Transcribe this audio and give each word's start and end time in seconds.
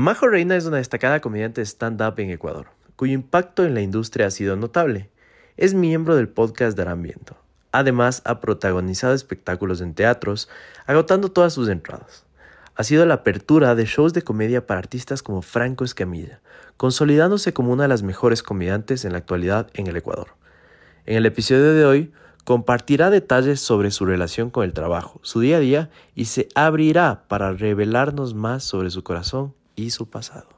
Majo 0.00 0.28
Reina 0.28 0.56
es 0.56 0.64
una 0.64 0.78
destacada 0.78 1.20
comediante 1.20 1.60
stand-up 1.60 2.14
en 2.20 2.30
Ecuador, 2.30 2.68
cuyo 2.96 3.12
impacto 3.12 3.66
en 3.66 3.74
la 3.74 3.82
industria 3.82 4.28
ha 4.28 4.30
sido 4.30 4.56
notable. 4.56 5.10
Es 5.58 5.74
miembro 5.74 6.16
del 6.16 6.30
podcast 6.30 6.74
Darán 6.74 7.02
Viento. 7.02 7.36
Además, 7.70 8.22
ha 8.24 8.40
protagonizado 8.40 9.12
espectáculos 9.12 9.82
en 9.82 9.92
teatros, 9.92 10.48
agotando 10.86 11.30
todas 11.30 11.52
sus 11.52 11.68
entradas. 11.68 12.24
Ha 12.76 12.84
sido 12.84 13.04
la 13.04 13.12
apertura 13.12 13.74
de 13.74 13.84
shows 13.84 14.14
de 14.14 14.22
comedia 14.22 14.66
para 14.66 14.78
artistas 14.78 15.22
como 15.22 15.42
Franco 15.42 15.84
Escamilla, 15.84 16.40
consolidándose 16.78 17.52
como 17.52 17.70
una 17.70 17.82
de 17.82 17.90
las 17.90 18.02
mejores 18.02 18.42
comediantes 18.42 19.04
en 19.04 19.12
la 19.12 19.18
actualidad 19.18 19.68
en 19.74 19.86
el 19.86 19.96
Ecuador. 19.98 20.28
En 21.04 21.18
el 21.18 21.26
episodio 21.26 21.74
de 21.74 21.84
hoy, 21.84 22.12
compartirá 22.46 23.10
detalles 23.10 23.60
sobre 23.60 23.90
su 23.90 24.06
relación 24.06 24.48
con 24.48 24.64
el 24.64 24.72
trabajo, 24.72 25.20
su 25.22 25.40
día 25.40 25.58
a 25.58 25.60
día 25.60 25.90
y 26.14 26.24
se 26.24 26.48
abrirá 26.54 27.24
para 27.28 27.52
revelarnos 27.52 28.32
más 28.32 28.64
sobre 28.64 28.88
su 28.88 29.02
corazón 29.02 29.59
y 29.76 29.90
su 29.90 30.08
pasado. 30.08 30.48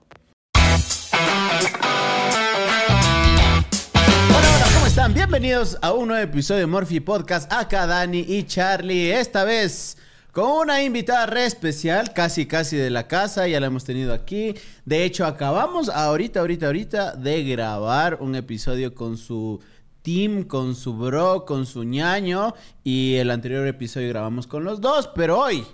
Hola, 4.29 4.49
hola, 4.57 4.67
¿cómo 4.75 4.87
están? 4.87 5.15
Bienvenidos 5.15 5.79
a 5.83 5.93
un 5.93 6.09
nuevo 6.09 6.23
episodio 6.23 6.61
de 6.61 6.67
Morphy 6.67 7.01
Podcast. 7.01 7.53
Acá 7.53 7.87
Dani 7.87 8.21
y 8.21 8.45
Charlie. 8.45 9.13
Esta 9.13 9.45
vez 9.45 9.97
con 10.33 10.51
una 10.51 10.83
invitada 10.83 11.27
re 11.27 11.45
especial, 11.45 12.15
casi 12.15 12.47
casi 12.47 12.77
de 12.77 12.89
la 12.89 13.07
casa, 13.07 13.47
ya 13.47 13.61
la 13.61 13.67
hemos 13.67 13.85
tenido 13.85 14.15
aquí. 14.15 14.55
De 14.87 15.05
hecho, 15.05 15.27
acabamos 15.27 15.91
ahorita, 15.91 16.41
ahorita, 16.41 16.67
ahorita 16.67 17.17
de 17.17 17.45
grabar 17.45 18.17
un 18.21 18.35
episodio 18.35 18.95
con 18.95 19.19
su 19.19 19.61
team, 20.01 20.45
con 20.45 20.75
su 20.75 20.97
bro, 20.97 21.45
con 21.45 21.67
su 21.67 21.85
ñaño. 21.85 22.55
Y 22.83 23.17
el 23.17 23.31
anterior 23.31 23.67
episodio 23.67 24.09
grabamos 24.09 24.47
con 24.47 24.65
los 24.65 24.81
dos, 24.81 25.11
pero 25.15 25.39
hoy, 25.39 25.67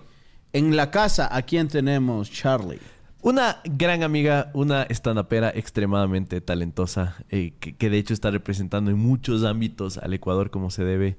en 0.53 0.77
la 0.77 0.91
casa, 0.91 1.35
¿a 1.35 1.43
quién 1.43 1.69
tenemos, 1.69 2.29
Charlie? 2.29 2.81
Una 3.21 3.61
gran 3.65 4.05
amiga, 4.05 4.51
una 4.55 4.85
estandapera 4.85 5.51
extremadamente 5.51 6.41
talentosa, 6.41 7.17
eh, 7.31 7.53
que, 7.59 7.75
que 7.75 7.91
de 7.91 7.99
hecho 7.99 8.15
está 8.15 8.31
representando 8.31 8.93
en 8.93 8.99
muchos 8.99 9.43
ámbitos 9.45 9.99
al 9.99 10.15
Ecuador 10.15 10.51
como 10.51 10.71
se 10.71 10.85
debe 10.85 11.17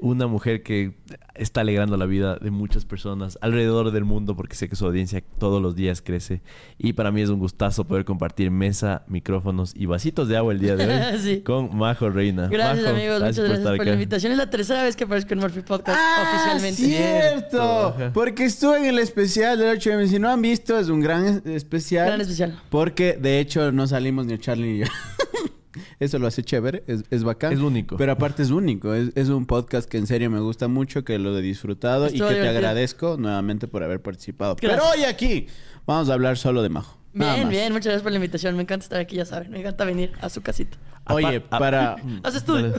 una 0.00 0.26
mujer 0.26 0.62
que 0.62 0.94
está 1.34 1.62
alegrando 1.62 1.96
la 1.96 2.06
vida 2.06 2.36
de 2.36 2.50
muchas 2.50 2.84
personas 2.84 3.38
alrededor 3.40 3.90
del 3.90 4.04
mundo 4.04 4.36
porque 4.36 4.54
sé 4.54 4.68
que 4.68 4.76
su 4.76 4.86
audiencia 4.86 5.22
todos 5.38 5.60
los 5.60 5.74
días 5.74 6.02
crece 6.02 6.40
y 6.78 6.92
para 6.92 7.10
mí 7.10 7.20
es 7.20 7.30
un 7.30 7.38
gustazo 7.38 7.84
poder 7.84 8.04
compartir 8.04 8.50
mesa, 8.50 9.04
micrófonos 9.08 9.72
y 9.74 9.86
vasitos 9.86 10.28
de 10.28 10.36
agua 10.36 10.52
el 10.52 10.60
día 10.60 10.76
de 10.76 10.86
hoy 10.86 11.40
con 11.44 11.76
Majo 11.76 12.10
Reina. 12.10 12.48
Gracias 12.48 12.84
Majo, 12.84 12.96
amigos, 12.96 13.20
muchas 13.20 13.38
gracias 13.38 13.76
por, 13.76 13.86
la 13.86 13.92
invitación. 13.92 14.32
Es 14.32 14.38
la 14.38 14.50
tercera 14.50 14.82
vez 14.82 14.96
que 14.96 15.04
aparezco 15.04 15.34
en 15.34 15.40
Murphy 15.40 15.60
Podcast 15.60 15.98
¡Ah, 16.00 16.32
oficialmente. 16.32 16.82
cierto! 16.82 17.94
Porque 18.14 18.44
estuve 18.44 18.78
en 18.78 18.86
el 18.86 18.98
especial 18.98 19.58
del 19.58 19.78
8M. 19.78 20.06
Si 20.06 20.18
no 20.18 20.28
han 20.30 20.42
visto, 20.42 20.78
es 20.78 20.88
un 20.88 21.00
gran 21.00 21.24
es- 21.26 21.46
especial. 21.46 22.06
Gran 22.06 22.20
especial. 22.20 22.60
Porque 22.70 23.18
de 23.20 23.40
hecho 23.40 23.72
no 23.72 23.86
salimos 23.86 24.26
ni 24.26 24.38
Charlie 24.38 24.72
ni 24.72 24.78
yo. 24.80 24.86
Eso 26.00 26.18
lo 26.18 26.26
hace 26.26 26.42
chévere, 26.42 26.84
es, 26.86 27.04
es 27.10 27.24
bacán. 27.24 27.52
Es 27.52 27.60
único. 27.60 27.96
Pero 27.96 28.12
aparte 28.12 28.42
es 28.42 28.50
único. 28.50 28.94
Es, 28.94 29.10
es 29.14 29.28
un 29.28 29.46
podcast 29.46 29.88
que 29.88 29.98
en 29.98 30.06
serio 30.06 30.30
me 30.30 30.40
gusta 30.40 30.68
mucho, 30.68 31.04
que 31.04 31.18
lo 31.18 31.36
he 31.36 31.42
disfrutado 31.42 32.08
y 32.08 32.18
que 32.18 32.34
te 32.34 32.48
agradezco 32.48 33.16
nuevamente 33.18 33.68
por 33.68 33.82
haber 33.82 34.00
participado. 34.02 34.56
Gracias. 34.60 34.80
Pero 34.80 34.90
hoy 34.90 35.04
aquí 35.04 35.46
vamos 35.86 36.10
a 36.10 36.14
hablar 36.14 36.36
solo 36.36 36.62
de 36.62 36.68
Majo. 36.68 36.98
Bien, 37.12 37.48
bien, 37.48 37.72
muchas 37.72 37.86
gracias 37.86 38.02
por 38.02 38.12
la 38.12 38.16
invitación. 38.16 38.54
Me 38.56 38.62
encanta 38.62 38.84
estar 38.84 39.00
aquí, 39.00 39.16
ya 39.16 39.24
saben. 39.24 39.50
Me 39.50 39.60
encanta 39.60 39.84
venir 39.84 40.12
a 40.20 40.28
su 40.28 40.40
casita. 40.40 40.78
Oye, 41.10 41.40
para... 41.40 41.96
Haz 42.22 42.34
estudio. 42.36 42.74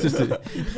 Sí, 0.00 0.10
sí. 0.10 0.24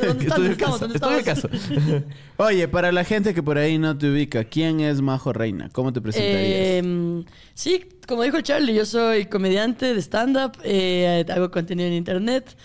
¿Dónde 0.05 0.25
estamos? 0.25 0.57
casa, 0.57 0.77
¿Dónde 0.79 0.95
estoy 0.95 1.13
en 1.13 1.19
estamos? 1.19 1.41
casa. 1.41 2.03
Oye, 2.37 2.67
para 2.67 2.91
la 2.91 3.03
gente 3.03 3.33
que 3.33 3.43
por 3.43 3.57
ahí 3.57 3.77
no 3.77 3.97
te 3.97 4.09
ubica, 4.09 4.43
¿quién 4.43 4.79
es 4.79 5.01
Majo 5.01 5.33
Reina? 5.33 5.69
¿Cómo 5.71 5.93
te 5.93 6.01
presentarías? 6.01 6.41
Eh, 6.85 7.23
sí, 7.53 7.85
como 8.07 8.23
dijo 8.23 8.41
Charlie, 8.41 8.73
yo 8.73 8.85
soy 8.85 9.25
comediante 9.25 9.93
de 9.93 10.01
stand-up, 10.01 10.57
eh, 10.63 11.25
hago 11.29 11.51
contenido 11.51 11.87
en 11.87 11.93
internet, 11.95 12.55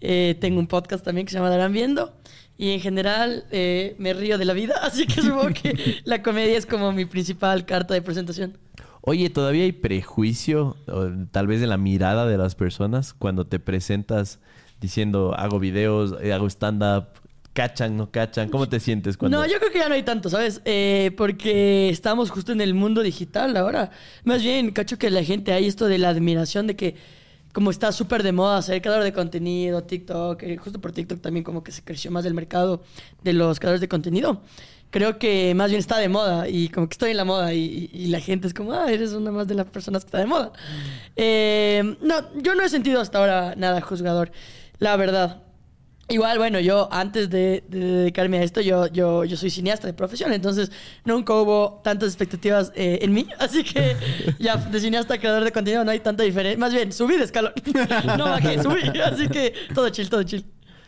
eh, 0.00 0.36
tengo 0.40 0.58
un 0.58 0.66
podcast 0.66 1.04
también 1.04 1.26
que 1.26 1.32
se 1.32 1.38
llama 1.38 1.50
Darán 1.50 1.72
Viendo. 1.72 2.12
Y 2.58 2.70
en 2.70 2.80
general 2.80 3.46
eh, 3.50 3.96
me 3.98 4.12
río 4.12 4.38
de 4.38 4.44
la 4.44 4.52
vida, 4.52 4.74
así 4.82 5.06
que 5.06 5.22
supongo 5.22 5.48
que 5.48 6.00
la 6.04 6.22
comedia 6.22 6.56
es 6.56 6.66
como 6.66 6.92
mi 6.92 7.06
principal 7.06 7.64
carta 7.64 7.94
de 7.94 8.02
presentación. 8.02 8.56
Oye, 9.04 9.30
¿todavía 9.30 9.64
hay 9.64 9.72
prejuicio, 9.72 10.76
o 10.86 11.08
tal 11.32 11.48
vez 11.48 11.60
en 11.60 11.70
la 11.70 11.76
mirada 11.76 12.24
de 12.24 12.38
las 12.38 12.54
personas, 12.54 13.14
cuando 13.14 13.44
te 13.44 13.58
presentas 13.58 14.38
diciendo 14.80 15.34
hago 15.36 15.58
videos, 15.58 16.14
eh, 16.22 16.32
hago 16.32 16.46
stand-up, 16.46 17.06
cachan, 17.52 17.96
no 17.96 18.12
cachan? 18.12 18.48
¿Cómo 18.48 18.68
te 18.68 18.78
sientes 18.78 19.16
cuando.? 19.16 19.38
No, 19.38 19.46
yo 19.46 19.58
creo 19.58 19.72
que 19.72 19.80
ya 19.80 19.88
no 19.88 19.96
hay 19.96 20.04
tanto, 20.04 20.30
¿sabes? 20.30 20.62
Eh, 20.64 21.10
porque 21.16 21.88
estamos 21.88 22.30
justo 22.30 22.52
en 22.52 22.60
el 22.60 22.74
mundo 22.74 23.02
digital 23.02 23.56
ahora. 23.56 23.90
Más 24.22 24.40
bien, 24.40 24.70
cacho 24.70 24.98
que 24.98 25.10
la 25.10 25.24
gente 25.24 25.52
hay 25.52 25.66
esto 25.66 25.86
de 25.86 25.98
la 25.98 26.10
admiración 26.10 26.68
de 26.68 26.76
que 26.76 26.94
como 27.52 27.70
está 27.70 27.90
súper 27.90 28.22
de 28.22 28.30
moda 28.32 28.62
ser 28.62 28.80
creador 28.80 29.02
de 29.02 29.12
contenido, 29.12 29.82
TikTok, 29.82 30.42
eh, 30.44 30.56
justo 30.58 30.80
por 30.80 30.92
TikTok 30.92 31.20
también 31.20 31.42
como 31.42 31.64
que 31.64 31.72
se 31.72 31.82
creció 31.82 32.12
más 32.12 32.24
el 32.24 32.34
mercado 32.34 32.82
de 33.24 33.32
los 33.32 33.58
creadores 33.58 33.80
de 33.80 33.88
contenido. 33.88 34.42
Creo 34.92 35.18
que 35.18 35.54
más 35.54 35.70
bien 35.70 35.80
está 35.80 35.96
de 35.96 36.10
moda 36.10 36.50
y 36.50 36.68
como 36.68 36.86
que 36.86 36.92
estoy 36.92 37.12
en 37.12 37.16
la 37.16 37.24
moda 37.24 37.54
y, 37.54 37.88
la 38.08 38.20
gente 38.20 38.46
es 38.46 38.52
como, 38.52 38.74
ah, 38.74 38.92
eres 38.92 39.12
una 39.12 39.30
más 39.32 39.48
de 39.48 39.54
las 39.54 39.66
personas 39.66 40.04
que 40.04 40.08
está 40.08 40.18
de 40.18 40.26
moda. 40.26 40.52
Eh, 41.16 41.96
no, 42.02 42.42
yo 42.42 42.54
no 42.54 42.62
he 42.62 42.68
sentido 42.68 43.00
hasta 43.00 43.18
ahora 43.18 43.54
nada 43.56 43.80
juzgador, 43.80 44.30
la 44.78 44.94
verdad. 44.96 45.44
Igual, 46.08 46.36
bueno, 46.36 46.60
yo 46.60 46.90
antes 46.92 47.30
de, 47.30 47.64
de 47.68 47.78
dedicarme 47.78 48.36
a 48.36 48.42
esto, 48.42 48.60
yo, 48.60 48.86
yo, 48.88 49.24
yo 49.24 49.36
soy 49.38 49.48
cineasta 49.48 49.86
de 49.86 49.94
profesión, 49.94 50.30
entonces 50.34 50.70
nunca 51.06 51.32
hubo 51.32 51.80
tantas 51.82 52.10
expectativas 52.10 52.70
eh, 52.74 52.98
en 53.00 53.14
mí, 53.14 53.26
así 53.38 53.64
que 53.64 53.96
ya 54.38 54.56
de 54.56 54.78
cineasta 54.78 55.14
a 55.14 55.18
creador 55.18 55.42
de 55.42 55.52
contenido 55.52 55.86
no 55.86 55.90
hay 55.90 56.00
tanta 56.00 56.22
diferencia. 56.22 56.58
Más 56.58 56.74
bien, 56.74 56.92
subí 56.92 57.16
de 57.16 57.24
escalón, 57.24 57.54
no 58.18 58.24
bajé, 58.24 58.62
subí, 58.62 58.82
así 59.00 59.26
que 59.28 59.54
todo 59.74 59.88
chill, 59.88 60.10
todo 60.10 60.22
chill. 60.22 60.44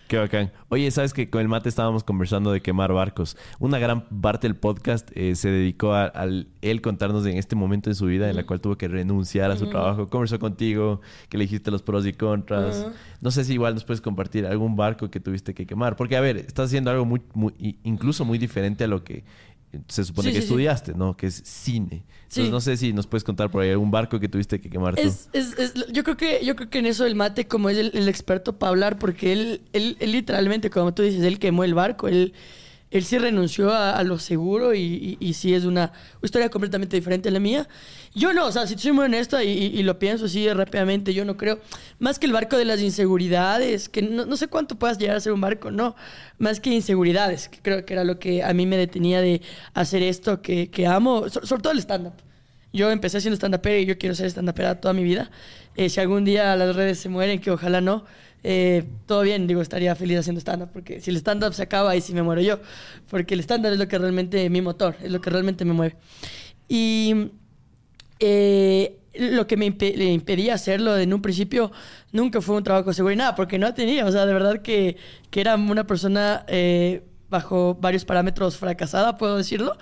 Qué 0.08 0.18
bacán. 0.18 0.52
Oye, 0.68 0.90
¿sabes 0.90 1.14
que 1.14 1.30
con 1.30 1.40
el 1.40 1.48
mate 1.48 1.68
estábamos 1.68 2.04
conversando 2.04 2.52
de 2.52 2.60
quemar 2.60 2.92
barcos? 2.92 3.38
Una 3.58 3.78
gran 3.78 4.02
parte 4.20 4.46
del 4.46 4.56
podcast 4.56 5.10
eh, 5.14 5.34
se 5.34 5.48
dedicó 5.48 5.94
a, 5.94 6.12
él 6.60 6.80
contarnos 6.82 7.24
en 7.24 7.38
este 7.38 7.56
momento 7.56 7.88
de 7.88 7.94
su 7.94 8.04
vida 8.06 8.28
en 8.28 8.36
la 8.36 8.44
cual 8.44 8.60
tuvo 8.60 8.76
que 8.76 8.86
renunciar 8.86 9.50
a 9.50 9.56
su 9.56 9.66
trabajo. 9.68 10.08
Conversó 10.08 10.38
contigo, 10.38 11.00
que 11.30 11.38
le 11.38 11.44
dijiste 11.44 11.70
los 11.70 11.82
pros 11.82 12.06
y 12.06 12.12
contras. 12.12 12.86
No 13.22 13.30
sé 13.30 13.44
si 13.44 13.54
igual 13.54 13.74
nos 13.74 13.84
puedes 13.84 14.02
compartir 14.02 14.44
algún 14.44 14.76
barco 14.76 15.10
que 15.10 15.20
tuviste 15.20 15.54
que 15.54 15.66
quemar. 15.66 15.96
Porque, 15.96 16.16
a 16.16 16.20
ver, 16.20 16.36
estás 16.36 16.66
haciendo 16.66 16.90
algo 16.90 17.06
muy, 17.06 17.22
muy 17.32 17.78
incluso 17.82 18.26
muy 18.26 18.36
diferente 18.36 18.84
a 18.84 18.88
lo 18.88 19.04
que 19.04 19.24
se 19.88 20.04
supone 20.04 20.28
Sí, 20.28 20.34
que 20.34 20.40
sí, 20.40 20.46
sí. 20.46 20.52
estudiaste, 20.52 20.94
¿no? 20.94 21.16
Que 21.16 21.26
es 21.26 21.42
cine. 21.44 22.04
Entonces, 22.24 22.50
no 22.50 22.60
sé 22.60 22.76
si 22.76 22.92
nos 22.92 23.06
puedes 23.06 23.22
contar 23.22 23.50
por 23.50 23.62
ahí 23.62 23.70
algún 23.70 23.90
barco 23.90 24.18
que 24.18 24.28
tuviste 24.28 24.60
que 24.60 24.68
quemar 24.68 24.96
tú. 24.96 25.02
Es, 25.02 25.28
es- 25.32 25.56
es- 25.58 25.74
yo, 25.92 26.02
creo 26.02 26.16
que, 26.16 26.44
yo 26.44 26.56
creo 26.56 26.68
que 26.68 26.78
en 26.80 26.86
eso 26.86 27.06
el 27.06 27.14
mate, 27.14 27.46
como 27.46 27.70
es 27.70 27.78
el, 27.78 27.90
el 27.94 28.08
experto 28.08 28.58
para 28.58 28.70
hablar, 28.70 28.98
porque 28.98 29.32
él, 29.32 29.60
él, 29.72 29.96
él 30.00 30.12
literalmente, 30.12 30.68
como 30.70 30.92
tú 30.94 31.02
dices, 31.02 31.22
él 31.22 31.38
quemó 31.38 31.62
el 31.64 31.74
barco, 31.74 32.08
él, 32.08 32.32
él 32.96 33.04
sí 33.04 33.18
renunció 33.18 33.72
a, 33.72 33.90
a 33.96 34.02
lo 34.04 34.18
seguro 34.18 34.72
y, 34.72 35.16
y, 35.20 35.26
y 35.28 35.34
sí 35.34 35.52
es 35.52 35.64
una 35.64 35.92
historia 36.22 36.48
completamente 36.48 36.96
diferente 36.96 37.28
a 37.28 37.32
la 37.32 37.40
mía. 37.40 37.68
Yo 38.14 38.32
no, 38.32 38.46
o 38.46 38.52
sea, 38.52 38.66
si 38.68 38.78
soy 38.78 38.92
muy 38.92 39.06
honesto 39.06 39.42
y, 39.42 39.48
y- 39.48 39.82
lo 39.82 39.98
pienso 39.98 40.26
así 40.26 40.48
rápidamente, 40.52 41.12
yo 41.12 41.24
no 41.24 41.36
creo, 41.36 41.58
más 41.98 42.18
que 42.20 42.26
el 42.26 42.32
barco 42.32 42.56
de 42.56 42.64
las 42.64 42.80
inseguridades, 42.80 43.88
que 43.88 44.00
no, 44.02 44.24
no 44.26 44.36
sé 44.36 44.46
cuánto 44.46 44.76
puedas 44.78 44.96
llegar 44.98 45.16
a 45.16 45.20
ser 45.20 45.32
un 45.32 45.40
barco, 45.40 45.70
no, 45.72 45.96
más 46.38 46.60
que 46.60 46.70
inseguridades, 46.70 47.48
que 47.48 47.58
creo 47.60 47.84
que 47.84 47.92
era 47.94 48.04
lo 48.04 48.18
que 48.18 48.42
a 48.44 48.52
mí 48.54 48.64
me 48.66 48.76
detenía 48.76 49.20
de 49.20 49.42
hacer 49.74 50.02
esto 50.02 50.40
que, 50.40 50.70
que 50.70 50.86
amo, 50.86 51.28
so- 51.28 51.44
sobre 51.44 51.62
todo 51.62 51.72
el 51.72 51.80
stand-up. 51.80 52.14
Yo 52.72 52.90
empecé 52.90 53.18
haciendo 53.18 53.36
stand-up 53.36 53.66
y 53.68 53.86
yo 53.86 53.98
quiero 53.98 54.14
ser 54.14 54.26
stand-up 54.30 54.80
toda 54.80 54.94
mi 54.94 55.04
vida. 55.04 55.30
Eh, 55.76 55.88
si 55.88 56.00
algún 56.00 56.24
día 56.24 56.54
las 56.56 56.74
redes 56.76 56.98
se 57.00 57.08
mueren, 57.08 57.40
que 57.40 57.50
ojalá 57.50 57.80
no, 57.80 58.04
eh, 58.44 58.84
todo 59.06 59.22
bien, 59.22 59.46
digo, 59.46 59.60
estaría 59.62 59.94
feliz 59.96 60.18
haciendo 60.18 60.40
stand-up, 60.40 60.68
porque 60.72 61.00
si 61.00 61.10
el 61.10 61.16
stand-up 61.16 61.54
se 61.54 61.62
acaba, 61.62 61.90
ahí 61.90 62.00
sí 62.00 62.12
me 62.14 62.22
muero 62.22 62.40
yo, 62.42 62.60
porque 63.10 63.34
el 63.34 63.40
stand-up 63.40 63.72
es 63.72 63.78
lo 63.78 63.88
que 63.88 63.98
realmente, 63.98 64.48
mi 64.50 64.60
motor, 64.60 64.94
es 65.02 65.10
lo 65.10 65.20
que 65.20 65.30
realmente 65.30 65.64
me 65.64 65.72
mueve. 65.72 65.96
Y 66.68 67.30
eh, 68.20 68.98
lo 69.14 69.46
que 69.46 69.56
me 69.56 69.70
le 69.70 70.12
impedía 70.12 70.54
hacerlo 70.54 70.96
en 70.98 71.12
un 71.14 71.22
principio 71.22 71.72
nunca 72.12 72.40
fue 72.40 72.56
un 72.56 72.64
trabajo 72.64 72.92
seguro 72.92 73.12
y 73.12 73.16
nada, 73.16 73.34
porque 73.34 73.58
no 73.58 73.72
tenía, 73.74 74.04
o 74.06 74.12
sea, 74.12 74.26
de 74.26 74.32
verdad 74.32 74.62
que, 74.62 74.96
que 75.30 75.40
era 75.40 75.54
una 75.56 75.86
persona 75.86 76.44
eh, 76.48 77.02
bajo 77.30 77.76
varios 77.80 78.04
parámetros 78.04 78.56
fracasada, 78.56 79.16
puedo 79.18 79.36
decirlo. 79.36 79.76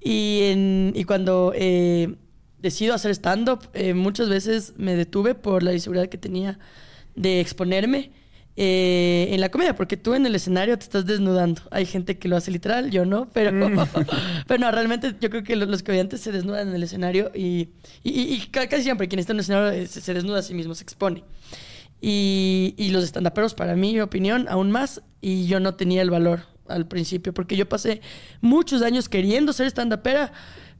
Y, 0.00 0.40
en- 0.44 0.92
y 0.94 1.04
cuando 1.04 1.52
eh, 1.54 2.14
decido 2.58 2.94
hacer 2.94 3.10
stand-up, 3.14 3.68
eh, 3.74 3.92
muchas 3.94 4.28
veces 4.28 4.74
me 4.76 4.94
detuve 4.96 5.34
por 5.34 5.62
la 5.62 5.72
inseguridad 5.72 6.08
que 6.08 6.18
tenía 6.18 6.58
de 7.20 7.40
exponerme 7.40 8.10
eh, 8.56 9.28
en 9.30 9.40
la 9.40 9.48
comedia, 9.50 9.74
porque 9.74 9.96
tú 9.96 10.14
en 10.14 10.26
el 10.26 10.34
escenario 10.34 10.76
te 10.78 10.84
estás 10.84 11.06
desnudando. 11.06 11.62
Hay 11.70 11.86
gente 11.86 12.18
que 12.18 12.28
lo 12.28 12.36
hace 12.36 12.50
literal, 12.50 12.90
yo 12.90 13.04
no, 13.06 13.28
pero, 13.32 13.50
pero 14.46 14.60
no, 14.60 14.70
realmente 14.70 15.14
yo 15.20 15.30
creo 15.30 15.42
que 15.44 15.56
los, 15.56 15.68
los 15.68 15.82
comediantes 15.82 16.20
se 16.20 16.32
desnudan 16.32 16.68
en 16.68 16.74
el 16.74 16.82
escenario 16.82 17.30
y, 17.34 17.68
y, 18.02 18.10
y- 18.10 18.34
y 18.34 18.46
ca- 18.50 18.68
casi 18.68 18.82
siempre 18.82 19.08
quien 19.08 19.18
está 19.20 19.32
en 19.32 19.38
el 19.38 19.40
escenario 19.40 19.70
eh, 19.70 19.86
se, 19.86 20.00
se 20.00 20.14
desnuda 20.14 20.40
a 20.40 20.42
sí 20.42 20.54
mismo, 20.54 20.74
se 20.74 20.82
expone. 20.82 21.22
Y, 22.02 22.74
y 22.78 22.90
los 22.90 23.04
estandaperos, 23.04 23.54
para 23.54 23.76
mi 23.76 24.00
opinión, 24.00 24.46
aún 24.48 24.70
más, 24.70 25.02
y 25.20 25.46
yo 25.46 25.60
no 25.60 25.74
tenía 25.74 26.00
el 26.02 26.10
valor 26.10 26.42
al 26.68 26.86
principio, 26.86 27.34
porque 27.34 27.56
yo 27.56 27.68
pasé 27.68 28.00
muchos 28.40 28.82
años 28.82 29.08
queriendo 29.08 29.52
ser 29.52 29.66
estandapera, 29.66 30.32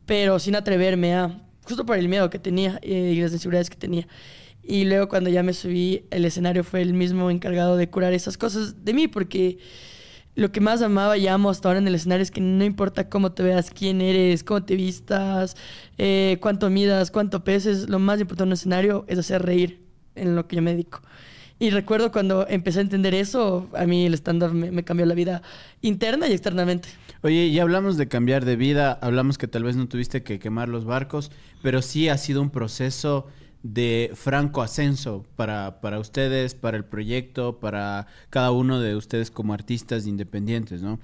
pero 0.06 0.38
sin 0.38 0.54
atreverme 0.56 1.14
a 1.14 1.42
justo 1.64 1.84
por 1.84 1.98
el 1.98 2.08
miedo 2.08 2.30
que 2.30 2.38
tenía 2.38 2.78
eh, 2.82 3.12
y 3.14 3.20
las 3.20 3.32
inseguridades 3.32 3.68
que 3.70 3.76
tenía. 3.76 4.06
Y 4.62 4.84
luego 4.84 5.08
cuando 5.08 5.30
ya 5.30 5.42
me 5.42 5.52
subí, 5.52 6.04
el 6.10 6.24
escenario 6.24 6.64
fue 6.64 6.82
el 6.82 6.94
mismo 6.94 7.30
encargado 7.30 7.76
de 7.76 7.88
curar 7.88 8.12
esas 8.12 8.36
cosas 8.36 8.84
de 8.84 8.94
mí, 8.94 9.08
porque 9.08 9.58
lo 10.36 10.52
que 10.52 10.60
más 10.60 10.80
amaba 10.82 11.18
y 11.18 11.26
amo 11.26 11.50
hasta 11.50 11.68
ahora 11.68 11.80
en 11.80 11.88
el 11.88 11.94
escenario 11.94 12.22
es 12.22 12.30
que 12.30 12.40
no 12.40 12.64
importa 12.64 13.08
cómo 13.08 13.32
te 13.32 13.42
veas, 13.42 13.70
quién 13.70 14.00
eres, 14.00 14.44
cómo 14.44 14.62
te 14.62 14.76
vistas, 14.76 15.56
eh, 15.98 16.38
cuánto 16.40 16.70
midas, 16.70 17.10
cuánto 17.10 17.42
peses, 17.42 17.88
lo 17.88 17.98
más 17.98 18.20
importante 18.20 18.44
en 18.44 18.48
un 18.48 18.52
escenario 18.54 19.04
es 19.08 19.18
hacer 19.18 19.42
reír 19.42 19.80
en 20.14 20.36
lo 20.36 20.46
que 20.46 20.56
yo 20.56 20.62
me 20.62 20.72
dedico. 20.72 21.02
Y 21.58 21.70
recuerdo 21.70 22.10
cuando 22.10 22.46
empecé 22.48 22.78
a 22.78 22.82
entender 22.82 23.14
eso, 23.14 23.68
a 23.74 23.84
mí 23.84 24.06
el 24.06 24.14
stand-up 24.14 24.54
me, 24.54 24.70
me 24.70 24.82
cambió 24.82 25.04
la 25.04 25.14
vida 25.14 25.42
interna 25.82 26.26
y 26.26 26.32
externamente. 26.32 26.88
Oye, 27.22 27.50
ya 27.50 27.62
hablamos 27.62 27.98
de 27.98 28.08
cambiar 28.08 28.46
de 28.46 28.56
vida, 28.56 28.98
hablamos 29.02 29.36
que 29.36 29.46
tal 29.46 29.64
vez 29.64 29.76
no 29.76 29.86
tuviste 29.88 30.22
que 30.22 30.38
quemar 30.38 30.70
los 30.70 30.86
barcos, 30.86 31.30
pero 31.62 31.82
sí 31.82 32.08
ha 32.08 32.16
sido 32.16 32.40
un 32.40 32.48
proceso 32.48 33.26
de 33.62 34.10
franco 34.14 34.62
ascenso 34.62 35.24
para, 35.36 35.80
para 35.80 35.98
ustedes, 35.98 36.54
para 36.54 36.76
el 36.76 36.84
proyecto, 36.84 37.60
para 37.60 38.06
cada 38.30 38.52
uno 38.52 38.80
de 38.80 38.96
ustedes 38.96 39.30
como 39.30 39.52
artistas 39.52 40.06
independientes, 40.06 40.82
¿no? 40.82 40.98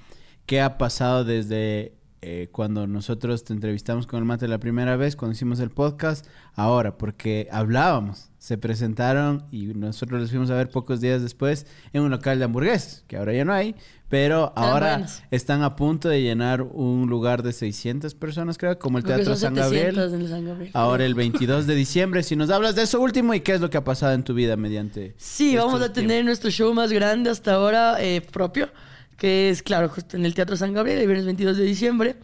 ¿Qué 0.46 0.60
ha 0.60 0.78
pasado 0.78 1.24
desde 1.24 1.92
eh, 2.22 2.48
cuando 2.52 2.86
nosotros 2.86 3.44
te 3.44 3.52
entrevistamos 3.52 4.06
con 4.06 4.20
el 4.20 4.24
mate 4.24 4.48
la 4.48 4.58
primera 4.58 4.96
vez, 4.96 5.16
cuando 5.16 5.34
hicimos 5.34 5.60
el 5.60 5.70
podcast, 5.70 6.26
ahora? 6.54 6.96
Porque 6.96 7.48
hablábamos, 7.50 8.30
se 8.38 8.56
presentaron 8.56 9.44
y 9.50 9.66
nosotros 9.66 10.20
los 10.20 10.30
fuimos 10.30 10.50
a 10.50 10.54
ver 10.54 10.70
pocos 10.70 11.00
días 11.00 11.20
después 11.20 11.66
en 11.92 12.02
un 12.02 12.10
local 12.10 12.38
de 12.38 12.44
hamburguesas, 12.44 13.04
que 13.06 13.16
ahora 13.16 13.32
ya 13.32 13.44
no 13.44 13.52
hay, 13.52 13.74
pero 14.08 14.52
ahora 14.56 15.04
están 15.30 15.62
a 15.62 15.74
punto 15.74 16.08
de 16.08 16.22
llenar 16.22 16.62
un 16.62 17.08
lugar 17.08 17.42
de 17.42 17.52
600 17.52 18.14
personas, 18.14 18.56
creo, 18.56 18.78
como 18.78 18.98
el 18.98 19.04
Creo 19.04 19.16
Teatro 19.16 19.34
San 19.36 19.54
Gabriel. 19.54 19.94
700 19.96 20.12
en 20.14 20.20
el 20.20 20.28
San 20.28 20.44
Gabriel. 20.44 20.70
Ahora 20.74 21.04
el 21.04 21.14
22 21.14 21.66
de 21.66 21.74
diciembre, 21.74 22.22
si 22.22 22.36
nos 22.36 22.50
hablas 22.50 22.76
de 22.76 22.82
eso 22.82 23.00
último 23.00 23.34
y 23.34 23.40
qué 23.40 23.54
es 23.54 23.60
lo 23.60 23.68
que 23.68 23.78
ha 23.78 23.84
pasado 23.84 24.12
en 24.12 24.22
tu 24.22 24.32
vida 24.34 24.56
mediante... 24.56 25.14
Sí, 25.18 25.56
vamos 25.56 25.82
a 25.82 25.92
tener 25.92 26.24
nuestro 26.24 26.50
show 26.50 26.72
más 26.72 26.92
grande 26.92 27.30
hasta 27.30 27.54
ahora 27.54 27.96
eh, 28.00 28.20
propio, 28.20 28.68
que 29.16 29.50
es, 29.50 29.62
claro, 29.62 29.88
justo 29.88 30.16
en 30.16 30.24
el 30.24 30.34
Teatro 30.34 30.56
San 30.56 30.72
Gabriel, 30.72 30.98
el 31.00 31.06
viernes 31.06 31.26
22 31.26 31.56
de 31.56 31.64
diciembre, 31.64 32.16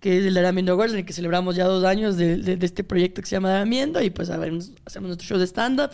que 0.00 0.18
es 0.18 0.24
el 0.26 0.36
Aramiendo 0.36 0.72
Awards, 0.72 0.92
en 0.94 0.98
el 1.00 1.04
que 1.06 1.12
celebramos 1.12 1.54
ya 1.54 1.64
dos 1.64 1.84
años 1.84 2.16
de, 2.16 2.36
de- 2.38 2.56
de 2.56 2.66
este 2.66 2.82
proyecto 2.82 3.22
que 3.22 3.28
se 3.28 3.36
llama 3.36 3.50
Aramiendo, 3.54 4.02
y 4.02 4.10
pues 4.10 4.30
a 4.30 4.36
ver, 4.36 4.52
hacemos 4.84 5.08
nuestro 5.08 5.26
show 5.28 5.38
de 5.38 5.46
stand-up, 5.46 5.90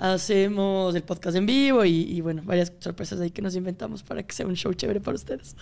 hacemos 0.00 0.94
el 0.94 1.02
podcast 1.02 1.36
en 1.36 1.46
vivo 1.46 1.84
y, 1.84 1.90
y, 1.90 2.20
bueno, 2.22 2.42
varias 2.44 2.72
sorpresas 2.80 3.20
ahí 3.20 3.30
que 3.30 3.42
nos 3.42 3.54
inventamos 3.54 4.02
para 4.02 4.22
que 4.22 4.34
sea 4.34 4.46
un 4.46 4.56
show 4.56 4.72
chévere 4.72 5.00
para 5.00 5.14
ustedes. 5.14 5.54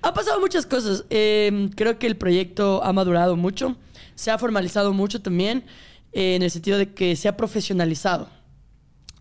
Ha 0.00 0.14
pasado 0.14 0.40
muchas 0.40 0.64
cosas. 0.64 1.04
eh, 1.10 1.68
creo 1.74 1.98
que 1.98 2.06
el 2.06 2.16
proyecto 2.16 2.82
ha 2.84 2.92
madurado 2.92 3.36
mucho, 3.36 3.76
se 4.14 4.30
ha 4.30 4.38
formalizado 4.38 4.92
mucho 4.92 5.20
también, 5.20 5.64
eh, 6.12 6.36
en 6.36 6.42
el 6.42 6.50
sentido 6.50 6.78
de 6.78 6.94
que 6.94 7.16
se 7.16 7.28
ha 7.28 7.36
profesionalizado. 7.36 8.28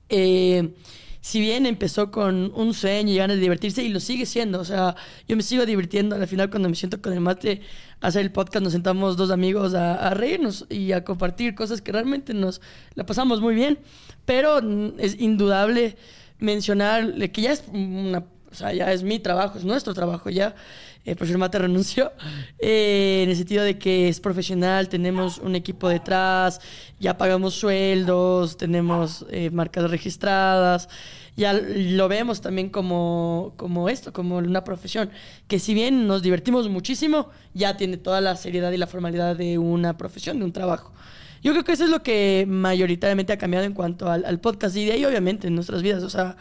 Eh, 0.10 0.74
si 1.22 1.40
bien 1.40 1.68
empezó 1.68 2.10
con 2.10 2.52
un 2.56 2.74
sueño 2.74 3.14
y 3.14 3.18
ganas 3.18 3.38
de 3.38 3.44
divertirse, 3.44 3.84
y 3.84 3.90
lo 3.90 4.00
sigue 4.00 4.26
siendo, 4.26 4.60
o 4.60 4.66
sea, 4.66 4.96
yo 5.28 5.38
me 5.38 5.44
sigo 5.44 5.68
divirtiendo. 5.68 6.16
Al 6.16 6.28
final, 6.28 6.50
cuando 6.50 6.68
me 6.68 6.76
siento 6.76 7.00
con 7.00 7.14
el 7.14 7.20
mate 7.20 7.62
a 8.02 8.08
hacer 8.08 8.24
el 8.24 8.32
podcast, 8.32 8.64
nos 8.64 8.74
sentamos 8.74 9.18
dos 9.18 9.30
amigos 9.30 9.76
a, 9.76 10.10
reírnos 10.16 10.66
y 10.70 10.92
a 10.94 11.04
compartir 11.06 11.54
cosas 11.54 11.82
que 11.82 11.92
realmente 11.92 12.34
nos 12.34 12.60
la 12.96 13.06
pasamos 13.06 13.40
muy 13.40 13.54
bien. 13.54 13.78
Pero 14.26 14.60
es 14.98 15.20
indudable 15.20 15.96
mencionar 16.40 17.14
que 17.32 17.42
ya 17.42 17.52
es 17.52 17.66
una. 17.72 18.26
O 18.52 18.56
sea, 18.56 18.74
ya 18.74 18.92
es 18.92 19.04
mi 19.04 19.20
trabajo, 19.20 19.60
es 19.60 19.64
nuestro 19.64 19.94
trabajo 19.94 20.30
ya. 20.30 20.56
El 21.04 21.16
profesor 21.16 21.40
Mate 21.40 21.60
renunció. 21.60 22.12
eh, 22.60 23.22
en 23.24 23.30
el 23.30 23.36
sentido 23.36 23.64
de 23.64 23.78
que 23.78 24.08
es 24.08 24.20
profesional, 24.20 24.88
tenemos 24.88 25.40
un 25.40 25.56
equipo 25.56 25.90
detrás, 25.90 26.62
ya 27.00 27.18
pagamos 27.18 27.56
sueldos, 27.56 28.58
tenemos 28.58 29.26
eh, 29.32 29.50
marcas 29.52 29.90
registradas. 29.90 30.90
Ya 31.38 31.54
lo 31.54 32.08
vemos 32.10 32.42
también 32.42 32.70
como, 32.70 33.54
como 33.56 33.90
esto, 33.90 34.12
como 34.14 34.38
una 34.38 34.64
profesión. 34.64 35.10
Que 35.48 35.60
si 35.60 35.74
bien 35.74 36.06
nos 36.06 36.22
divertimos 36.22 36.70
muchísimo, 36.70 37.30
ya 37.54 37.78
tiene 37.78 37.98
toda 37.98 38.22
la 38.22 38.36
seriedad 38.36 38.72
y 38.72 38.78
la 38.78 38.86
formalidad 38.86 39.36
de 39.38 39.58
una 39.58 39.98
profesión, 39.98 40.40
de 40.40 40.46
un 40.46 40.52
trabajo. 40.52 40.94
Yo 41.42 41.54
creo 41.54 41.64
que 41.64 41.72
eso 41.72 41.86
es 41.86 41.90
lo 41.90 42.04
que 42.04 42.46
mayoritariamente 42.48 43.34
ha 43.34 43.38
cambiado 43.38 43.66
en 43.66 43.74
cuanto 43.74 44.12
al, 44.12 44.26
al 44.26 44.40
podcast 44.40 44.76
y 44.76 44.86
de 44.86 44.92
ahí 44.92 45.06
obviamente 45.06 45.48
en 45.48 45.56
nuestras 45.56 45.82
vidas. 45.82 46.04
O 46.04 46.10
sea, 46.10 46.36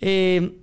eh, 0.00 0.58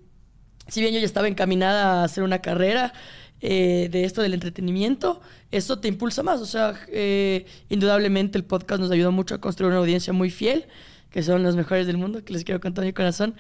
si 0.68 0.82
bien 0.82 0.94
yo 0.94 1.00
ya 1.00 1.06
estaba 1.06 1.28
encaminada 1.28 2.02
a 2.02 2.04
hacer 2.04 2.24
una 2.24 2.40
carrera 2.40 2.94
eh, 3.42 3.90
de 3.92 4.04
esto 4.04 4.22
del 4.22 4.34
entretenimiento, 4.34 5.22
eso 5.52 5.80
te 5.80 5.88
impulsa 5.88 6.24
más. 6.24 6.42
O 6.42 6.46
sea, 6.46 6.76
eh, 6.90 7.46
indudablemente 7.70 8.38
el 8.38 8.44
podcast 8.44 8.82
nos 8.82 8.92
ayudó 8.92 9.12
mucho 9.12 9.36
a 9.36 9.42
construir 9.42 9.72
una 9.72 9.80
audiencia 9.80 10.14
muy 10.14 10.30
fiel, 10.30 10.66
que 11.12 11.24
son 11.24 11.44
los 11.44 11.56
mejores 11.56 11.88
del 11.88 11.98
mundo, 11.98 12.24
que 12.24 12.34
les 12.34 12.44
quiero 12.44 12.60
con 12.60 12.74
todo 12.74 12.86
mi 12.86 12.94
corazón. 12.94 13.36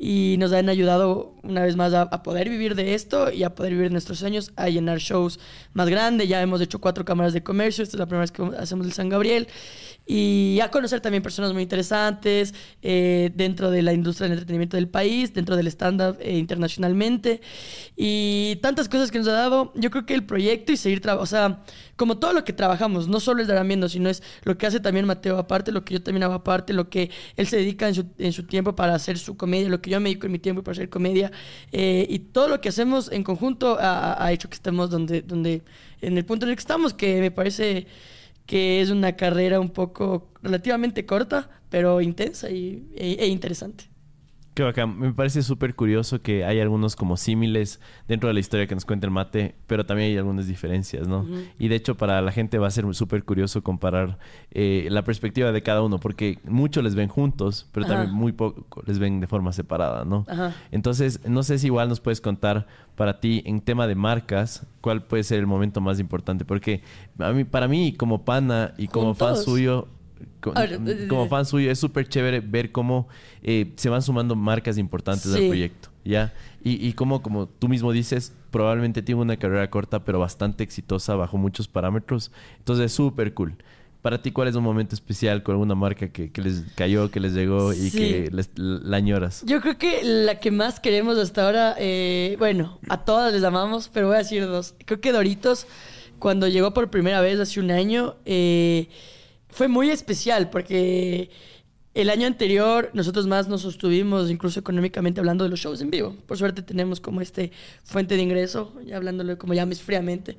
Y 0.00 0.36
nos 0.38 0.52
han 0.52 0.68
ayudado 0.68 1.34
una 1.42 1.62
vez 1.62 1.74
más 1.74 1.92
a, 1.92 2.02
a 2.02 2.22
poder 2.22 2.48
vivir 2.48 2.76
de 2.76 2.94
esto 2.94 3.32
y 3.32 3.42
a 3.42 3.56
poder 3.56 3.72
vivir 3.72 3.90
nuestros 3.90 4.20
sueños, 4.20 4.52
a 4.54 4.68
llenar 4.68 4.98
shows 4.98 5.40
más 5.72 5.88
grandes. 5.88 6.28
Ya 6.28 6.40
hemos 6.40 6.60
hecho 6.60 6.80
cuatro 6.80 7.04
cámaras 7.04 7.32
de 7.32 7.42
comercio, 7.42 7.82
esta 7.82 7.96
es 7.96 7.98
la 7.98 8.06
primera 8.06 8.20
vez 8.20 8.30
que 8.30 8.42
hacemos 8.58 8.86
el 8.86 8.92
San 8.92 9.08
Gabriel. 9.08 9.48
Y 10.10 10.58
a 10.62 10.70
conocer 10.70 11.02
también 11.02 11.22
personas 11.22 11.52
muy 11.52 11.62
interesantes 11.62 12.54
eh, 12.80 13.30
dentro 13.34 13.70
de 13.70 13.82
la 13.82 13.92
industria 13.92 14.24
del 14.24 14.38
entretenimiento 14.38 14.78
del 14.78 14.88
país, 14.88 15.34
dentro 15.34 15.54
del 15.54 15.66
stand-up 15.66 16.16
eh, 16.20 16.38
internacionalmente. 16.38 17.42
Y 17.94 18.56
tantas 18.62 18.88
cosas 18.88 19.10
que 19.10 19.18
nos 19.18 19.28
ha 19.28 19.32
dado. 19.32 19.70
Yo 19.74 19.90
creo 19.90 20.06
que 20.06 20.14
el 20.14 20.24
proyecto 20.24 20.72
y 20.72 20.78
seguir 20.78 21.02
trabajando, 21.02 21.24
o 21.24 21.26
sea, 21.26 21.62
como 21.96 22.16
todo 22.16 22.32
lo 22.32 22.42
que 22.42 22.54
trabajamos, 22.54 23.06
no 23.06 23.20
solo 23.20 23.42
es 23.42 23.48
dar 23.48 23.66
viendo, 23.66 23.86
sino 23.90 24.08
es 24.08 24.22
lo 24.44 24.56
que 24.56 24.66
hace 24.66 24.80
también 24.80 25.04
Mateo 25.04 25.36
aparte, 25.36 25.72
lo 25.72 25.84
que 25.84 25.92
yo 25.92 26.02
también 26.02 26.22
hago 26.22 26.32
aparte, 26.32 26.72
lo 26.72 26.88
que 26.88 27.10
él 27.36 27.46
se 27.46 27.58
dedica 27.58 27.86
en 27.86 27.94
su, 27.94 28.06
en 28.16 28.32
su 28.32 28.44
tiempo 28.44 28.74
para 28.74 28.94
hacer 28.94 29.18
su 29.18 29.36
comedia, 29.36 29.68
lo 29.68 29.82
que 29.82 29.90
yo 29.90 30.00
me 30.00 30.08
dedico 30.08 30.24
en 30.24 30.32
mi 30.32 30.38
tiempo 30.38 30.62
para 30.62 30.72
hacer 30.72 30.88
comedia. 30.88 31.30
eh, 31.70 32.06
y 32.08 32.18
todo 32.20 32.48
lo 32.48 32.62
que 32.62 32.70
hacemos 32.70 33.12
en 33.12 33.24
conjunto 33.24 33.76
ha, 33.78 34.24
ha 34.24 34.32
hecho 34.32 34.48
que 34.48 34.54
estemos 34.54 34.88
donde, 34.88 35.20
donde, 35.20 35.62
en 36.00 36.16
el 36.16 36.24
punto 36.24 36.46
en 36.46 36.50
el 36.50 36.56
que 36.56 36.60
estamos, 36.60 36.94
que 36.94 37.20
me 37.20 37.30
parece 37.30 37.86
que 38.48 38.80
es 38.80 38.90
una 38.90 39.16
carrera 39.16 39.60
un 39.60 39.70
poco 39.70 40.32
relativamente 40.42 41.06
corta, 41.06 41.50
pero 41.70 42.00
intensa 42.00 42.50
y, 42.50 42.88
e, 42.96 43.18
e 43.20 43.28
interesante. 43.28 43.90
Qué 44.58 44.64
bacán. 44.64 44.98
Me 44.98 45.12
parece 45.12 45.44
súper 45.44 45.76
curioso 45.76 46.20
que 46.20 46.44
hay 46.44 46.58
algunos 46.58 46.96
como 46.96 47.16
símiles 47.16 47.78
dentro 48.08 48.26
de 48.26 48.34
la 48.34 48.40
historia 48.40 48.66
que 48.66 48.74
nos 48.74 48.84
cuenta 48.84 49.06
el 49.06 49.12
mate, 49.12 49.54
pero 49.68 49.86
también 49.86 50.10
hay 50.10 50.16
algunas 50.16 50.48
diferencias, 50.48 51.06
¿no? 51.06 51.24
Y 51.60 51.68
de 51.68 51.76
hecho 51.76 51.96
para 51.96 52.20
la 52.22 52.32
gente 52.32 52.58
va 52.58 52.66
a 52.66 52.70
ser 52.72 52.84
súper 52.92 53.22
curioso 53.22 53.62
comparar 53.62 54.18
eh, 54.50 54.88
la 54.90 55.04
perspectiva 55.04 55.52
de 55.52 55.62
cada 55.62 55.80
uno, 55.82 56.00
porque 56.00 56.40
muchos 56.42 56.82
les 56.82 56.96
ven 56.96 57.08
juntos, 57.08 57.68
pero 57.70 57.86
Ajá. 57.86 57.94
también 57.94 58.12
muy 58.12 58.32
poco 58.32 58.82
les 58.84 58.98
ven 58.98 59.20
de 59.20 59.28
forma 59.28 59.52
separada, 59.52 60.04
¿no? 60.04 60.26
Ajá. 60.26 60.52
Entonces, 60.72 61.20
no 61.24 61.44
sé 61.44 61.60
si 61.60 61.66
igual 61.68 61.88
nos 61.88 62.00
puedes 62.00 62.20
contar 62.20 62.66
para 62.96 63.20
ti 63.20 63.44
en 63.46 63.60
tema 63.60 63.86
de 63.86 63.94
marcas, 63.94 64.66
cuál 64.80 65.04
puede 65.04 65.22
ser 65.22 65.38
el 65.38 65.46
momento 65.46 65.80
más 65.80 66.00
importante, 66.00 66.44
porque 66.44 66.82
a 67.20 67.30
mí, 67.30 67.44
para 67.44 67.68
mí 67.68 67.92
como 67.92 68.24
pana 68.24 68.74
y 68.76 68.88
como 68.88 69.14
fan 69.14 69.36
Juntos. 69.36 69.44
suyo, 69.44 69.82
ver, 69.82 69.88
eh, 69.88 69.97
como 71.08 71.28
fan 71.28 71.44
suyo 71.46 71.70
es 71.70 71.78
súper 71.78 72.08
chévere 72.08 72.40
ver 72.40 72.72
cómo 72.72 73.08
eh, 73.42 73.72
se 73.76 73.88
van 73.88 74.02
sumando 74.02 74.34
marcas 74.36 74.78
importantes 74.78 75.26
al 75.32 75.40
Sí. 75.40 75.48
proyecto, 75.48 75.88
¿ya? 76.04 76.32
Y, 76.62 76.86
y 76.86 76.92
cómo, 76.92 77.22
como 77.22 77.46
tú 77.48 77.68
mismo 77.68 77.92
dices, 77.92 78.32
probablemente 78.50 79.02
tiene 79.02 79.20
una 79.20 79.36
carrera 79.36 79.68
corta, 79.70 80.04
pero 80.04 80.18
bastante 80.18 80.64
exitosa 80.64 81.14
bajo 81.14 81.36
muchos 81.36 81.68
parámetros. 81.68 82.30
Entonces, 82.58 82.86
es 82.86 82.92
súper 82.92 83.34
cool. 83.34 83.54
Para 84.02 84.22
ti, 84.22 84.30
¿cuál 84.30 84.46
es 84.48 84.54
un 84.54 84.62
momento 84.62 84.94
especial 84.94 85.42
con 85.42 85.54
alguna 85.54 85.74
marca 85.74 86.08
que, 86.08 86.30
que 86.30 86.40
les 86.40 86.62
cayó, 86.76 87.10
que 87.10 87.18
les 87.20 87.32
llegó 87.34 87.72
y 87.72 87.90
Sí. 87.90 87.98
que 87.98 88.30
les, 88.32 88.50
la 88.56 88.96
añoras? 88.96 89.42
Yo 89.44 89.60
creo 89.60 89.76
que 89.76 90.02
la 90.04 90.38
que 90.38 90.50
más 90.52 90.78
queremos 90.80 91.18
hasta 91.18 91.44
ahora, 91.44 91.74
eh, 91.78 92.36
bueno, 92.38 92.78
a 92.88 93.04
todas 93.04 93.32
les 93.32 93.42
amamos, 93.42 93.90
pero 93.92 94.06
voy 94.06 94.14
a 94.14 94.18
decir 94.18 94.46
dos. 94.46 94.74
Creo 94.84 95.00
que 95.00 95.10
Doritos, 95.12 95.66
cuando 96.20 96.46
llegó 96.48 96.72
por 96.72 96.90
primera 96.90 97.20
vez 97.20 97.38
hace 97.40 97.58
un 97.60 97.70
año, 97.72 98.14
eh, 98.24 98.88
fue 99.48 99.68
muy 99.68 99.90
especial 99.90 100.50
porque 100.50 101.30
el 101.94 102.10
año 102.10 102.26
anterior 102.26 102.90
nosotros 102.92 103.26
más 103.26 103.48
nos 103.48 103.62
sostuvimos, 103.62 104.30
incluso 104.30 104.60
económicamente 104.60 105.20
hablando 105.20 105.44
de 105.44 105.50
los 105.50 105.58
shows 105.58 105.80
en 105.80 105.90
vivo. 105.90 106.14
Por 106.26 106.38
suerte 106.38 106.62
tenemos 106.62 107.00
como 107.00 107.20
este 107.20 107.50
fuente 107.82 108.16
de 108.16 108.22
ingreso, 108.22 108.72
ya 108.86 108.96
hablándolo 108.96 109.36
como 109.36 109.54
llames 109.54 109.82
fríamente. 109.82 110.36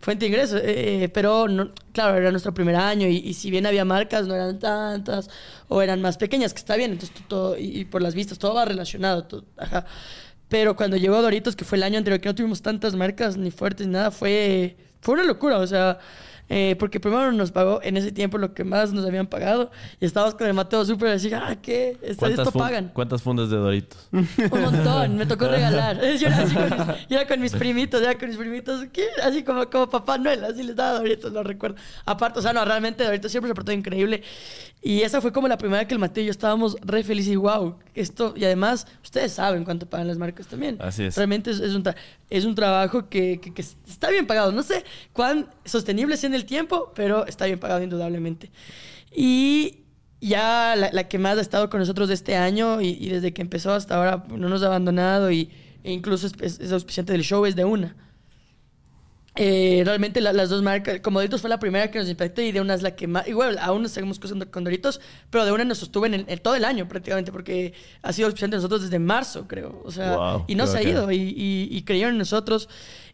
Fuente 0.00 0.24
de 0.24 0.28
ingreso, 0.28 0.56
eh, 0.56 1.04
eh, 1.04 1.08
pero 1.08 1.46
no, 1.46 1.72
claro, 1.92 2.16
era 2.16 2.30
nuestro 2.30 2.54
primer 2.54 2.76
año 2.76 3.06
y, 3.06 3.34
si 3.34 3.50
bien 3.50 3.66
había 3.66 3.84
marcas, 3.84 4.26
no 4.26 4.34
eran 4.34 4.58
tantas 4.58 5.28
o 5.68 5.82
eran 5.82 6.00
más 6.00 6.16
pequeñas, 6.16 6.54
que 6.54 6.58
está 6.58 6.76
bien, 6.76 6.92
entonces 6.92 7.14
todo, 7.28 7.56
y, 7.58 7.84
por 7.84 8.00
las 8.00 8.14
vistas, 8.14 8.38
todo 8.38 8.54
va 8.54 8.64
relacionado, 8.64 9.44
ajá. 9.58 9.84
Pero 10.48 10.74
cuando 10.74 10.96
llegó 10.96 11.20
Doritos, 11.22 11.54
que 11.54 11.64
fue 11.64 11.76
el 11.78 11.84
año 11.84 11.98
anterior, 11.98 12.20
que 12.20 12.28
no 12.28 12.34
tuvimos 12.34 12.60
tantas 12.60 12.94
marcas 12.94 13.36
ni 13.36 13.50
fuertes 13.50 13.86
ni 13.86 13.92
nada, 13.92 14.10
fue, 14.10 14.76
fue 15.00 15.14
una 15.14 15.24
locura, 15.24 15.58
o 15.58 15.66
sea, 15.66 15.98
Eh, 16.52 16.74
porque 16.80 16.98
primero 16.98 17.30
nos 17.30 17.52
pagó 17.52 17.78
en 17.80 17.96
ese 17.96 18.10
tiempo 18.10 18.36
lo 18.36 18.52
que 18.54 18.64
más 18.64 18.92
nos 18.92 19.06
habían 19.06 19.28
pagado. 19.28 19.70
Y 20.00 20.04
estábamos 20.04 20.34
con 20.34 20.48
el 20.48 20.52
Mateo 20.54 20.84
súper 20.84 21.10
así, 21.10 21.32
ah, 21.32 21.56
¿qué? 21.62 21.96
Esto, 22.02 22.50
pagan. 22.50 22.90
¿Cuántas 22.92 23.22
fundas 23.22 23.50
de 23.50 23.56
Doritos? 23.56 24.08
Un 24.10 24.26
montón, 24.60 25.16
me 25.16 25.26
tocó 25.26 25.46
regalar. 25.48 26.00
Yo 26.18 26.26
era, 26.26 26.38
así 26.38 26.54
con 26.56 26.64
mis, 26.64 27.08
yo 27.08 27.16
era 27.18 27.26
con 27.28 27.40
mis 27.40 27.52
primitos, 27.52 28.02
era 28.02 28.18
con 28.18 28.28
mis 28.28 28.36
primitos, 28.36 28.84
¿qué? 28.92 29.04
Así 29.22 29.44
como, 29.44 29.70
como 29.70 29.88
Papá 29.88 30.18
Noel, 30.18 30.44
así 30.44 30.64
les 30.64 30.74
daba 30.74 30.98
Doritos, 30.98 31.32
lo 31.32 31.44
recuerdo. 31.44 31.76
Aparte, 32.04 32.40
o 32.40 32.42
sea, 32.42 32.52
no, 32.52 32.64
realmente 32.64 33.04
Doritos 33.04 33.30
siempre 33.30 33.48
se 33.48 33.54
portó 33.54 33.70
increíble. 33.70 34.22
Y 34.82 35.02
esa 35.02 35.20
fue 35.20 35.30
como 35.32 35.46
la 35.46 35.56
primera 35.58 35.86
que 35.86 35.94
el 35.94 36.00
Mateo 36.00 36.22
y 36.24 36.26
yo 36.26 36.30
estábamos 36.32 36.76
re 36.80 37.04
felices 37.04 37.32
y 37.32 37.36
wow, 37.36 37.76
esto, 37.94 38.32
y 38.36 38.44
además, 38.44 38.86
ustedes 39.04 39.30
saben 39.32 39.62
cuánto 39.62 39.86
pagan 39.86 40.08
las 40.08 40.16
marcas 40.18 40.46
también. 40.48 40.78
Así 40.80 41.04
es. 41.04 41.16
Realmente 41.16 41.50
es, 41.50 41.60
es 41.60 41.74
un, 41.74 41.84
es 42.30 42.44
un 42.44 42.54
trabajo 42.56 43.08
que, 43.08 43.38
que- 43.40 43.52
que 43.54 43.60
está 43.62 44.10
bien 44.10 44.26
pagado. 44.26 44.50
No 44.52 44.62
sé 44.62 44.82
cuán 45.12 45.48
sostenible 45.64 46.16
en 46.22 46.34
el 46.34 46.39
tiempo, 46.46 46.92
pero 46.94 47.26
está 47.26 47.46
bien 47.46 47.58
pagado 47.58 47.82
indudablemente. 47.82 48.50
Y 49.14 49.84
ya 50.20 50.74
la, 50.76 50.90
la 50.92 51.08
que 51.08 51.18
más 51.18 51.38
ha 51.38 51.40
estado 51.40 51.70
con 51.70 51.80
nosotros 51.80 52.08
de 52.08 52.14
este 52.14 52.36
año 52.36 52.80
y, 52.80 52.88
y 53.00 53.08
desde 53.08 53.32
que 53.32 53.42
empezó 53.42 53.72
hasta 53.72 53.96
ahora 53.96 54.24
no 54.28 54.48
nos 54.48 54.62
ha 54.62 54.66
abandonado 54.66 55.30
y, 55.30 55.50
e 55.82 55.92
incluso 55.92 56.26
es, 56.26 56.34
es- 56.40 56.60
es 56.60 56.72
auspiciante 56.72 57.12
del 57.12 57.22
show 57.22 57.46
es 57.46 57.56
de 57.56 57.64
una. 57.64 57.96
Eh, 59.36 59.82
realmente 59.86 60.20
la- 60.20 60.32
las 60.32 60.48
dos 60.50 60.60
marcas, 60.60 61.00
como 61.00 61.20
Doritos 61.20 61.40
fue 61.40 61.48
la 61.48 61.60
primera 61.60 61.88
que 61.90 62.00
nos 62.00 62.08
impactó 62.08 62.42
y 62.42 62.50
de 62.50 62.60
una 62.60 62.74
es 62.74 62.82
la 62.82 62.96
que 62.96 63.06
más, 63.06 63.28
igual 63.28 63.58
aún 63.58 63.80
nos 63.82 63.92
seguimos 63.92 64.18
con 64.18 64.64
Doritos, 64.64 65.00
pero 65.30 65.44
de 65.46 65.52
una 65.52 65.64
nos 65.64 65.78
sostuvo 65.78 66.04
en, 66.04 66.14
el- 66.14 66.24
en 66.28 66.38
todo 66.40 66.56
el 66.56 66.64
año 66.64 66.88
prácticamente 66.88 67.30
porque 67.30 67.72
ha 68.02 68.12
sido 68.12 68.26
auspiciante 68.26 68.56
de 68.56 68.58
nosotros 68.58 68.82
desde 68.82 68.98
marzo 68.98 69.46
creo, 69.46 69.80
o 69.84 69.90
sea, 69.92 70.16
Wow, 70.16 70.44
y 70.48 70.56
no 70.56 70.66
se 70.66 70.78
ha 70.78 70.82
ido 70.82 71.12
y, 71.12 71.16
y- 71.16 71.68
y 71.70 71.82
creyeron 71.82 72.14
en 72.14 72.18
nosotros 72.18 72.68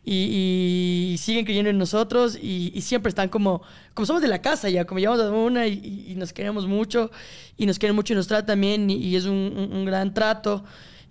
y, 0.07 1.11
y 1.13 1.19
siguen 1.19 1.45
creyendo 1.45 1.69
en 1.69 1.79
nosotros 1.79 2.39
y, 2.41 2.73
y 2.75 2.81
siempre 2.81 3.11
están 3.11 3.29
como, 3.29 3.61
como 3.93 4.07
somos 4.07 4.23
de 4.23 4.29
la 4.29 4.41
casa 4.41 4.71
ya, 4.71 4.85
como 4.87 5.01
llevamos 5.01 5.21
a 5.25 5.31
una 5.31 5.67
y, 5.67 6.07
y- 6.09 6.15
nos 6.15 6.33
queremos 6.33 6.67
mucho 6.67 7.11
y 7.59 7.67
nos 7.67 7.79
quieren 7.79 7.97
mucho 7.97 8.13
y 8.13 8.17
nos 8.17 8.29
tratan 8.29 8.61
bien 8.61 8.89
y 8.89 9.17
es 9.17 9.25
un, 9.25 9.53
un- 9.57 9.73
un 9.77 9.85
gran 9.85 10.15
trato 10.15 10.65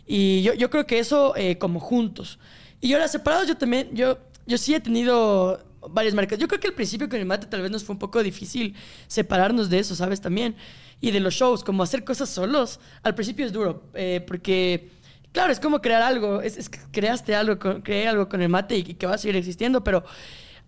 y 0.07 0.41
yo, 0.43 0.53
yo 0.53 0.69
creo 0.69 0.87
que 0.87 0.97
eso 0.99 1.35
eh, 1.35 1.57
como 1.57 1.79
juntos. 1.79 2.39
Y 2.81 2.93
ahora 2.93 3.07
separados 3.07 3.47
yo 3.47 3.57
también, 3.57 3.89
yo, 3.93 4.17
yo 4.45 4.57
sí 4.57 4.73
he 4.75 4.79
tenido 4.79 5.59
varias 5.89 6.13
marcas. 6.13 6.37
Yo 6.39 6.47
creo 6.47 6.59
que 6.59 6.67
al 6.67 6.73
principio 6.73 7.09
con 7.09 7.19
el 7.19 7.25
mate 7.25 7.47
tal 7.47 7.61
vez 7.61 7.71
nos 7.71 7.83
fue 7.83 7.93
un 7.93 7.99
poco 7.99 8.21
difícil 8.23 8.75
separarnos 9.07 9.69
de 9.69 9.79
eso, 9.79 9.95
¿sabes? 9.95 10.21
También. 10.21 10.55
Y 11.01 11.11
de 11.11 11.19
los 11.19 11.33
shows, 11.33 11.63
como 11.63 11.83
hacer 11.83 12.03
cosas 12.03 12.29
solos, 12.29 12.79
al 13.03 13.15
principio 13.15 13.45
es 13.45 13.51
duro, 13.53 13.83
eh, 13.95 14.23
porque, 14.27 14.89
claro, 15.35 15.51
es 15.51 15.59
como 15.59 15.81
crear 15.81 16.01
algo, 16.01 16.41
es, 16.41 16.57
es 16.57 16.69
que 16.69 16.79
creaste 16.91 17.35
algo, 17.35 17.59
con, 17.59 17.81
creé 17.81 18.07
algo 18.07 18.27
con 18.27 18.41
el 18.41 18.49
mate 18.49 18.77
y, 18.77 18.79
y 18.79 18.93
que 18.95 19.05
va 19.05 19.15
a 19.15 19.17
seguir 19.17 19.35
existiendo, 19.35 19.83
pero 19.83 20.03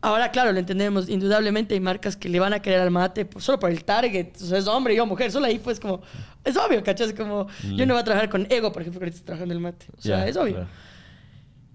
ahora, 0.02 0.30
claro, 0.30 0.52
lo 0.52 0.60
entendemos, 0.60 1.10
indudablemente 1.10 1.74
hay 1.74 1.80
marcas 1.80 2.16
que 2.16 2.30
le 2.30 2.40
van 2.40 2.54
a 2.54 2.62
querer 2.62 2.82
al 2.82 2.92
mate 2.92 3.28
solo 3.40 3.60
por 3.60 3.72
el 3.72 3.84
target, 3.84 4.28
o 4.42 4.46
sea, 4.46 4.58
es 4.60 4.68
hombre, 4.68 4.94
yo 4.96 5.06
mujer, 5.06 5.32
solo 5.32 5.46
ahí 5.48 5.58
pues 5.58 5.80
como, 5.80 6.02
es 6.44 6.56
obvio, 6.58 6.84
¿cachas? 6.84 7.14
Como, 7.14 7.48
yo 7.76 7.86
no 7.86 7.94
voy 7.94 8.02
a 8.02 8.04
trabajar 8.04 8.30
con 8.30 8.46
Ego, 8.52 8.72
por 8.72 8.82
ejemplo, 8.84 9.00
que 9.02 9.08
estoy 9.08 9.24
trabajando 9.26 9.54
el 9.54 9.60
mate, 9.62 9.86
o 9.98 10.02
sea, 10.02 10.20
Ya, 10.20 10.28
es 10.28 10.38
obvio. 10.38 10.54
claro. 10.56 10.70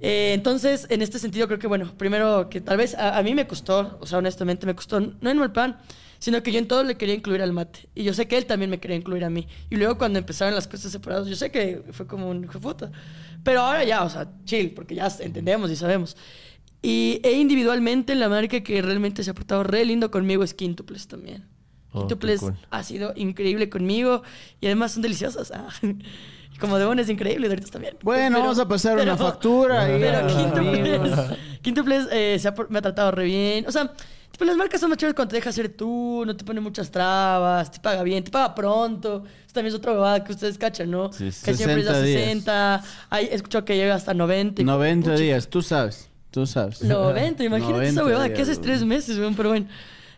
Eh, 0.05 0.33
entonces, 0.35 0.87
en 0.91 1.01
este 1.01 1.19
sentido, 1.19 1.47
creo 1.47 1.59
que, 1.61 1.69
bueno, 1.69 1.93
primero 1.97 2.49
que 2.51 2.61
tal 2.61 2.77
vez 2.77 2.95
a, 2.97 3.17
a 3.17 3.23
mí 3.23 3.35
me 3.35 3.47
costó, 3.47 3.99
o 4.01 4.07
sea, 4.07 4.19
honestamente 4.19 4.67
me 4.67 4.75
costó, 4.75 5.01
no 5.01 5.31
en 5.31 5.39
mal 5.39 5.53
plan, 5.53 5.79
sino 6.23 6.41
que 6.41 6.53
yo 6.53 6.61
en 6.61 6.69
todo 6.69 6.85
le 6.85 6.97
quería 6.97 7.17
incluir 7.17 7.43
al 7.43 7.53
mate. 7.53 7.89
Y 7.97 8.05
yo 8.05 8.15
sé 8.15 8.29
que 8.29 8.39
él 8.39 8.47
también 8.47 8.71
me 8.71 8.79
quería 8.79 8.97
incluir 8.97 9.25
a 9.25 9.29
mí. 9.29 9.49
Y 9.71 9.75
luego 9.75 9.99
cuando 9.99 10.21
empezaron 10.21 10.55
las 10.55 10.69
cosas 10.69 10.93
separadas, 10.93 11.27
yo 11.27 11.35
sé 11.35 11.51
que 11.51 11.83
fue 11.91 12.07
como 12.07 12.31
un 12.31 12.45
hijo 12.45 12.53
de 12.53 12.61
puta. 12.61 12.93
Pero 13.43 13.63
ahora 13.63 13.83
ya, 13.83 14.05
o 14.05 14.09
sea, 14.09 14.29
chill, 14.45 14.71
porque 14.71 14.95
ya 14.95 15.09
entendemos 15.19 15.69
y 15.73 15.75
sabemos. 15.75 16.17
Y 16.81 17.19
e 17.25 17.33
individualmente 17.33 18.15
la 18.15 18.29
marca 18.29 18.61
que 18.63 18.81
realmente 18.83 19.25
se 19.25 19.31
ha 19.31 19.35
portado 19.35 19.65
re 19.65 19.85
lindo 19.85 20.13
conmigo 20.13 20.45
es 20.45 20.55
Quintuples 20.55 21.09
también. 21.09 21.45
Oh, 21.91 21.99
Quintuples 22.03 22.39
cool. 22.39 22.55
ha 22.71 22.85
sido 22.85 23.15
increíble 23.17 23.69
conmigo 23.69 24.23
y 24.61 24.67
además 24.67 24.93
son 24.93 25.03
deliciosas. 25.03 25.51
Ah. 25.53 25.71
Como 26.61 26.79
de 26.79 27.03
es 27.03 27.09
increíble, 27.09 27.49
Doritos 27.49 27.73
también. 27.73 27.97
Bueno, 28.03 28.39
vamos 28.39 28.61
a 28.61 28.69
pasar 28.69 28.97
una 28.97 29.17
factura 29.17 29.93
y- 29.93 30.01
Pero 30.01 30.19
Ah, 30.19 30.27
Quintuples. 30.29 31.39
Quintuples 31.63 32.07
eh, 32.13 32.39
se 32.39 32.47
ha 32.47 32.55
me 32.69 32.79
ha 32.79 32.83
tratado 32.83 33.11
re 33.11 33.25
bien. 33.25 33.67
O 33.67 33.73
sea, 33.73 33.93
tipo, 34.33 34.45
las 34.45 34.57
marcas 34.57 34.81
son 34.81 34.91
más 34.91 34.99
chéveres 34.99 35.15
cuando 35.15 35.31
te 35.31 35.37
deja 35.37 35.53
ser 35.53 35.69
tú, 35.69 36.25
no 36.27 36.37
te 36.37 36.45
pone 36.45 36.61
muchas 36.61 36.91
trabas, 36.91 37.71
te 37.71 37.79
paga 37.79 38.03
bien, 38.03 38.25
te 38.25 38.31
paga 38.31 38.55
pronto. 38.55 39.23
Eso 39.45 39.53
también 39.55 39.73
es 39.73 39.79
otra 39.79 39.93
bobada 39.93 40.25
que 40.25 40.33
ustedes 40.33 40.59
cachan, 40.59 40.91
¿no? 40.91 41.13
Sí, 41.13 41.31
sí. 41.31 41.45
Que 41.45 41.55
siempre 41.55 41.81
es 41.83 41.89
a 41.89 41.95
60 41.95 42.05
días. 42.07 42.21
60. 42.25 42.85
Hay, 43.11 43.27
he 43.27 43.35
escuchado 43.35 43.65
que 43.65 43.77
llega 43.77 43.95
hasta 43.95 44.13
90. 44.15 44.63
y- 44.63 44.65
90 44.65 45.11
Pucha, 45.11 45.23
días, 45.23 45.49
tú 45.49 45.63
sabes, 45.63 46.09
tú 46.31 46.47
sabes. 46.47 46.83
90, 46.83 47.45
imagínate 47.45 47.73
90 47.73 47.89
esa 47.91 48.05
huevada 48.05 48.33
que 48.33 48.43
haces 48.43 48.61
tres 48.61 48.85
meses, 48.85 49.19
weón, 49.19 49.35
pero 49.35 49.51
bueno. 49.51 49.67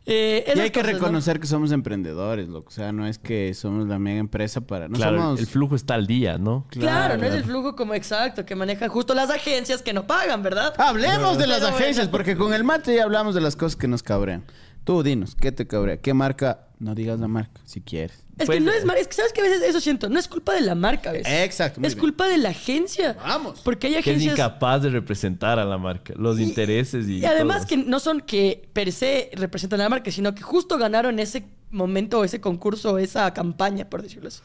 Eh, 0.07 0.45
Y 0.55 0.59
hay 0.61 0.71
que 0.71 0.81
cosas, 0.81 0.93
¿no? 0.93 0.99
reconocer 0.99 1.41
que 1.41 1.47
somos 1.47 1.73
emprendedores, 1.73 2.49
loco. 2.49 2.69
O 2.69 2.71
sea, 2.71 2.93
no 2.93 3.07
es 3.07 3.19
que 3.19 3.55
somos 3.55 3.89
la 3.89 3.99
mega 3.99 4.19
empresa 4.21 4.61
para... 4.61 4.87
No 4.89 4.97
claro, 4.97 5.17
somos... 5.19 5.41
el 5.41 5.47
flujo 5.47 5.77
está 5.77 5.95
al 5.95 6.07
día, 6.07 6.37
¿no? 6.37 6.67
Claro, 6.71 7.17
no 7.17 7.25
es 7.25 7.35
el 7.35 7.45
flujo 7.45 7.75
como 7.75 7.95
exacto 7.95 8.45
que 8.45 8.55
manejan 8.55 8.89
justo 8.91 9.15
las 9.15 9.31
agencias 9.31 9.81
que 9.83 9.93
no 9.95 10.07
pagan, 10.07 10.43
¿verdad? 10.43 10.75
Hablemos 10.79 11.39
de 11.39 11.47
las 11.47 11.61
Pero 11.61 11.75
agencias, 11.75 11.97
bueno. 12.07 12.11
porque 12.11 12.37
con 12.37 12.53
el 12.53 12.65
mate 12.65 12.95
ya 12.97 13.05
hablamos 13.05 13.35
de 13.35 13.41
las 13.41 13.57
cosas 13.57 13.77
que 13.77 13.89
nos 13.89 14.03
cabrean. 14.03 14.45
Tú 14.85 15.03
dinos, 15.03 15.35
¿qué 15.35 15.53
te 15.53 15.67
cabrea? 15.67 15.97
¿Qué 15.97 16.13
marca? 16.13 16.69
No 16.79 16.95
digas 16.95 17.19
la 17.19 17.29
marca, 17.29 17.61
si 17.65 17.81
quieres. 17.81 18.24
Es 18.37 18.47
Pues, 18.47 18.59
que 18.59 18.64
no 18.64 18.73
es 18.73 18.85
mar- 18.85 18.97
es 18.97 19.07
que 19.07 19.14
sabes 19.14 19.33
que 19.33 19.41
a 19.41 19.45
veces 19.45 19.62
eso 19.62 19.81
siento, 19.81 20.09
no 20.09 20.19
es 20.19 20.26
culpa 20.26 20.55
de 20.55 20.61
la 20.62 20.75
marca, 20.75 21.12
¿ves? 21.12 21.23
Exacto, 21.26 21.81
Es 21.83 21.95
bien. 21.95 22.00
culpa 22.00 22.26
de 22.26 22.37
la 22.38 22.49
agencia. 22.49 23.12
Vamos. 23.14 23.61
Porque 23.62 23.87
hay 23.87 23.93
Que 23.95 23.99
es 24.00 24.07
agencias 24.09 24.35
incapaz 24.35 24.83
de 24.83 24.91
representar 24.91 25.59
a 25.61 25.64
la 25.64 25.79
marca, 25.79 26.14
los 26.17 26.41
intereses 26.41 27.07
y. 27.09 27.19
y 27.19 27.25
además 27.26 27.59
todo. 27.59 27.69
que 27.69 27.76
no 27.76 28.00
son 28.00 28.21
que 28.21 28.69
per 28.73 28.91
se 28.93 29.31
representan 29.35 29.81
a 29.81 29.85
la 29.85 29.88
marca, 29.88 30.11
sino 30.11 30.35
que 30.35 30.43
justo 30.43 30.79
ganaron 30.79 31.19
ese 31.21 31.45
momento, 31.71 32.25
ese 32.25 32.41
concurso, 32.41 32.99
esa 32.99 33.33
campaña, 33.35 33.88
por 33.88 34.03
decirlo 34.03 34.29
así. 34.29 34.41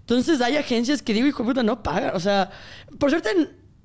Entonces 0.00 0.40
hay 0.40 0.56
agencias 0.56 1.02
que 1.02 1.12
digo, 1.12 1.26
hijo 1.26 1.42
de 1.42 1.48
puta, 1.48 1.62
no 1.62 1.82
pagan. 1.82 2.14
O 2.14 2.20
sea, 2.20 2.50
por 2.98 3.10
suerte, 3.10 3.30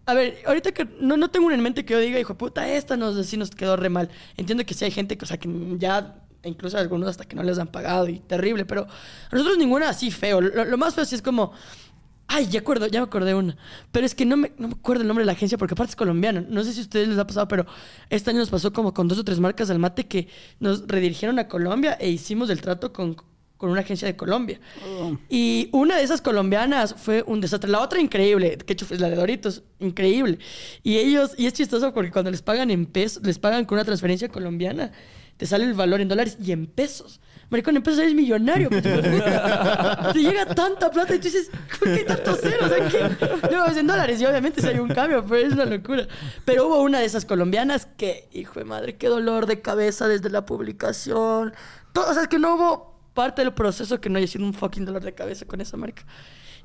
a 0.05 0.13
ver, 0.13 0.37
ahorita 0.45 0.71
que 0.71 0.85
no, 0.99 1.17
no 1.17 1.29
tengo 1.29 1.45
una 1.47 1.55
en 1.55 1.61
mente 1.61 1.85
que 1.85 1.93
yo 1.93 1.99
diga, 1.99 2.19
hijo 2.19 2.33
de 2.33 2.37
puta, 2.39 2.67
esta 2.71 2.97
nos, 2.97 3.25
sí 3.27 3.37
nos 3.37 3.51
quedó 3.51 3.75
re 3.75 3.89
mal. 3.89 4.09
Entiendo 4.37 4.65
que 4.65 4.73
sí 4.73 4.85
hay 4.85 4.91
gente 4.91 5.17
que, 5.17 5.25
o 5.25 5.27
sea, 5.27 5.37
que 5.37 5.47
ya, 5.77 6.15
incluso 6.43 6.77
algunos 6.77 7.09
hasta 7.09 7.25
que 7.25 7.35
no 7.35 7.43
les 7.43 7.59
han 7.59 7.67
pagado 7.67 8.07
y 8.07 8.19
terrible, 8.19 8.65
pero 8.65 8.83
a 8.83 9.35
nosotros 9.35 9.57
ninguna 9.57 9.89
así 9.89 10.11
feo. 10.11 10.41
Lo, 10.41 10.65
lo 10.65 10.77
más 10.77 10.95
feo 10.95 11.05
sí 11.05 11.15
es 11.15 11.21
como. 11.21 11.51
Ay, 12.33 12.47
ya 12.47 12.61
acuerdo, 12.61 12.87
ya 12.87 13.01
me 13.01 13.07
acordé 13.07 13.33
una. 13.35 13.57
Pero 13.91 14.05
es 14.05 14.15
que 14.15 14.25
no 14.25 14.37
me, 14.37 14.53
no 14.57 14.69
me 14.69 14.73
acuerdo 14.75 15.01
el 15.01 15.07
nombre 15.07 15.23
de 15.23 15.25
la 15.25 15.33
agencia 15.33 15.57
porque 15.57 15.73
aparte 15.73 15.91
es 15.91 15.95
colombiana. 15.97 16.45
No 16.47 16.63
sé 16.63 16.71
si 16.71 16.79
a 16.79 16.83
ustedes 16.83 17.09
les 17.09 17.17
ha 17.17 17.27
pasado, 17.27 17.45
pero 17.49 17.65
este 18.09 18.29
año 18.29 18.39
nos 18.39 18.49
pasó 18.49 18.71
como 18.71 18.93
con 18.93 19.09
dos 19.09 19.17
o 19.17 19.25
tres 19.25 19.41
marcas 19.41 19.67
del 19.67 19.79
mate 19.79 20.07
que 20.07 20.29
nos 20.59 20.87
redirigieron 20.87 21.39
a 21.39 21.49
Colombia 21.49 21.97
e 21.99 22.09
hicimos 22.09 22.49
el 22.49 22.61
trato 22.61 22.93
con, 22.93 23.17
con 23.57 23.69
una 23.69 23.81
agencia 23.81 24.07
de 24.07 24.15
Colombia. 24.15 24.61
Y 25.27 25.67
una 25.73 25.97
de 25.97 26.03
esas 26.03 26.21
colombianas 26.21 26.95
fue 26.97 27.23
un 27.27 27.41
desastre. 27.41 27.69
La 27.69 27.81
otra 27.81 27.99
increíble, 27.99 28.57
que 28.57 28.73
hecho 28.73 28.87
es 28.89 29.01
la 29.01 29.09
de 29.09 29.17
Doritos, 29.17 29.63
increíble. 29.79 30.39
Y 30.83 30.99
ellos, 30.99 31.33
y 31.37 31.47
es 31.47 31.53
chistoso 31.53 31.93
porque 31.93 32.11
cuando 32.11 32.31
les 32.31 32.41
pagan 32.41 32.71
en 32.71 32.85
pesos, 32.85 33.21
les 33.23 33.39
pagan 33.39 33.65
con 33.65 33.75
una 33.75 33.83
transferencia 33.83 34.29
colombiana, 34.29 34.93
te 35.41 35.47
sale 35.47 35.65
el 35.65 35.73
valor 35.73 35.99
en 36.01 36.07
dólares 36.07 36.37
y 36.39 36.51
en 36.51 36.67
pesos. 36.67 37.19
Maricón, 37.49 37.75
en 37.75 37.81
pesos 37.81 37.97
eres 37.97 38.13
millonario. 38.13 38.69
pues, 38.69 38.83
te 40.13 40.19
llega 40.19 40.45
tanta 40.53 40.91
plata 40.91 41.15
y 41.15 41.17
tú 41.17 41.23
dices, 41.23 41.49
¿por 41.79 41.91
qué 41.95 42.03
tantos 42.03 42.41
ceros 42.41 42.71
aquí? 42.71 42.97
Luego 43.49 43.65
es 43.65 43.77
en 43.77 43.87
dólares 43.87 44.21
y 44.21 44.25
obviamente 44.27 44.61
si 44.61 44.67
hay 44.67 44.77
un 44.77 44.89
cambio, 44.89 45.25
pero 45.25 45.47
es 45.47 45.53
una 45.53 45.65
locura. 45.65 46.07
Pero 46.45 46.67
hubo 46.67 46.83
una 46.83 46.99
de 46.99 47.05
esas 47.05 47.25
colombianas 47.25 47.87
que, 47.97 48.29
hijo 48.33 48.59
de 48.59 48.65
madre, 48.65 48.97
qué 48.97 49.07
dolor 49.07 49.47
de 49.47 49.61
cabeza 49.61 50.07
desde 50.07 50.29
la 50.29 50.45
publicación. 50.45 51.55
Todo, 51.91 52.11
o 52.11 52.13
sea, 52.13 52.21
es 52.21 52.27
que 52.27 52.37
no 52.37 52.53
hubo 52.53 53.01
parte 53.15 53.41
del 53.41 53.51
proceso 53.51 53.99
que 53.99 54.11
no 54.11 54.19
haya 54.19 54.27
sido 54.27 54.45
un 54.45 54.53
fucking 54.53 54.85
dolor 54.85 55.03
de 55.03 55.15
cabeza 55.15 55.47
con 55.47 55.59
esa 55.59 55.75
marca. 55.75 56.05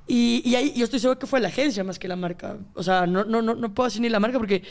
Y, 0.06 0.42
y 0.44 0.54
ahí 0.54 0.74
yo 0.76 0.84
estoy 0.84 1.00
seguro 1.00 1.18
que 1.18 1.26
fue 1.26 1.40
la 1.40 1.48
agencia 1.48 1.82
más 1.82 1.98
que 1.98 2.08
la 2.08 2.16
marca. 2.16 2.58
O 2.74 2.82
sea, 2.82 3.06
no, 3.06 3.24
no, 3.24 3.40
no, 3.40 3.54
no 3.54 3.72
puedo 3.72 3.86
decir 3.86 4.02
ni 4.02 4.10
la 4.10 4.20
marca 4.20 4.36
porque 4.36 4.64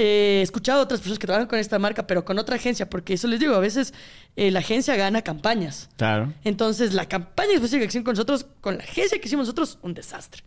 eh, 0.00 0.38
he 0.40 0.42
escuchado 0.42 0.80
a 0.80 0.82
otras 0.84 1.00
personas 1.00 1.18
que 1.18 1.26
trabajan 1.26 1.46
con 1.46 1.58
esta 1.58 1.78
marca, 1.78 2.06
pero 2.06 2.24
con 2.24 2.38
otra 2.38 2.56
agencia, 2.56 2.88
porque 2.88 3.14
eso 3.14 3.28
les 3.28 3.38
digo, 3.38 3.54
a 3.54 3.60
veces 3.60 3.92
eh, 4.36 4.50
la 4.50 4.60
agencia 4.60 4.96
gana 4.96 5.20
campañas. 5.22 5.90
Claro. 5.96 6.32
Entonces, 6.42 6.94
la 6.94 7.06
campaña 7.06 7.52
específica 7.52 7.80
que 7.82 7.88
hicieron 7.88 8.04
con 8.04 8.12
nosotros, 8.14 8.46
con 8.60 8.78
la 8.78 8.84
agencia 8.84 9.18
que 9.20 9.26
hicimos 9.28 9.44
nosotros, 9.46 9.78
un 9.82 9.92
desastre. 9.94 10.42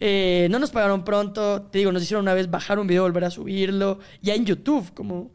Eh, 0.00 0.48
no 0.50 0.58
nos 0.58 0.70
pagaron 0.70 1.04
pronto, 1.04 1.62
te 1.62 1.78
digo, 1.78 1.92
nos 1.92 2.02
hicieron 2.02 2.24
una 2.24 2.34
vez 2.34 2.50
bajar 2.50 2.78
un 2.78 2.86
video, 2.86 3.02
volver 3.02 3.24
a 3.24 3.30
subirlo, 3.30 4.00
ya 4.20 4.34
en 4.34 4.44
YouTube, 4.44 4.92
como 4.94 5.30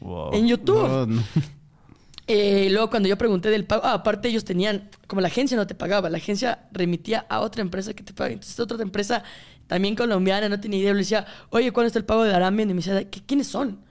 Wow. 0.00 0.32
en 0.32 0.46
YouTube. 0.46 0.88
No, 0.88 1.06
no. 1.06 1.22
Eh, 2.30 2.68
luego 2.70 2.90
cuando 2.90 3.08
yo 3.08 3.16
pregunté 3.16 3.48
del 3.48 3.64
pago, 3.64 3.86
ah, 3.86 3.94
aparte 3.94 4.28
ellos 4.28 4.44
tenían, 4.44 4.90
como 5.06 5.22
la 5.22 5.28
agencia 5.28 5.56
no 5.56 5.66
te 5.66 5.74
pagaba, 5.74 6.10
la 6.10 6.18
agencia 6.18 6.66
remitía 6.72 7.24
a 7.30 7.40
otra 7.40 7.62
empresa 7.62 7.94
que 7.94 8.02
te 8.02 8.12
paga. 8.12 8.32
Entonces 8.32 8.50
esta 8.50 8.64
otra 8.64 8.82
empresa, 8.82 9.24
también 9.68 9.94
colombiana, 9.94 10.48
no 10.48 10.58
tenía 10.58 10.80
idea, 10.80 10.92
le 10.92 10.98
decía, 10.98 11.24
oye, 11.50 11.70
¿cuándo 11.70 11.86
está 11.86 12.00
el 12.00 12.04
pago 12.04 12.24
de 12.24 12.34
Arambian? 12.34 12.70
Y 12.70 12.74
me 12.74 12.80
decía, 12.80 13.08
¿qué, 13.08 13.22
¿quiénes 13.24 13.46
son? 13.46 13.86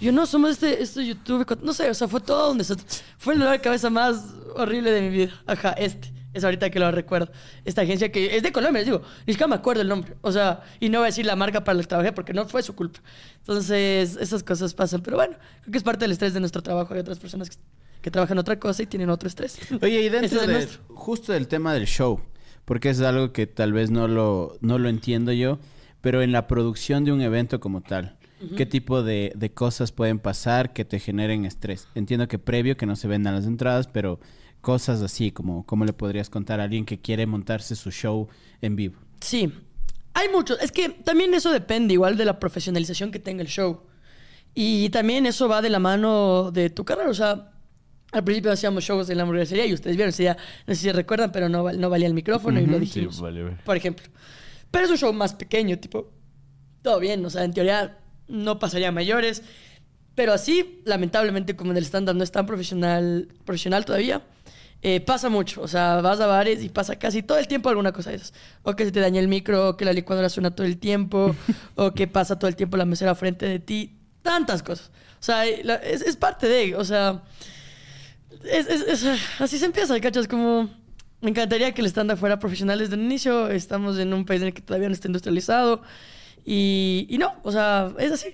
Y 0.00 0.06
yo, 0.06 0.12
no, 0.12 0.24
somos 0.26 0.52
este, 0.52 0.82
este 0.82 1.06
YouTube, 1.06 1.58
no 1.62 1.72
sé, 1.72 1.90
o 1.90 1.94
sea, 1.94 2.08
fue 2.08 2.20
todo 2.20 2.54
desastre. 2.54 2.86
Fue 3.18 3.34
el 3.34 3.40
dolor 3.40 3.52
de 3.52 3.60
cabeza 3.60 3.90
más 3.90 4.24
horrible 4.54 4.90
de 4.90 5.02
mi 5.02 5.10
vida. 5.10 5.32
Ajá, 5.46 5.72
este. 5.72 6.16
Es 6.34 6.44
ahorita 6.44 6.68
que 6.68 6.78
lo 6.78 6.90
recuerdo. 6.90 7.32
Esta 7.64 7.80
agencia 7.80 8.12
que 8.12 8.36
es 8.36 8.42
de 8.42 8.52
Colombia, 8.52 8.80
les 8.80 8.86
digo. 8.86 9.00
Ni 9.26 9.32
siquiera 9.32 9.48
me 9.48 9.54
acuerdo 9.54 9.80
el 9.80 9.88
nombre. 9.88 10.16
O 10.20 10.30
sea, 10.30 10.62
y 10.80 10.90
no 10.90 10.98
voy 10.98 11.06
a 11.06 11.06
decir 11.06 11.24
la 11.24 11.34
marca 11.34 11.64
para 11.64 11.76
la 11.76 11.82
que 11.82 11.88
trabajé 11.88 12.12
porque 12.12 12.34
no 12.34 12.46
fue 12.46 12.62
su 12.62 12.74
culpa. 12.74 13.00
Entonces, 13.38 14.18
esas 14.20 14.42
cosas 14.42 14.74
pasan. 14.74 15.00
Pero 15.00 15.16
bueno, 15.16 15.34
creo 15.62 15.72
que 15.72 15.78
es 15.78 15.84
parte 15.84 16.04
del 16.04 16.12
estrés 16.12 16.34
de 16.34 16.40
nuestro 16.40 16.62
trabajo. 16.62 16.92
Hay 16.92 17.00
otras 17.00 17.18
personas 17.18 17.48
que, 17.48 17.56
que 18.02 18.10
trabajan 18.10 18.36
otra 18.36 18.60
cosa 18.60 18.82
y 18.82 18.86
tienen 18.86 19.08
otro 19.08 19.30
estrés. 19.30 19.58
Oye, 19.80 20.02
y 20.02 20.10
dentro 20.10 20.46
de 20.46 20.68
justo 20.88 21.32
del 21.32 21.48
tema 21.48 21.72
del 21.72 21.86
show, 21.86 22.20
porque 22.66 22.90
es 22.90 23.00
algo 23.00 23.32
que 23.32 23.46
tal 23.46 23.72
vez 23.72 23.90
no 23.90 24.06
lo, 24.08 24.58
no 24.60 24.78
lo 24.78 24.90
entiendo 24.90 25.32
yo, 25.32 25.58
pero 26.02 26.20
en 26.20 26.32
la 26.32 26.46
producción 26.46 27.04
de 27.04 27.12
un 27.12 27.22
evento 27.22 27.58
como 27.58 27.80
tal, 27.80 28.18
¿qué 28.56 28.66
tipo 28.66 29.02
de, 29.02 29.32
de 29.34 29.50
cosas 29.50 29.92
pueden 29.92 30.18
pasar 30.18 30.74
que 30.74 30.84
te 30.84 30.98
generen 30.98 31.46
estrés? 31.46 31.88
Entiendo 31.94 32.28
que 32.28 32.38
previo 32.38 32.76
que 32.76 32.84
no 32.84 32.96
se 32.96 33.08
vendan 33.08 33.34
las 33.34 33.46
entradas, 33.46 33.86
pero 33.86 34.20
cosas 34.60 35.00
así, 35.00 35.30
como 35.30 35.64
cómo 35.64 35.84
le 35.84 35.92
podrías 35.92 36.28
contar 36.28 36.60
a 36.60 36.64
alguien 36.64 36.84
que 36.84 37.00
quiere 37.00 37.24
montarse 37.24 37.76
su 37.76 37.90
show 37.90 38.28
en 38.60 38.76
vivo. 38.76 38.96
Sí, 39.20 39.52
hay 40.12 40.28
muchos. 40.28 40.60
Es 40.60 40.72
que 40.72 40.88
también 40.88 41.34
eso 41.34 41.52
depende 41.52 41.94
igual 41.94 42.16
de 42.16 42.24
la 42.24 42.40
profesionalización 42.40 43.12
que 43.12 43.20
tenga 43.20 43.42
el 43.42 43.48
show. 43.48 43.82
Y 44.54 44.88
también 44.88 45.26
eso 45.26 45.48
va 45.48 45.62
de 45.62 45.70
la 45.70 45.78
mano 45.78 46.50
de 46.50 46.70
tu 46.70 46.84
carrera. 46.84 47.10
O 47.10 47.14
sea, 47.14 47.52
al 48.12 48.24
principio 48.24 48.52
hacíamos 48.52 48.84
shows 48.84 49.10
en 49.10 49.16
la 49.16 49.24
hamburguesería 49.24 49.66
y 49.66 49.74
ustedes 49.74 49.96
vieron, 49.96 50.10
ese 50.10 50.22
día, 50.24 50.36
no 50.66 50.74
sé 50.74 50.80
si 50.80 50.92
recuerdan, 50.92 51.32
pero 51.32 51.48
no, 51.48 51.70
no 51.72 51.90
valía 51.90 52.06
el 52.06 52.14
micrófono 52.14 52.60
y 52.60 52.66
lo 52.66 52.78
dijimos. 52.78 53.16
Sí, 53.16 53.22
vale. 53.22 53.56
Por 53.64 53.76
ejemplo. 53.76 54.06
Pero 54.70 54.84
es 54.84 54.90
un 54.90 54.98
show 54.98 55.12
más 55.12 55.34
pequeño, 55.34 55.78
tipo, 55.78 56.10
todo 56.82 57.00
bien. 57.00 57.24
O 57.24 57.30
sea, 57.30 57.44
en 57.44 57.52
teoría 57.52 57.98
no 58.28 58.58
pasaría 58.58 58.88
a 58.88 58.92
mayores. 58.92 59.42
Pero 60.14 60.32
así, 60.32 60.80
lamentablemente, 60.84 61.56
como 61.56 61.72
en 61.72 61.76
el 61.76 61.84
stand-up 61.84 62.16
no 62.16 62.24
es 62.24 62.32
tan 62.32 62.46
profesional, 62.46 63.28
profesional 63.44 63.84
todavía, 63.84 64.22
eh, 64.82 65.00
pasa 65.00 65.28
mucho. 65.28 65.60
O 65.60 65.68
sea, 65.68 66.00
vas 66.00 66.20
a 66.20 66.26
bares 66.26 66.62
y 66.62 66.68
pasa 66.68 66.96
casi 66.98 67.22
todo 67.22 67.38
el 67.38 67.48
tiempo 67.48 67.68
alguna 67.68 67.92
cosa 67.92 68.10
de 68.10 68.16
esas. 68.16 68.32
O 68.62 68.74
que 68.74 68.84
se 68.84 68.92
te 68.92 69.00
daña 69.00 69.20
el 69.20 69.28
micro, 69.28 69.70
o 69.70 69.76
que 69.76 69.84
la 69.84 69.92
licuadora 69.92 70.28
suena 70.28 70.54
todo 70.54 70.66
el 70.66 70.78
tiempo, 70.78 71.34
o 71.74 71.92
que 71.92 72.06
pasa 72.06 72.38
todo 72.38 72.48
el 72.48 72.56
tiempo 72.56 72.76
la 72.76 72.86
mesera 72.86 73.14
frente 73.14 73.46
de 73.46 73.58
ti. 73.58 73.98
Tantas 74.22 74.62
cosas. 74.62 74.90
O 75.20 75.22
sea, 75.22 75.46
eh, 75.46 75.62
es, 75.84 76.02
es 76.02 76.16
parte 76.16 76.48
de, 76.48 76.76
o 76.76 76.84
sea, 76.84 77.22
es, 78.46 78.66
es- 78.68 79.02
es- 79.04 79.40
así 79.40 79.58
se 79.58 79.66
empieza, 79.66 79.98
¿cachas? 80.00 80.26
Como 80.28 80.70
me 81.20 81.30
encantaría 81.30 81.72
que 81.72 81.80
el 81.80 81.86
stand-up 81.86 82.18
fuera 82.18 82.38
profesional 82.38 82.78
desde 82.78 82.94
el 82.94 83.02
inicio. 83.02 83.48
Estamos 83.48 83.98
en 83.98 84.12
un 84.14 84.24
país 84.24 84.40
en 84.42 84.48
el 84.48 84.54
que 84.54 84.62
todavía 84.62 84.88
no 84.88 84.94
está 84.94 85.08
industrializado. 85.08 85.82
Y, 86.44 87.06
y 87.10 87.18
no, 87.18 87.32
o 87.42 87.50
sea, 87.52 87.92
es 87.98 88.12
así. 88.12 88.28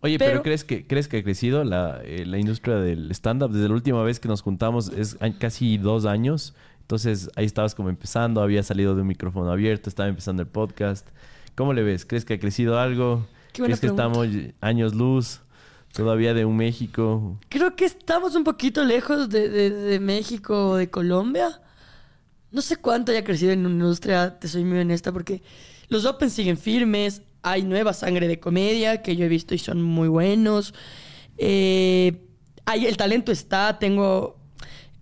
Oye, 0.00 0.18
pero, 0.18 0.30
Pero- 0.32 0.42
¿crees, 0.42 0.64
que, 0.64 0.86
¿crees 0.86 1.06
que 1.06 1.18
ha 1.18 1.22
crecido 1.22 1.62
la, 1.64 2.00
eh, 2.04 2.24
la 2.26 2.38
industria 2.38 2.76
del 2.76 3.10
stand-up? 3.12 3.52
Desde 3.52 3.68
la 3.68 3.74
última 3.74 4.02
vez 4.02 4.18
que 4.18 4.28
nos 4.28 4.42
juntamos 4.42 4.88
es 4.88 5.16
casi 5.38 5.78
dos 5.78 6.06
años. 6.06 6.54
Entonces 6.80 7.30
ahí 7.36 7.44
estabas 7.44 7.74
como 7.74 7.88
empezando, 7.88 8.42
había 8.42 8.62
salido 8.62 8.94
de 8.94 9.02
un 9.02 9.06
micrófono 9.06 9.50
abierto, 9.50 9.88
estaba 9.88 10.08
empezando 10.08 10.42
el 10.42 10.48
podcast. 10.48 11.08
¿Cómo 11.54 11.72
le 11.72 11.82
ves? 11.82 12.04
¿Crees 12.04 12.24
que 12.24 12.34
ha 12.34 12.38
crecido 12.40 12.78
algo? 12.80 13.26
Qué 13.52 13.62
buena 13.62 13.76
¿Crees 13.76 13.80
que 13.80 13.94
pregunta. 13.94 14.20
estamos 14.20 14.52
años 14.60 14.94
luz 14.94 15.40
todavía 15.92 16.34
de 16.34 16.44
un 16.44 16.56
México? 16.56 17.38
Creo 17.48 17.76
que 17.76 17.84
estamos 17.84 18.34
un 18.34 18.44
poquito 18.44 18.84
lejos 18.84 19.28
de, 19.28 19.48
de- 19.48 19.70
de 19.70 20.00
México 20.00 20.70
o 20.70 20.76
de 20.76 20.90
Colombia. 20.90 21.60
No 22.50 22.60
sé 22.62 22.76
cuánto 22.76 23.12
haya 23.12 23.24
crecido 23.24 23.52
en 23.52 23.62
la 23.62 23.70
industria, 23.70 24.38
te 24.38 24.48
soy 24.48 24.64
muy 24.64 24.78
honesta, 24.78 25.12
porque 25.12 25.42
los 25.88 26.04
Open 26.04 26.30
siguen 26.30 26.56
firmes. 26.58 27.22
Hay 27.42 27.62
nueva 27.62 27.92
sangre 27.92 28.28
de 28.28 28.38
comedia 28.38 29.02
que 29.02 29.16
yo 29.16 29.24
he 29.24 29.28
visto 29.28 29.54
y 29.54 29.58
son 29.58 29.82
muy 29.82 30.08
buenos. 30.08 30.74
Eh, 31.38 32.20
hay, 32.66 32.86
el 32.86 32.96
talento 32.96 33.32
está, 33.32 33.78
tengo... 33.78 34.36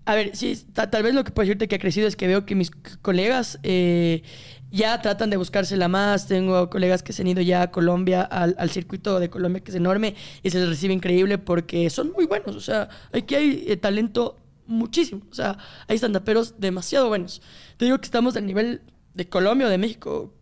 A 0.06 0.14
ver, 0.14 0.34
sí, 0.34 0.56
ta- 0.72 0.90
tal 0.90 1.02
vez 1.02 1.14
lo 1.14 1.22
que 1.22 1.30
puedo 1.32 1.46
decirte 1.46 1.68
que 1.68 1.76
ha 1.76 1.78
crecido 1.78 2.08
es 2.08 2.16
que 2.16 2.26
veo 2.26 2.46
que 2.46 2.54
mis 2.54 2.70
colegas 3.02 3.58
eh, 3.62 4.22
ya 4.70 5.00
tratan 5.02 5.30
de 5.30 5.36
buscársela 5.36 5.88
más. 5.88 6.26
Tengo 6.26 6.70
colegas 6.70 7.02
que 7.02 7.12
se 7.12 7.22
han 7.22 7.28
ido 7.28 7.42
ya 7.42 7.62
a 7.62 7.70
Colombia, 7.70 8.22
al, 8.22 8.70
circuito 8.70 9.18
de 9.20 9.30
Colombia, 9.30 9.62
que 9.62 9.70
es 9.70 9.76
enorme, 9.76 10.14
y 10.42 10.50
se 10.50 10.58
les 10.60 10.68
recibe 10.68 10.94
increíble 10.94 11.38
porque 11.38 11.90
son 11.90 12.12
muy 12.12 12.26
buenos. 12.26 12.56
O 12.56 12.60
sea, 12.60 12.88
aquí 13.12 13.34
hay 13.34 13.64
eh, 13.66 13.76
talento 13.76 14.36
muchísimo. 14.66 15.22
O 15.30 15.34
sea, 15.34 15.58
hay 15.88 15.96
estandaperos 15.96 16.54
demasiado 16.58 17.08
buenos. 17.08 17.42
Te 17.76 17.84
digo 17.84 17.98
que 17.98 18.04
estamos 18.04 18.36
al 18.36 18.46
nivel 18.46 18.82
de 19.14 19.28
Colombia 19.28 19.66
o 19.66 19.70
de 19.70 19.78
México. 19.78 20.32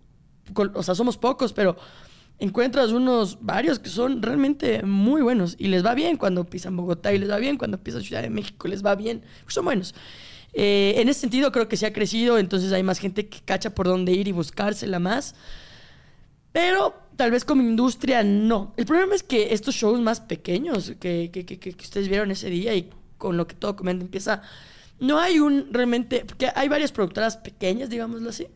O 0.74 0.82
sea, 0.82 0.94
somos 0.94 1.16
pocos, 1.16 1.52
pero 1.52 1.76
encuentras 2.38 2.92
unos 2.92 3.38
varios 3.40 3.78
que 3.78 3.88
son 3.88 4.22
realmente 4.22 4.82
muy 4.82 5.22
buenos 5.22 5.56
y 5.58 5.68
les 5.68 5.84
va 5.84 5.94
bien 5.94 6.16
cuando 6.16 6.44
pisan 6.44 6.76
Bogotá 6.76 7.12
y 7.12 7.18
les 7.18 7.30
va 7.30 7.38
bien 7.38 7.58
cuando 7.58 7.82
pisan 7.82 8.02
Ciudad 8.02 8.22
de 8.22 8.30
México, 8.30 8.68
les 8.68 8.84
va 8.84 8.94
bien, 8.94 9.22
son 9.48 9.64
buenos. 9.64 9.94
Eh, 10.54 10.94
en 10.96 11.08
ese 11.08 11.20
sentido 11.20 11.52
creo 11.52 11.68
que 11.68 11.76
se 11.76 11.86
ha 11.86 11.92
crecido, 11.92 12.38
entonces 12.38 12.72
hay 12.72 12.82
más 12.82 12.98
gente 12.98 13.28
que 13.28 13.40
cacha 13.44 13.74
por 13.74 13.86
dónde 13.86 14.12
ir 14.12 14.28
y 14.28 14.32
buscársela 14.32 14.98
más. 14.98 15.34
Pero 16.52 16.94
tal 17.16 17.30
vez 17.30 17.44
como 17.44 17.62
industria 17.62 18.22
no. 18.22 18.72
El 18.76 18.86
problema 18.86 19.14
es 19.14 19.22
que 19.22 19.52
estos 19.52 19.74
shows 19.74 20.00
más 20.00 20.20
pequeños 20.20 20.92
que, 21.00 21.30
que, 21.32 21.44
que- 21.44 21.58
que- 21.58 21.70
ustedes 21.70 22.08
vieron 22.08 22.30
ese 22.30 22.48
día 22.50 22.74
y 22.74 22.90
con 23.18 23.36
lo 23.36 23.46
que 23.46 23.54
todo 23.54 23.76
comenta 23.76 24.04
empieza, 24.04 24.42
no 25.00 25.18
hay 25.18 25.38
un 25.40 25.68
realmente, 25.72 26.24
porque 26.26 26.48
hay 26.54 26.68
varias 26.68 26.92
productoras 26.92 27.36
pequeñas, 27.36 27.90
digámoslo 27.90 28.30
así, 28.30 28.46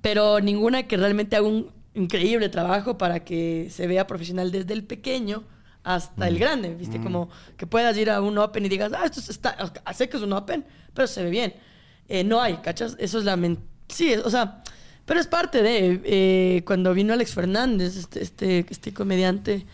pero 0.00 0.40
ninguna 0.40 0.84
que 0.84 0.96
realmente 0.96 1.36
haga 1.36 1.46
un 1.46 1.70
increíble 1.94 2.48
trabajo 2.48 2.96
para 2.98 3.24
que 3.24 3.68
se 3.70 3.86
vea 3.86 4.06
profesional 4.06 4.50
desde 4.52 4.72
el 4.72 4.84
pequeño 4.84 5.44
hasta 5.82 6.28
el 6.28 6.38
grande, 6.38 6.74
¿viste? 6.74 7.00
Como 7.00 7.30
que 7.56 7.66
puedas 7.66 7.96
ir 7.96 8.10
a 8.10 8.20
un 8.20 8.36
Open 8.38 8.64
y 8.66 8.68
digas, 8.68 8.92
ah, 8.94 9.04
esto 9.04 9.20
está, 9.30 9.56
sé 9.94 10.08
que 10.08 10.16
es 10.16 10.22
un 10.22 10.32
Open, 10.32 10.64
pero 10.94 11.06
se 11.08 11.24
ve 11.24 11.30
bien. 11.30 11.54
Eh, 12.08 12.24
no 12.24 12.40
hay, 12.42 12.56
¿cachas? 12.58 12.96
Eso 12.98 13.18
es 13.18 13.24
la... 13.24 13.38
sí, 13.88 14.12
es- 14.12 14.24
o 14.24 14.30
sea, 14.30 14.62
pero 15.06 15.20
es 15.20 15.26
parte 15.26 15.62
de... 15.62 16.00
eh, 16.04 16.62
cuando 16.66 16.92
vino 16.94 17.12
Alex 17.12 17.32
Fernández, 17.34 17.96
este, 17.96 18.22
este, 18.22 18.66
este 18.68 18.92
comediante 18.92 19.66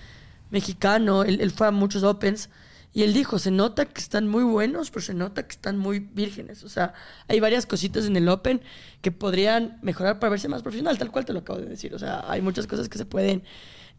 mexicano, 0.50 1.24
él, 1.24 1.40
él 1.40 1.50
fue 1.50 1.66
a 1.66 1.70
muchos 1.70 2.02
Opens 2.04 2.48
y 2.96 3.02
él 3.02 3.12
dijo, 3.12 3.38
se 3.38 3.50
nota 3.50 3.84
que 3.84 4.00
están 4.00 4.26
muy 4.26 4.42
buenos, 4.42 4.90
pero 4.90 5.02
se 5.04 5.12
nota 5.12 5.42
que 5.46 5.52
están 5.52 5.76
muy 5.76 5.98
vírgenes. 5.98 6.64
O 6.64 6.70
sea, 6.70 6.94
hay 7.28 7.40
varias 7.40 7.66
cositas 7.66 8.06
en 8.06 8.16
el 8.16 8.26
Open 8.28 8.62
que 9.02 9.12
podrían 9.12 9.78
mejorar 9.82 10.18
para 10.18 10.30
verse 10.30 10.48
más 10.48 10.62
profesional, 10.62 10.96
tal 10.96 11.10
cual 11.10 11.26
te 11.26 11.34
lo 11.34 11.40
acabo 11.40 11.58
de 11.60 11.66
decir. 11.66 11.94
O 11.94 11.98
sea, 11.98 12.24
hay 12.26 12.40
muchas 12.40 12.66
cosas 12.66 12.88
que 12.88 12.96
se 12.96 13.04
pueden 13.04 13.42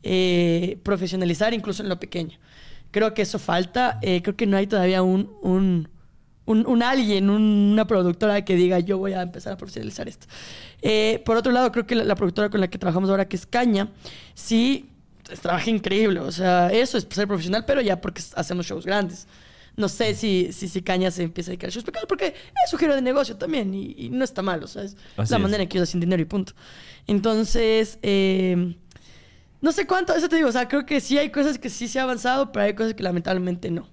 eh, 0.01 0.79
profesionalizar 0.81 1.53
incluso 1.53 1.83
en 1.83 1.89
lo 1.89 1.99
pequeño. 1.99 2.39
Creo 2.89 3.13
que 3.13 3.21
eso 3.21 3.37
falta. 3.37 3.99
Eh, 4.01 4.23
creo 4.23 4.35
que 4.35 4.47
no 4.47 4.57
hay 4.57 4.65
todavía 4.65 5.03
un, 5.03 5.31
un, 5.43 5.89
un, 6.47 6.81
alguien, 6.81 7.29
un- 7.29 7.69
una 7.73 7.85
productora 7.85 8.43
que 8.45 8.55
diga 8.55 8.79
yo 8.79 8.97
voy 8.97 9.13
a 9.13 9.21
empezar 9.21 9.53
a 9.53 9.57
profesionalizar 9.57 10.07
esto. 10.07 10.25
Eh, 10.81 11.21
por 11.23 11.37
otro 11.37 11.51
lado, 11.51 11.71
creo 11.71 11.85
que 11.85 11.93
la, 11.93 12.03
la 12.03 12.15
productora 12.15 12.49
con 12.49 12.61
la 12.61 12.67
que 12.67 12.79
trabajamos 12.79 13.11
ahora, 13.11 13.27
que 13.27 13.35
es 13.35 13.45
Caña, 13.45 13.89
sí 14.33 14.89
trabaja 15.41 15.69
increíble. 15.69 16.19
O 16.19 16.31
sea, 16.31 16.69
eso 16.71 16.97
es 16.97 17.07
ser 17.09 17.27
profesional, 17.27 17.65
pero 17.65 17.81
ya 17.81 17.99
porque 18.01 18.21
hacemos 18.35 18.65
shows 18.65 18.85
grandes. 18.85 19.27
No 19.75 19.87
sé 19.89 20.15
si, 20.15 20.51
si, 20.53 20.67
si 20.67 20.81
Caña 20.81 21.11
se 21.11 21.23
empieza 21.23 21.49
a 21.49 21.51
dedicar 21.51 21.69
a 21.69 21.71
shows 21.71 21.85
pequeños, 21.85 22.07
porque 22.07 22.27
es 22.27 22.69
su 22.71 22.77
giro 22.77 22.95
de 22.95 23.01
negocio 23.01 23.35
también 23.37 23.73
y, 23.73 23.93
y 23.97 24.09
no 24.09 24.23
está 24.23 24.41
mal. 24.41 24.63
O 24.63 24.67
sea, 24.67 24.83
es 24.83 24.97
Así 25.15 25.31
la 25.31 25.37
es. 25.37 25.43
manera 25.43 25.63
en 25.63 25.69
que 25.69 25.77
ellos 25.77 25.89
hacen 25.89 25.99
dinero 25.99 26.21
y 26.21 26.25
punto. 26.25 26.53
Entonces, 27.05 27.99
eh, 28.01 28.75
no 29.61 29.71
sé 29.71 29.85
cuánto, 29.87 30.15
eso 30.15 30.29
te 30.29 30.35
digo, 30.37 30.49
o 30.49 30.51
sea, 30.51 30.67
creo 30.67 30.85
que 30.85 30.99
sí 30.99 31.17
hay 31.17 31.29
cosas 31.31 31.57
que 31.59 31.69
sí 31.69 31.87
se 31.87 31.99
ha 31.99 32.03
avanzado, 32.03 32.51
pero 32.51 32.65
hay 32.65 32.73
cosas 32.73 32.93
que 32.95 33.03
lamentablemente 33.03 33.69
no. 33.71 33.87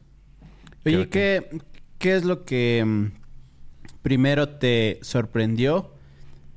Oye, 0.87 1.09
¿qué, 1.09 1.61
¿qué 1.99 2.17
es 2.17 2.25
lo 2.25 2.45
que 2.45 2.83
mm, 2.85 3.13
primero 4.03 4.49
te 4.49 4.99
sorprendió 5.03 5.93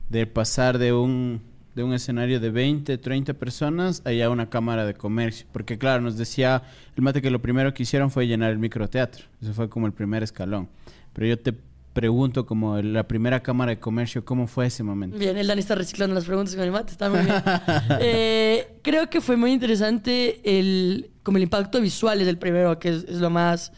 de 0.09 0.25
pasar 0.27 0.77
de 0.77 0.93
un, 0.93 1.41
de 1.77 1.83
un 1.83 1.93
escenario 1.93 2.39
de 2.39 2.49
20, 2.49 2.97
30 2.97 3.35
personas 3.35 4.01
allá 4.03 4.31
una 4.31 4.49
cámara 4.49 4.83
de 4.83 4.95
comercio? 4.95 5.45
Porque 5.51 5.77
claro, 5.77 6.01
nos 6.01 6.17
decía 6.17 6.63
el 6.95 7.03
mate 7.03 7.21
que 7.21 7.29
lo 7.29 7.39
primero 7.39 7.71
que 7.71 7.83
hicieron 7.83 8.09
fue 8.09 8.25
llenar 8.25 8.51
el 8.51 8.57
microteatro. 8.57 9.25
Eso 9.39 9.53
fue 9.53 9.69
como 9.69 9.85
el 9.85 9.93
primer 9.93 10.23
escalón. 10.23 10.67
Pero 11.13 11.27
yo 11.27 11.37
te 11.37 11.53
pregunto 11.93 12.47
como 12.47 12.81
la 12.81 13.07
primera 13.07 13.41
cámara 13.41 13.69
de 13.69 13.79
comercio, 13.79 14.25
¿cómo 14.25 14.47
fue 14.47 14.65
ese 14.65 14.81
momento? 14.81 15.19
Bien, 15.19 15.37
el 15.37 15.45
Dani 15.45 15.59
está 15.59 15.75
reciclando 15.75 16.15
las 16.15 16.25
preguntas 16.25 16.55
con 16.55 16.63
el 16.63 16.71
mate, 16.71 16.93
está 16.93 17.11
muy 17.11 17.19
bien. 17.21 17.43
Eh, 17.99 18.79
creo 18.81 19.07
que 19.09 19.21
fue 19.21 19.37
muy 19.37 19.51
interesante 19.51 20.41
el, 20.43 21.11
como 21.21 21.37
el 21.37 21.43
impacto 21.43 21.79
visual 21.79 22.19
es 22.21 22.27
el 22.27 22.39
primero, 22.39 22.79
que 22.79 22.89
es, 22.89 23.03
es 23.03 23.19
lo 23.19 23.29
más, 23.29 23.71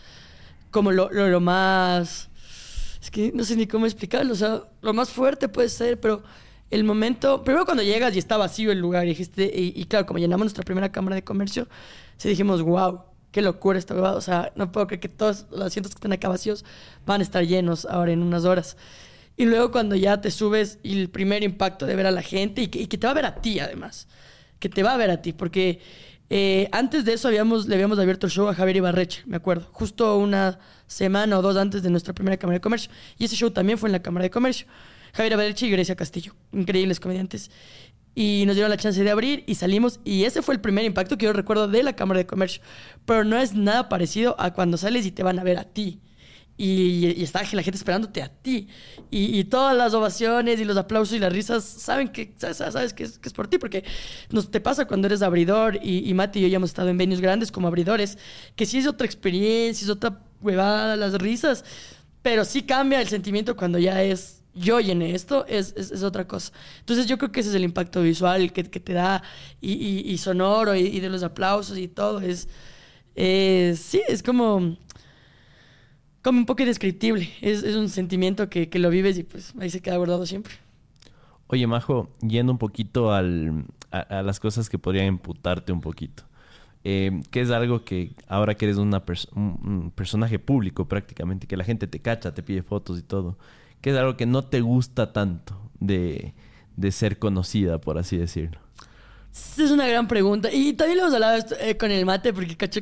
como 0.72 0.94
lo, 0.94 1.12
lo, 1.12 1.28
lo 1.28 1.42
más, 1.42 2.30
es 3.02 3.12
que 3.12 3.34
no 3.36 3.44
sé 3.44 3.58
ni 3.58 3.68
cómo 3.68 3.86
explicarlo, 3.86 4.32
o 4.32 4.38
sea, 4.38 4.64
lo 4.82 4.94
más 4.94 5.10
fuerte 5.10 5.50
puede 5.50 5.68
ser, 5.68 6.00
pero 6.00 6.24
el 6.72 6.84
momento, 6.84 7.44
primero 7.44 7.66
cuando 7.66 7.84
llegas 7.84 8.16
y 8.16 8.20
está 8.20 8.38
vacío 8.38 8.72
el 8.72 8.80
lugar 8.80 9.06
y 9.06 9.10
dijiste, 9.10 9.52
y, 9.54 9.86
claro, 9.86 10.06
como 10.06 10.20
llenamos 10.20 10.46
nuestra 10.46 10.64
primera 10.64 10.92
cámara 10.92 11.16
de 11.16 11.24
comercio, 11.24 11.68
sí 12.18 12.30
dijimos, 12.30 12.62
wow, 12.62 13.02
qué 13.32 13.42
locura 13.42 13.80
esta 13.80 13.94
huevada, 13.94 14.16
o 14.16 14.22
sea, 14.22 14.52
no 14.56 14.72
puedo 14.72 14.88
creer 14.88 15.00
que 15.00 15.10
todos 15.10 15.46
los 15.52 15.62
asientos 15.62 15.94
que 15.94 15.98
están 15.98 16.14
acá 16.14 16.30
vacíos 16.30 16.66
van 17.06 17.22
a 17.22 17.24
estar 17.24 17.46
llenos 17.46 17.86
ahora 17.86 18.12
en 18.12 18.22
unas 18.22 18.46
horas. 18.46 18.78
Y 19.38 19.46
luego 19.46 19.72
cuando 19.72 19.96
ya 19.96 20.22
te 20.22 20.32
subes 20.32 20.80
y 20.84 21.00
el 21.00 21.10
primer 21.10 21.44
impacto 21.44 21.86
de 21.86 21.96
ver 21.96 22.06
a 22.06 22.12
la 22.12 22.22
gente 22.22 22.62
y 22.62 22.68
que, 22.68 22.82
y 22.82 22.88
que 22.88 22.98
te 22.98 23.08
va 23.08 23.12
a 23.12 23.16
ver 23.16 23.26
a 23.26 23.36
ti 23.36 23.60
además, 23.60 24.08
que 24.60 24.70
te 24.70 24.84
va 24.84 24.94
a 24.94 24.98
ver 24.98 25.12
a 25.12 25.22
ti, 25.22 25.34
porque 25.34 25.80
Eh, 26.32 26.70
antes 26.72 27.06
de 27.06 27.14
eso 27.14 27.28
habíamos, 27.28 27.66
le 27.66 27.74
habíamos 27.74 27.98
abierto 27.98 28.28
el 28.28 28.32
show 28.32 28.48
a 28.48 28.54
Javier 28.54 28.78
Ibarreche, 28.78 29.24
me 29.26 29.38
acuerdo, 29.38 29.68
justo 29.72 30.16
una 30.20 30.60
semana 30.86 31.40
o 31.40 31.42
dos 31.42 31.58
antes 31.58 31.82
de 31.82 31.90
nuestra 31.90 32.14
primera 32.14 32.38
Cámara 32.38 32.58
de 32.58 32.62
Comercio. 32.62 32.92
Y 33.18 33.26
ese 33.26 33.36
show 33.36 33.50
también 33.50 33.80
fue 33.80 33.90
en 33.90 33.94
la 33.94 34.04
Cámara 34.04 34.26
de 34.26 34.30
Comercio. 34.30 34.68
Javier 35.14 35.34
Ibarreche 35.34 35.68
y 35.68 35.72
Grecia 35.72 35.96
Castillo, 35.96 36.36
increíbles 36.52 37.00
comediantes. 37.00 37.52
Y 38.16 38.44
nos 38.46 38.56
dieron 38.56 38.70
la 38.70 38.78
chance 38.78 39.04
de 39.04 39.10
abrir 39.10 39.44
y 39.48 39.56
salimos. 39.56 40.00
Y 40.04 40.26
ese 40.26 40.42
fue 40.42 40.56
el 40.56 40.62
primer 40.62 40.84
impacto 40.84 41.18
que 41.18 41.26
yo 41.26 41.34
recuerdo 41.34 41.68
de 41.68 41.84
la 41.84 41.96
Cámara 41.96 42.18
de 42.18 42.26
Comercio. 42.26 42.62
Pero 43.06 43.24
no 43.24 43.38
es 43.38 43.54
nada 43.54 43.88
parecido 43.88 44.36
a 44.40 44.54
cuando 44.54 44.78
sales 44.78 45.06
y 45.06 45.12
te 45.12 45.24
van 45.24 45.40
a 45.40 45.44
ver 45.44 45.58
a 45.58 45.64
ti 45.64 46.02
y, 46.60 47.24
está 47.24 47.42
la 47.54 47.64
gente 47.64 47.78
esperándote 47.78 48.22
a 48.22 48.28
ti. 48.28 48.68
Y, 49.10 49.46
todas 49.46 49.76
las 49.76 49.94
ovaciones 49.94 50.60
y 50.60 50.66
los 50.66 50.76
aplausos 50.76 51.16
y 51.16 51.20
las 51.20 51.32
risas 51.32 51.64
saben 51.64 52.10
que 52.10 52.34
sabes, 52.38 52.94
que, 52.94 53.04
es, 53.04 53.34
por 53.34 53.48
ti, 53.48 53.58
porque 53.58 53.86
nos 54.30 54.52
te 54.52 54.60
pasa 54.60 54.86
cuando 54.86 55.08
eres 55.08 55.22
abridor 55.22 55.80
y, 55.82 56.14
Mati 56.14 56.40
y 56.40 56.42
yo 56.44 56.48
ya 56.50 56.58
hemos 56.58 56.72
estado 56.72 56.90
en 56.90 56.98
venues 56.98 57.22
grandes 57.22 57.52
como 57.52 57.70
abridores, 57.70 58.18
que 58.58 58.66
sí 58.66 58.80
es 58.80 58.88
otra 58.88 59.06
experiencia, 59.06 59.86
es 59.86 59.90
otra 59.90 60.22
huevada, 60.42 60.98
las 60.98 61.14
risas, 61.14 61.64
pero 62.22 62.44
sí 62.44 62.64
cambia 62.64 63.00
el 63.00 63.08
sentimiento 63.08 63.56
cuando 63.56 63.80
ya 63.80 64.04
es 64.04 64.39
yo 64.54 64.80
llené 64.80 65.16
esto, 65.16 65.46
es, 65.48 65.74
es, 65.78 66.04
otra 66.04 66.28
cosa. 66.28 66.52
Entonces 66.80 67.06
yo 67.06 67.18
creo 67.18 67.32
que 67.32 67.40
ese 67.40 67.50
es 67.50 67.56
el 67.56 67.64
impacto 67.64 68.02
visual 68.02 68.52
que, 68.52 68.64
que 68.64 68.80
te 68.80 68.94
da 68.94 69.24
y, 69.62 70.18
sonoro 70.18 70.76
y, 70.76 71.00
de 71.00 71.10
los 71.10 71.24
aplausos 71.24 71.78
y 71.78 71.88
todo. 71.88 72.22
Es, 72.22 72.48
sí, 73.80 74.02
es 74.08 74.24
como 74.24 74.78
como 76.22 76.40
un 76.40 76.46
poco 76.46 76.62
indescriptible. 76.62 77.30
Es, 77.42 77.64
es 77.64 77.76
un 77.76 77.90
sentimiento 77.90 78.50
que, 78.50 78.70
que, 78.70 78.80
lo 78.80 78.90
vives 78.90 79.18
y 79.18 79.24
pues 79.24 79.54
ahí 79.60 79.70
se 79.70 79.82
queda 79.82 79.98
guardado 79.98 80.26
siempre. 80.26 80.54
Oye, 81.48 81.66
Majo, 81.66 82.10
yendo 82.22 82.52
un 82.52 82.58
poquito 82.58 83.12
al, 83.12 83.66
a, 83.92 84.22
las 84.22 84.40
cosas 84.40 84.70
que 84.70 84.78
podrían 84.78 85.08
imputarte 85.08 85.72
un 85.72 85.82
poquito. 85.82 86.24
Eh, 86.84 87.22
¿Qué 87.32 87.42
es 87.42 87.52
algo 87.52 87.84
que 87.84 88.14
ahora 88.28 88.56
que 88.56 88.66
eres 88.66 88.78
una 88.78 89.04
un, 89.36 89.92
personaje 89.96 90.40
público 90.40 90.88
prácticamente, 90.88 91.48
que 91.48 91.58
la 91.58 91.64
gente 91.64 91.88
te 91.88 92.00
cacha, 92.00 92.34
te 92.34 92.44
pide 92.44 92.64
fotos 92.64 93.00
y 93.00 93.02
todo, 93.02 93.38
¿qué 93.82 93.92
es 93.92 93.98
algo 93.98 94.18
que 94.18 94.26
no 94.26 94.44
te 94.44 94.62
gusta 94.62 95.14
tanto 95.14 95.72
de, 95.80 96.34
de 96.76 96.92
ser 96.92 97.20
conocida, 97.20 97.80
por 97.80 97.98
así 97.98 98.18
decirlo? 98.18 98.60
Es 99.32 99.72
una 99.72 99.88
gran 99.88 100.08
pregunta. 100.08 100.52
Y 100.52 100.74
también 100.74 100.98
lo 100.98 101.04
hemos 101.04 101.14
hablado 101.14 101.44
eh, 101.60 101.78
con 101.78 101.92
el 101.92 102.06
mate, 102.06 102.34
porque 102.34 102.58
cacho, 102.58 102.82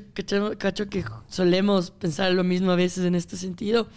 cacho, 0.57 0.89
que 0.89 1.03
solemos 1.27 1.91
pensar 1.91 2.31
lo 2.31 2.43
mismo 2.43 2.71
a 2.71 2.75
veces 2.75 3.05
en 3.05 3.15
este 3.15 3.35
sentido. 3.35 3.87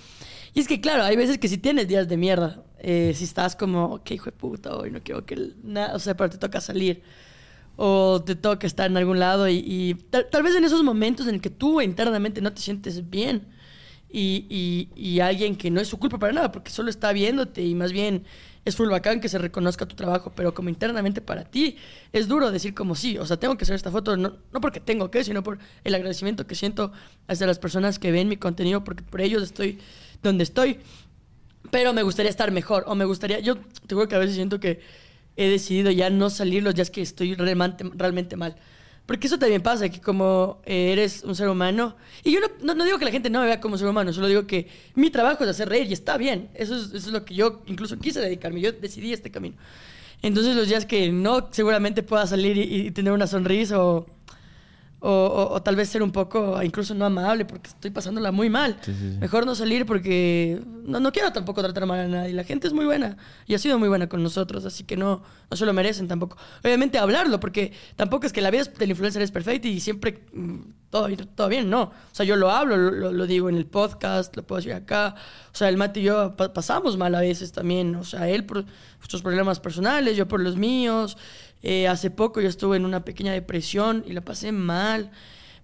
Y 0.52 0.60
es 0.60 0.68
que, 0.68 0.80
claro, 0.80 1.04
hay 1.04 1.16
veces 1.16 1.38
que 1.38 1.48
si 1.48 1.58
tienes 1.58 1.86
días 1.86 2.08
de 2.08 2.16
mierda, 2.16 2.64
eh, 2.80 3.12
si 3.14 3.24
estás 3.24 3.54
como, 3.54 4.02
qué 4.02 4.14
hijo 4.14 4.26
de 4.26 4.32
puta, 4.32 4.74
hoy 4.74 4.90
no 4.90 5.00
quiero 5.02 5.24
que 5.24 5.52
nada, 5.62 5.94
o 5.94 5.98
sea, 6.00 6.16
pero 6.16 6.30
te 6.30 6.38
toca 6.38 6.60
salir, 6.60 7.02
o 7.76 8.20
te 8.24 8.34
toca 8.34 8.66
estar 8.66 8.90
en 8.90 8.96
algún 8.96 9.20
lado, 9.20 9.48
y, 9.48 9.94
tal, 10.10 10.28
tal, 10.28 10.42
vez 10.42 10.56
en 10.56 10.64
esos 10.64 10.82
momentos 10.82 11.28
en 11.28 11.36
el 11.36 11.40
que 11.40 11.50
tú 11.50 11.80
internamente 11.80 12.40
no 12.40 12.52
te 12.52 12.60
sientes 12.60 13.08
bien, 13.08 13.46
y, 14.12 14.46
y, 14.49 14.88
y 15.01 15.20
alguien 15.20 15.57
que 15.57 15.70
no 15.70 15.81
es 15.81 15.88
su 15.88 15.99
culpa 15.99 16.18
para 16.18 16.33
nada, 16.33 16.53
porque 16.53 16.70
solo 16.70 16.90
está 16.90 17.12
viéndote, 17.12 17.62
y 17.62 17.75
más 17.75 17.92
bien 17.92 18.25
es 18.64 18.77
full 18.77 18.88
bacán 18.88 19.20
que 19.20 19.29
se 19.29 19.38
reconozca 19.38 19.87
tu 19.87 19.96
trabajo, 19.96 20.33
pero 20.35 20.53
como 20.53 20.68
internamente 20.68 21.20
para 21.20 21.44
ti 21.44 21.77
es 22.12 22.29
duro 22.29 22.51
decir 22.51 22.75
como 22.75 22.94
sí, 22.94 23.16
o 23.18 23.25
sea, 23.25 23.38
tengo 23.38 23.57
que 23.57 23.64
hacer 23.64 23.75
esta 23.75 23.90
foto, 23.90 24.16
no, 24.16 24.37
no 24.53 24.61
porque 24.61 24.81
tengo 24.81 25.11
que, 25.11 25.25
sino 25.25 25.42
por 25.42 25.59
el 25.85 25.94
agradecimiento 25.94 26.46
que 26.46 26.55
siento 26.55 26.92
hacia 27.27 27.46
las 27.46 27.59
personas 27.59 27.99
que 27.99 28.12
ven 28.12 28.29
mi 28.29 28.37
contenido, 28.37 28.85
porque 28.85 29.03
por 29.03 29.20
ellos 29.20 29.42
estoy 29.42 29.79
donde 30.23 30.44
estoy. 30.44 30.79
Pero 31.70 31.92
me 31.92 32.03
gustaría 32.03 32.31
estar 32.31 32.51
mejor, 32.51 32.85
o 32.87 32.94
me 32.94 33.05
gustaría, 33.05 33.40
yo 33.40 33.57
te 33.57 33.88
digo 33.88 34.09
que 34.09 34.14
a 34.14 34.18
veces 34.18 34.35
siento 34.35 34.61
que 34.61 34.81
he 35.37 35.49
decidido 35.49 35.90
ya 35.90 36.11
no 36.11 36.29
salir 36.29 36.62
los 36.62 36.75
días 36.75 36.90
que 36.90 37.01
estoy 37.01 37.35
realmente, 37.35 37.85
realmente 37.94 38.37
mal. 38.37 38.57
Porque 39.11 39.27
eso 39.27 39.40
también 39.40 39.61
pasa, 39.61 39.88
que 39.88 40.01
como 40.01 40.62
eh, 40.64 40.92
eres 40.92 41.25
un 41.25 41.35
ser 41.35 41.49
humano, 41.49 41.96
y 42.23 42.31
yo 42.31 42.38
no, 42.62 42.75
no, 42.77 42.85
digo 42.85 42.96
que 42.96 43.05
la 43.05 43.11
gente 43.11 43.29
no 43.29 43.40
me 43.40 43.46
vea 43.46 43.61
como 43.61 43.77
ser 43.77 43.88
humano, 43.88 44.12
solo 44.12 44.29
digo 44.29 44.46
que 44.46 44.68
mi 44.94 45.11
trabajo 45.11 45.42
es 45.42 45.51
hacer 45.51 45.68
reír 45.68 45.88
y 45.88 45.92
está 45.92 46.16
bien. 46.16 46.49
Eso 46.55 46.77
es, 46.77 46.94
eso 46.94 46.96
es 46.96 47.07
lo 47.09 47.25
que 47.25 47.35
yo 47.35 47.61
incluso 47.66 47.99
quise 47.99 48.20
dedicarme, 48.20 48.61
yo 48.61 48.70
decidí 48.70 49.12
este 49.12 49.33
camino. 49.33 49.57
Entonces 50.23 50.55
los 50.55 50.68
días 50.68 50.87
que 50.87 51.11
no 51.11 51.49
seguramente 51.51 52.05
pueda 52.05 52.25
salir 52.29 52.57
y, 52.57 52.87
y 52.87 52.90
tener 52.92 53.12
una 53.12 53.27
sonrisa 53.27 53.85
o 53.85 54.07
o, 55.02 55.62
tal 55.62 55.76
vez 55.76 55.88
ser 55.88 56.02
un 56.02 56.12
poco 56.12 56.62
incluso 56.62 56.94
no 56.94 57.06
amable 57.06 57.46
porque 57.46 57.68
estoy 57.68 57.90
pasándola 57.90 58.32
muy 58.32 58.50
mal. 58.50 58.76
Mejor 59.18 59.46
no 59.46 59.54
salir 59.54 59.86
porque 59.86 60.60
no, 60.84 61.00
no, 61.00 61.10
quiero 61.10 61.32
tampoco 61.32 61.62
tratar 61.62 61.86
mal 61.86 62.00
a 62.00 62.08
nadie. 62.08 62.34
La 62.34 62.44
gente 62.44 62.66
es 62.66 62.74
muy 62.74 62.84
buena 62.84 63.16
y 63.46 63.54
ha 63.54 63.58
sido 63.58 63.78
muy 63.78 63.88
buena 63.88 64.08
con 64.08 64.22
nosotros, 64.22 64.64
así 64.66 64.84
que 64.84 64.96
no, 64.96 65.22
no 65.50 65.56
se 65.56 65.64
lo 65.64 65.72
merecen 65.72 66.06
tampoco. 66.06 66.36
Obviamente 66.62 66.98
hablarlo 66.98 67.40
porque 67.40 67.72
tampoco 67.96 68.26
es 68.26 68.32
que 68.32 68.42
la 68.42 68.50
vida 68.50 68.64
del 68.64 68.90
influencer 68.90 69.22
es 69.22 69.30
perfecta 69.30 69.68
y 69.68 69.80
siempre 69.80 70.22
mm, 70.32 70.58
todo, 70.90 71.08
todo 71.34 71.48
bien, 71.48 71.70
no. 71.70 71.82
O 71.82 71.92
sea, 72.12 72.26
yo 72.26 72.36
lo 72.36 72.50
hablo, 72.50 72.76
lo, 72.76 73.12
lo, 73.12 73.26
digo 73.26 73.48
en 73.48 73.56
el 73.56 73.64
podcast, 73.64 74.36
lo 74.36 74.42
puedo 74.42 74.58
decir 74.58 74.74
acá. 74.74 75.14
O 75.52 75.56
sea, 75.56 75.68
el 75.68 75.76
Mati 75.76 76.00
y 76.00 76.02
yo 76.04 76.36
pasamos 76.36 76.96
mal 76.96 77.14
a 77.14 77.20
veces 77.20 77.52
también. 77.52 77.94
O 77.94 78.04
sea, 78.04 78.28
él 78.28 78.44
por 78.44 78.64
sus 79.08 79.22
problemas 79.22 79.60
personales, 79.60 80.16
yo 80.16 80.28
por 80.28 80.40
los 80.40 80.56
míos. 80.56 81.16
Eh, 81.62 81.88
hace 81.88 82.11
poco 82.11 82.40
yo 82.40 82.49
estuve 82.49 82.77
en 82.77 82.85
una 82.85 83.05
pequeña 83.05 83.33
depresión 83.33 84.05
y 84.07 84.12
la 84.12 84.23
pasé 84.23 84.53
mal, 84.53 85.11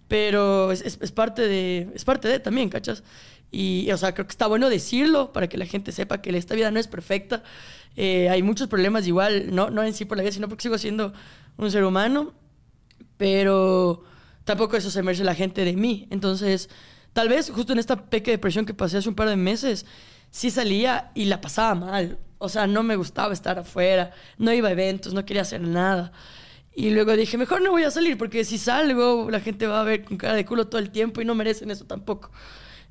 pero 0.09 0.73
es, 0.73 0.97
parte, 1.13 1.49
de, 1.49 1.89
es 1.95 2.05
parte 2.05 2.29
de 2.29 2.39
también, 2.39 2.69
¿cachas? 2.69 3.03
Y, 3.51 3.91
o 3.91 3.97
sea, 3.97 4.13
creo 4.13 4.27
que 4.27 4.33
está 4.33 4.47
bueno 4.47 4.69
decirlo 4.69 5.33
para 5.33 5.49
que 5.49 5.57
la 5.57 5.67
gente 5.67 5.93
sepa 5.93 6.21
que 6.21 6.37
esta 6.37 6.55
vida 6.55 6.71
no 6.71 6.79
es 6.79 6.89
perfecta. 6.89 7.43
Eh, 7.97 8.29
hay 8.29 8.43
muchos 8.43 8.69
problemas 8.69 9.07
igual, 9.07 9.55
no, 9.55 9.71
no 9.71 9.83
en 9.83 9.95
sí 9.95 10.05
por 10.05 10.17
la 10.17 10.23
vida, 10.23 10.33
sino 10.33 10.49
porque 10.49 10.63
sigo 10.63 10.79
siendo 10.79 11.13
un 11.57 11.71
ser 11.71 11.85
humano, 11.85 12.35
pero 13.17 14.05
tampoco 14.45 14.77
eso 14.77 14.91
se 14.91 15.03
merece 15.03 15.25
la 15.25 15.35
gente 15.35 15.65
de 15.65 15.75
mí. 15.75 16.07
Entonces, 16.11 16.69
tal 17.13 17.29
vez 17.29 17.51
justo 17.51 17.73
en 17.73 17.79
esta 17.79 17.97
pequeña 18.11 18.37
depresión 18.37 18.67
que 18.67 18.75
pasé 18.75 18.99
hace 18.99 19.09
un 19.09 19.15
par 19.15 19.29
de 19.29 19.37
meses, 19.37 19.87
sí 20.31 20.51
salía 20.51 21.11
y 21.15 21.25
la 21.25 21.41
pasaba 21.41 21.75
mal. 21.75 22.19
O 22.39 22.49
sea, 22.49 22.67
no 22.67 22.83
me 22.83 22.97
gustaba 22.97 23.33
estar 23.33 23.59
afuera, 23.59 24.13
no 24.39 24.53
iba 24.53 24.69
a 24.69 24.73
eventos, 24.73 25.15
no 25.15 25.25
quería 25.25 25.43
hacer 25.43 25.61
nada. 25.61 26.13
Y 26.75 26.91
luego 26.91 27.17
dije, 27.17 27.39
mejor 27.39 27.63
no 27.63 27.71
voy 27.71 27.85
a 27.85 27.91
salir 27.91 28.19
porque 28.19 28.45
si 28.45 28.59
salgo 28.59 29.31
la 29.31 29.41
gente 29.41 29.67
va 29.67 29.81
a 29.81 29.85
ver 29.85 30.05
con 30.05 30.19
cara 30.19 30.35
de 30.35 30.45
culo 30.45 30.67
todo 30.69 30.79
el 30.79 30.91
tiempo 30.91 31.23
y 31.23 31.25
no 31.25 31.35
merecen 31.35 31.71
eso 31.71 31.87
tampoco. 31.87 32.31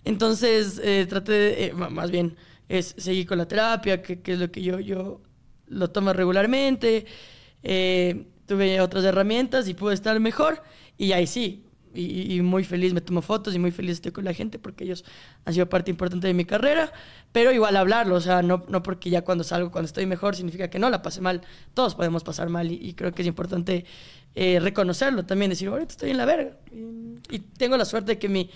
Entonces 0.03 0.81
eh, 0.83 1.05
traté, 1.07 1.31
de, 1.33 1.65
eh, 1.65 1.73
más 1.73 2.09
bien, 2.09 2.35
es 2.67 2.95
seguir 2.97 3.27
con 3.27 3.37
la 3.37 3.47
terapia, 3.47 4.01
que, 4.01 4.21
que, 4.21 4.33
es 4.33 4.39
lo 4.39 4.51
que 4.51 4.61
yo, 4.63 4.79
yo 4.79 5.21
lo 5.67 5.89
tomo 5.91 6.13
regularmente. 6.13 7.05
Eh, 7.63 8.25
tuve 8.45 8.79
otras 8.81 9.03
herramientas 9.03 9.67
y 9.67 9.73
pude 9.73 9.93
estar 9.93 10.19
mejor. 10.19 10.63
Y 10.97 11.11
ahí 11.11 11.27
sí, 11.27 11.64
y, 11.95 12.41
muy 12.41 12.63
feliz, 12.63 12.93
me 12.93 13.01
tomo 13.01 13.21
fotos 13.21 13.55
y 13.55 13.59
muy 13.59 13.71
feliz 13.71 13.93
estoy 13.93 14.11
con 14.11 14.25
la 14.25 14.33
gente 14.33 14.59
porque 14.59 14.83
ellos 14.83 15.05
han 15.45 15.53
sido 15.53 15.67
parte 15.67 15.91
importante 15.91 16.27
de 16.27 16.33
mi 16.33 16.45
carrera, 16.45 16.91
pero 17.31 17.51
igual 17.51 17.75
hablarlo, 17.75 18.15
o 18.15 18.21
sea, 18.21 18.41
no, 18.41 18.65
no 18.67 18.83
porque 18.83 19.09
ya 19.09 19.23
cuando 19.23 19.43
salgo, 19.43 19.71
cuando 19.71 19.87
estoy 19.87 20.05
mejor, 20.05 20.35
significa 20.35 20.69
que 20.69 20.79
no 20.79 20.89
la 20.89 21.01
pasé 21.01 21.21
mal, 21.21 21.41
todos 21.73 21.95
podemos 21.95 22.23
pasar 22.23 22.49
mal 22.49 22.71
y, 22.71 22.93
creo 22.93 23.13
que 23.13 23.21
es 23.21 23.27
importante 23.27 23.85
eh, 24.35 24.59
reconocerlo 24.59 25.25
también, 25.25 25.49
decir, 25.49 25.67
ahorita 25.67 25.91
estoy 25.91 26.11
en 26.11 26.17
la 26.17 26.25
verga 26.25 26.57
y, 27.29 27.39
tengo 27.39 27.77
la 27.77 27.85
suerte 27.85 28.13
de 28.13 28.19
que 28.19 28.29
mi 28.29 28.49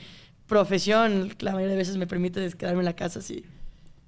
profesión 0.48 1.32
la 1.40 1.52
mayoría 1.52 1.74
de 1.74 1.78
veces 1.78 1.98
me 1.98 2.08
permite 2.08 2.50
quedarme 2.58 2.80
en 2.80 2.86
la 2.86 2.96
casa 2.96 3.22
si, 3.22 3.46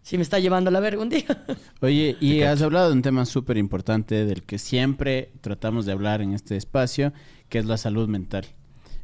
si 0.02 0.18
me 0.18 0.24
está 0.24 0.40
llevando 0.40 0.70
a 0.70 0.72
la 0.74 0.80
verga 0.80 1.02
un 1.02 1.10
día. 1.10 1.26
Oye, 1.82 2.18
y 2.20 2.42
has 2.42 2.62
hablado 2.62 2.90
de 2.90 2.94
un 2.94 3.02
tema 3.02 3.26
súper 3.26 3.58
importante 3.58 4.26
del 4.26 4.44
que 4.44 4.58
siempre 4.58 5.32
tratamos 5.42 5.86
de 5.86 5.92
hablar 5.92 6.22
en 6.22 6.34
este 6.34 6.58
espacio, 6.58 7.14
que 7.50 7.60
es 7.60 7.66
la 7.66 7.78
salud 7.78 8.08
mental. 8.08 8.46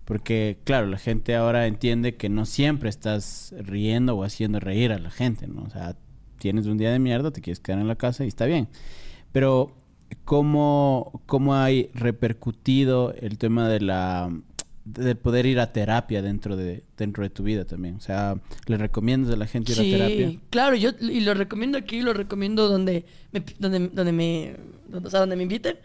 Porque, 0.07 0.57
claro, 0.63 0.87
la 0.87 0.97
gente 0.97 1.35
ahora 1.35 1.67
entiende 1.67 2.15
que 2.15 2.29
no 2.29 2.45
siempre 2.45 2.87
estás 2.87 3.53
riendo 3.59 4.15
o 4.15 4.23
haciendo 4.23 4.61
reír 4.61 4.93
a 4.93 4.99
la 4.99 5.11
gente, 5.11 5.47
¿no? 5.47 5.63
O 5.63 5.69
sea, 5.69 5.97
tienes 6.37 6.65
un 6.65 6.77
día 6.77 6.93
de 6.93 6.99
mierda, 6.99 7.31
te 7.31 7.41
quieres 7.41 7.59
quedar 7.59 7.81
en 7.81 7.89
la 7.89 7.97
casa 7.97 8.23
y 8.23 8.29
está 8.29 8.45
bien. 8.45 8.69
Pero, 9.33 9.75
¿cómo, 10.23 11.21
cómo 11.25 11.55
hay 11.55 11.89
repercutido 11.93 13.13
el 13.19 13.37
tema 13.37 13.67
de 13.67 13.81
la 13.81 14.31
de 14.85 15.15
poder 15.15 15.45
ir 15.45 15.59
a 15.59 15.73
terapia 15.73 16.21
dentro 16.21 16.55
de 16.55 16.85
dentro 16.95 17.21
de 17.23 17.29
tu 17.29 17.43
vida 17.43 17.65
también. 17.65 17.95
O 17.95 17.99
sea, 17.99 18.39
¿le 18.67 18.77
recomiendas 18.77 19.33
a 19.33 19.35
la 19.35 19.45
gente 19.45 19.73
ir 19.73 19.79
a 19.79 19.83
terapia? 19.83 20.29
Sí, 20.29 20.39
claro, 20.49 20.77
yo 20.77 20.91
y 21.01 21.19
lo 21.19 21.33
recomiendo 21.33 21.77
aquí, 21.77 21.99
lo 21.99 22.13
recomiendo 22.13 22.69
donde 22.69 23.03
me, 23.33 23.43
donde, 23.59 23.89
donde 23.89 24.11
me 24.13 24.55
donde, 24.87 25.07
o 25.09 25.11
sea, 25.11 25.19
donde 25.19 25.35
me 25.35 25.43
inviten, 25.43 25.75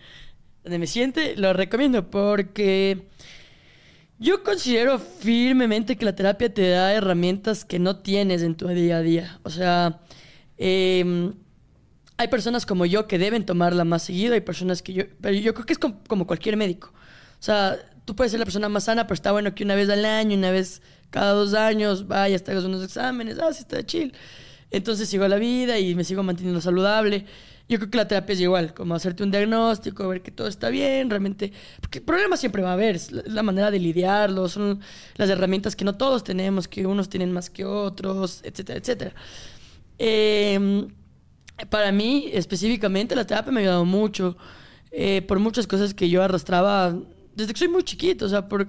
donde 0.62 0.78
me 0.78 0.86
siente, 0.86 1.36
lo 1.36 1.52
recomiendo 1.52 2.08
porque 2.08 3.08
yo 4.22 4.44
considero 4.44 5.00
firmemente 5.00 5.96
que 5.96 6.04
la 6.04 6.14
terapia 6.14 6.52
te 6.52 6.68
da 6.70 6.92
herramientas 6.92 7.64
que 7.64 7.80
no 7.80 7.96
tienes 7.96 8.42
en 8.42 8.54
tu 8.54 8.68
día 8.68 8.98
a 8.98 9.02
día. 9.02 9.40
O 9.42 9.50
sea, 9.50 10.00
em, 10.58 11.34
hay 12.16 12.28
personas 12.28 12.64
como 12.64 12.86
yo 12.86 13.08
que 13.08 13.18
deben 13.18 13.44
tomarla 13.44 13.84
más 13.84 14.04
seguido, 14.04 14.34
hay 14.34 14.40
personas 14.40 14.80
que 14.80 14.92
yo... 14.92 15.04
Pero 15.20 15.34
yo 15.34 15.52
creo 15.54 15.66
que 15.66 15.72
es 15.72 15.78
como, 15.78 16.26
cualquier 16.26 16.56
médico. 16.56 16.92
O 17.40 17.42
sea, 17.42 17.76
tú 18.04 18.14
puedes 18.14 18.30
ser 18.30 18.38
la 18.38 18.46
persona 18.46 18.68
más 18.68 18.84
sana, 18.84 19.08
pero 19.08 19.14
está 19.14 19.32
bueno 19.32 19.56
que 19.56 19.64
una 19.64 19.74
vez 19.74 19.90
al 19.90 20.04
año, 20.04 20.36
una 20.36 20.52
vez 20.52 20.82
cada 21.10 21.32
dos 21.32 21.54
años, 21.54 22.06
vayas, 22.06 22.44
te 22.44 22.52
hagas 22.52 22.64
unos 22.64 22.84
exámenes, 22.84 23.40
ah, 23.40 23.52
sí 23.52 23.60
está 23.60 23.84
chill. 23.84 24.14
Entonces 24.70 25.08
sigo 25.08 25.26
la 25.26 25.36
vida 25.36 25.80
y 25.80 25.96
me 25.96 26.04
sigo 26.04 26.22
manteniendo 26.22 26.60
saludable. 26.60 27.26
Yo 27.68 27.78
creo 27.78 27.90
que 27.90 27.96
la 27.96 28.08
terapia 28.08 28.32
es 28.34 28.40
igual, 28.40 28.74
como 28.74 28.94
hacerte 28.94 29.22
un 29.22 29.30
diagnóstico, 29.30 30.08
ver 30.08 30.22
que 30.22 30.30
todo 30.30 30.48
está 30.48 30.68
bien, 30.68 31.08
realmente, 31.08 31.52
porque 31.80 32.00
problemas 32.00 32.40
siempre 32.40 32.62
va 32.62 32.70
a 32.70 32.72
haber, 32.74 32.96
es 32.96 33.12
la, 33.12 33.42
manera 33.42 33.70
de 33.70 33.78
lidiarlos, 33.78 34.52
son 34.52 34.80
las 35.16 35.30
herramientas 35.30 35.76
que 35.76 35.84
no 35.84 35.94
todos 35.94 36.24
tenemos, 36.24 36.68
que 36.68 36.86
unos 36.86 37.08
tienen 37.08 37.32
más 37.32 37.50
que 37.50 37.64
otros, 37.64 38.40
etcétera, 38.44 38.78
etcétera. 38.78 39.14
Eh, 39.98 40.88
para 41.70 41.92
mí, 41.92 42.28
específicamente, 42.32 43.14
la 43.14 43.26
terapia 43.26 43.52
me 43.52 43.60
ha 43.60 43.62
ayudado 43.62 43.84
mucho 43.84 44.36
eh, 44.90 45.22
por 45.22 45.38
muchas 45.38 45.66
cosas 45.66 45.94
que 45.94 46.08
yo 46.08 46.22
arrastraba 46.22 46.94
desde 47.34 47.52
que 47.52 47.58
soy 47.58 47.68
muy 47.68 47.82
chiquito, 47.82 48.26
o 48.26 48.28
sea, 48.28 48.48
por, 48.48 48.68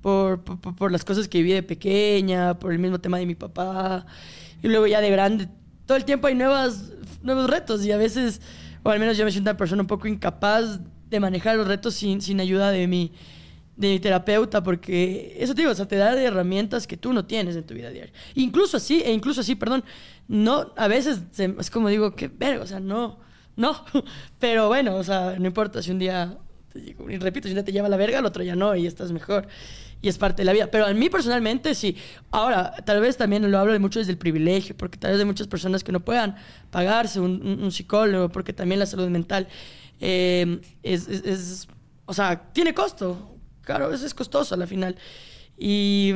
por, 0.00 0.42
por, 0.44 0.76
por 0.76 0.92
las 0.92 1.04
cosas 1.04 1.28
que 1.28 1.38
viví 1.38 1.52
de 1.52 1.62
pequeña, 1.62 2.58
por 2.58 2.72
el 2.72 2.78
mismo 2.78 3.00
tema 3.00 3.18
de 3.18 3.26
mi 3.26 3.34
papá, 3.34 4.06
y 4.62 4.68
luego 4.68 4.86
ya 4.86 5.00
de 5.00 5.10
grande, 5.10 5.48
todo 5.86 5.96
el 5.96 6.04
tiempo 6.04 6.26
hay 6.26 6.34
nuevas, 6.34 6.92
nuevos 7.24 7.48
retos 7.50 7.84
y 7.84 7.90
a 7.92 7.96
veces, 7.96 8.40
o 8.82 8.90
al 8.90 9.00
menos 9.00 9.16
yo 9.16 9.24
me 9.24 9.32
siento 9.32 9.50
una 9.50 9.56
persona 9.56 9.82
un 9.82 9.88
poco 9.88 10.06
incapaz 10.08 10.80
de 11.10 11.20
manejar 11.20 11.56
los 11.56 11.66
retos 11.66 11.94
sin, 11.94 12.20
sin 12.20 12.40
ayuda 12.40 12.70
de 12.70 12.86
mi, 12.86 13.12
de 13.76 13.88
mi 13.88 13.98
terapeuta, 14.00 14.62
porque 14.62 15.36
eso 15.40 15.54
te 15.54 15.62
digo, 15.62 15.72
o 15.72 15.74
sea, 15.74 15.88
te 15.88 15.96
da 15.96 16.20
herramientas 16.20 16.86
que 16.86 16.96
tú 16.96 17.12
no 17.12 17.24
tienes 17.24 17.56
en 17.56 17.64
tu 17.64 17.74
vida 17.74 17.90
diaria. 17.90 18.12
Incluso 18.34 18.76
así, 18.76 19.02
e 19.04 19.12
incluso 19.12 19.40
así, 19.40 19.54
perdón, 19.56 19.84
no, 20.28 20.72
a 20.76 20.86
veces 20.88 21.22
se- 21.32 21.54
es 21.58 21.70
como 21.70 21.88
digo, 21.88 22.14
qué 22.14 22.28
verga, 22.28 22.62
o 22.62 22.66
sea, 22.66 22.80
no, 22.80 23.18
no, 23.56 23.84
pero 24.38 24.68
bueno, 24.68 24.96
o 24.96 25.02
sea, 25.04 25.36
no 25.38 25.46
importa 25.46 25.82
si 25.82 25.90
un 25.90 25.98
día, 25.98 26.38
te 26.72 26.94
repito, 27.18 27.48
si 27.48 27.52
un 27.52 27.56
día 27.56 27.64
te 27.64 27.72
lleva 27.72 27.88
la 27.88 27.96
verga, 27.96 28.18
el 28.20 28.26
otro 28.26 28.42
ya 28.42 28.56
no, 28.56 28.74
y 28.76 28.86
estás 28.86 29.12
mejor. 29.12 29.46
Y 30.04 30.08
es 30.08 30.18
parte 30.18 30.42
de 30.42 30.44
la 30.44 30.52
vida. 30.52 30.70
Pero 30.70 30.84
a 30.84 30.92
mí 30.92 31.08
personalmente 31.08 31.74
sí. 31.74 31.96
Ahora, 32.30 32.74
tal 32.84 33.00
vez 33.00 33.16
también 33.16 33.50
lo 33.50 33.58
hablo 33.58 33.72
de 33.72 33.78
mucho 33.78 34.00
desde 34.00 34.12
el 34.12 34.18
privilegio, 34.18 34.76
porque 34.76 34.98
tal 34.98 35.12
vez 35.12 35.20
hay 35.20 35.24
muchas 35.24 35.46
personas 35.46 35.82
que 35.82 35.92
no 35.92 36.04
puedan 36.04 36.36
pagarse 36.70 37.20
un, 37.20 37.72
psicólogo, 37.72 38.28
porque 38.28 38.52
también 38.52 38.80
la 38.80 38.84
salud 38.84 39.08
mental 39.08 39.48
eh, 40.02 40.60
es, 40.82 41.66
o 42.04 42.12
sea, 42.12 42.52
tiene 42.52 42.74
costo. 42.74 43.34
Claro, 43.62 43.94
es, 43.94 44.02
es 44.02 44.12
costoso 44.12 44.54
a 44.54 44.58
la 44.58 44.66
final. 44.66 44.94
Y, 45.56 46.12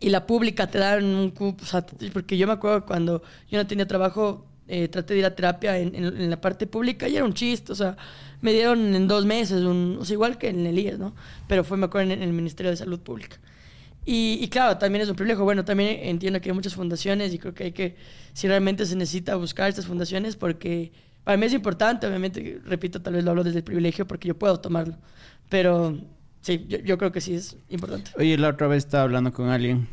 y 0.00 0.10
la 0.10 0.26
pública 0.26 0.66
te 0.66 0.78
dan 0.78 1.04
un 1.04 1.32
o 1.38 1.64
sea, 1.64 1.86
porque 2.12 2.36
yo 2.36 2.48
me 2.48 2.54
acuerdo 2.54 2.84
cuando 2.84 3.22
yo 3.48 3.58
no 3.58 3.66
tenía 3.68 3.86
trabajo, 3.86 4.44
eh, 4.74 4.88
traté 4.88 5.14
de 5.14 5.20
ir 5.20 5.26
a 5.26 5.34
terapia 5.34 5.78
en, 5.78 5.94
en- 5.94 6.04
en 6.22 6.30
la 6.30 6.40
parte 6.40 6.66
pública 6.66 7.06
y 7.08 7.16
era 7.16 7.24
un 7.24 7.34
chiste, 7.34 7.72
o 7.72 7.74
sea, 7.74 7.96
me 8.40 8.52
dieron 8.52 8.94
en 8.94 9.06
dos 9.06 9.24
meses, 9.26 9.62
un, 9.62 9.98
o 10.00 10.04
sea, 10.04 10.14
igual 10.14 10.38
que 10.38 10.48
en 10.48 10.66
el 10.66 10.78
IES, 10.78 10.98
¿no? 10.98 11.14
Pero 11.48 11.62
fue, 11.64 11.76
me 11.76 11.86
acuerdo, 11.86 12.10
en, 12.10 12.22
en 12.22 12.28
el 12.28 12.32
Ministerio 12.32 12.70
de 12.70 12.76
Salud 12.76 13.00
Pública. 13.00 13.36
Y, 14.04 14.38
y 14.40 14.48
claro, 14.48 14.78
también 14.78 15.02
es 15.02 15.08
un 15.08 15.14
privilegio. 15.14 15.44
Bueno, 15.44 15.64
también 15.64 15.98
entiendo 16.02 16.40
que 16.40 16.48
hay 16.50 16.54
muchas 16.54 16.74
fundaciones 16.74 17.32
y 17.34 17.38
creo 17.38 17.54
que 17.54 17.64
hay 17.64 17.72
que, 17.72 17.94
si 18.32 18.48
realmente 18.48 18.84
se 18.86 18.96
necesita 18.96 19.36
buscar 19.36 19.68
estas 19.68 19.86
fundaciones, 19.86 20.34
porque 20.36 20.90
para 21.22 21.36
mí 21.36 21.46
es 21.46 21.52
importante, 21.52 22.06
obviamente, 22.08 22.60
repito, 22.66 23.00
tal 23.00 23.12
vez 23.14 23.22
lo 23.24 23.30
hablo 23.30 23.44
desde 23.44 23.58
el 23.58 23.64
privilegio 23.64 24.06
porque 24.08 24.26
yo 24.28 24.36
puedo 24.36 24.58
tomarlo. 24.58 24.96
Pero 25.48 25.98
sí, 26.40 26.64
yo, 26.68 26.78
yo 26.78 26.98
creo 26.98 27.12
que 27.12 27.20
sí 27.20 27.34
es 27.34 27.56
importante. 27.68 28.10
Oye, 28.18 28.36
la 28.38 28.48
otra 28.48 28.66
vez 28.66 28.78
estaba 28.84 29.04
hablando 29.04 29.32
con 29.32 29.50
alguien 29.50 29.86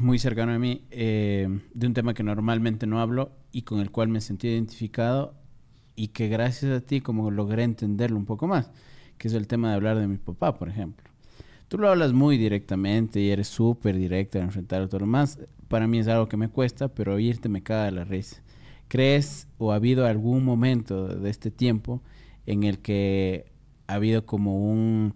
muy 0.00 0.18
cercano 0.18 0.52
a 0.52 0.58
mí 0.58 0.82
eh, 0.90 1.48
de 1.74 1.86
un 1.86 1.94
tema 1.94 2.14
que 2.14 2.22
normalmente 2.22 2.86
no 2.86 3.00
hablo 3.00 3.32
y 3.52 3.62
con 3.62 3.80
el 3.80 3.90
cual 3.90 4.08
me 4.08 4.20
sentí 4.20 4.48
identificado 4.48 5.34
y 5.94 6.08
que 6.08 6.28
gracias 6.28 6.72
a 6.72 6.80
ti 6.80 7.00
como 7.00 7.30
logré 7.30 7.62
entenderlo 7.62 8.18
un 8.18 8.26
poco 8.26 8.46
más, 8.46 8.70
que 9.18 9.28
es 9.28 9.34
el 9.34 9.46
tema 9.46 9.70
de 9.70 9.76
hablar 9.76 9.98
de 9.98 10.06
mi 10.06 10.18
papá, 10.18 10.54
por 10.54 10.68
ejemplo. 10.68 11.10
Tú 11.68 11.78
lo 11.78 11.88
hablas 11.88 12.12
muy 12.12 12.36
directamente 12.36 13.20
y 13.20 13.30
eres 13.30 13.48
súper 13.48 13.96
directo 13.96 14.38
al 14.38 14.44
enfrentar 14.44 14.82
a 14.82 14.88
todo 14.88 15.00
lo 15.00 15.06
más. 15.06 15.38
Para 15.68 15.88
mí 15.88 15.98
es 15.98 16.06
algo 16.06 16.28
que 16.28 16.36
me 16.36 16.48
cuesta, 16.48 16.88
pero 16.88 17.14
oírte 17.14 17.48
me 17.48 17.62
caga 17.62 17.90
la 17.90 18.04
risa. 18.04 18.42
¿Crees 18.88 19.48
o 19.58 19.72
ha 19.72 19.76
habido 19.76 20.06
algún 20.06 20.44
momento 20.44 21.08
de 21.08 21.28
este 21.28 21.50
tiempo 21.50 22.02
en 22.44 22.62
el 22.62 22.78
que 22.78 23.46
ha 23.88 23.94
habido 23.94 24.26
como 24.26 24.70
un, 24.70 25.14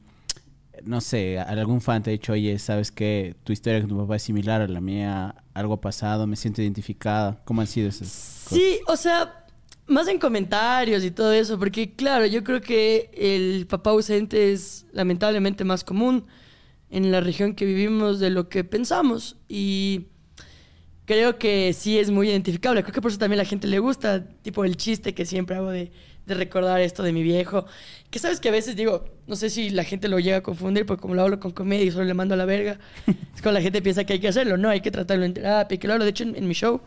no 0.85 1.01
sé, 1.01 1.39
algún 1.39 1.81
fan 1.81 2.03
te 2.03 2.11
ha 2.11 2.13
dicho, 2.13 2.33
oye, 2.33 2.59
¿sabes 2.59 2.91
qué? 2.91 3.35
Tu 3.45 3.53
historia 3.53 3.81
con 3.81 3.89
tu 3.89 3.97
papá 3.97 4.17
es 4.17 4.23
similar 4.23 4.61
a 4.61 4.69
la 4.69 4.81
mía, 4.81 5.35
algo 5.55 5.75
ha 5.75 5.81
pasado, 5.81 6.27
me 6.27 6.37
siento 6.37 6.63
identificada. 6.63 7.41
¿Cómo 7.45 7.61
han 7.61 7.67
sido 7.67 7.89
esas? 7.89 8.09
Sí, 8.09 8.81
o 8.87 8.97
sea, 8.97 9.45
más 9.87 10.09
en 10.09 10.19
comentarios 10.19 11.05
y 11.05 11.11
todo 11.11 11.33
eso, 11.33 11.59
porque 11.59 11.95
claro, 11.95 12.27
yo 12.27 12.45
creo 12.45 12.61
que 12.61 13.11
el 13.15 13.67
papá 13.67 13.91
ausente 13.91 14.53
es 14.53 14.87
lamentablemente 14.93 15.65
más 15.65 15.85
común 15.85 16.27
en 16.91 17.11
la 17.11 17.21
región 17.21 17.55
que 17.55 17.65
vivimos 17.65 18.19
de 18.19 18.31
lo 18.31 18.49
que 18.49 18.65
pensamos 18.65 19.37
y 19.49 20.07
creo 21.11 21.39
que 21.39 21.73
sí 21.73 21.99
es 21.99 22.09
muy 22.09 22.29
identificable. 22.31 22.85
Creo 22.85 22.95
que 22.95 23.03
por 23.03 23.11
eso 23.11 23.19
también 23.19 23.41
a 23.41 23.43
la 23.43 23.49
gente 23.49 23.67
le 23.67 23.81
gusta, 23.81 24.25
tipo 24.43 24.65
el 24.65 24.77
chiste 24.77 25.13
que 25.13 25.27
siempre 25.27 25.57
hago 25.57 25.69
de, 25.71 25.91
de 26.25 26.35
recordar 26.35 26.81
esto 26.81 27.03
de 27.03 27.13
mi 27.13 27.25
viejo. 27.25 27.67
Que 28.11 28.21
sabes 28.21 28.39
que 28.39 28.49
a 28.49 28.53
veces 28.53 28.77
digo, 28.77 29.05
no 29.27 29.35
sé 29.35 29.51
si 29.51 29.71
la 29.71 29.83
gente 29.83 30.07
lo 30.07 30.21
llega 30.21 30.37
a 30.37 30.41
confundir, 30.41 30.87
porque 30.87 31.03
como 31.03 31.17
lo 31.17 31.23
hablo 31.23 31.41
con 31.41 31.51
comedia 31.51 31.85
y 31.85 31.91
solo 31.91 32.05
le 32.05 32.15
mando 32.15 32.35
a 32.35 32.37
la 32.37 32.45
verga, 32.45 32.79
es 33.35 33.43
cuando 33.43 33.59
la 33.59 33.61
gente 33.61 33.83
piensa 33.83 34.05
que 34.05 34.13
hay 34.13 34.21
que 34.21 34.29
hacerlo. 34.29 34.57
No, 34.57 34.69
hay 34.69 34.83
que 34.83 34.93
tratarlo 34.93 35.25
en 35.25 35.35
terapia, 35.35 35.77
que 35.81 35.89
lo 35.89 35.95
hablo. 35.95 36.05
De 36.05 36.11
hecho, 36.11 36.23
en, 36.23 36.37
en 36.37 36.47
mi 36.47 36.55
show, 36.55 36.81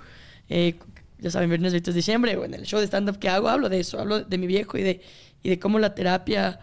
eh, 0.48 0.76
ya 1.20 1.30
saben, 1.30 1.50
viernes 1.50 1.74
20 1.74 1.92
de 1.92 1.96
diciembre, 1.96 2.38
o 2.38 2.46
en 2.46 2.54
el 2.54 2.64
show 2.64 2.80
de 2.80 2.88
stand-up 2.88 3.20
que 3.20 3.28
hago, 3.28 3.50
hablo 3.50 3.68
de 3.68 3.82
eso, 3.82 4.00
hablo 4.00 4.22
de 4.22 4.38
mi 4.38 4.48
viejo 4.48 4.78
y 4.78 4.84
de, 4.84 5.02
y 5.44 5.50
de 5.50 5.60
cómo 5.60 5.80
la 5.80 5.96
terapia 5.96 6.62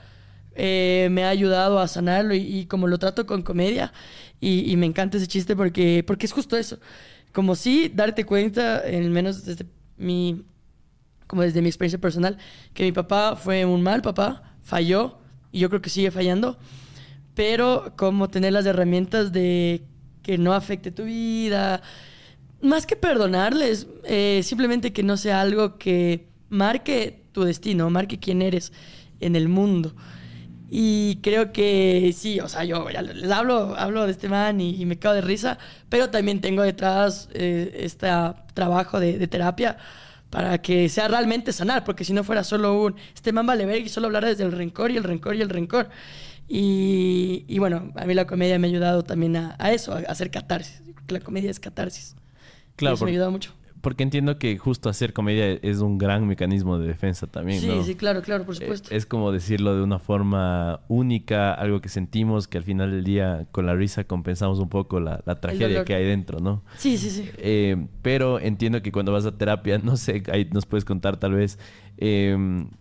eh, 0.54 1.08
me 1.10 1.24
ha 1.24 1.28
ayudado 1.28 1.78
a 1.78 1.86
sanarlo 1.88 2.34
y, 2.34 2.40
y 2.40 2.64
como 2.64 2.86
lo 2.86 2.96
trato 2.96 3.26
con 3.26 3.42
comedia. 3.42 3.92
Y, 4.40 4.72
y 4.72 4.76
me 4.78 4.86
encanta 4.86 5.18
ese 5.18 5.26
chiste 5.26 5.54
porque, 5.54 6.02
porque 6.06 6.24
es 6.24 6.32
justo 6.32 6.56
eso. 6.56 6.78
Como 7.32 7.54
sí 7.54 7.90
darte 7.94 8.24
cuenta, 8.24 8.78
al 8.78 9.10
menos 9.10 9.44
desde 9.44 9.66
mi, 9.96 10.44
como 11.26 11.42
desde 11.42 11.62
mi 11.62 11.68
experiencia 11.68 12.00
personal, 12.00 12.38
que 12.74 12.84
mi 12.84 12.92
papá 12.92 13.36
fue 13.36 13.64
un 13.64 13.82
mal 13.82 14.02
papá, 14.02 14.54
falló 14.62 15.18
y 15.52 15.60
yo 15.60 15.68
creo 15.68 15.82
que 15.82 15.90
sigue 15.90 16.10
fallando, 16.10 16.58
pero 17.34 17.92
como 17.96 18.28
tener 18.28 18.52
las 18.52 18.66
herramientas 18.66 19.32
de 19.32 19.82
que 20.22 20.38
no 20.38 20.52
afecte 20.52 20.90
tu 20.90 21.04
vida, 21.04 21.82
más 22.60 22.86
que 22.86 22.96
perdonarles, 22.96 23.86
eh, 24.04 24.40
simplemente 24.42 24.92
que 24.92 25.02
no 25.02 25.16
sea 25.16 25.40
algo 25.40 25.78
que 25.78 26.26
marque 26.48 27.22
tu 27.32 27.44
destino, 27.44 27.88
marque 27.90 28.18
quién 28.18 28.42
eres 28.42 28.72
en 29.20 29.36
el 29.36 29.48
mundo. 29.48 29.94
Y 30.72 31.16
creo 31.22 31.52
que 31.52 32.14
sí, 32.16 32.38
o 32.38 32.48
sea, 32.48 32.62
yo 32.64 32.88
ya 32.90 33.02
les 33.02 33.30
hablo, 33.32 33.74
hablo 33.76 34.06
de 34.06 34.12
este 34.12 34.28
man 34.28 34.60
y, 34.60 34.80
y 34.80 34.86
me 34.86 34.98
cago 35.00 35.16
de 35.16 35.20
risa, 35.20 35.58
pero 35.88 36.10
también 36.10 36.40
tengo 36.40 36.62
detrás 36.62 37.28
eh, 37.34 37.72
este 37.80 38.08
trabajo 38.54 39.00
de, 39.00 39.18
de 39.18 39.26
terapia 39.26 39.78
para 40.30 40.58
que 40.62 40.88
sea 40.88 41.08
realmente 41.08 41.52
sanar, 41.52 41.82
porque 41.84 42.04
si 42.04 42.12
no 42.12 42.22
fuera 42.22 42.44
solo 42.44 42.80
un, 42.82 42.94
este 43.14 43.32
man 43.32 43.46
vale 43.46 43.66
ver 43.66 43.82
y 43.82 43.88
solo 43.88 44.06
hablar 44.06 44.24
desde 44.24 44.44
el 44.44 44.52
rencor 44.52 44.92
y 44.92 44.96
el 44.96 45.02
rencor 45.02 45.34
y 45.34 45.42
el 45.42 45.48
rencor. 45.48 45.90
Y, 46.48 47.44
y 47.48 47.58
bueno, 47.58 47.92
a 47.96 48.06
mí 48.06 48.14
la 48.14 48.26
comedia 48.26 48.58
me 48.58 48.68
ha 48.68 48.70
ayudado 48.70 49.02
también 49.02 49.36
a, 49.36 49.56
a 49.58 49.72
eso, 49.72 49.92
a, 49.92 49.98
hacer 49.98 50.30
catarsis. 50.30 50.82
La 51.08 51.20
comedia 51.20 51.50
es 51.50 51.58
catarsis. 51.58 52.14
Claro, 52.76 52.94
Y 52.94 52.96
eso 52.96 53.04
me 53.04 53.10
ha 53.10 53.12
ayudado 53.12 53.30
mucho. 53.32 53.52
Porque 53.80 54.02
entiendo 54.02 54.38
que 54.38 54.58
justo 54.58 54.88
hacer 54.88 55.12
comedia 55.14 55.52
es 55.62 55.78
un 55.80 55.96
gran 55.96 56.26
mecanismo 56.26 56.78
de 56.78 56.86
defensa 56.86 57.26
también, 57.26 57.60
Sí, 57.60 57.66
¿no? 57.68 57.82
sí, 57.82 57.94
claro, 57.94 58.20
claro, 58.22 58.44
por 58.44 58.54
Eh, 58.54 58.58
supuesto. 58.58 58.94
Es 58.94 59.06
como 59.06 59.32
decirlo 59.32 59.74
de 59.74 59.82
una 59.82 59.98
forma 59.98 60.80
única, 60.88 61.54
algo 61.54 61.80
que 61.80 61.88
sentimos 61.88 62.46
que 62.46 62.58
al 62.58 62.64
final 62.64 62.90
del 62.90 63.04
día 63.04 63.46
con 63.52 63.64
la 63.66 63.74
risa 63.74 64.04
compensamos 64.04 64.58
un 64.58 64.68
poco 64.68 65.00
la, 65.00 65.22
la 65.24 65.40
tragedia 65.40 65.84
que 65.84 65.94
hay 65.94 66.04
dentro, 66.04 66.40
¿no? 66.40 66.62
Sí, 66.76 66.98
sí, 66.98 67.08
sí. 67.10 67.30
Eh, 67.38 67.86
pero 68.02 68.38
entiendo 68.38 68.82
que 68.82 68.92
cuando 68.92 69.12
vas 69.12 69.24
a 69.24 69.36
terapia, 69.38 69.78
no 69.82 69.96
sé, 69.96 70.22
ahí 70.30 70.48
nos 70.52 70.66
puedes 70.66 70.84
contar 70.84 71.16
tal 71.16 71.32
vez, 71.32 71.58
eh, 71.96 72.36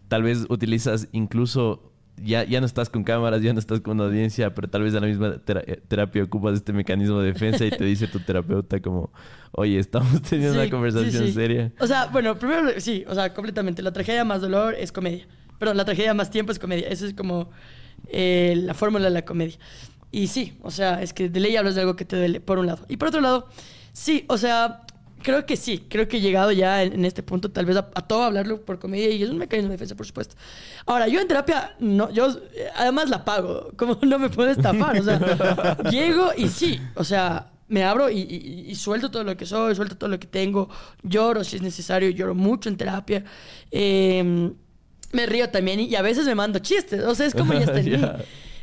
tal 0.09 0.23
vez 0.23 0.45
utilizas 0.49 1.07
incluso, 1.11 1.93
ya, 2.23 2.43
ya 2.43 2.59
no 2.59 2.65
estás 2.65 2.89
con 2.89 3.03
cámaras, 3.03 3.41
ya 3.41 3.53
no 3.53 3.59
estás 3.59 3.81
con 3.81 3.97
una 3.99 4.05
audiencia, 4.09 4.53
pero 4.53 4.69
tal 4.69 4.83
vez 4.83 4.93
en 4.93 5.01
la 5.01 5.07
misma 5.07 5.37
tera- 5.39 5.63
eh, 5.65 5.81
terapia 5.87 6.23
ocupas 6.23 6.53
este 6.55 6.73
mecanismo 6.73 7.19
de 7.19 7.31
defensa 7.33 7.65
y 7.65 7.69
te 7.71 7.83
dice 7.83 8.07
tu 8.07 8.19
terapeuta 8.19 8.79
como, 8.81 9.11
oye, 9.51 9.79
estamos 9.79 10.21
teniendo 10.29 10.53
Sí, 10.53 10.59
una 10.59 10.69
conversación 10.69 11.11
sí, 11.23 11.27
sí. 11.29 11.33
seria. 11.33 11.71
O 11.79 11.87
sea, 11.87 12.05
bueno, 12.07 12.37
primero, 12.37 12.69
sí, 12.79 13.03
o 13.07 13.15
sea, 13.15 13.33
completamente. 13.33 13.81
La 13.81 13.91
tragedia 13.93 14.23
más 14.25 14.41
dolor 14.41 14.75
es 14.75 14.91
comedia. 14.91 15.27
Perdón, 15.57 15.77
la 15.77 15.85
tragedia 15.85 16.13
más 16.13 16.29
tiempo 16.29 16.51
es 16.51 16.59
comedia. 16.59 16.87
Esa 16.87 17.05
es 17.05 17.13
como 17.13 17.49
eh, 18.07 18.53
la 18.63 18.73
fórmula 18.73 19.05
de 19.05 19.11
la 19.11 19.23
comedia. 19.25 19.57
Y 20.11 20.27
sí, 20.27 20.57
o 20.61 20.71
sea, 20.71 21.01
es 21.01 21.13
que 21.13 21.29
de 21.29 21.39
ley 21.39 21.55
hablas 21.55 21.75
de 21.75 21.81
algo 21.81 21.95
que 21.95 22.05
te 22.05 22.15
duele, 22.15 22.39
por 22.39 22.57
un 22.59 22.65
lado. 22.67 22.85
Y 22.89 22.97
por 22.97 23.09
otro 23.09 23.21
lado, 23.21 23.47
sí, 23.93 24.25
o 24.27 24.37
sea, 24.37 24.81
creo 25.21 25.45
que 25.45 25.55
sí. 25.57 25.85
Creo 25.89 26.07
que 26.07 26.17
he 26.17 26.21
llegado 26.21 26.51
ya 26.51 26.83
en, 26.83 26.93
en 26.93 27.05
este 27.05 27.23
punto, 27.23 27.51
tal 27.51 27.65
vez 27.65 27.77
a, 27.77 27.89
a 27.93 28.07
todo 28.07 28.23
hablarlo 28.23 28.61
por 28.61 28.79
comedia 28.79 29.09
y 29.09 29.21
es 29.23 29.29
un 29.29 29.37
mecanismo 29.37 29.69
de 29.69 29.75
defensa, 29.75 29.95
por 29.95 30.05
supuesto. 30.05 30.35
Ahora, 30.85 31.07
yo 31.07 31.19
en 31.19 31.27
terapia, 31.27 31.75
no, 31.79 32.09
yo 32.11 32.27
además 32.75 33.09
la 33.09 33.23
pago. 33.25 33.71
Como 33.77 33.97
no 34.03 34.19
me 34.19 34.29
puedo 34.29 34.49
estafar, 34.49 34.99
o 34.99 35.03
sea, 35.03 35.77
llego 35.91 36.31
y 36.37 36.47
sí, 36.49 36.79
o 36.95 37.03
sea, 37.03 37.51
me 37.67 37.83
abro 37.83 38.09
y, 38.09 38.19
y- 38.19 38.65
y 38.71 38.75
suelto 38.75 39.11
todo 39.11 39.23
lo 39.23 39.37
que 39.37 39.45
soy, 39.45 39.75
suelto 39.75 39.95
todo 39.95 40.09
lo 40.09 40.19
que 40.19 40.25
tengo, 40.27 40.69
lloro 41.03 41.43
si 41.43 41.57
es 41.57 41.61
necesario, 41.61 42.09
lloro 42.09 42.33
mucho 42.33 42.67
en 42.69 42.77
terapia. 42.77 43.23
Eh, 43.71 44.51
me 45.11 45.25
río 45.25 45.49
también 45.49 45.79
y, 45.79 45.83
y 45.85 45.95
a 45.95 46.01
veces 46.01 46.25
me 46.25 46.35
mando 46.35 46.59
chistes, 46.59 47.03
o 47.03 47.15
sea, 47.15 47.25
es 47.25 47.33
como 47.33 47.53
ya 47.53 47.59
está 47.61 47.79
en 47.79 47.91
mí. 48.01 48.07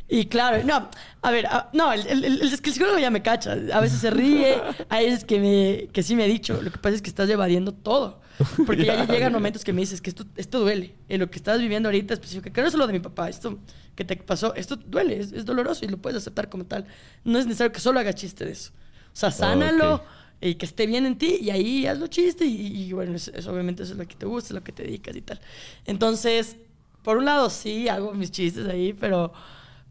Y 0.09 0.27
claro, 0.27 0.63
no, 0.63 0.89
a 1.21 1.31
ver, 1.31 1.45
a- 1.47 1.69
no, 1.73 1.91
el, 1.91 2.23
el, 2.23 2.49
psicólogo 2.49 2.97
ya 2.97 3.09
me 3.11 3.21
cacha. 3.21 3.57
A 3.73 3.81
veces 3.81 3.99
se 3.99 4.09
ríe, 4.09 4.61
hay 4.89 5.05
veces 5.05 5.25
que, 5.25 5.39
me, 5.39 5.87
que 5.91 6.01
sí 6.01 6.15
me 6.15 6.23
ha 6.23 6.27
dicho. 6.27 6.61
Lo 6.61 6.71
que 6.71 6.77
pasa 6.77 6.95
es 6.95 7.01
que 7.01 7.09
estás 7.09 7.29
evadiendo 7.29 7.73
todo. 7.73 8.21
Porque 8.65 8.85
ya, 8.85 9.05
llegan 9.07 9.33
momentos 9.33 9.63
que 9.63 9.73
me 9.73 9.81
dices 9.81 9.99
que 9.99 10.09
esto, 10.09 10.25
esto 10.37 10.59
duele. 10.59 10.95
En 11.09 11.19
lo 11.19 11.29
que 11.29 11.37
estás 11.37 11.59
viviendo 11.59 11.89
ahorita 11.89 12.13
específico, 12.13 12.53
que 12.53 12.61
no 12.61 12.67
es 12.67 12.73
lo 12.73 12.87
de 12.87 12.93
mi 12.93 12.99
papá, 12.99 13.27
esto 13.27 13.59
que 13.95 14.05
te 14.05 14.15
pasó, 14.15 14.53
esto 14.55 14.77
duele, 14.77 15.19
es, 15.19 15.33
es 15.33 15.43
doloroso 15.43 15.83
y 15.83 15.89
lo 15.89 15.97
puedes 15.97 16.17
aceptar 16.17 16.49
como 16.49 16.65
tal. 16.65 16.85
No 17.25 17.37
es 17.37 17.45
necesario 17.45 17.73
que 17.73 17.79
solo 17.79 17.99
hagas 17.99 18.15
chiste 18.15 18.45
de 18.45 18.51
eso. 18.51 18.71
O 19.11 19.15
sea, 19.19 19.31
sánalo 19.31 20.03
y 20.39 20.55
que 20.55 20.67
esté 20.67 20.85
bien 20.85 21.05
en 21.05 21.17
ti 21.17 21.39
y 21.41 21.49
ahí 21.49 21.87
hazlo 21.87 22.07
chiste 22.07 22.45
y, 22.45 22.83
y 22.83 22.93
bueno, 22.93 23.15
eso, 23.15 23.31
eso 23.33 23.51
obviamente 23.51 23.81
eso 23.83 23.93
es 23.93 23.97
lo 23.97 24.07
que 24.07 24.15
te 24.15 24.27
gusta, 24.27 24.49
es 24.49 24.53
lo 24.53 24.63
que 24.63 24.71
te 24.71 24.83
dedicas 24.83 25.15
y 25.15 25.21
tal. 25.21 25.39
Entonces, 25.85 26.57
por 27.01 27.17
un 27.17 27.25
lado 27.25 27.49
sí 27.49 27.89
hago 27.89 28.13
mis 28.13 28.31
chistes 28.31 28.67
ahí, 28.67 28.93
pero, 28.93 29.33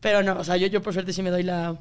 pero 0.00 0.22
no, 0.22 0.38
o 0.38 0.44
sea, 0.44 0.56
yo, 0.56 0.66
yo 0.66 0.82
por 0.82 0.92
suerte 0.92 1.12
sí 1.12 1.22
me 1.22 1.30
doy 1.30 1.42
la... 1.42 1.78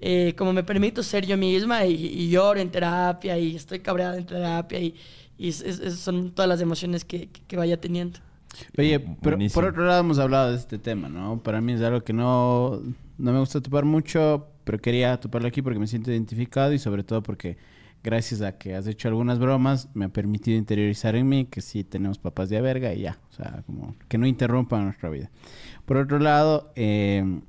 eh, 0.00 0.34
como 0.36 0.52
me 0.52 0.62
permito 0.64 1.02
ser 1.02 1.24
yo 1.26 1.36
misma 1.36 1.84
y, 1.86 1.94
y 1.94 2.28
lloro 2.30 2.60
en 2.60 2.70
terapia 2.70 3.38
y 3.38 3.56
estoy 3.56 3.80
cabreada 3.80 4.16
en 4.18 4.26
terapia 4.26 4.78
y, 4.80 4.94
y 5.38 5.48
es- 5.48 5.60
es- 5.62 5.80
es- 5.80 5.98
son 5.98 6.32
todas 6.32 6.48
las 6.48 6.60
emociones 6.60 7.04
que, 7.04 7.28
que- 7.28 7.42
que 7.46 7.56
vaya 7.56 7.80
teniendo. 7.80 8.18
Oye, 8.78 9.00
pero 9.00 9.36
Buenísimo. 9.36 9.60
por 9.62 9.70
otro 9.70 9.84
lado 9.84 10.00
hemos 10.00 10.18
hablado 10.18 10.50
de 10.52 10.56
este 10.58 10.78
tema, 10.78 11.08
¿no? 11.08 11.42
Para 11.42 11.60
mí 11.60 11.72
es 11.72 11.80
algo 11.82 12.02
que 12.04 12.12
no, 12.12 12.80
no 13.18 13.32
me 13.32 13.38
gusta 13.40 13.60
topar 13.60 13.84
mucho, 13.84 14.48
pero 14.64 14.78
quería 14.78 15.18
toparlo 15.18 15.48
aquí 15.48 15.60
porque 15.60 15.78
me 15.80 15.86
siento 15.88 16.12
identificado 16.12 16.72
y 16.72 16.78
sobre 16.78 17.02
todo 17.02 17.22
porque 17.22 17.56
gracias 18.04 18.42
a 18.42 18.56
que 18.56 18.74
has 18.76 18.86
hecho 18.86 19.08
algunas 19.08 19.38
bromas 19.40 19.88
me 19.94 20.04
ha 20.04 20.08
permitido 20.08 20.56
interiorizar 20.58 21.16
en 21.16 21.28
mí 21.28 21.46
que 21.46 21.60
sí 21.62 21.82
tenemos 21.84 22.18
papás 22.18 22.48
de 22.48 22.58
a 22.58 22.60
verga 22.60 22.94
y 22.94 23.00
ya, 23.00 23.18
o 23.30 23.34
sea, 23.34 23.62
como 23.66 23.96
que 24.08 24.18
no 24.18 24.26
interrumpan 24.26 24.84
nuestra 24.84 25.08
vida. 25.10 25.30
Por 25.84 25.96
otro 25.98 26.18
lado, 26.18 26.72
eh, 26.76 27.40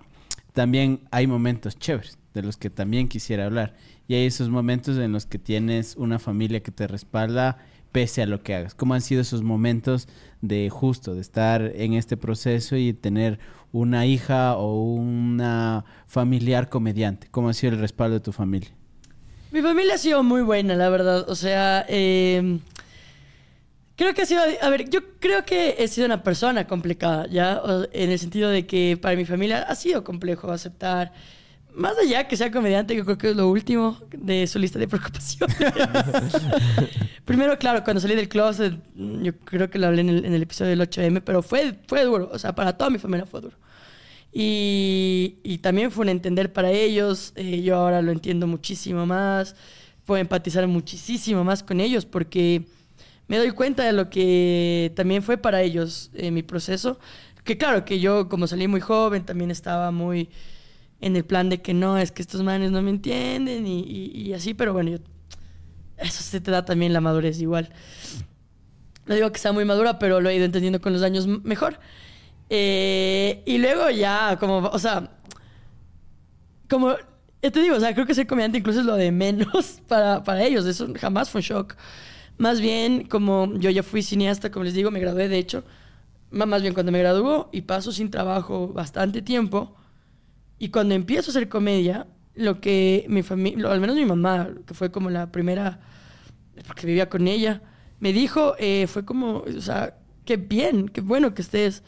también 0.53 1.01
hay 1.11 1.27
momentos 1.27 1.77
chéveres 1.77 2.17
de 2.33 2.41
los 2.43 2.57
que 2.57 2.69
también 2.69 3.07
quisiera 3.07 3.45
hablar 3.45 3.75
y 4.07 4.15
hay 4.15 4.25
esos 4.25 4.49
momentos 4.49 4.97
en 4.97 5.11
los 5.11 5.25
que 5.25 5.39
tienes 5.39 5.95
una 5.95 6.19
familia 6.19 6.61
que 6.61 6.71
te 6.71 6.87
respalda 6.87 7.57
pese 7.91 8.21
a 8.21 8.25
lo 8.25 8.43
que 8.43 8.53
hagas. 8.53 8.75
¿Cómo 8.75 8.93
han 8.93 9.01
sido 9.01 9.21
esos 9.21 9.41
momentos 9.41 10.09
de 10.41 10.69
justo, 10.69 11.15
de 11.15 11.21
estar 11.21 11.61
en 11.75 11.93
este 11.93 12.17
proceso 12.17 12.75
y 12.75 12.93
tener 12.93 13.39
una 13.71 14.05
hija 14.05 14.57
o 14.57 14.83
una 14.83 15.85
familiar 16.05 16.67
comediante? 16.67 17.27
¿Cómo 17.31 17.49
ha 17.49 17.53
sido 17.53 17.73
el 17.73 17.79
respaldo 17.79 18.15
de 18.15 18.19
tu 18.19 18.33
familia? 18.33 18.69
Mi 19.51 19.61
familia 19.61 19.95
ha 19.95 19.97
sido 19.97 20.23
muy 20.23 20.41
buena, 20.41 20.75
la 20.75 20.89
verdad. 20.89 21.29
O 21.29 21.35
sea, 21.35 21.85
eh, 21.87 22.59
creo 23.95 24.13
que 24.13 24.21
ha 24.23 24.25
sido, 24.25 24.41
a 24.61 24.69
ver, 24.69 24.89
yo 24.89 24.99
creo 25.19 25.45
que 25.45 25.75
he 25.79 25.87
sido 25.87 26.05
una 26.05 26.23
persona 26.23 26.67
complicada, 26.67 27.27
¿ya? 27.27 27.61
O- 27.63 27.87
En 27.93 28.11
el 28.11 28.19
sentido 28.19 28.49
de 28.49 28.65
que 28.65 28.97
para 29.01 29.15
mi 29.15 29.25
familia 29.25 29.63
ha 29.63 29.75
sido 29.75 30.03
complejo 30.03 30.51
aceptar. 30.51 31.13
Más 31.73 31.97
allá 31.97 32.25
que 32.27 32.37
sea 32.37 32.51
comediante, 32.51 32.95
yo 32.95 33.03
creo 33.03 33.17
que 33.17 33.31
es 33.31 33.35
lo 33.35 33.49
último 33.49 33.99
de 34.11 34.47
su 34.47 34.59
lista 34.59 34.79
de 34.79 34.87
preocupaciones. 34.89 35.57
Primero, 37.25 37.57
claro, 37.57 37.83
cuando 37.83 37.99
salí 37.99 38.15
del 38.15 38.29
closet, 38.29 38.73
yo 38.95 39.35
creo 39.39 39.69
que 39.69 39.77
lo 39.79 39.87
hablé 39.87 40.01
en 40.01 40.09
el, 40.09 40.25
en 40.25 40.33
el 40.33 40.41
episodio 40.43 40.69
del 40.71 40.81
8M, 40.87 41.21
pero 41.25 41.41
fue, 41.41 41.75
fue 41.87 42.03
duro. 42.05 42.29
O 42.31 42.39
sea, 42.39 42.53
para 42.55 42.77
toda 42.77 42.89
mi 42.89 42.97
familia 42.97 43.25
fue 43.25 43.41
duro. 43.41 43.57
Y, 44.31 45.37
y 45.43 45.57
también 45.59 45.91
fue 45.91 46.03
un 46.03 46.09
entender 46.09 46.51
para 46.53 46.69
ellos. 46.71 47.33
eh, 47.35 47.61
yo 47.61 47.75
ahora 47.77 48.01
lo 48.01 48.11
entiendo 48.11 48.47
muchísimo 48.47 49.05
más. 49.05 49.55
Puedo 50.05 50.19
empatizar 50.21 50.67
muchísimo 50.67 51.43
más 51.43 51.63
con 51.63 51.79
ellos 51.81 52.05
porque 52.05 52.63
me 53.27 53.37
doy 53.37 53.51
cuenta 53.51 53.83
de 53.83 53.93
lo 53.93 54.09
que 54.09 54.91
también 54.95 55.23
fue 55.23 55.37
para 55.37 55.61
ellos 55.61 56.11
eh, 56.13 56.31
mi 56.31 56.43
proceso. 56.43 56.99
Que 57.43 57.57
claro, 57.57 57.85
que 57.85 57.99
yo 57.99 58.27
como 58.29 58.47
salí 58.47 58.67
muy 58.67 58.81
joven 58.81 59.23
también 59.25 59.51
estaba 59.51 59.91
muy 59.91 60.29
en 61.01 61.15
el 61.15 61.25
plan 61.25 61.49
de 61.49 61.61
que 61.61 61.73
no, 61.73 61.97
es 61.97 62.11
que 62.11 62.21
estos 62.21 62.43
manes 62.43 62.71
no 62.71 62.81
me 62.81 62.89
entienden 62.91 63.67
y, 63.67 63.81
y- 63.81 64.33
así, 64.33 64.53
pero 64.53 64.73
bueno, 64.73 64.91
yo- 64.91 64.97
eso 65.97 66.23
se 66.23 66.41
te 66.41 66.51
da 66.51 66.65
también 66.65 66.93
la 66.93 67.01
madurez 67.01 67.39
igual. 67.41 67.69
No 69.05 69.15
digo 69.15 69.31
que 69.31 69.39
sea 69.39 69.51
muy 69.51 69.65
madura, 69.65 69.99
pero 69.99 70.19
lo 70.21 70.29
he 70.29 70.35
ido 70.35 70.45
entendiendo 70.45 70.81
con 70.81 70.93
los 70.93 71.03
años 71.03 71.27
mejor. 71.27 71.79
Eh, 72.49 73.43
y 73.45 73.57
luego 73.59 73.89
ya, 73.91 74.37
como, 74.39 74.57
o 74.69 74.79
sea, 74.79 75.11
como, 76.69 76.95
te 77.41 77.59
digo, 77.61 77.75
o 77.75 77.79
sea, 77.79 77.93
creo 77.93 78.05
que 78.05 78.15
ser 78.15 78.27
comediante 78.27 78.57
incluso 78.57 78.79
es 78.79 78.85
lo 78.85 78.95
de 78.95 79.11
menos 79.11 79.79
para, 79.87 80.23
para 80.23 80.43
ellos. 80.43 80.65
Eso 80.65 80.87
jamás 80.99 81.29
fue 81.29 81.39
un 81.39 81.43
shock. 81.43 81.75
Más 82.37 82.59
bien, 82.59 83.07
como 83.07 83.53
yo 83.57 83.69
ya 83.69 83.83
fui 83.83 84.01
cineasta, 84.03 84.51
como 84.51 84.65
les 84.65 84.73
digo, 84.73 84.91
me 84.91 84.99
gradué 84.99 85.29
de 85.29 85.37
hecho. 85.37 85.63
Más 86.31 86.61
bien 86.61 86.73
cuando 86.73 86.91
me 86.91 86.99
graduó 86.99 87.49
y 87.51 87.61
paso 87.61 87.91
sin 87.91 88.11
trabajo 88.11 88.67
bastante 88.67 89.21
tiempo. 89.21 89.75
Y 90.59 90.69
cuando 90.69 90.95
empiezo 90.95 91.29
a 91.29 91.31
hacer 91.31 91.49
comedia, 91.49 92.07
lo 92.35 92.59
que 92.59 93.05
mi 93.07 93.23
familia, 93.23 93.71
al 93.71 93.79
menos 93.79 93.95
mi 93.95 94.05
mamá, 94.05 94.49
que 94.65 94.73
fue 94.73 94.91
como 94.91 95.09
la 95.09 95.31
primera, 95.31 95.79
porque 96.67 96.87
vivía 96.87 97.09
con 97.09 97.27
ella, 97.27 97.61
me 97.99 98.11
dijo, 98.11 98.55
eh, 98.59 98.87
fue 98.87 99.05
como, 99.05 99.39
o 99.39 99.61
sea, 99.61 99.97
qué 100.25 100.37
bien, 100.37 100.89
qué 100.89 101.01
bueno 101.01 101.33
que 101.33 101.41
estés 101.41 101.83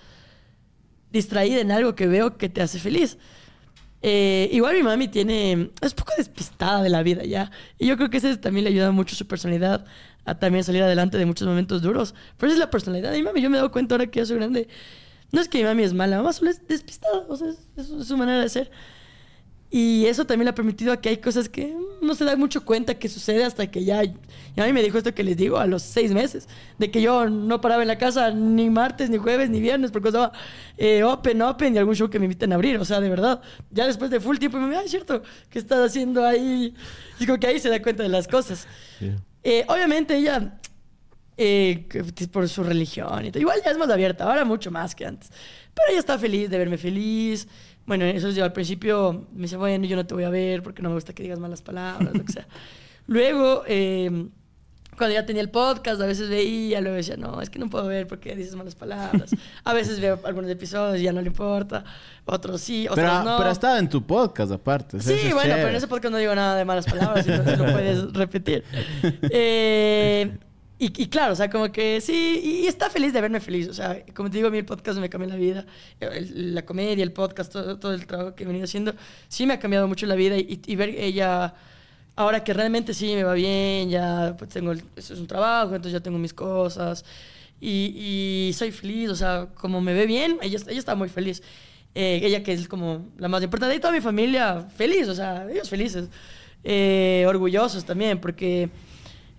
distraída 1.12 1.60
en 1.60 1.72
algo 1.72 1.96
que 1.96 2.08
veo 2.08 2.38
que 2.38 2.50
te 2.50 2.62
hace 2.62 2.80
feliz. 2.80 3.18
Eh, 4.02 4.50
igual 4.52 4.76
mi 4.76 4.84
mami 4.84 5.08
tiene, 5.08 5.72
es 5.82 5.94
poco 5.94 6.14
despistada 6.18 6.84
de 6.84 6.90
la 6.90 7.04
vida 7.04 7.24
ya. 7.24 7.52
Y 7.78 7.88
yo 7.88 7.98
creo 7.98 8.10
que 8.10 8.18
eso 8.18 8.40
también 8.40 8.64
le 8.64 8.70
ayuda 8.70 8.92
mucho 8.92 9.16
su 9.16 9.28
personalidad 9.28 9.86
a 10.26 10.38
también 10.38 10.64
salir 10.64 10.84
adelante 10.84 11.18
de 11.18 11.26
muchos 11.26 11.48
momentos 11.48 11.82
duros. 11.82 12.14
Pero 12.38 12.52
esa 12.52 12.56
es 12.56 12.60
la 12.60 12.70
personalidad 12.70 13.12
de 13.12 13.18
mi 13.18 13.24
mami. 13.24 13.42
Yo 13.42 13.50
me 13.50 13.58
he 13.58 13.60
dado 13.60 13.72
cuenta 13.72 13.96
ahora 13.96 14.08
que 14.08 14.20
ya 14.20 14.26
soy 14.26 14.38
grande. 14.38 14.68
No 15.32 15.42
es 15.42 15.50
que 15.50 15.58
mi 15.60 15.64
mami 15.64 15.84
es 15.84 15.94
mala, 15.94 16.18
mamá 16.18 16.34
solo 16.34 16.52
es 16.52 16.68
despistada. 16.68 17.26
O 17.28 17.36
sea, 17.36 17.50
es 17.76 17.88
su 17.88 18.18
manera 18.18 18.42
de 18.42 18.50
ser. 18.50 18.72
Y 19.70 20.06
eso 20.06 20.26
también 20.26 20.46
le 20.46 20.52
ha 20.52 20.56
permitido 20.56 20.94
a 20.94 21.02
que 21.02 21.10
hay 21.10 21.18
cosas 21.18 21.50
que 21.50 21.76
no 22.02 22.16
se 22.16 22.24
da 22.24 22.38
mucho 22.38 22.64
cuenta 22.64 22.96
que 22.96 23.10
sucede 23.10 23.44
hasta 23.44 23.68
que 23.70 23.84
ya... 23.84 24.02
Y 24.04 24.16
a 24.56 24.66
mí 24.66 24.72
me 24.72 24.82
dijo 24.82 24.98
esto 24.98 25.14
que 25.14 25.24
les 25.24 25.36
digo 25.36 25.58
a 25.58 25.68
los 25.68 25.82
seis 25.82 26.14
meses, 26.14 26.48
de 26.78 26.90
que 26.90 27.02
yo 27.02 27.30
no 27.30 27.60
paraba 27.60 27.82
en 27.82 27.90
la 27.90 27.98
casa 27.98 28.32
ni 28.32 28.70
martes, 28.70 29.10
ni 29.10 29.18
jueves, 29.18 29.50
ni 29.50 29.60
viernes, 29.60 29.92
porque 29.92 30.08
estaba 30.08 30.32
eh, 30.78 31.04
open, 31.04 31.42
open 31.42 31.76
y 31.76 31.78
algún 31.78 31.96
show 31.96 32.10
que 32.10 32.18
me 32.18 32.26
inviten 32.26 32.54
a 32.54 32.56
abrir. 32.56 32.78
O 32.78 32.86
sea, 32.86 33.02
de 33.02 33.10
verdad, 33.10 33.42
ya 33.70 33.86
después 33.86 34.10
de 34.10 34.22
full 34.22 34.38
tiempo 34.38 34.58
me 34.58 34.68
dice, 34.68 34.80
ay, 34.80 34.88
cierto, 34.88 35.22
¿qué 35.50 35.60
estás 35.60 35.86
haciendo 35.86 36.26
ahí? 36.26 36.74
Y 37.20 37.26
como 37.26 37.38
que 37.38 37.48
ahí 37.48 37.60
se 37.60 37.70
da 37.70 37.82
cuenta 37.82 38.04
de 38.04 38.10
las 38.10 38.28
cosas. 38.28 38.68
Yeah. 39.02 39.18
Eh, 39.44 39.66
obviamente 39.68 40.16
ella, 40.16 40.60
eh, 41.36 41.88
por 42.32 42.48
su 42.48 42.64
religión 42.64 43.26
y 43.26 43.32
todo, 43.32 43.42
igual 43.42 43.60
ya 43.64 43.72
es 43.72 43.78
más 43.78 43.90
abierta, 43.90 44.24
ahora 44.24 44.46
mucho 44.46 44.72
más 44.72 44.96
que 44.96 45.06
antes. 45.06 45.30
Pero 45.74 45.92
ella 45.92 46.00
está 46.00 46.18
feliz 46.18 46.50
de 46.50 46.58
verme 46.58 46.78
feliz. 46.78 47.48
Bueno, 47.88 48.06
eso 48.06 48.30
yo 48.30 48.44
al 48.44 48.54
principio 48.54 49.26
me 49.34 49.44
dice, 49.44 49.58
bueno, 49.58 49.86
yo 49.86 49.96
no 49.96 50.06
te 50.06 50.14
voy 50.14 50.26
a 50.26 50.30
ver 50.30 50.62
porque 50.62 50.82
no 50.82 50.90
me 50.90 50.96
gusta 50.96 51.14
que 51.14 51.24
digas 51.24 51.40
malas 51.40 51.62
palabras, 51.62 52.14
lo 52.14 52.24
que 52.24 52.34
sea. 52.34 52.48
Luego, 53.08 53.64
eh, 53.66 54.28
cuando 54.98 55.14
ya 55.14 55.26
tenía 55.26 55.42
el 55.42 55.50
podcast, 55.50 56.02
a 56.02 56.06
veces 56.06 56.28
veía, 56.28 56.82
luego 56.82 56.98
decía, 56.98 57.16
no, 57.18 57.40
es 57.40 57.50
que 57.50 57.60
no 57.60 57.70
puedo 57.70 57.86
ver 57.86 58.08
porque 58.08 58.36
dices 58.36 58.56
malas 58.56 58.76
palabras. 58.76 59.30
A 59.64 59.74
veces 59.74 60.02
veo 60.02 60.20
algunos 60.26 60.50
episodios 60.50 61.00
y 61.00 61.04
ya 61.04 61.14
no 61.14 61.22
le 61.22 61.28
importa. 61.28 61.86
Otros 62.26 62.60
sí, 62.62 62.88
otros 62.90 63.06
Pero, 63.06 63.24
no. 63.24 63.38
pero 63.38 63.50
ha 63.50 63.54
estado 63.54 63.78
en 63.78 63.88
tu 63.88 64.06
podcast 64.06 64.52
aparte. 64.52 65.00
Sí, 65.00 65.14
es 65.14 65.34
bueno, 65.34 65.54
pero 65.56 65.70
en 65.70 65.76
ese 65.76 65.88
podcast 65.88 66.12
no 66.12 66.18
digo 66.18 66.34
nada 66.36 66.58
de 66.58 66.66
malas 66.66 66.86
palabras, 66.88 67.26
entonces 67.28 67.58
lo 67.60 67.72
puedes 67.72 68.12
repetir. 68.14 68.64
Eh, 69.32 70.36
y, 70.80 70.86
y 71.04 71.08
claro, 71.08 71.34
o 71.34 71.36
sea, 71.36 71.50
como 71.50 71.72
que 71.72 72.00
sí, 72.02 72.40
y, 72.44 72.50
y 72.66 72.68
está 72.68 72.90
feliz 72.90 73.12
de 73.14 73.22
verme 73.22 73.40
feliz. 73.40 73.68
O 73.70 73.74
sea, 73.74 74.04
como 74.14 74.30
te 74.30 74.38
digo, 74.38 74.48
a 74.50 74.52
mí 74.52 74.58
el 74.60 74.66
podcast 74.66 75.00
me 75.00 75.10
cambió 75.10 75.30
la 75.30 75.36
vida. 75.36 75.66
El- 76.00 76.54
la 76.56 76.66
comedia, 76.66 77.04
el 77.04 77.12
podcast, 77.12 77.52
todo, 77.52 77.80
todo 77.80 77.94
el 77.94 78.06
trabajo 78.06 78.36
que 78.36 78.44
he 78.44 78.48
venido 78.48 78.66
haciendo, 78.66 78.94
sí 79.28 79.46
me 79.46 79.54
ha 79.56 79.60
cambiado 79.60 79.88
mucho 79.88 80.06
la 80.06 80.16
vida. 80.16 80.38
Y, 80.38 80.62
y 80.66 80.76
ver 80.76 80.90
ella, 80.90 81.56
ahora 82.16 82.44
que 82.44 82.54
realmente 82.54 82.94
sí 82.94 83.14
me 83.16 83.24
va 83.24 83.34
bien, 83.34 83.90
ya 83.90 84.36
pues 84.38 84.50
tengo, 84.52 84.72
el- 84.72 84.84
eso 84.96 85.14
es 85.14 85.20
un 85.20 85.28
trabajo, 85.28 85.70
entonces 85.76 85.94
ya 85.94 86.00
tengo 86.00 86.18
mis 86.20 86.34
cosas. 86.34 87.04
Y, 87.60 88.52
soy 88.56 88.72
feliz, 88.72 89.10
o 89.10 89.16
sea, 89.16 89.48
como 89.56 89.82
me 89.82 89.94
ve 89.94 90.06
bien, 90.06 90.38
ella, 90.42 90.60
ella 90.68 90.80
está 90.80 90.94
muy 90.96 91.10
feliz. 91.10 91.42
Eh, 91.96 92.20
ella 92.22 92.44
que 92.44 92.54
es 92.54 92.68
como 92.68 93.08
la 93.18 93.28
más 93.28 93.42
importante. 93.42 93.76
Y 93.76 93.80
toda 93.80 93.94
mi 93.94 94.02
familia 94.02 94.62
feliz, 94.76 95.08
o 95.08 95.16
sea, 95.16 95.48
ellos 95.50 95.70
felices. 95.70 96.10
Eh, 96.64 97.26
orgullosos 97.28 97.86
también, 97.86 98.20
porque 98.20 98.70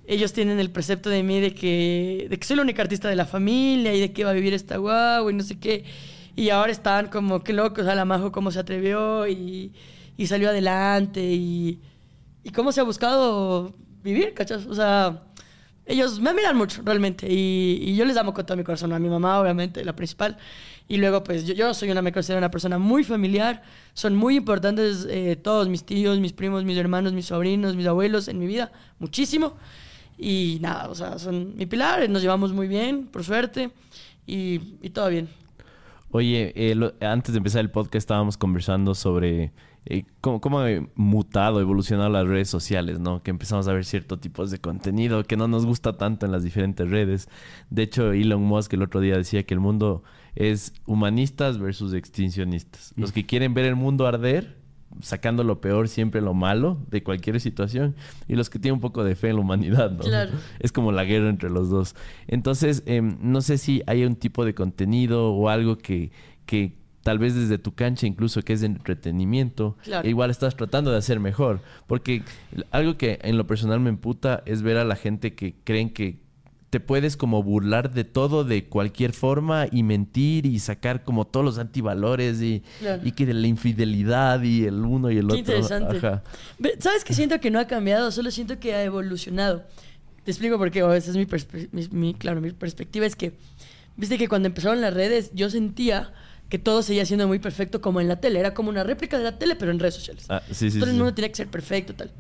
ellos 0.09 0.33
tienen 0.33 0.59
el 0.59 0.71
precepto 0.71 1.11
de 1.11 1.23
mí 1.23 1.39
de 1.39 1.55
que, 1.55 2.27
de 2.31 2.39
que 2.39 2.47
soy 2.47 2.57
la 2.57 2.63
única 2.63 2.81
artista 2.81 3.09
de 3.09 3.15
la 3.15 3.27
familia 3.27 3.95
y 3.95 4.01
de 4.01 4.13
que 4.13 4.25
va 4.25 4.31
a 4.31 4.33
vivir 4.33 4.55
esta 4.55 4.79
guagua 4.79 5.31
y 5.31 5.35
no 5.35 5.43
sé 5.43 5.59
qué. 5.61 5.85
Y 6.35 6.49
ahora 6.49 6.73
están 6.73 7.09
como, 7.09 7.45
qué 7.45 7.53
locos, 7.53 7.85
sea, 7.85 7.95
la 7.95 8.07
Majo 8.07 8.33
cómo 8.33 8.51
se 8.51 8.59
atrevió 8.59 9.27
y, 9.29 9.73
y 10.17 10.27
salió 10.27 10.49
adelante 10.49 11.21
y, 11.23 11.81
y 12.43 12.51
cómo 12.51 12.73
se 12.73 12.81
ha 12.81 12.85
buscado 12.85 13.75
vivir, 14.03 14.33
¿cachas? 14.33 14.65
O 14.67 14.75
sea, 14.75 15.25
ellos 15.85 16.21
me 16.21 16.31
admiran 16.31 16.57
mucho, 16.57 16.81
realmente. 16.85 17.27
Y, 17.31 17.79
y 17.83 17.97
yo 17.97 18.07
les 18.07 18.17
amo 18.17 18.33
con 18.33 18.47
todo 18.47 18.57
mi 18.57 18.65
corazón. 18.65 18.95
A 18.95 18.99
mi 18.99 19.11
mamá, 19.11 19.39
obviamente, 19.41 19.85
la 19.85 19.95
principal. 19.95 20.39
Y 20.87 20.97
luego, 20.97 21.23
pues, 21.23 21.45
yo, 21.45 21.53
yo 21.53 21.75
soy 21.75 21.91
una, 21.91 22.01
me 22.01 22.13
considero 22.13 22.39
una 22.39 22.51
persona 22.51 22.79
muy 22.79 23.05
familiar. 23.05 23.63
Son 23.93 24.15
muy 24.15 24.37
importantes 24.37 25.07
eh, 25.11 25.37
todos 25.37 25.69
mis 25.69 25.85
tíos, 25.85 26.19
mis 26.19 26.33
primos, 26.33 26.65
mis 26.65 26.79
hermanos, 26.79 27.13
mis 27.13 27.27
sobrinos, 27.27 27.77
mis 27.77 27.87
abuelos 27.87 28.29
en 28.29 28.39
mi 28.39 28.47
vida. 28.47 28.73
Muchísimo. 28.99 29.57
Y 30.19 30.59
nada, 30.61 30.89
o 30.89 30.95
sea, 30.95 31.19
son 31.19 31.57
mi 31.57 31.67
pilar. 31.67 32.09
Nos 32.11 32.23
llevamos 32.23 32.53
muy 32.53 32.67
bien, 32.69 33.07
por 33.07 33.23
suerte. 33.25 33.71
Y, 34.27 34.61
y 34.83 34.91
todo 34.91 35.09
bien. 35.09 35.29
Oye, 36.11 36.53
eh, 36.57 36.75
lo- 36.75 36.95
antes 37.01 37.33
de 37.35 37.39
empezar 37.39 37.61
el 37.61 37.71
podcast 37.71 37.97
estábamos 37.97 38.37
conversando 38.37 38.95
sobre 38.95 39.53
eh, 39.85 40.05
cómo, 40.21 40.41
cómo 40.41 40.61
ha 40.61 40.67
mutado, 40.95 41.61
evolucionado 41.61 42.09
las 42.09 42.27
redes 42.27 42.49
sociales, 42.49 42.99
¿no? 42.99 43.23
Que 43.23 43.31
empezamos 43.31 43.69
a 43.69 43.73
ver 43.75 43.85
ciertos 43.85 44.19
tipos 44.21 44.51
de 44.51 44.59
contenido 44.59 45.23
que 45.25 45.37
no 45.37 45.49
nos 45.49 45.67
gusta 45.67 45.97
tanto 45.99 46.27
en 46.27 46.33
las 46.33 46.43
diferentes 46.43 46.89
redes. 46.91 47.29
De 47.71 47.83
hecho, 47.83 48.13
Elon 48.13 48.43
Musk 48.43 48.73
el 48.73 48.83
otro 48.83 49.01
día 49.01 49.17
decía 49.17 49.45
que 49.45 49.55
el 49.55 49.61
mundo 49.61 50.03
es 50.35 50.73
humanistas 50.87 51.59
versus 51.59 51.93
extincionistas. 51.95 52.93
Los 52.97 53.13
que 53.13 53.27
quieren 53.27 53.53
ver 53.55 53.67
el 53.67 53.77
mundo 53.77 54.07
arder, 54.07 54.58
sacando 55.01 55.45
lo 55.45 55.61
peor, 55.61 55.89
siempre 55.89 56.21
lo 56.21 56.35
malo 56.35 56.79
de 56.91 57.03
cualquier 57.03 57.41
situación, 57.41 57.95
y 58.27 58.35
los 58.37 58.51
que 58.51 58.59
tienen 58.59 58.75
un 58.77 58.81
poco 58.81 59.05
de 59.05 59.15
fe 59.15 59.29
en 59.31 59.37
la 59.37 59.43
humanidad, 59.43 59.91
¿no? 59.91 60.01
Claro. 60.01 60.33
Es 60.61 60.73
como 60.73 60.93
la 60.93 61.05
guerra 61.05 61.29
entre 61.31 61.51
los 61.51 61.71
dos. 61.71 61.95
Entonces, 62.27 62.83
em, 62.87 63.17
no 63.21 63.41
sé 63.41 63.59
si 63.59 63.83
hay 63.87 64.05
un 64.05 64.17
tipo 64.17 64.45
de 64.45 64.55
contenido 64.55 65.33
o 65.33 65.49
algo 65.49 65.79
que, 65.79 66.11
que 66.47 66.77
tal 67.03 67.19
vez 67.19 67.35
desde 67.35 67.59
tu 67.59 67.73
cancha, 67.75 68.07
incluso 68.07 68.43
que 68.43 68.53
es 68.53 68.61
de 68.61 68.67
entretenimiento, 68.67 69.77
Claro. 69.85 70.07
e 70.07 70.11
igual 70.11 70.31
estás 70.31 70.57
tratando 70.57 70.91
de 70.91 70.99
hacer 70.99 71.21
mejor. 71.21 71.61
Porque 71.87 72.23
algo 72.71 72.97
que 72.97 73.19
en 73.23 73.39
lo 73.39 73.47
personal 73.47 73.81
me 73.81 73.89
emputa 73.91 74.43
es 74.47 74.63
ver 74.63 74.77
a 74.77 74.85
la 74.85 74.97
gente 74.97 75.35
que 75.35 75.55
creen 75.65 75.91
que 75.91 76.19
te 76.71 76.81
puedes 76.81 77.17
como 77.17 77.43
burlar 77.43 77.93
de 77.95 78.05
todo 78.05 78.45
de 78.45 78.67
cualquier 78.67 79.13
forma 79.15 79.67
y 79.73 79.83
mentir 79.83 80.45
y 80.45 80.59
sacar 80.59 81.03
como 81.03 81.27
todos 81.27 81.45
los 81.45 81.59
antivalores 81.59 82.43
y, 82.43 82.63
Claro. 82.81 83.01
y 83.05 83.13
que 83.13 83.25
de 83.25 83.35
la 83.35 83.47
infidelidad 83.47 84.43
y 84.43 84.65
el 84.67 84.75
uno 84.85 85.11
y 85.11 85.17
el 85.19 85.27
Qué 85.29 85.33
otro. 85.33 85.39
interesante. 85.39 85.97
Ajá. 85.97 86.23
¿Sabes 86.81 87.05
qué 87.05 87.15
siento 87.15 87.41
que 87.41 87.51
no 87.51 87.59
ha 87.59 87.67
cambiado? 87.67 88.11
Solo 88.11 88.31
siento 88.31 88.59
que 88.61 88.75
ha 88.75 88.83
evolucionado. 88.85 89.65
Te 90.25 90.31
explico 90.31 90.59
por 90.59 90.71
qué. 90.71 90.83
o 90.83 90.93
esa 90.93 91.11
es 91.11 91.17
mi, 91.17 91.27
mi- 91.73 91.89
mi- 91.91 92.15
claro, 92.15 92.41
mi 92.43 92.51
perspectiva 92.51 93.07
es 93.07 93.17
que, 93.17 93.33
viste 93.97 94.19
que 94.19 94.29
cuando 94.29 94.47
empezaron 94.49 94.81
las 94.83 94.93
redes, 94.93 95.31
yo 95.35 95.49
sentía 95.49 96.13
que 96.51 96.59
todo 96.59 96.83
seguía 96.83 97.07
siendo 97.07 97.27
muy 97.29 97.39
perfecto 97.39 97.81
como 97.81 98.01
en 98.01 98.09
la 98.09 98.21
tele. 98.21 98.41
Era 98.41 98.53
como 98.53 98.69
una 98.69 98.85
réplica 98.85 99.17
de 99.17 99.25
la 99.25 99.39
tele, 99.39 99.57
pero 99.57 99.71
en 99.71 99.79
redes 99.79 99.95
sociales. 99.95 100.27
Ah, 100.29 100.43
sí, 100.51 100.71
sí, 100.71 100.79
Todo 100.79 100.91
el 100.91 100.97
sí. 100.97 100.99
mundo 100.99 101.15
tenía 101.15 101.29
que 101.31 101.35
ser 101.37 101.49
perfecto, 101.49 101.95
tal. 101.95 102.11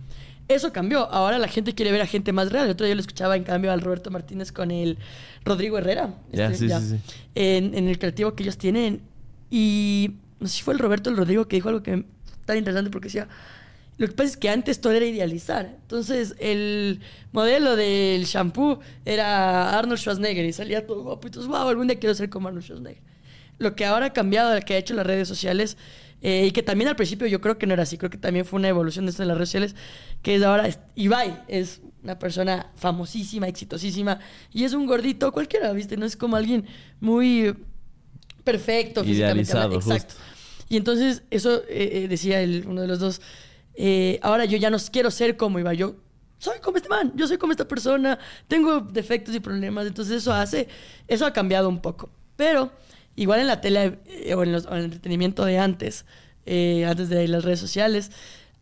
Eso 0.48 0.72
cambió. 0.72 1.00
Ahora 1.10 1.38
la 1.38 1.46
gente 1.46 1.74
quiere 1.74 1.92
ver 1.92 2.00
a 2.00 2.06
gente 2.06 2.32
más 2.32 2.50
real. 2.50 2.64
El 2.64 2.72
otro 2.72 2.86
día 2.86 2.94
lo 2.94 3.00
escuchaba 3.02 3.36
en 3.36 3.44
cambio 3.44 3.70
al 3.70 3.82
Roberto 3.82 4.10
Martínez 4.10 4.50
con 4.50 4.70
el 4.70 4.98
Rodrigo 5.44 5.76
Herrera. 5.78 6.14
Ya, 6.32 6.52
sí, 6.54 6.68
sí, 6.68 6.74
sí. 6.80 6.96
En, 7.34 7.74
en 7.74 7.86
el 7.88 7.98
creativo 7.98 8.34
que 8.34 8.42
ellos 8.42 8.56
tienen. 8.56 9.02
Y 9.50 10.14
no 10.40 10.48
sé 10.48 10.56
si 10.56 10.62
fue 10.62 10.74
el 10.74 10.80
Roberto 10.80 11.10
o 11.10 11.12
el 11.12 11.18
Rodrigo 11.18 11.46
que 11.46 11.56
dijo 11.56 11.68
algo 11.68 11.82
que 11.82 12.04
tan 12.46 12.56
interesante 12.56 12.90
porque 12.90 13.08
decía. 13.08 13.28
Lo 13.98 14.06
que 14.06 14.12
pasa 14.12 14.30
es 14.30 14.36
que 14.36 14.48
antes 14.48 14.80
todo 14.80 14.92
era 14.92 15.04
idealizar. 15.04 15.76
Entonces, 15.82 16.36
el 16.38 17.00
modelo 17.32 17.74
del 17.74 18.24
shampoo 18.24 18.78
era 19.04 19.76
Arnold 19.76 19.98
Schwarzenegger 19.98 20.44
y 20.44 20.52
salía 20.52 20.86
todo 20.86 21.02
guapo. 21.02 21.26
Y 21.26 21.28
entonces, 21.28 21.48
wow, 21.50 21.68
algún 21.68 21.88
día 21.88 21.98
quiero 21.98 22.14
ser 22.14 22.30
como 22.30 22.46
Arnold 22.46 22.64
Schwarzenegger. 22.64 23.02
Lo 23.58 23.74
que 23.74 23.84
ahora 23.84 24.06
ha 24.06 24.12
cambiado, 24.12 24.54
lo 24.54 24.60
que 24.60 24.74
ha 24.74 24.76
hecho 24.78 24.94
las 24.94 25.04
redes 25.04 25.26
sociales, 25.26 25.76
eh, 26.22 26.46
y 26.46 26.50
que 26.50 26.62
también 26.62 26.88
al 26.88 26.96
principio 26.96 27.26
yo 27.26 27.40
creo 27.40 27.58
que 27.58 27.66
no 27.66 27.74
era 27.74 27.82
así, 27.84 27.96
creo 27.98 28.10
que 28.10 28.18
también 28.18 28.44
fue 28.44 28.58
una 28.58 28.68
evolución 28.68 29.04
de 29.06 29.10
esto 29.10 29.22
de 29.22 29.28
las 29.28 29.36
redes 29.36 29.48
sociales, 29.50 29.76
que 30.22 30.34
es 30.34 30.42
ahora, 30.42 30.66
es- 30.66 30.80
Ibai 30.96 31.42
es 31.48 31.80
una 32.02 32.18
persona 32.18 32.70
famosísima, 32.76 33.46
exitosísima, 33.48 34.18
y 34.52 34.64
es 34.64 34.72
un 34.72 34.86
gordito 34.86 35.30
cualquiera, 35.32 35.72
¿viste? 35.72 35.96
No 35.96 36.06
es 36.06 36.16
como 36.16 36.36
alguien 36.36 36.66
muy 37.00 37.54
perfecto 38.44 39.02
físicamente 39.04 39.42
Idealizado, 39.52 39.64
hablando. 39.76 39.92
Exacto. 39.94 40.14
Y 40.68 40.76
entonces, 40.76 41.22
eso 41.30 41.62
eh, 41.68 41.90
eh, 42.04 42.08
decía 42.08 42.40
el- 42.40 42.64
uno 42.66 42.80
de 42.82 42.88
los 42.88 42.98
dos, 42.98 43.20
eh, 43.74 44.18
ahora 44.22 44.44
yo 44.44 44.56
ya 44.58 44.70
no 44.70 44.78
quiero 44.92 45.10
ser 45.10 45.36
como 45.36 45.58
Ibai, 45.58 45.76
yo 45.76 45.96
soy 46.38 46.58
como 46.60 46.76
este 46.76 46.88
man, 46.88 47.12
yo 47.16 47.26
soy 47.26 47.36
como 47.38 47.52
esta 47.52 47.66
persona, 47.66 48.18
tengo 48.46 48.80
defectos 48.80 49.34
y 49.34 49.40
problemas, 49.40 49.86
entonces 49.86 50.16
eso 50.18 50.32
hace, 50.32 50.68
eso 51.08 51.26
ha 51.26 51.32
cambiado 51.32 51.68
un 51.68 51.80
poco. 51.80 52.10
Pero 52.36 52.70
igual 53.20 53.40
en 53.40 53.46
la 53.46 53.60
tele 53.60 53.98
eh, 54.06 54.34
o, 54.34 54.42
en 54.42 54.52
los- 54.52 54.66
o 54.66 54.70
en 54.72 54.78
el 54.78 54.84
entretenimiento 54.84 55.44
de 55.44 55.58
antes, 55.58 56.04
eh, 56.46 56.84
antes 56.86 57.08
de 57.08 57.26
las 57.28 57.44
redes 57.44 57.60
sociales, 57.60 58.10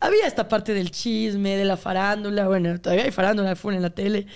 había 0.01 0.27
esta 0.27 0.49
parte 0.49 0.75
del 0.75 0.91
chisme, 0.91 1.57
de 1.57 1.65
la 1.65 1.77
farándula, 1.77 2.47
bueno, 2.49 2.79
todavía 2.81 3.05
hay 3.05 3.11
farándula 3.13 3.57
full 3.57 3.75
en 3.75 3.83
la 3.83 3.91
tele. 3.91 4.27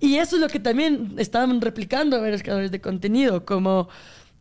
Y 0.00 0.16
eso 0.16 0.36
es 0.36 0.42
lo 0.42 0.48
que 0.48 0.60
también 0.60 1.14
estaban 1.18 1.60
replicando 1.60 2.20
varios 2.20 2.42
creadores 2.42 2.70
de 2.70 2.80
contenido, 2.80 3.44
como 3.46 3.88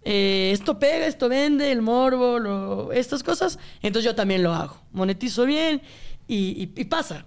eh, 0.04 0.52
esto 0.54 0.78
pega, 0.80 1.08
esto 1.08 1.30
vende, 1.30 1.72
el 1.72 1.82
morbo, 1.82 2.40
lo- 2.40 2.92
estas 2.92 3.24
cosas, 3.24 3.58
entonces 3.82 4.06
yo 4.12 4.16
también 4.16 4.44
lo 4.44 4.54
hago. 4.54 4.82
Monetizo 4.92 5.46
bien 5.46 5.82
y, 6.28 6.36
y- 6.76 6.82
y 6.82 6.84
pasa. 6.86 7.26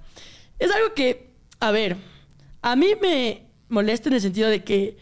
Es 0.58 0.70
algo 0.70 0.92
que, 0.94 1.30
a 1.60 1.70
ver, 1.70 1.96
a 2.62 2.76
mí 2.76 2.88
me 3.00 3.46
molesta 3.68 4.08
en 4.08 4.14
el 4.16 4.20
sentido 4.20 4.48
de 4.48 4.62
que 4.64 4.96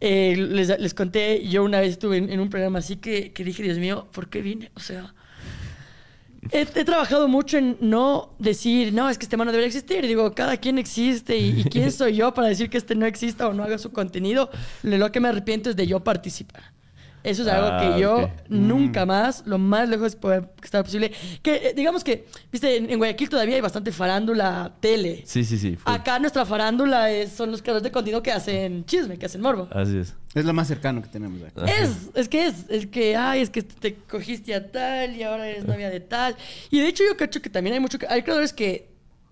eh, 0.00 0.36
les, 0.36 0.68
les 0.78 0.94
conté, 0.94 1.46
yo 1.48 1.64
una 1.64 1.80
vez 1.80 1.90
estuve 1.92 2.18
en, 2.18 2.30
en 2.30 2.40
un 2.40 2.50
programa 2.50 2.80
así 2.80 2.96
que, 2.96 3.32
que 3.32 3.44
dije, 3.44 3.62
Dios 3.62 3.78
mío, 3.78 4.08
¿por 4.12 4.28
qué 4.28 4.42
vine? 4.42 4.70
O 4.74 4.80
sea, 4.80 5.14
he, 6.52 6.60
he 6.60 6.84
trabajado 6.84 7.28
mucho 7.28 7.58
en 7.58 7.76
no 7.80 8.34
decir, 8.38 8.92
no, 8.92 9.08
es 9.08 9.18
que 9.18 9.24
este 9.24 9.36
man 9.36 9.46
no 9.46 9.52
debería 9.52 9.68
existir. 9.68 10.06
Digo, 10.06 10.34
cada 10.34 10.56
quien 10.58 10.78
existe 10.78 11.36
y, 11.36 11.60
y 11.60 11.64
quién 11.64 11.90
soy 12.00 12.16
yo 12.16 12.34
para 12.34 12.48
decir 12.48 12.68
que 12.68 12.78
este 12.78 12.94
no 12.94 13.06
exista 13.06 13.48
o 13.48 13.54
no 13.54 13.62
haga 13.62 13.78
su 13.78 13.92
contenido. 13.92 14.50
Lo 14.82 15.10
que 15.12 15.20
me 15.20 15.28
arrepiento 15.28 15.70
es 15.70 15.76
de 15.76 15.86
yo 15.86 16.00
participar. 16.04 16.75
Eso 17.26 17.42
es 17.42 17.48
algo 17.48 17.68
Ah, 17.72 17.78
que 17.94 18.00
yo 18.00 18.16
ok. 18.18 18.30
nunca 18.48 19.04
más, 19.04 19.42
lo 19.46 19.58
más 19.58 19.88
lejos 19.88 20.12
de 20.12 20.18
poder 20.18 20.48
estar 20.62 20.84
posible. 20.84 21.10
Que 21.42 21.56
eh, 21.56 21.72
digamos 21.74 22.04
que, 22.04 22.26
viste, 22.52 22.76
en, 22.76 22.88
en 22.88 22.98
Guayaquil 22.98 23.28
todavía 23.28 23.56
hay 23.56 23.60
bastante 23.60 23.90
farándula 23.90 24.72
tele. 24.80 25.22
Sí, 25.26 25.44
sí, 25.44 25.58
sí. 25.58 25.76
full. 25.76 25.92
Acá 25.92 26.18
nuestra 26.20 26.46
farándula 26.46 27.10
es- 27.10 27.32
son 27.32 27.50
los 27.50 27.62
creadores 27.62 27.82
de 27.82 27.90
contenido 27.90 28.22
que 28.22 28.30
hacen 28.30 28.84
chisme, 28.86 29.18
que 29.18 29.26
hacen 29.26 29.40
morbo. 29.40 29.68
Así 29.72 29.98
es. 29.98 30.14
Es 30.34 30.44
lo 30.44 30.52
más 30.52 30.68
cercano 30.68 31.02
que 31.02 31.08
tenemos 31.08 31.40
aquí. 31.42 31.70
Es, 31.70 32.10
es 32.14 32.28
que 32.28 32.46
es, 32.46 32.64
es 32.68 32.86
que, 32.86 33.16
ay, 33.16 33.40
es 33.40 33.50
que 33.50 33.62
te 33.62 33.94
cogiste 33.94 34.54
a 34.54 34.70
tal 34.70 35.16
y 35.16 35.22
ahora 35.24 35.48
eres 35.48 35.64
novia 35.66 35.90
de 35.90 36.00
tal. 36.00 36.36
Y 36.70 36.78
de 36.80 36.88
hecho 36.88 37.02
yo 37.04 37.16
cacho 37.16 37.42
que 37.42 37.50
también 37.50 37.74
hay 37.74 37.80
mucho, 37.80 37.98
hay 38.08 38.22
creadores 38.22 38.52
que 38.52 38.88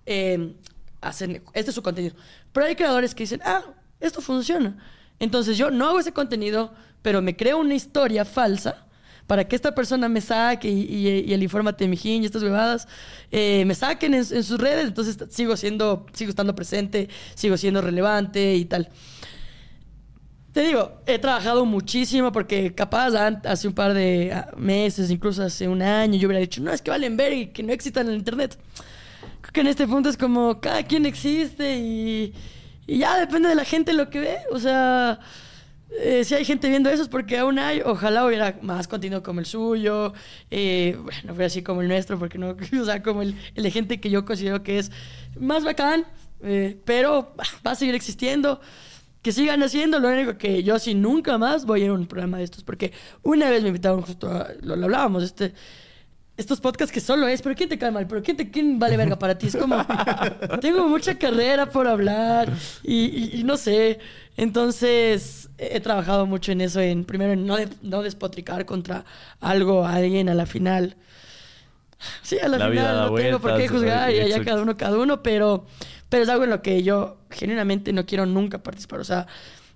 eh, 0.06 0.54
hacen, 1.00 1.42
este 1.52 1.70
es 1.70 1.74
su 1.74 1.82
contenido, 1.82 2.14
pero 2.52 2.66
hay 2.66 2.74
creadores 2.74 3.14
que 3.14 3.22
dicen, 3.22 3.40
ah, 3.44 3.62
esto 4.00 4.20
funciona. 4.20 4.76
Entonces 5.20 5.56
yo 5.56 5.70
no 5.70 5.86
hago 5.88 6.00
ese 6.00 6.12
contenido, 6.12 6.74
pero 7.04 7.20
me 7.22 7.36
creo 7.36 7.58
una 7.58 7.74
historia 7.74 8.24
falsa 8.24 8.86
para 9.26 9.44
que 9.46 9.54
esta 9.56 9.74
persona 9.74 10.08
me 10.08 10.20
saque 10.20 10.68
y, 10.68 10.80
y- 10.82 11.24
y 11.28 11.32
el 11.34 11.42
infórmate 11.42 11.86
mijín 11.86 12.22
y 12.22 12.26
estas 12.26 12.42
bebadas 12.42 12.88
eh, 13.30 13.64
me 13.66 13.74
saquen 13.74 14.14
en, 14.14 14.20
en 14.20 14.42
sus 14.42 14.58
redes, 14.58 14.86
entonces 14.86 15.16
sigo 15.30 15.56
siendo, 15.56 16.06
sigo 16.14 16.30
estando 16.30 16.54
presente, 16.54 17.08
sigo 17.34 17.56
siendo 17.58 17.80
relevante 17.82 18.54
y 18.56 18.64
tal. 18.64 18.88
Te 20.52 20.62
digo, 20.62 21.00
he 21.06 21.18
trabajado 21.18 21.64
muchísimo 21.66 22.30
porque 22.32 22.74
capaz 22.74 23.08
hace 23.44 23.66
un 23.68 23.74
par 23.74 23.92
de 23.92 24.32
ah, 24.32 24.50
meses, 24.56 25.10
incluso 25.10 25.42
hace 25.42 25.66
un 25.68 25.82
año, 25.82 26.16
yo 26.18 26.28
hubiera 26.28 26.40
dicho, 26.40 26.60
no, 26.62 26.72
es 26.72 26.80
que 26.80 26.90
valen 26.90 27.16
ver 27.16 27.32
y 27.32 27.46
que 27.48 27.62
no 27.64 27.72
existan 27.72 28.06
en 28.06 28.12
el 28.12 28.18
internet. 28.18 28.56
Creo 29.40 29.52
que 29.52 29.60
en 29.62 29.66
este 29.66 29.86
punto 29.88 30.08
es 30.08 30.16
como 30.16 30.60
cada 30.60 30.82
quien 30.84 31.06
existe 31.06 31.76
y, 31.76 32.32
y 32.86 32.98
ya 32.98 33.18
depende 33.18 33.48
de 33.48 33.56
la 33.56 33.64
gente 33.64 33.92
lo 33.94 34.10
que 34.10 34.20
ve. 34.20 34.36
O 34.52 34.58
sea, 34.60 35.18
eh, 36.00 36.24
si 36.24 36.34
hay 36.34 36.44
gente 36.44 36.68
viendo 36.68 36.90
eso 36.90 37.02
es 37.02 37.08
porque 37.08 37.38
aún 37.38 37.58
hay. 37.58 37.80
Ojalá 37.84 38.26
hubiera 38.26 38.58
más 38.62 38.88
contenido 38.88 39.22
como 39.22 39.40
el 39.40 39.46
suyo. 39.46 40.12
Eh, 40.50 40.98
bueno, 41.00 41.34
fue 41.34 41.44
así 41.44 41.62
como 41.62 41.82
el 41.82 41.88
nuestro, 41.88 42.18
porque 42.18 42.38
no, 42.38 42.56
o 42.80 42.84
sea, 42.84 43.02
como 43.02 43.22
el, 43.22 43.36
el 43.54 43.62
de 43.62 43.70
gente 43.70 44.00
que 44.00 44.10
yo 44.10 44.24
considero 44.24 44.62
que 44.62 44.78
es 44.78 44.90
más 45.38 45.64
bacán, 45.64 46.04
eh, 46.42 46.78
pero 46.84 47.34
va 47.66 47.72
a 47.72 47.74
seguir 47.74 47.94
existiendo. 47.94 48.60
Que 49.22 49.32
sigan 49.32 49.62
haciendo, 49.62 50.00
lo 50.00 50.08
único 50.08 50.36
que 50.36 50.62
yo 50.62 50.78
sí 50.78 50.94
nunca 50.94 51.38
más 51.38 51.64
voy 51.64 51.80
a 51.80 51.84
ir 51.84 51.90
a 51.90 51.94
un 51.94 52.06
programa 52.06 52.36
de 52.36 52.44
estos, 52.44 52.62
porque 52.62 52.92
una 53.22 53.48
vez 53.48 53.62
me 53.62 53.68
invitaron 53.68 54.02
justo 54.02 54.28
a, 54.30 54.48
lo, 54.60 54.76
lo 54.76 54.84
hablábamos, 54.84 55.22
este, 55.22 55.54
estos 56.36 56.60
podcasts 56.60 56.92
que 56.92 57.00
solo 57.00 57.28
es, 57.28 57.40
pero 57.42 57.54
¿quién 57.54 57.68
te 57.68 57.78
cae 57.78 57.90
mal? 57.90 58.06
¿Pero 58.06 58.22
quién, 58.22 58.36
te, 58.36 58.50
quién 58.50 58.78
vale 58.78 58.96
verga 58.96 59.18
para 59.18 59.36
ti? 59.38 59.46
Es 59.46 59.56
como, 59.56 59.76
tengo 60.60 60.88
mucha 60.88 61.16
carrera 61.18 61.66
por 61.70 61.86
hablar 61.86 62.52
y, 62.82 63.04
y- 63.04 63.40
y 63.40 63.44
no 63.44 63.56
sé. 63.56 63.98
Entonces, 64.36 65.48
he, 65.58 65.76
he 65.76 65.80
trabajado 65.80 66.26
mucho 66.26 66.50
en 66.52 66.60
eso, 66.60 66.80
en 66.80 67.04
primero 67.04 67.32
en 67.32 67.46
no, 67.46 67.56
de- 67.56 67.68
no 67.82 68.02
despotricar 68.02 68.64
contra 68.66 69.04
algo, 69.40 69.86
alguien 69.86 70.28
a 70.28 70.34
la 70.34 70.46
final. 70.46 70.96
Sí, 72.22 72.38
a 72.38 72.48
la, 72.48 72.58
final 72.70 72.96
no 72.96 73.14
tengo 73.26 73.38
por 73.40 73.50
qué 73.56 73.68
juzgar 73.68 74.10
y 74.10 74.20
allá 74.20 74.36
cada 74.44 74.62
uno, 74.62 74.76
cada 74.76 74.98
uno, 74.98 75.22
pero, 75.22 75.66
pero 76.08 76.22
es 76.24 76.28
algo 76.28 76.44
en 76.44 76.50
lo 76.50 76.60
que 76.62 76.82
yo 76.82 77.16
genuinamente 77.30 77.92
no 77.92 78.04
quiero 78.04 78.26
nunca 78.26 78.58
participar. 78.62 79.00
O 79.00 79.04
sea, 79.04 79.26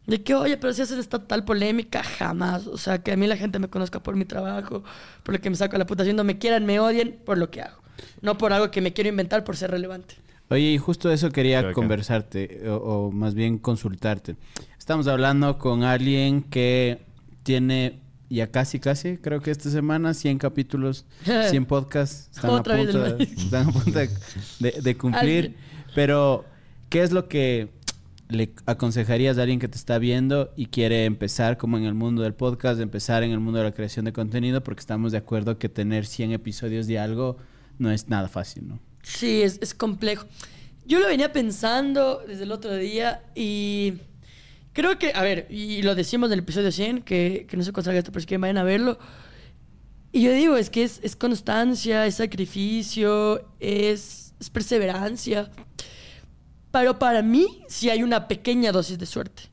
de 0.08 0.22
que, 0.22 0.34
oye, 0.34 0.56
pero 0.56 0.72
si 0.72 0.82
haces 0.82 0.98
esta 0.98 1.18
tal 1.24 1.44
polémica, 1.44 2.02
jamás. 2.02 2.66
O 2.66 2.76
sea, 2.78 2.98
que 3.02 3.12
a 3.12 3.16
mí 3.16 3.26
la 3.26 3.36
gente 3.36 3.58
me 3.58 3.68
conozca 3.68 4.02
por 4.02 4.16
mi 4.16 4.24
trabajo, 4.24 4.82
por 5.22 5.34
lo 5.34 5.40
que 5.40 5.50
me 5.50 5.56
saco 5.56 5.76
a 5.76 5.78
la 5.78 5.86
puta 5.86 6.02
haciendo, 6.02 6.24
me 6.24 6.38
quieran, 6.38 6.66
me 6.66 6.80
odien 6.80 7.18
por 7.24 7.38
lo 7.38 7.50
que 7.50 7.62
hago. 7.62 7.80
No 8.22 8.36
por 8.38 8.52
algo 8.52 8.70
que 8.70 8.80
me 8.80 8.92
quiero 8.92 9.08
inventar 9.10 9.44
por 9.44 9.56
ser 9.56 9.70
relevante. 9.70 10.16
Oye, 10.50 10.72
y 10.72 10.78
justo 10.78 11.12
eso 11.12 11.30
quería 11.30 11.72
conversarte, 11.72 12.68
o, 12.70 12.76
o 12.76 13.10
más 13.12 13.34
bien 13.34 13.58
consultarte. 13.58 14.36
Estamos 14.78 15.06
hablando 15.06 15.58
con 15.58 15.82
alguien 15.84 16.42
que 16.42 17.02
tiene 17.42 18.00
ya 18.30 18.46
casi, 18.50 18.78
casi, 18.80 19.18
creo 19.18 19.40
que 19.40 19.50
esta 19.50 19.68
semana, 19.70 20.14
100 20.14 20.38
capítulos, 20.38 21.04
100 21.50 21.66
podcasts. 21.66 22.30
Están, 22.34 22.50
Otra 22.52 22.74
a 22.74 22.76
vez 22.78 22.86
punto, 22.86 23.02
de, 23.16 23.24
están 23.24 23.68
a 23.68 23.72
punto 23.72 23.98
de, 23.98 24.08
de- 24.60 24.80
de 24.80 24.96
cumplir. 24.96 25.22
Alguien. 25.44 25.56
Pero, 25.94 26.44
¿qué 26.88 27.02
es 27.02 27.12
lo 27.12 27.28
que 27.28 27.68
le 28.28 28.52
aconsejarías 28.66 29.38
a 29.38 29.42
alguien 29.42 29.58
que 29.58 29.68
te 29.68 29.76
está 29.76 29.98
viendo 29.98 30.52
y 30.56 30.66
quiere 30.66 31.04
empezar 31.04 31.56
como 31.56 31.78
en 31.78 31.84
el 31.84 31.94
mundo 31.94 32.22
del 32.22 32.34
podcast, 32.34 32.80
empezar 32.80 33.22
en 33.22 33.32
el 33.32 33.40
mundo 33.40 33.58
de 33.58 33.64
la 33.64 33.72
creación 33.72 34.04
de 34.04 34.12
contenido? 34.12 34.62
Porque 34.62 34.80
estamos 34.80 35.12
de 35.12 35.18
acuerdo 35.18 35.58
que 35.58 35.68
tener 35.68 36.06
100 36.06 36.32
episodios 36.32 36.86
de 36.86 36.98
algo 36.98 37.38
no 37.78 37.90
es 37.90 38.08
nada 38.08 38.28
fácil, 38.28 38.68
¿no? 38.68 38.78
Sí, 39.02 39.42
es, 39.42 39.58
es 39.62 39.74
complejo. 39.74 40.26
Yo 40.86 41.00
lo 41.00 41.06
venía 41.06 41.32
pensando 41.32 42.22
desde 42.26 42.44
el 42.44 42.52
otro 42.52 42.74
día 42.74 43.22
y 43.34 43.94
creo 44.72 44.98
que, 44.98 45.12
a 45.14 45.22
ver, 45.22 45.46
y 45.50 45.82
lo 45.82 45.94
decimos 45.94 46.28
en 46.28 46.34
el 46.34 46.38
episodio 46.40 46.72
100, 46.72 47.02
que, 47.02 47.46
que 47.48 47.56
no 47.56 47.62
se 47.62 47.72
consigue 47.72 47.98
esto, 47.98 48.12
pero 48.12 48.20
es 48.20 48.26
que 48.26 48.38
vayan 48.38 48.58
a 48.58 48.62
verlo. 48.62 48.98
Y 50.12 50.22
yo 50.22 50.32
digo, 50.32 50.56
es 50.56 50.70
que 50.70 50.84
es, 50.84 51.00
es 51.02 51.16
constancia, 51.16 52.06
es 52.06 52.16
sacrificio, 52.16 53.46
es, 53.60 54.34
es 54.40 54.50
perseverancia. 54.50 55.50
Pero 56.70 56.98
para 56.98 57.22
mí 57.22 57.64
sí 57.68 57.90
hay 57.90 58.02
una 58.02 58.28
pequeña 58.28 58.72
dosis 58.72 58.98
de 58.98 59.06
suerte. 59.06 59.44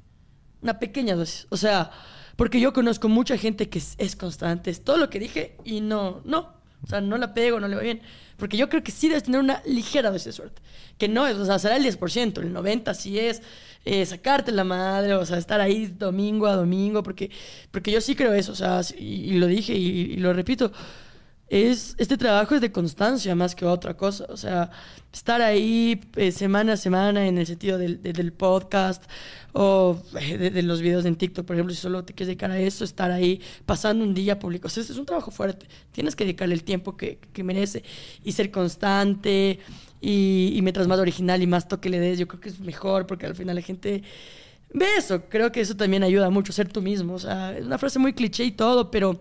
Una 0.61 0.80
pequeña 0.80 1.16
dosis. 1.16 1.47
O 1.49 1.57
sea, 1.57 1.91
porque 2.36 2.59
yo 2.59 2.74
conozco 2.74 3.07
mucha 3.07 3.38
gente 3.38 3.70
que 3.70 3.80
es, 3.80 4.16
constante, 4.16 4.70
es 4.70 4.84
todo 4.84 4.97
lo 4.97 5.09
que 5.09 5.20
dije 5.20 5.57
y 5.63 5.82
no, 5.82 6.22
no. 6.26 6.55
O 6.84 6.88
sea, 6.88 7.01
no 7.01 7.18
la 7.18 7.34
pego, 7.34 7.59
no 7.59 7.68
le 7.68 7.76
va 7.76 7.82
bien. 7.82 8.01
Porque 8.38 8.57
yo 8.57 8.68
creo 8.70 8.84
que 8.84 8.91
sí 8.91 9.07
debes 9.07 9.24
tener 9.24 9.39
una 9.39 9.61
ligera 9.66 10.11
dosis 10.11 10.26
de 10.26 10.32
suerte. 10.34 10.61
Que 10.97 11.07
no 11.07 11.26
es, 11.26 11.36
o 11.38 11.45
sea, 11.45 11.57
será 11.57 11.78
el 11.78 11.86
10%, 11.86 12.41
el 12.41 12.53
90% 12.53 12.93
sí 12.93 13.18
es 13.18 13.41
eh, 13.86 14.05
sacarte 14.05 14.51
la 14.51 14.63
madre, 14.63 15.13
o 15.13 15.26
sea, 15.26 15.38
estar 15.38 15.61
ahí 15.61 15.88
domingo 15.88 16.47
a 16.47 16.55
domingo, 16.55 17.01
porque, 17.01 17.32
porque 17.72 17.91
yo 17.91 18.01
sí 18.01 18.16
creo 18.16 18.34
eso, 18.34 18.51
o 18.51 18.55
sea, 18.55 18.82
y, 18.97 19.34
lo 19.34 19.47
dije 19.47 19.74
y 19.74 20.18
lo 20.18 20.34
repito 20.34 20.72
es, 21.48 21.96
este 22.00 22.18
trabajo 22.18 22.56
es 22.56 22.62
de 22.62 22.72
constancia 22.72 23.36
más 23.36 23.56
que 23.56 23.66
otra 23.66 23.96
cosa. 23.96 24.26
O 24.30 24.38
sea, 24.38 24.72
estar 25.14 25.41
ahí 25.41 26.02
eh, 26.16 26.32
semana 26.32 26.74
a 26.74 26.78
semana 26.78 27.28
en 27.28 27.38
el 27.38 27.46
sentido 27.46 27.78
del, 27.78 28.02
de- 28.02 28.14
del 28.14 28.34
podcast 28.34 29.04
o 29.54 30.02
eh, 30.20 30.38
de, 30.38 30.50
de 30.50 30.62
los 30.64 30.82
videos 30.82 31.06
en 31.06 31.16
TikTok, 31.16 31.46
por 31.46 31.56
ejemplo, 31.56 31.74
si 31.74 31.80
solo 31.82 32.04
te 32.04 32.14
quieres 32.14 32.28
dedicar 32.30 32.52
a 32.52 32.60
eso, 32.60 32.84
estar 32.84 33.12
ahí 33.12 33.41
pasando 33.66 34.04
un 34.04 34.14
día 34.14 34.39
público. 34.39 34.68
O 34.68 34.70
sea, 34.70 34.84
es 34.84 34.89
un 34.98 35.06
trabajo 35.06 35.32
fuerte. 35.32 35.68
Tienes 35.91 36.16
que 36.16 36.24
dedicarle 36.26 36.56
el 36.56 36.64
tiempo 36.64 36.98
que, 36.98 37.20
que 37.32 37.43
merece 37.43 37.84
y 38.24 38.32
ser 38.32 38.52
constante. 38.52 39.60
Y, 40.02 40.52
y 40.56 40.62
mientras 40.62 40.88
más 40.88 41.00
original 41.00 41.41
y 41.41 41.48
más 41.48 41.68
toque 41.68 41.89
le 41.89 42.00
des, 42.00 42.20
yo 42.20 42.28
creo 42.28 42.41
que 42.41 42.50
es 42.50 42.60
mejor 42.60 43.08
porque 43.08 43.26
al 43.28 43.36
final 43.36 43.56
la 43.56 43.62
gente 43.62 44.04
ve 44.74 44.86
eso. 44.98 45.22
Creo 45.30 45.52
que 45.52 45.62
eso 45.62 45.76
también 45.78 46.04
ayuda 46.04 46.30
mucho, 46.30 46.52
ser 46.52 46.68
tú 46.72 46.82
mismo. 46.82 47.14
O 47.14 47.20
sea, 47.20 47.58
es 47.58 47.66
una 47.66 47.78
frase 47.78 47.98
muy 48.00 48.14
cliché 48.14 48.43
y 48.43 48.52
todo, 48.52 48.91
pero 48.91 49.20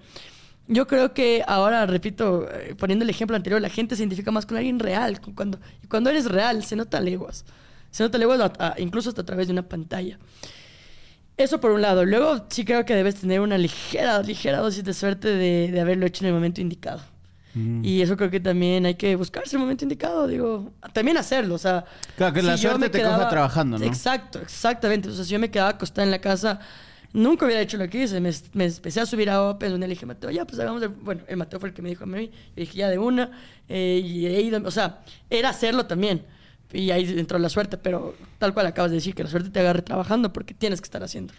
yo 0.66 0.86
creo 0.86 1.12
que 1.12 1.42
ahora, 1.46 1.86
repito, 1.86 2.48
eh, 2.50 2.74
poniendo 2.78 3.02
el 3.04 3.10
ejemplo 3.10 3.36
anterior, 3.36 3.60
la 3.60 3.68
gente 3.68 3.96
se 3.96 4.02
identifica 4.02 4.30
más 4.30 4.46
con 4.46 4.56
alguien 4.56 4.78
real. 4.78 5.20
Cuando, 5.34 5.58
y 5.82 5.86
cuando 5.86 6.10
eres 6.10 6.26
real, 6.26 6.64
se 6.64 6.76
nota 6.76 7.00
leguas. 7.00 7.44
Se 7.90 8.02
nota 8.02 8.18
leguas 8.18 8.40
a- 8.40 8.52
a- 8.58 8.74
incluso 8.80 9.08
hasta 9.10 9.22
a 9.22 9.26
través 9.26 9.46
de 9.48 9.52
una 9.52 9.68
pantalla. 9.68 10.18
Eso 11.36 11.60
por 11.60 11.72
un 11.72 11.82
lado. 11.82 12.04
Luego 12.04 12.44
sí 12.48 12.64
creo 12.64 12.84
que 12.84 12.94
debes 12.94 13.16
tener 13.16 13.40
una 13.40 13.58
ligera, 13.58 14.22
ligera 14.22 14.58
dosis 14.58 14.84
de 14.84 14.94
suerte 14.94 15.28
de, 15.28 15.70
de 15.72 15.80
haberlo 15.80 16.06
hecho 16.06 16.24
en 16.24 16.28
el 16.28 16.34
momento 16.34 16.60
indicado. 16.60 17.02
Y 17.84 18.02
eso 18.02 18.16
creo 18.16 18.30
que 18.32 18.40
también 18.40 18.84
hay 18.84 18.96
que 18.96 19.14
buscarse 19.14 19.54
el 19.54 19.60
momento 19.60 19.84
indicado, 19.84 20.26
digo, 20.26 20.72
también 20.92 21.16
hacerlo, 21.16 21.54
o 21.54 21.58
sea... 21.58 21.84
Claro, 22.16 22.34
que 22.34 22.42
la 22.42 22.56
si 22.56 22.64
suerte 22.64 22.88
te 22.90 23.00
coja 23.00 23.28
trabajando, 23.28 23.78
¿no? 23.78 23.84
Exacto, 23.84 24.40
exactamente. 24.40 25.08
O 25.08 25.12
sea, 25.12 25.24
si 25.24 25.30
yo 25.30 25.38
me 25.38 25.52
quedaba 25.52 25.68
acostada 25.70 26.02
en 26.04 26.10
la 26.10 26.18
casa, 26.20 26.58
nunca 27.14 27.46
hubiera 27.46 27.62
hecho 27.62 27.78
lo 27.78 27.88
que 27.88 28.02
hice. 28.02 28.20
Me, 28.20 28.30
empecé 28.66 29.00
a 29.00 29.06
subir 29.06 29.30
a 29.30 29.40
Open, 29.48 29.70
donde 29.70 29.86
le 29.88 29.94
dije, 29.94 30.04
Mateo, 30.04 30.30
ya, 30.30 30.44
pues 30.44 30.60
hagamos... 30.60 30.82
de-". 30.82 30.88
Bueno, 30.88 31.22
el 31.26 31.38
Mateo 31.38 31.58
fue 31.58 31.70
el 31.70 31.74
que 31.74 31.80
me 31.80 31.88
dijo 31.88 32.04
a 32.04 32.06
mí. 32.06 32.26
Yo 32.26 32.32
dije, 32.56 32.76
ya 32.76 32.90
de 32.90 32.98
una. 32.98 33.30
eh, 33.68 34.02
y 34.04 34.26
he 34.26 34.42
ido... 34.42 34.60
O 34.66 34.70
sea, 34.70 35.02
era 35.30 35.48
hacerlo 35.48 35.86
también. 35.86 36.26
Y 36.72 36.90
ahí 36.90 37.18
entró 37.18 37.38
la 37.38 37.48
suerte, 37.48 37.78
pero 37.78 38.14
tal 38.38 38.52
cual 38.52 38.66
acabas 38.66 38.90
de 38.90 38.96
decir, 38.96 39.14
que 39.14 39.22
la 39.22 39.30
suerte 39.30 39.48
te 39.50 39.60
agarre 39.60 39.82
trabajando 39.82 40.32
porque 40.32 40.52
tienes 40.54 40.80
que 40.80 40.86
estar 40.86 41.02
haciendo. 41.04 41.32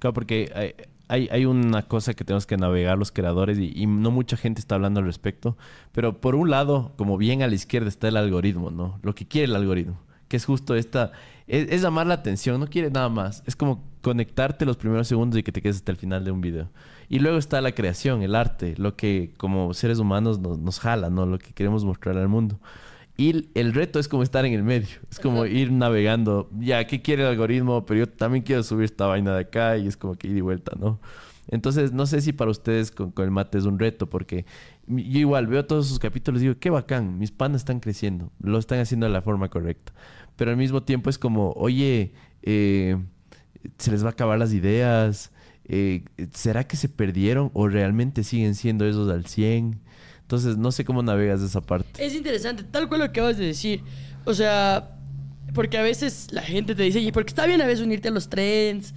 Claro, 0.00 0.12
porque 0.12 0.50
hay, 0.54 0.74
hay, 1.08 1.28
hay 1.30 1.44
una 1.44 1.82
cosa 1.82 2.14
que 2.14 2.24
tenemos 2.24 2.46
que 2.46 2.56
navegar 2.56 2.98
los 2.98 3.12
creadores 3.12 3.58
y, 3.58 3.72
y 3.74 3.86
no 3.86 4.10
mucha 4.10 4.36
gente 4.36 4.60
está 4.60 4.74
hablando 4.74 4.98
al 4.98 5.06
respecto. 5.06 5.56
Pero 5.92 6.20
por 6.20 6.34
un 6.34 6.50
lado, 6.50 6.92
como 6.96 7.16
bien 7.16 7.42
a 7.42 7.46
la 7.46 7.54
izquierda 7.54 7.88
está 7.88 8.08
el 8.08 8.16
algoritmo, 8.16 8.72
¿no? 8.72 8.98
Lo 9.02 9.14
que 9.14 9.26
quiere 9.26 9.44
el 9.46 9.54
algoritmo, 9.54 10.00
que 10.26 10.36
es 10.36 10.44
justo 10.44 10.74
esta, 10.74 11.12
es, 11.46 11.70
es 11.70 11.82
llamar 11.82 12.08
la 12.08 12.14
atención, 12.14 12.58
no 12.58 12.66
quiere 12.66 12.90
nada 12.90 13.08
más. 13.08 13.44
Es 13.46 13.54
como 13.54 13.84
conectarte 14.06 14.64
los 14.64 14.76
primeros 14.76 15.08
segundos 15.08 15.36
y 15.36 15.42
que 15.42 15.50
te 15.50 15.60
quedes 15.60 15.76
hasta 15.78 15.90
el 15.90 15.98
final 15.98 16.24
de 16.24 16.30
un 16.30 16.40
video. 16.40 16.70
Y 17.08 17.18
luego 17.18 17.38
está 17.38 17.60
la 17.60 17.72
creación, 17.72 18.22
el 18.22 18.36
arte, 18.36 18.74
lo 18.78 18.94
que 18.94 19.32
como 19.36 19.74
seres 19.74 19.98
humanos 19.98 20.38
nos, 20.38 20.60
nos 20.60 20.78
jala, 20.78 21.10
¿no? 21.10 21.26
Lo 21.26 21.40
que 21.40 21.52
queremos 21.52 21.84
mostrar 21.84 22.16
al 22.16 22.28
mundo. 22.28 22.60
Y 23.16 23.48
el- 23.58 23.74
reto 23.74 23.98
es 23.98 24.06
como 24.06 24.22
estar 24.22 24.44
en 24.44 24.52
el 24.52 24.62
medio. 24.62 24.86
Es 25.10 25.18
como 25.18 25.44
ir 25.44 25.72
navegando. 25.72 26.48
Ya, 26.60 26.86
¿qué 26.86 27.02
quiere 27.02 27.22
el 27.24 27.30
algoritmo? 27.30 27.84
Pero 27.84 27.98
yo 28.00 28.08
también 28.08 28.44
quiero 28.44 28.62
subir 28.62 28.84
esta 28.84 29.06
vaina 29.06 29.34
de 29.34 29.40
acá 29.40 29.76
y 29.76 29.88
es 29.88 29.96
como 29.96 30.14
que 30.14 30.28
ir 30.28 30.36
y 30.36 30.40
vuelta, 30.40 30.70
¿no? 30.78 31.00
Entonces, 31.48 31.92
no 31.92 32.06
sé 32.06 32.20
si 32.20 32.32
para 32.32 32.52
ustedes 32.52 32.92
con, 32.92 33.10
con 33.10 33.24
el 33.24 33.32
mate 33.32 33.58
es 33.58 33.64
un 33.64 33.80
reto, 33.80 34.08
porque 34.08 34.46
yo 34.86 35.18
igual 35.18 35.48
veo 35.48 35.64
todos 35.66 35.88
sus 35.88 35.98
capítulos 35.98 36.40
y 36.42 36.44
digo, 36.46 36.60
qué 36.60 36.70
bacán, 36.70 37.18
mis 37.18 37.32
panas 37.32 37.62
están 37.62 37.80
creciendo, 37.80 38.30
lo 38.40 38.58
están 38.58 38.78
haciendo 38.78 39.06
de 39.06 39.12
la 39.12 39.22
forma 39.22 39.48
correcta. 39.48 39.92
Pero 40.36 40.52
al 40.52 40.56
mismo 40.56 40.82
tiempo 40.84 41.10
es 41.10 41.18
como, 41.18 41.52
oye, 41.56 42.12
eh, 42.42 42.96
se 43.78 43.90
les 43.90 44.02
va 44.04 44.08
a 44.08 44.12
acabar 44.12 44.38
las 44.38 44.52
ideas, 44.52 45.30
eh, 45.64 46.04
¿será 46.32 46.64
que 46.64 46.76
se 46.76 46.88
perdieron 46.88 47.50
o 47.54 47.68
realmente 47.68 48.24
siguen 48.24 48.54
siendo 48.54 48.86
esos 48.86 49.10
al 49.10 49.26
100? 49.26 49.80
Entonces, 50.22 50.56
no 50.56 50.72
sé 50.72 50.84
cómo 50.84 51.02
navegas 51.02 51.40
esa 51.40 51.60
parte. 51.60 52.04
Es 52.04 52.14
interesante, 52.14 52.64
tal 52.64 52.88
cual 52.88 53.00
lo 53.00 53.06
que 53.06 53.20
acabas 53.20 53.38
de 53.38 53.46
decir. 53.46 53.82
O 54.24 54.34
sea, 54.34 54.96
porque 55.54 55.78
a 55.78 55.82
veces 55.82 56.28
la 56.32 56.42
gente 56.42 56.74
te 56.74 56.82
dice, 56.82 57.00
y 57.00 57.12
porque 57.12 57.30
está 57.30 57.46
bien 57.46 57.60
a 57.62 57.66
veces 57.66 57.84
unirte 57.84 58.08
a 58.08 58.10
los 58.10 58.28
trends, 58.28 58.94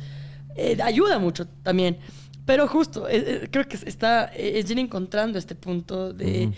eh, 0.56 0.78
ayuda 0.84 1.20
mucho 1.20 1.48
también. 1.48 1.98
Pero 2.46 2.68
justo, 2.68 3.08
eh, 3.08 3.48
creo 3.52 3.68
que 3.68 3.78
está, 3.86 4.26
es 4.26 4.70
ir 4.72 4.80
encontrando 4.80 5.38
este 5.38 5.54
punto 5.54 6.14
de, 6.14 6.52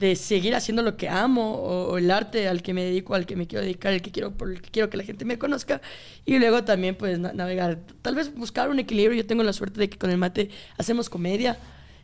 de 0.00 0.16
seguir 0.16 0.54
haciendo 0.54 0.82
lo 0.82 0.96
que 0.96 1.08
amo, 1.08 1.54
o, 1.54 1.92
o 1.92 1.98
el 1.98 2.10
arte 2.10 2.48
al 2.48 2.62
que 2.62 2.72
me 2.74 2.82
dedico, 2.82 3.14
al 3.14 3.26
que 3.26 3.36
me 3.36 3.46
quiero 3.46 3.62
dedicar, 3.62 3.92
el 3.92 4.00
que 4.02 4.10
quiero, 4.10 4.32
por 4.32 4.50
el 4.50 4.62
que 4.62 4.70
quiero 4.70 4.88
que 4.90 4.96
la 4.96 5.04
gente 5.04 5.24
me 5.26 5.38
conozca. 5.38 5.80
Y 6.24 6.38
luego 6.38 6.64
también, 6.64 6.96
pues, 6.96 7.18
na- 7.18 7.32
navegar. 7.34 7.78
Tal 8.02 8.14
vez 8.14 8.34
buscar 8.34 8.70
un 8.70 8.78
equilibrio. 8.78 9.16
Yo 9.16 9.26
tengo 9.26 9.42
la 9.42 9.52
suerte 9.52 9.78
de 9.78 9.90
que 9.90 9.98
con 9.98 10.10
el 10.10 10.16
mate 10.16 10.50
hacemos 10.78 11.10
comedia 11.10 11.58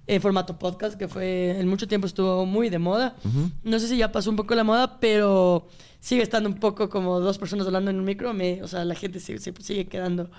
en 0.07 0.21
formato 0.21 0.59
podcast, 0.59 0.97
que 0.97 1.09
fue 1.09 1.59
en 1.59 1.67
mucho 1.67 1.89
tiempo 1.89 2.07
estuvo 2.07 2.47
muy 2.47 2.69
de 2.69 2.79
moda. 2.79 3.17
No 3.65 3.81
sé 3.81 3.89
si 3.89 3.97
ya 3.97 4.13
pasó 4.13 4.31
un 4.31 4.37
poco 4.37 4.55
la 4.55 4.63
moda, 4.63 5.01
pero 5.01 5.67
sigue 5.99 6.23
estando 6.23 6.49
un 6.51 6.57
poco 6.61 6.89
como 6.91 7.19
dos 7.19 7.39
personas 7.39 7.67
hablando 7.67 7.91
en 7.91 7.99
un 7.99 8.05
micro. 8.05 8.33
Me, 8.35 8.63
o 8.63 8.69
sea, 8.69 8.85
la 8.85 8.95
gente 8.95 9.19
se, 9.21 9.39
se 9.39 9.53
sigue 9.61 9.87
quedando 9.87 10.31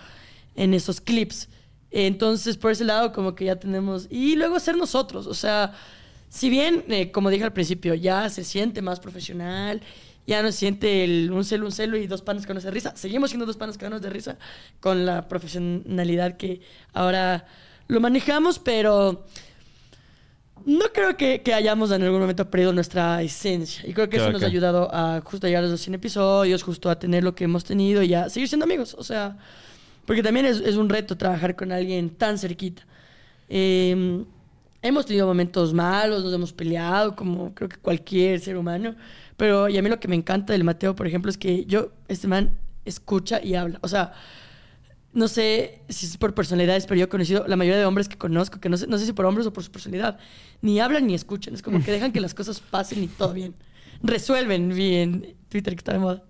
en 0.55 0.74
esos 0.76 1.01
clips. 1.01 1.49
Entonces, 1.89 2.55
por 2.55 2.72
ese 2.72 2.86
lado, 2.86 3.12
como 3.12 3.34
que 3.34 3.45
ya 3.45 3.55
tenemos... 3.55 4.08
Y 4.12 4.36
luego 4.36 4.60
ser 4.60 4.78
nosotros, 4.78 5.26
o 5.26 5.34
sea, 5.34 5.74
si 6.30 6.49
bien, 6.49 6.84
eh, 6.89 7.11
como 7.11 7.30
dije 7.30 7.43
al 7.43 7.53
principio, 7.53 7.93
ya 7.93 8.30
se 8.30 8.43
siente 8.43 8.82
más 8.82 8.99
profesional, 8.99 9.82
ya 10.25 10.43
no 10.43 10.51
se 10.51 10.57
siente 10.57 11.05
el, 11.05 11.32
un 11.32 11.45
celo, 11.45 11.65
un 11.65 11.71
celo 11.71 11.97
y 11.97 12.05
dos 12.05 12.21
panes 12.21 12.47
no 12.47 12.59
de 12.59 12.71
risa, 12.71 12.95
seguimos 12.95 13.30
siendo 13.30 13.45
dos 13.45 13.55
panes 13.55 13.78
que 13.78 13.88
de 13.88 14.09
risa 14.09 14.38
con 14.82 15.05
la 15.05 15.28
profesionalidad 15.28 16.36
que 16.36 16.61
ahora 16.93 17.45
lo 17.88 18.01
manejamos, 18.01 18.59
pero 18.59 19.25
no 20.65 20.86
creo 20.93 21.15
que, 21.15 21.41
que 21.41 21.53
hayamos 21.53 21.91
en 21.91 22.03
algún 22.03 22.19
momento 22.19 22.49
perdido 22.51 22.73
nuestra 22.73 23.21
esencia. 23.21 23.88
Y 23.88 23.93
creo 23.93 24.09
que 24.09 24.17
eso 24.17 24.30
nos 24.30 24.43
ha 24.43 24.47
ayudado 24.47 24.93
a 24.93 25.21
justo 25.21 25.47
a 25.47 25.49
llegar 25.49 25.63
a 25.63 25.67
los 25.67 25.80
100 25.80 25.95
episodios, 25.95 26.61
justo 26.61 26.89
a 26.89 26.99
tener 26.99 27.23
lo 27.23 27.34
que 27.34 27.45
hemos 27.45 27.63
tenido 27.63 28.03
y 28.03 28.13
a 28.13 28.30
seguir 28.30 28.49
siendo 28.49 28.65
amigos. 28.65 28.93
O 28.99 29.03
sea, 29.03 29.38
porque 30.05 30.21
también 30.21 30.45
es, 30.45 30.59
es 30.59 30.75
un 30.75 30.89
reto 30.89 31.15
trabajar 31.15 31.55
con 31.55 31.71
alguien 31.71 32.09
tan 32.09 32.38
cerquita. 32.38 32.86
Eh, 33.47 34.25
hemos 34.88 35.05
tenido 35.05 35.27
momentos 35.27 35.73
malos, 35.73 36.23
nos 36.23 36.33
hemos 36.33 36.53
peleado, 36.53 37.15
como 37.15 37.53
creo 37.53 37.69
que 37.69 37.77
cualquier 37.77 38.39
ser 38.39 38.57
humano. 38.57 38.95
Pero 39.35 39.69
y 39.69 39.77
a 39.77 39.81
mí 39.81 39.89
lo 39.89 39.99
que 39.99 40.07
me 40.07 40.15
encanta 40.15 40.53
del 40.53 40.63
Mateo, 40.63 40.95
por 40.95 41.07
ejemplo, 41.07 41.29
es 41.29 41.38
que 41.38 41.65
yo, 41.65 41.91
este 42.07 42.27
man, 42.27 42.57
escucha 42.85 43.43
y 43.43 43.55
habla. 43.55 43.79
O 43.81 43.88
sea, 43.88 44.13
no 45.13 45.27
sé 45.27 45.81
si 45.89 46.05
es 46.05 46.17
por 46.17 46.33
personalidades, 46.33 46.85
pero 46.85 46.97
yo 46.99 47.05
he 47.05 47.09
conocido 47.09 47.45
la 47.47 47.55
mayoría 47.55 47.79
de 47.79 47.85
hombres 47.85 48.07
que 48.07 48.17
conozco, 48.17 48.59
que 48.59 48.69
no 48.69 48.77
sé, 48.77 48.88
no 48.88 48.97
sé 48.97 49.05
si 49.05 49.13
por 49.13 49.25
hombres 49.25 49.47
o 49.47 49.53
por 49.53 49.63
su 49.63 49.71
personalidad, 49.71 50.19
ni 50.61 50.79
hablan 50.79 51.07
ni 51.07 51.13
escuchan. 51.13 51.53
Es 51.53 51.61
como 51.61 51.83
que 51.83 51.91
dejan 51.91 52.11
que 52.11 52.19
las 52.19 52.33
cosas 52.33 52.59
pasen 52.59 53.03
y 53.03 53.07
todo 53.07 53.33
bien. 53.33 53.53
Resuelven 54.01 54.69
bien. 54.69 55.35
Twitter 55.49 55.73
que 55.73 55.79
está 55.79 55.93
de 55.93 55.99
moda. 55.99 56.23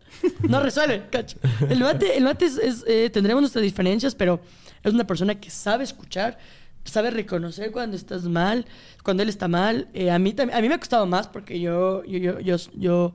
No 0.48 0.62
resuelven, 0.62 1.04
cacho. 1.10 1.38
El 1.70 1.80
mate, 1.80 2.18
el 2.18 2.24
mate 2.24 2.46
es, 2.46 2.58
es, 2.58 2.84
eh, 2.88 3.10
tendremos 3.10 3.42
nuestras 3.42 3.64
diferencias, 3.64 4.16
pero 4.16 4.40
es 4.84 4.94
una 4.94 5.06
persona 5.06 5.36
que 5.36 5.50
sabe 5.50 5.84
escuchar, 5.84 6.38
sabe 6.88 7.12
reconocer 7.12 7.72
cuando 7.72 7.96
estás 7.96 8.24
mal, 8.24 8.66
cuando 9.04 9.24
él 9.24 9.30
está 9.30 9.48
mal. 9.48 9.88
Eh, 9.94 10.12
a, 10.12 10.20
mí, 10.20 10.36
a 10.38 10.62
mí 10.62 10.68
me 10.68 10.76
ha 10.76 10.80
costado 10.80 11.06
más 11.06 11.28
porque 11.28 11.60
yo, 11.60 12.04
yo, 12.06 12.40
yo, 12.40 12.58
yo, 12.76 13.14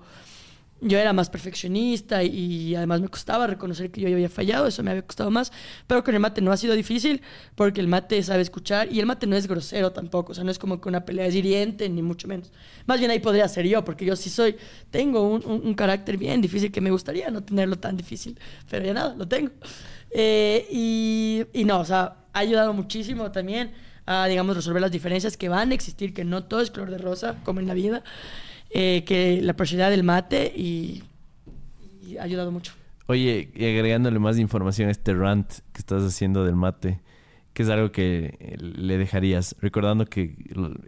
yo 0.83 0.99
era 0.99 1.13
más 1.13 1.31
perfeccionista 1.31 2.23
y, 2.25 2.75
además 2.75 3.01
me 3.01 3.09
costaba 3.09 3.47
reconocer 3.47 3.91
que 3.91 4.01
yo 4.01 4.09
había 4.09 4.29
fallado, 4.29 4.67
eso 4.67 4.83
me 4.83 4.91
había 4.91 5.03
costado 5.03 5.31
más, 5.31 5.53
pero 5.87 6.03
con 6.03 6.15
el 6.15 6.21
mate 6.21 6.41
no 6.41 6.51
ha 6.51 6.57
sido 6.57 6.75
difícil 6.75 7.23
porque 7.55 7.81
el 7.81 7.87
mate 7.87 8.23
sabe 8.23 8.43
escuchar 8.43 8.93
y 8.93 8.99
el 8.99 9.07
mate 9.07 9.27
no 9.27 9.37
es 9.37 9.47
grosero 9.47 9.93
tampoco, 9.93 10.33
o 10.33 10.35
sea, 10.35 10.45
no 10.45 10.51
es 10.51 10.59
como 10.59 10.81
que 10.81 10.89
una 10.89 11.05
pelea 11.05 11.27
es 11.27 11.35
hiriente, 11.35 11.89
ni 11.89 12.03
mucho 12.03 12.27
menos. 12.27 12.51
Más 12.87 12.99
bien 12.99 13.13
ahí 13.13 13.21
podría 13.21 13.47
ser 13.49 13.67
yo, 13.67 13.85
porque 13.85 14.05
yo 14.05 14.17
sí 14.17 14.29
soy, 14.29 14.57
tengo 14.91 15.23
un, 15.23 15.45
un, 15.45 15.75
carácter 15.75 16.17
bien 16.17 16.41
difícil 16.41 16.73
que 16.73 16.81
me 16.81 16.91
gustaría 16.91 17.31
no 17.31 17.43
tenerlo 17.45 17.79
tan 17.79 17.97
difícil, 17.97 18.39
pero 18.69 18.85
ya 18.85 18.93
nada, 18.93 19.15
lo 19.15 19.29
tengo. 19.29 19.53
Eh, 20.11 20.67
y, 20.71 21.45
y 21.53 21.65
no, 21.65 21.81
o 21.81 21.85
sea, 21.85 22.17
ha 22.33 22.39
ayudado 22.39 22.73
muchísimo 22.73 23.31
también 23.31 23.73
a, 24.07 24.27
digamos, 24.27 24.57
resolver 24.57 24.83
las 24.83 24.91
diferencias 24.91 25.37
que 25.37 25.49
van 25.49 25.71
a 25.71 25.75
existir, 25.75 26.13
que 26.13 26.25
no 26.25 26.45
todo 26.45 26.61
es 26.61 26.71
color 26.71 26.91
de 26.91 26.99
rosa, 26.99 27.37
como 27.45 27.61
en 27.61 27.69
la 27.69 27.75
vida. 27.75 28.03
Eh, 28.75 29.05
que 29.05 29.41
la 29.43 29.53
personalidad 29.53 29.91
del 29.91 30.03
mate 30.03 30.51
y, 30.57 31.03
ha 32.19 32.23
ayudado 32.23 32.51
mucho. 32.51 32.73
Oye, 33.07 33.51
y 33.55 33.65
agregándole 33.67 34.19
más 34.19 34.39
información 34.39 34.89
a 34.89 34.93
este 34.93 35.13
rant 35.13 35.47
que 35.73 35.79
estás 35.79 36.03
haciendo 36.03 36.47
del 36.47 36.57
mate, 36.57 37.01
que 37.53 37.65
es 37.65 37.69
algo 37.69 37.93
que 37.93 38.39
eh, 38.41 38.57
le 38.59 38.97
dejarías, 38.97 39.57
recordando 39.61 40.07
que 40.07 40.37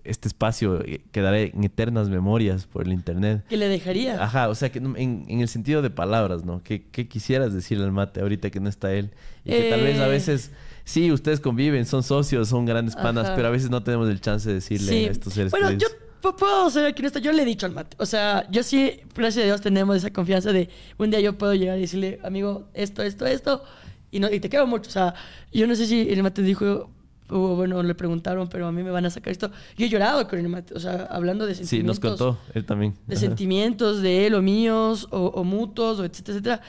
este 0.05 0.29
espacio 0.29 0.83
eh, 0.83 1.03
quedará 1.13 1.41
en 1.41 1.63
eternas 1.63 2.09
memorias 2.09 2.67
por 2.67 2.87
el 2.87 2.95
internet. 2.95 3.45
¿Qué 3.51 3.59
le 3.59 3.69
dejaría? 3.69 4.23
Ajá, 4.23 4.49
o 4.49 4.55
sea, 4.55 4.73
que 4.73 4.79
en, 4.79 5.27
en 5.29 5.41
el 5.41 5.49
sentido 5.49 5.83
de 5.83 5.91
palabras, 5.91 6.43
¿no? 6.43 6.63
¿Qué, 6.63 6.87
¿Qué, 6.91 7.07
quisieras 7.07 7.53
decirle 7.53 7.85
al 7.85 7.93
mate 7.93 8.23
ahorita 8.23 8.49
que 8.49 8.61
no 8.61 8.71
está 8.71 8.95
él? 8.95 9.11
Y 9.45 9.51
que 9.51 9.69
tal 9.69 9.83
vez 9.83 10.01
a 10.01 10.07
veces, 10.07 10.53
sí, 10.85 11.11
ustedes 11.11 11.41
conviven, 11.41 11.87
son 11.87 12.03
socios, 12.03 12.49
son 12.49 12.67
grandes 12.67 12.97
panas, 12.97 13.31
pero 13.35 13.49
a 13.49 13.51
veces 13.51 13.71
no 13.71 13.83
tenemos 13.83 14.09
el 14.09 14.21
chance 14.21 14.49
de 14.49 14.57
decirle 14.57 15.09
a 15.09 15.11
estos 15.11 15.33
seres 15.33 15.51
bueno, 15.51 15.71
yo 15.73 15.89
puedo 16.33 16.71
ser 16.71 16.87
aquí 16.87 17.05
esto. 17.05 17.19
Yo 17.19 17.33
le 17.33 17.43
he 17.43 17.45
dicho 17.45 17.67
al 17.67 17.73
mate. 17.73 17.97
O 18.01 18.07
sea, 18.07 18.49
yo 18.51 18.63
sí, 18.63 19.01
gracias 19.15 19.43
a 19.43 19.47
Dios, 19.47 19.61
tenemos 19.61 19.97
esa 19.97 20.11
confianza 20.11 20.53
de 20.53 20.69
un 20.99 21.11
día 21.11 21.21
yo 21.21 21.37
puedo 21.37 21.55
llegar 21.55 21.79
y 21.79 21.83
decirle, 21.83 22.19
amigo, 22.23 22.69
esto, 22.73 23.03
esto, 23.03 23.27
esto. 23.27 23.63
Y, 24.11 24.21
no, 24.21 24.31
y 24.33 24.41
te 24.41 24.49
quiero 24.49 24.67
mucho. 24.67 24.89
O 24.89 24.93
sea, 24.93 25.15
yo 25.53 25.67
no 25.67 25.75
sé 25.75 25.87
si 25.87 26.09
el 26.09 26.23
mate 26.23 26.43
dijo, 26.43 26.91
o 27.29 27.57
bueno, 27.57 27.83
le 27.83 27.95
preguntaron, 27.95 28.49
pero 28.49 28.67
a 28.67 28.73
mí 28.73 28.83
me 28.83 28.91
van 28.91 29.05
a 29.07 29.11
sacar 29.11 29.33
esto. 29.33 29.51
Yo 29.77 29.87
he 29.87 29.89
llorado 29.89 30.27
con 30.29 30.39
el 30.39 30.49
mate. 30.49 30.75
O 30.75 30.81
sea, 30.81 31.09
hablando 31.11 31.47
de 31.47 31.55
sentimientos. 31.55 31.97
Sí, 31.97 32.03
nos 32.03 32.19
contó, 32.19 32.39
él 32.55 32.65
también. 32.65 32.95
De 33.07 33.17
sentimientos 33.17 34.01
de 34.01 34.27
él 34.27 34.35
o 34.35 34.43
míos, 34.43 35.09
o, 35.11 35.27
o 35.27 35.45
mutuos, 35.45 35.99
o 35.99 36.05
etcétera, 36.05 36.39
etcétera. 36.39 36.61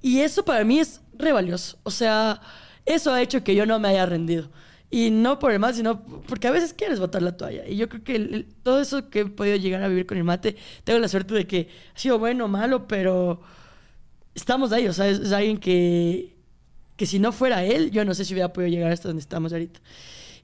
Y 0.00 0.18
eso 0.18 0.44
para 0.44 0.64
mí 0.64 0.80
es 0.80 1.00
re 1.16 1.32
valioso. 1.32 1.78
O 1.84 1.90
sea, 1.90 2.40
eso 2.86 3.12
ha 3.12 3.22
hecho 3.22 3.44
que 3.44 3.54
yo 3.54 3.66
no 3.66 3.78
me 3.78 3.88
haya 3.88 4.06
rendido. 4.06 4.50
Y 4.90 5.10
no 5.10 5.38
por 5.38 5.52
el 5.52 5.58
mal, 5.58 5.74
sino 5.74 6.02
porque 6.04 6.48
a 6.48 6.50
veces 6.50 6.74
quieres 6.74 7.00
botar 7.00 7.22
la 7.22 7.34
toalla. 7.36 7.66
Y 7.66 7.76
yo 7.76 7.88
creo 7.88 8.04
que 8.04 8.46
todo 8.62 8.78
eso 8.80 9.08
que 9.08 9.20
he 9.20 9.26
podido 9.26 9.56
llegar 9.56 9.82
a 9.82 9.88
vivir 9.88 10.04
con 10.04 10.18
el 10.18 10.24
mate, 10.24 10.56
tengo 10.84 10.98
la 10.98 11.08
suerte 11.08 11.32
de 11.32 11.46
que 11.46 11.68
ha 11.94 11.98
sido 11.98 12.18
bueno 12.18 12.46
malo, 12.46 12.86
pero 12.86 13.40
estamos 14.34 14.70
ahí. 14.70 14.86
O 14.88 14.92
sea, 14.92 15.08
es, 15.08 15.32
alguien 15.32 15.56
que, 15.56 16.36
que 16.96 17.06
si 17.06 17.18
no 17.18 17.32
fuera 17.32 17.64
él, 17.64 17.90
yo 17.90 18.04
no 18.04 18.12
sé 18.12 18.26
si 18.26 18.34
hubiera 18.34 18.52
podido 18.52 18.70
llegar 18.70 18.92
hasta 18.92 19.08
donde 19.08 19.22
estamos 19.22 19.52
ahorita. 19.52 19.80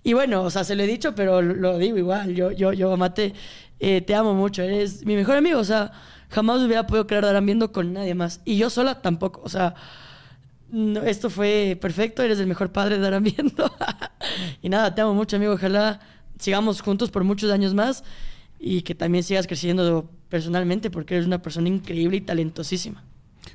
Y 0.02 0.14
bueno, 0.14 0.42
o 0.42 0.50
sea, 0.50 0.64
se 0.64 0.74
lo 0.74 0.82
he 0.82 0.86
dicho, 0.86 1.14
pero 1.14 1.42
lo 1.42 1.76
digo 1.76 1.98
igual. 1.98 2.34
Yo, 2.34 2.50
yo, 2.50 2.72
yo 2.72 2.96
Mate, 2.96 3.34
eh, 3.80 4.00
te 4.00 4.14
amo 4.14 4.32
mucho. 4.32 4.62
Eres 4.62 5.04
mi 5.04 5.14
mejor 5.14 5.36
amigo. 5.36 5.58
O 5.58 5.64
sea, 5.64 5.92
jamás 6.30 6.62
hubiera 6.62 6.86
podido 6.86 7.06
crear 7.06 7.24
dar 7.24 7.42
viendo 7.44 7.70
con 7.70 7.92
nadie 7.92 8.14
más. 8.14 8.40
Y 8.46 8.56
yo 8.56 8.70
sola 8.70 9.02
tampoco. 9.02 9.42
O 9.44 9.48
sea, 9.50 9.74
esto 11.04 11.30
fue 11.30 11.78
perfecto, 11.80 12.22
eres 12.22 12.38
el 12.38 12.46
mejor 12.46 12.72
padre 12.72 12.96
de 12.96 13.02
Darán 13.02 13.24
Viendo. 13.24 13.70
y 14.62 14.68
nada, 14.68 14.94
te 14.94 15.00
amo 15.00 15.14
mucho, 15.14 15.36
amigo. 15.36 15.52
Ojalá 15.52 16.00
sigamos 16.38 16.80
juntos 16.80 17.10
por 17.10 17.24
muchos 17.24 17.50
años 17.50 17.74
más 17.74 18.04
y 18.58 18.82
que 18.82 18.94
también 18.94 19.24
sigas 19.24 19.46
creciendo 19.46 20.10
personalmente 20.28 20.90
porque 20.90 21.14
eres 21.14 21.26
una 21.26 21.40
persona 21.40 21.68
increíble 21.68 22.18
y 22.18 22.20
talentosísima. 22.20 23.04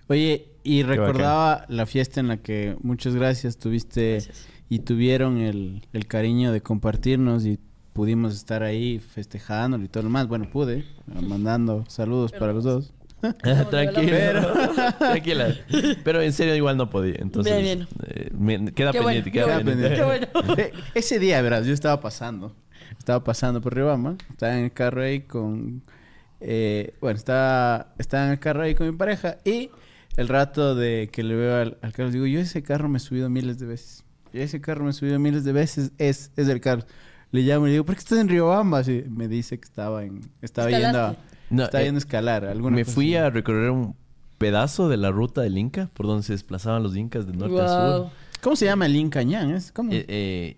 Oye, 0.07 0.47
y 0.63 0.83
recordaba 0.83 1.65
la 1.69 1.85
fiesta 1.85 2.19
en 2.19 2.27
la 2.27 2.37
que 2.37 2.75
muchas 2.81 3.15
gracias 3.15 3.57
tuviste 3.57 4.23
y 4.69 4.79
tuvieron 4.79 5.37
el, 5.37 5.85
el, 5.93 6.07
cariño 6.07 6.51
de 6.51 6.61
compartirnos 6.61 7.45
y 7.45 7.59
pudimos 7.93 8.33
estar 8.33 8.63
ahí 8.63 8.99
festejándolo 8.99 9.83
y 9.83 9.87
todo 9.87 10.03
lo 10.03 10.09
más. 10.09 10.27
Bueno, 10.27 10.49
pude, 10.49 10.85
mandando 11.05 11.85
saludos 11.87 12.31
para 12.31 12.53
los 12.53 12.63
dos. 12.63 12.93
Tranquila. 13.69 14.95
Tranquila. 14.99 15.55
Pero 16.03 16.21
en 16.21 16.33
serio 16.33 16.55
igual 16.55 16.77
no 16.77 16.89
podía. 16.89 17.15
Entonces, 17.19 17.61
bien, 17.61 17.87
bien. 18.33 18.67
Eh, 18.67 18.71
queda 18.73 18.91
pendiente. 18.91 19.31
queda 19.31 19.57
pendiente. 19.57 19.95
Qué 19.95 20.03
bueno. 20.03 20.27
Ese 20.93 21.19
día, 21.19 21.41
verás, 21.41 21.65
yo 21.65 21.73
estaba 21.73 21.99
pasando. 22.01 22.55
Estaba 22.97 23.23
pasando 23.23 23.61
por 23.61 23.75
Ribama. 23.75 24.17
Estaba 24.29 24.57
en 24.57 24.65
el 24.65 24.73
carro 24.73 25.01
ahí 25.03 25.21
con... 25.21 25.83
Eh, 26.41 26.95
bueno, 26.99 27.17
estaba, 27.17 27.93
estaba 27.97 28.25
en 28.25 28.31
el 28.31 28.39
carro 28.39 28.63
ahí 28.63 28.75
con 28.75 28.87
mi 28.87 28.95
pareja. 28.95 29.37
Y 29.45 29.69
el 30.17 30.27
rato 30.27 30.75
de 30.75 31.09
que 31.11 31.23
le 31.23 31.35
veo 31.35 31.55
al, 31.61 31.77
carro, 31.93 32.11
digo, 32.11 32.25
yo 32.25 32.39
ese 32.39 32.61
carro 32.61 32.89
me 32.89 32.97
he 32.97 33.01
subido 33.01 33.29
miles 33.29 33.57
de 33.59 33.65
veces. 33.65 34.03
Y 34.33 34.41
ese 34.41 34.59
carro 34.59 34.83
me 34.83 34.89
he 34.89 34.93
subido 34.93 35.17
miles 35.19 35.45
de 35.45 35.53
veces. 35.53 35.91
Es, 35.97 36.31
es 36.35 36.49
el 36.49 36.59
carro. 36.59 36.83
Le 37.31 37.41
llamo 37.41 37.65
y 37.65 37.69
le 37.69 37.73
digo, 37.73 37.85
¿por 37.85 37.95
qué 37.95 37.99
estás 37.99 38.19
en 38.19 38.27
Riobamba? 38.27 38.81
Y 38.81 39.05
me 39.09 39.29
dice 39.29 39.57
que 39.57 39.65
estaba 39.65 40.03
en... 40.03 40.21
Estaba 40.41 40.69
yendo 40.69 41.01
a... 41.01 41.15
No, 41.49 41.63
está 41.63 41.81
yendo 41.81 41.97
a 41.97 41.99
eh, 41.99 42.05
escalar. 42.05 42.45
¿alguna 42.45 42.75
me 42.75 42.85
fui 42.85 43.15
a 43.15 43.29
recorrer 43.29 43.69
un 43.69 43.95
pedazo 44.37 44.89
de 44.89 44.97
la 44.97 45.11
ruta 45.11 45.41
del 45.41 45.57
Inca, 45.57 45.89
por 45.93 46.05
donde 46.05 46.23
se 46.23 46.33
desplazaban 46.33 46.83
los 46.83 46.95
incas 46.95 47.25
de 47.25 47.33
norte 47.33 47.61
a 47.61 47.67
sur. 47.67 48.09
¿Cómo 48.41 48.55
se 48.55 48.65
llama 48.65 48.85
el 48.87 48.95
Inca 48.95 49.23
Ñan? 49.23 49.51
¿Es 49.51 49.71
como... 49.71 49.93
Eh, 49.93 50.05
eh, 50.07 50.57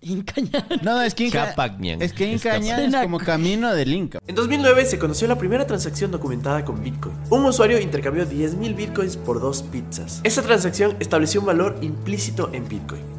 Incañán. 0.00 0.64
No, 0.82 1.00
es 1.00 1.14
que 1.14 1.26
Inca, 1.26 1.54
es 2.00 2.12
que 2.12 2.32
Incañán 2.32 2.94
es, 2.94 3.02
como 3.02 3.18
camino 3.18 3.74
del 3.74 3.92
Inca. 3.92 4.20
En 4.26 4.34
2009 4.34 4.84
se 4.86 4.98
conoció 4.98 5.26
la 5.26 5.36
primera 5.38 5.66
transacción 5.66 6.10
documentada 6.10 6.64
con 6.64 6.82
Bitcoin. 6.82 7.14
Un 7.30 7.44
usuario 7.44 7.80
intercambió 7.80 8.24
10.000 8.24 8.76
Bitcoins 8.76 9.16
por 9.16 9.40
dos 9.40 9.62
pizzas. 9.62 10.20
Esta 10.22 10.42
transacción 10.42 10.96
estableció 11.00 11.40
un 11.40 11.46
valor 11.46 11.78
implícito 11.82 12.50
en 12.52 12.68
Bitcoin, 12.68 13.02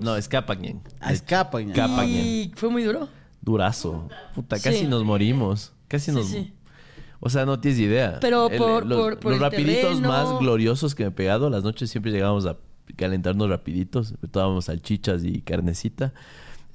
No, 0.00 0.16
es 0.16 0.28
Capagnen. 0.28 0.82
Ah, 1.00 1.12
es 1.12 1.22
¿Y 2.08 2.52
fue 2.54 2.68
muy 2.68 2.82
duro? 2.82 3.08
Durazo. 3.40 4.08
Puta, 4.34 4.58
casi 4.58 4.86
nos 4.86 5.04
morimos. 5.04 5.72
Casi 5.88 6.12
nos... 6.12 6.34
O 7.20 7.30
sea, 7.30 7.46
no 7.46 7.58
tienes 7.58 7.80
idea. 7.80 8.18
Pero 8.20 8.50
por, 8.50 8.84
los, 8.84 9.24
los 9.24 9.38
rapiditos 9.38 10.00
más 10.00 10.38
gloriosos 10.38 10.94
que 10.94 11.04
me 11.04 11.08
he 11.08 11.12
pegado, 11.12 11.48
las 11.48 11.64
noches 11.64 11.90
siempre 11.90 12.12
llegábamos 12.12 12.46
a 12.46 12.56
calentarnos 12.96 13.48
rapiditos. 13.48 14.14
Tomábamos 14.30 14.66
salchichas 14.66 15.24
y 15.24 15.40
carnecita. 15.40 16.12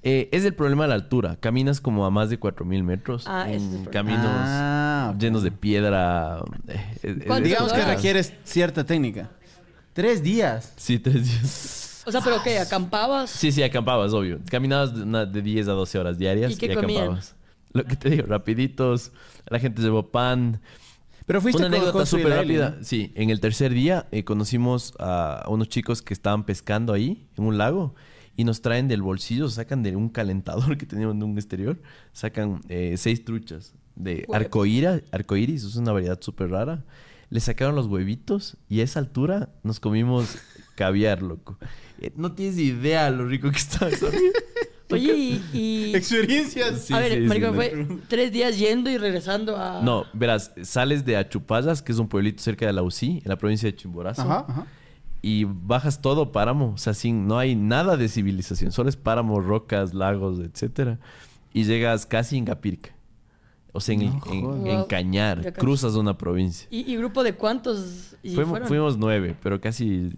Eh, 0.03 0.29
es 0.31 0.45
el 0.45 0.55
problema 0.55 0.83
de 0.83 0.89
la 0.89 0.95
altura. 0.95 1.37
Caminas 1.39 1.79
como 1.79 2.05
a 2.05 2.09
más 2.09 2.29
de 2.29 2.39
4.000 2.39 2.83
metros. 2.83 3.25
Ah, 3.27 3.51
en 3.51 3.85
caminos 3.85 4.25
ah, 4.25 5.13
llenos 5.19 5.43
de 5.43 5.51
piedra. 5.51 6.43
Eh, 7.03 7.27
Digamos 7.43 7.71
que 7.71 7.85
requieres 7.85 8.33
cierta 8.43 8.83
técnica. 8.83 9.29
Tres 9.93 10.23
días. 10.23 10.73
Sí, 10.77 10.97
tres 10.97 11.25
días. 11.25 11.80
O 12.05 12.11
sea, 12.11 12.21
¿pero 12.21 12.41
qué? 12.43 12.59
¿Acampabas? 12.59 13.29
Sí, 13.29 13.51
sí, 13.51 13.63
acampabas, 13.63 14.13
obvio. 14.13 14.39
Caminabas 14.49 14.93
de, 14.95 15.41
10 15.41 15.67
a 15.67 15.71
12 15.71 15.99
horas 15.99 16.17
diarias 16.17 16.53
y, 16.53 16.57
qué 16.57 16.71
acampabas. 16.71 17.35
Lo 17.73 17.85
que 17.85 17.95
te 17.95 18.09
digo, 18.09 18.27
rapiditos. 18.27 19.11
La 19.47 19.59
gente 19.59 19.81
llevó 19.81 20.11
pan. 20.11 20.61
Pero 21.25 21.41
fuiste 21.41 21.65
Una 21.65 21.67
anécdota 21.77 22.05
súper 22.05 22.29
rápida. 22.29 22.77
Sí, 22.81 23.11
en 23.15 23.29
el 23.29 23.39
tercer 23.39 23.73
día 23.73 24.07
eh, 24.11 24.23
conocimos 24.23 24.93
a 24.99 25.45
unos 25.47 25.69
chicos 25.69 26.01
que 26.01 26.13
estaban 26.13 26.45
pescando 26.45 26.93
ahí, 26.93 27.27
en 27.37 27.45
un 27.45 27.57
lago. 27.57 27.95
Y 28.35 28.43
nos 28.43 28.61
traen 28.61 28.87
del 28.87 29.01
bolsillo, 29.01 29.49
sacan 29.49 29.83
de 29.83 29.95
un 29.95 30.09
calentador 30.09 30.77
que 30.79 30.85
teníamos 30.85 31.15
en 31.15 31.23
un 31.23 31.37
exterior, 31.37 31.81
sacan 32.11 32.61
eh, 32.69 32.95
seis 32.97 33.23
truchas 33.23 33.75
de 33.95 34.25
arcoíra, 34.33 35.01
arcoíris, 35.11 35.63
es 35.63 35.75
una 35.75 35.91
variedad 35.91 36.19
súper 36.21 36.49
rara. 36.49 36.83
Le 37.29 37.39
sacaron 37.39 37.75
los 37.75 37.87
huevitos 37.87 38.57
y 38.67 38.81
a 38.81 38.83
esa 38.83 38.99
altura 38.99 39.49
nos 39.63 39.79
comimos 39.79 40.37
caviar, 40.75 41.21
loco. 41.21 41.57
Eh, 42.01 42.11
No 42.15 42.33
tienes 42.33 42.57
idea 42.57 43.09
lo 43.09 43.25
rico 43.27 43.49
que 43.51 43.57
está 43.57 43.87
eso. 43.87 44.07
Oye, 44.91 45.13
y... 45.15 45.41
y- 45.53 45.95
Experiencias. 45.95 46.81
Sí, 46.81 46.93
a 46.93 46.99
ver, 46.99 47.13
sí, 47.13 47.19
marico, 47.21 47.47
sí, 47.49 47.53
fue 47.55 47.87
tres 48.09 48.31
días 48.33 48.57
yendo 48.59 48.89
y 48.89 48.97
regresando 48.97 49.55
a... 49.55 49.81
No, 49.81 50.03
verás, 50.11 50.51
sales 50.63 51.05
de 51.05 51.15
Achupallas, 51.15 51.81
que 51.81 51.93
es 51.93 51.97
un 51.99 52.09
pueblito 52.09 52.43
cerca 52.43 52.65
de 52.65 52.73
la 52.73 52.83
UCI, 52.83 53.21
en 53.23 53.29
la 53.29 53.37
provincia 53.37 53.71
de 53.71 53.75
Chimborazo. 53.77 54.23
Ajá, 54.23 54.45
ajá. 54.49 54.67
y 55.21 55.45
bajas 55.45 56.01
todo 56.01 56.33
páramo, 56.33 56.73
o 56.73 56.77
sea, 56.77 56.93
sin, 56.93 57.25
no 57.25 57.37
hay 57.39 57.55
nada 57.55 57.95
de 57.95 58.09
civilización, 58.09 58.73
solo 58.73 58.89
es 58.89 58.97
páramo, 58.97 59.39
rocas, 59.39 59.93
lagos, 59.93 60.39
etcétera. 60.39 60.99
Y 61.53 61.63
llegas 61.63 62.05
casi 62.05 62.37
en 62.37 62.43
Capirca. 62.45 62.89
O 63.71 63.79
sea, 63.79 63.95
en, 63.95 64.19
No 64.41 64.65
en- 64.67 64.83
Cañar, 64.87 65.53
cruzas 65.53 65.95
una 65.95 66.17
provincia. 66.17 66.67
¿Y, 66.69 66.91
y 66.91 66.97
grupo 66.97 67.23
de 67.23 67.33
cuántos 67.35 68.17
y 68.23 68.31
Fuimos, 68.35 68.49
fueron? 68.49 68.67
fuimos 68.67 68.97
nueve, 68.97 69.37
pero 69.41 69.61
casi 69.61 70.09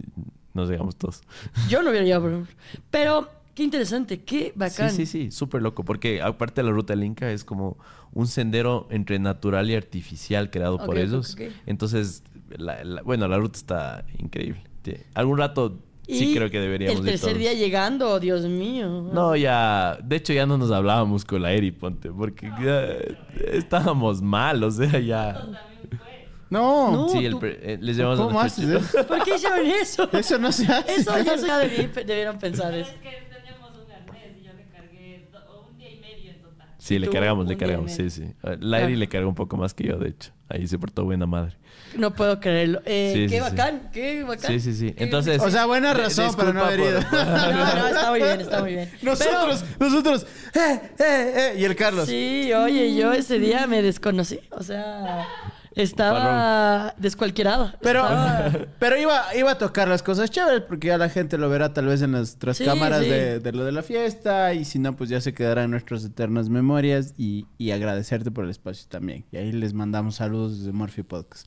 nos 0.54 0.68
llegamos 0.70 0.96
todos. 0.96 1.22
Yo 1.68 1.82
no 1.82 1.90
hubiera 1.90 2.04
llegado, 2.04 2.22
por 2.22 2.30
ejemplo. 2.32 2.54
Pero, 2.90 3.28
qué 3.54 3.62
interesante, 3.64 4.20
qué 4.22 4.52
bacán. 4.54 4.90
Sí, 4.90 5.04
sí, 5.04 5.24
sí, 5.24 5.30
súper 5.30 5.60
loco, 5.62 5.84
porque 5.84 6.22
aparte 6.22 6.62
de 6.62 6.68
la 6.68 6.72
ruta 6.72 6.92
del 6.94 7.04
Inca 7.04 7.30
es 7.30 7.44
como 7.44 7.76
un 8.12 8.26
sendero 8.28 8.86
entre 8.90 9.18
natural 9.18 9.68
y 9.70 9.74
artificial 9.74 10.50
creado 10.50 10.78
por 10.78 10.96
ellos. 10.98 11.36
Entonces, 11.66 12.22
la- 12.56 12.82
la- 12.84 13.02
bueno, 13.02 13.26
la 13.28 13.36
ruta 13.38 13.58
está 13.58 14.04
increíble. 14.18 14.62
Algún 15.14 15.38
rato 15.38 15.78
sí 16.06 16.32
Y 16.32 16.34
creo 16.34 16.50
que 16.50 16.60
deberíamos 16.60 17.00
El 17.00 17.04
ir 17.06 17.10
tercer 17.12 17.30
todos. 17.30 17.38
día 17.40 17.54
llegando, 17.54 18.10
oh, 18.10 18.20
Dios 18.20 18.42
mío. 18.44 19.10
No, 19.12 19.34
ya. 19.34 19.98
De 20.04 20.16
hecho, 20.16 20.32
ya 20.34 20.44
no 20.46 20.58
nos 20.58 20.70
hablábamos 20.70 21.24
con 21.24 21.40
la 21.40 21.52
Eri, 21.52 21.72
ponte, 21.72 22.10
porque 22.10 22.50
ya 22.62 22.88
estábamos 23.50 24.20
mal, 24.20 24.62
o 24.62 24.70
sea, 24.70 24.98
ya. 25.00 25.46
No. 26.54 26.90
No. 26.90 27.08
sí, 27.10 27.24
el 27.24 27.32
tú- 27.32 27.40
pre- 27.40 27.58
eh, 27.62 27.78
les 27.80 27.96
llevamos 27.96 28.18
¿Cómo 28.20 28.40
haces 28.40 28.68
eso? 28.68 29.06
¿Por 29.06 29.22
qué 29.24 29.34
hicieron 29.36 29.66
eso? 29.66 30.08
Eso 30.12 30.38
no 30.38 30.50
se 30.52 30.66
hace. 30.66 30.94
Eso, 30.96 31.18
ya 31.46 31.60
debí- 31.60 31.92
debieron 32.04 32.38
pensar 32.38 32.72
eso. 32.74 32.90
Es 32.90 32.96
que 32.96 33.10
teníamos 33.34 33.70
un 33.76 33.90
arnés 33.92 34.36
y 34.40 34.44
yo 34.44 34.52
le 34.54 34.64
cargué 34.68 35.28
do- 35.32 35.66
un 35.70 35.76
día 35.78 35.90
y 35.90 35.96
medio 36.00 36.30
en 36.30 36.40
total. 36.40 36.68
Sí, 36.78 36.98
le 36.98 37.08
cargamos, 37.08 37.46
le 37.46 37.56
cargamos, 37.56 37.92
sí, 37.92 38.08
sí. 38.10 38.22
Eh, 38.42 38.56
La 38.60 38.80
Eri 38.80 38.94
Ah. 38.94 38.96
le 38.96 39.08
cargó 39.08 39.28
un 39.28 39.34
poco 39.34 39.56
más 39.56 39.74
que 39.74 39.84
yo, 39.88 39.98
de 39.98 40.10
hecho. 40.10 40.30
Ahí 40.48 40.66
se 40.68 40.78
portó 40.78 41.04
buena 41.04 41.24
madre. 41.26 41.56
No 41.96 42.12
puedo 42.12 42.38
creerlo. 42.38 42.80
Eh, 42.84 43.12
Sí, 43.14 43.20
qué 43.22 43.28
sí, 43.28 43.34
sí. 43.36 43.40
bacán, 43.40 43.90
qué 43.92 44.22
bacán. 44.24 44.50
Sí, 44.50 44.60
sí, 44.60 44.74
sí. 44.74 44.94
Entonces. 44.98 45.40
O 45.40 45.50
sea, 45.50 45.64
buena 45.66 45.94
razón 45.94 46.34
para 46.36 46.52
no 46.52 46.62
haber 46.64 46.80
ido. 46.80 47.00
por- 47.00 47.12
No, 47.12 47.74
no, 47.76 47.86
está 47.88 48.10
muy 48.10 48.20
bien, 48.20 48.40
está 48.40 48.60
muy 48.60 48.72
bien. 48.74 48.90
Nosotros, 49.02 49.64
nosotros, 49.80 50.26
eh, 50.54 50.80
eh, 50.98 51.32
eh. 51.54 51.54
Y 51.58 51.64
el 51.64 51.74
Carlos. 51.74 52.08
Sí, 52.08 52.52
oye, 52.52 52.94
yo 52.94 53.12
ese 53.12 53.38
día 53.38 53.66
me 53.66 53.80
desconocí. 53.82 54.38
O 54.50 54.62
sea, 54.62 55.26
estaba 55.74 56.94
descualquierado. 56.98 57.72
Pero, 57.80 58.02
Estaba- 58.02 58.50
pero 58.78 58.96
iba, 58.96 59.22
iba 59.36 59.52
a 59.52 59.58
tocar 59.58 59.88
las 59.88 60.02
cosas 60.02 60.30
chéveres 60.30 60.62
porque 60.62 60.88
ya 60.88 60.98
la 60.98 61.08
gente 61.08 61.38
lo 61.38 61.48
verá 61.48 61.72
tal 61.72 61.86
vez 61.86 62.02
en 62.02 62.12
nuestras 62.12 62.56
Sí, 62.56 62.64
cámaras 62.64 63.02
sí. 63.02 63.08
De, 63.10 63.40
de 63.40 63.52
lo 63.52 63.64
de 63.64 63.72
la 63.72 63.82
fiesta 63.82 64.54
y 64.54 64.64
si 64.64 64.78
no, 64.78 64.94
pues 64.96 65.10
ya 65.10 65.20
se 65.20 65.34
quedarán 65.34 65.64
en 65.66 65.70
nuestras 65.72 66.04
eternas 66.04 66.48
memorias 66.48 67.14
y, 67.16 67.46
y 67.58 67.70
agradecerte 67.72 68.30
por 68.30 68.44
el 68.44 68.50
espacio 68.50 68.86
también. 68.88 69.24
Y 69.32 69.36
ahí 69.36 69.52
les 69.52 69.74
mandamos 69.74 70.16
saludos 70.16 70.58
desde 70.58 70.72
Morphy 70.72 71.02
Podcast. 71.02 71.46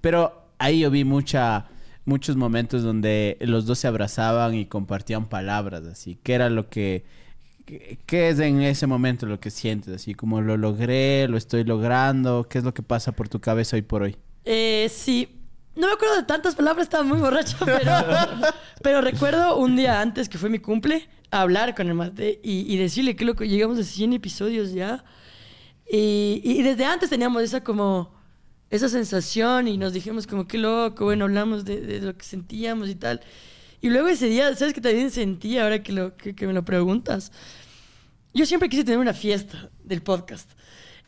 Pero 0.00 0.50
ahí 0.58 0.80
yo 0.80 0.90
vi 0.90 1.04
mucha, 1.04 1.66
muchos 2.04 2.36
momentos 2.36 2.82
donde 2.82 3.36
los 3.40 3.66
dos 3.66 3.78
se 3.78 3.88
abrazaban 3.88 4.54
y 4.54 4.66
compartían 4.66 5.28
palabras 5.28 5.84
así. 5.86 6.18
¿Qué 6.22 6.34
era 6.34 6.50
lo 6.50 6.68
que... 6.68 7.04
qué- 7.68 7.98
¿Qué 8.06 8.28
es 8.30 8.38
en 8.40 8.62
ese 8.62 8.86
momento 8.86 9.26
lo 9.26 9.38
que 9.40 9.50
sientes? 9.50 9.94
Así 9.94 10.14
como 10.14 10.40
lo 10.40 10.56
logré, 10.56 11.28
lo 11.28 11.36
estoy 11.36 11.64
logrando, 11.64 12.46
¿qué 12.48 12.58
es 12.58 12.64
lo 12.64 12.72
que 12.74 12.82
pasa 12.82 13.12
por 13.12 13.28
tu 13.28 13.40
cabeza 13.40 13.76
hoy 13.76 13.82
por 13.82 14.02
hoy? 14.02 14.16
Eh, 14.44 14.88
sí. 14.90 15.28
No 15.76 15.86
me 15.86 15.92
acuerdo 15.92 16.16
de 16.16 16.22
tantas 16.24 16.56
palabras, 16.56 16.84
estaba 16.86 17.04
muy 17.04 17.18
borracho, 17.18 17.56
pero, 17.64 17.92
pero 18.82 19.00
recuerdo 19.00 19.56
un 19.58 19.76
día 19.76 20.00
antes 20.00 20.28
que 20.28 20.36
fue 20.38 20.48
mi 20.50 20.58
cumple, 20.58 21.08
hablar 21.30 21.74
con 21.76 21.86
el 21.86 21.94
mate 21.94 22.40
y, 22.42 22.72
y 22.72 22.76
decirle 22.78 23.14
que 23.14 23.24
loco, 23.24 23.44
llegamos 23.44 23.78
a 23.78 23.84
100 23.84 24.12
episodios 24.14 24.72
ya. 24.72 25.04
Y, 25.90 26.40
y 26.44 26.62
desde 26.62 26.84
antes 26.84 27.10
teníamos 27.10 27.42
esa 27.42 27.62
como, 27.62 28.12
esa 28.70 28.88
sensación 28.88 29.68
y 29.68 29.78
nos 29.78 29.92
dijimos 29.92 30.26
como 30.26 30.46
qué 30.48 30.58
loco, 30.58 31.04
bueno, 31.04 31.26
hablamos 31.26 31.64
de, 31.64 31.80
de 31.80 32.00
lo 32.00 32.16
que 32.16 32.24
sentíamos 32.24 32.88
y 32.88 32.94
tal. 32.94 33.20
Y 33.80 33.90
luego 33.90 34.08
ese 34.08 34.26
día, 34.28 34.52
¿sabes 34.56 34.74
qué 34.74 34.80
también 34.80 35.10
sentí 35.12 35.56
ahora 35.58 35.82
que, 35.84 35.92
lo, 35.92 36.16
que, 36.16 36.34
que 36.34 36.46
me 36.48 36.52
lo 36.52 36.64
preguntas? 36.64 37.30
Yo 38.34 38.46
siempre 38.46 38.68
quise 38.68 38.84
tener 38.84 38.98
una 38.98 39.14
fiesta 39.14 39.70
del 39.82 40.02
podcast. 40.02 40.50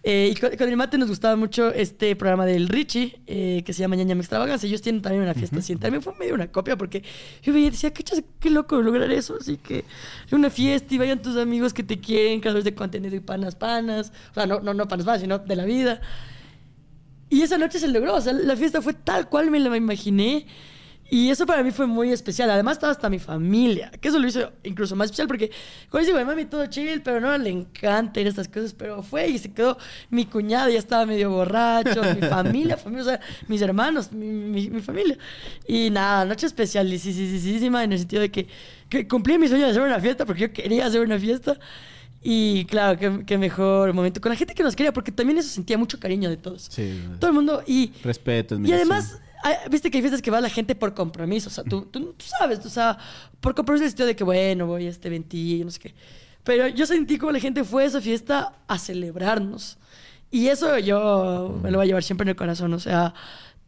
Eh, 0.03 0.33
y 0.35 0.41
con, 0.41 0.57
con 0.57 0.67
el 0.67 0.77
mate 0.79 0.97
nos 0.97 1.11
gustaba 1.11 1.37
mucho 1.37 1.71
este 1.75 2.17
programa 2.17 2.47
del 2.47 2.69
Richie, 2.69 3.21
eh, 3.27 3.63
que 3.67 3.75
se 3.75 3.81
llama 3.81 3.97
Ñaña 3.97 4.15
Me 4.15 4.23
Extravaganza. 4.23 4.67
Ellos 4.67 4.81
tienen 4.81 5.03
también 5.03 5.23
una 5.25 5.35
fiesta 5.35 5.59
así. 5.59 5.77
También 5.77 6.03
fue 6.03 6.15
medio 6.19 6.35
una 6.35 6.51
copia 6.51 6.77
porque 6.79 7.05
yo 7.43 7.53
veía 7.53 7.71
decía, 7.71 7.93
qué, 7.93 8.03
chas- 8.03 8.25
qué 8.41 8.49
loco 8.49 8.81
lograr 8.81 9.11
eso. 9.13 9.37
Así 9.39 9.59
que 9.59 9.85
una 10.33 10.49
fiesta 10.49 10.95
y 10.95 10.99
vayan 10.99 11.21
tus 11.21 11.37
amigos 11.37 11.75
que 11.75 11.83
te 11.83 12.01
quieren, 12.01 12.41
creadores 12.41 12.65
de 12.65 12.75
contenido 12.75 13.15
y 13.15 13.21
panas 13.21 13.55
panas. 13.55 14.11
O 14.31 14.35
sea, 14.35 14.47
no, 14.47 14.61
no, 14.61 14.73
no 14.73 14.89
panas 14.89 15.05
panas, 15.05 15.21
sino 15.21 15.39
de 15.39 15.57
la 15.57 15.67
vida. 15.67 16.01
Y 17.29 17.43
esa 17.43 17.59
noche 17.59 17.79
se 17.79 17.89
logró. 17.89 18.15
O 18.15 18.21
sea, 18.23 18.33
la 18.33 18.57
fiesta 18.57 18.81
fue 18.81 18.95
tal 18.95 19.29
cual 19.29 19.51
me 19.51 19.61
la 19.61 19.77
imaginé. 19.77 20.47
Y 21.13 21.29
eso 21.29 21.45
para 21.45 21.63
mí 21.65 21.73
fue 21.73 21.87
muy 21.87 22.13
especial. 22.13 22.49
Además 22.51 22.75
estaba 22.75 22.93
hasta 22.93 23.11
mi 23.11 23.19
familia, 23.19 23.91
que 24.01 24.09
eso 24.09 24.19
lo 24.21 24.29
hizo 24.29 24.53
incluso 24.63 24.95
más 24.95 25.07
especial 25.07 25.27
porque 25.27 25.51
cuando 25.91 26.07
digo, 26.13 26.25
mami, 26.25 26.45
todo 26.45 26.65
chill, 26.67 27.03
pero 27.03 27.21
no, 27.21 27.37
le 27.37 27.51
encanta 27.51 28.21
ir 28.21 28.27
a 28.29 28.31
estas 28.31 28.47
cosas, 28.49 28.73
pero 28.75 29.03
fue 29.03 29.29
y 29.29 29.39
se 29.39 29.53
quedó 29.53 29.77
mi 30.11 30.25
cuñado, 30.27 30.71
ya 30.71 30.79
estaba 30.79 31.05
medio 31.07 31.31
borracho, 31.31 32.01
mi 32.15 32.27
familia, 32.29 32.77
familia, 32.77 33.03
o 33.03 33.05
sea, 33.07 33.21
mis 33.49 33.61
hermanos, 33.61 34.13
mi, 34.13 34.27
mi- 34.29 34.71
mi 34.71 34.81
familia. 34.81 35.19
Y 35.67 35.91
nada, 35.91 36.25
noche 36.25 36.47
especialísima 36.47 37.85
en 37.85 37.93
el 37.93 37.99
sentido 37.99 38.23
de 38.23 38.31
que, 38.31 38.47
que 38.89 39.09
cumplí 39.09 39.39
mi 39.39 39.49
sueño 39.49 39.65
de 39.65 39.71
hacer 39.73 39.83
una 39.83 40.01
fiesta 40.01 40.25
porque 40.25 40.43
yo 40.43 40.53
quería 40.53 40.87
hacer 40.87 41.01
una 41.01 41.19
fiesta. 41.19 41.59
Y 42.23 42.67
claro, 42.67 42.99
qué, 42.99 43.25
qué 43.25 43.39
mejor 43.39 43.95
momento 43.95 44.21
con 44.21 44.31
la 44.31 44.37
gente 44.37 44.55
que 44.55 44.63
nos 44.63 44.77
quería, 44.77 44.93
porque 44.93 45.11
también 45.11 45.39
eso 45.39 45.49
sentía 45.49 45.79
mucho 45.79 45.99
cariño 45.99 46.29
de 46.29 46.37
todos. 46.37 46.69
Sí. 46.71 47.01
Todo 47.19 47.31
el 47.31 47.35
mundo. 47.35 47.63
Y, 47.67 47.93
Respeto, 48.05 48.55
y 48.55 48.59
admiración. 48.59 48.93
además, 48.93 49.15
hay- 49.15 49.30
viste 49.71 49.91
que 49.91 49.99
hay 49.99 50.03
fiestas 50.03 50.23
que 50.23 50.31
va 50.31 50.41
la 50.41 50.51
gente 50.51 50.75
por 50.75 50.95
compromiso. 50.95 51.49
O 51.49 51.53
sea, 51.53 51.65
tú, 51.65 51.83
tú, 51.83 52.13
tú 52.13 52.25
sabes, 52.39 52.65
o 52.65 52.71
sea, 52.71 52.99
por 53.41 53.55
compromiso 53.55 53.85
el 53.85 53.91
sentido 53.91 54.07
de 54.07 54.17
que, 54.17 54.25
bueno, 54.25 54.67
voy 54.67 54.87
a 54.87 54.91
este 54.91 55.09
eventillo, 55.09 55.65
no 55.65 55.71
sé 55.71 55.81
qué. 55.81 55.95
Pero 56.45 56.69
yo 56.69 56.87
sentí 56.87 57.19
como 57.19 57.33
la 57.33 57.41
gente 57.41 57.65
fue 57.65 57.85
a 57.85 57.87
esa 57.87 58.01
fiesta 58.01 58.53
a 58.67 58.79
celebrarnos. 58.79 59.79
Y 60.31 60.47
eso 60.47 60.79
yo 60.79 61.59
me 61.63 61.71
lo 61.71 61.79
voy 61.79 61.85
a 61.85 61.89
llevar 61.89 62.03
siempre 62.03 62.23
en 62.23 62.31
el 62.31 62.37
corazón. 62.37 62.73
O 62.73 62.79
sea, 62.79 63.15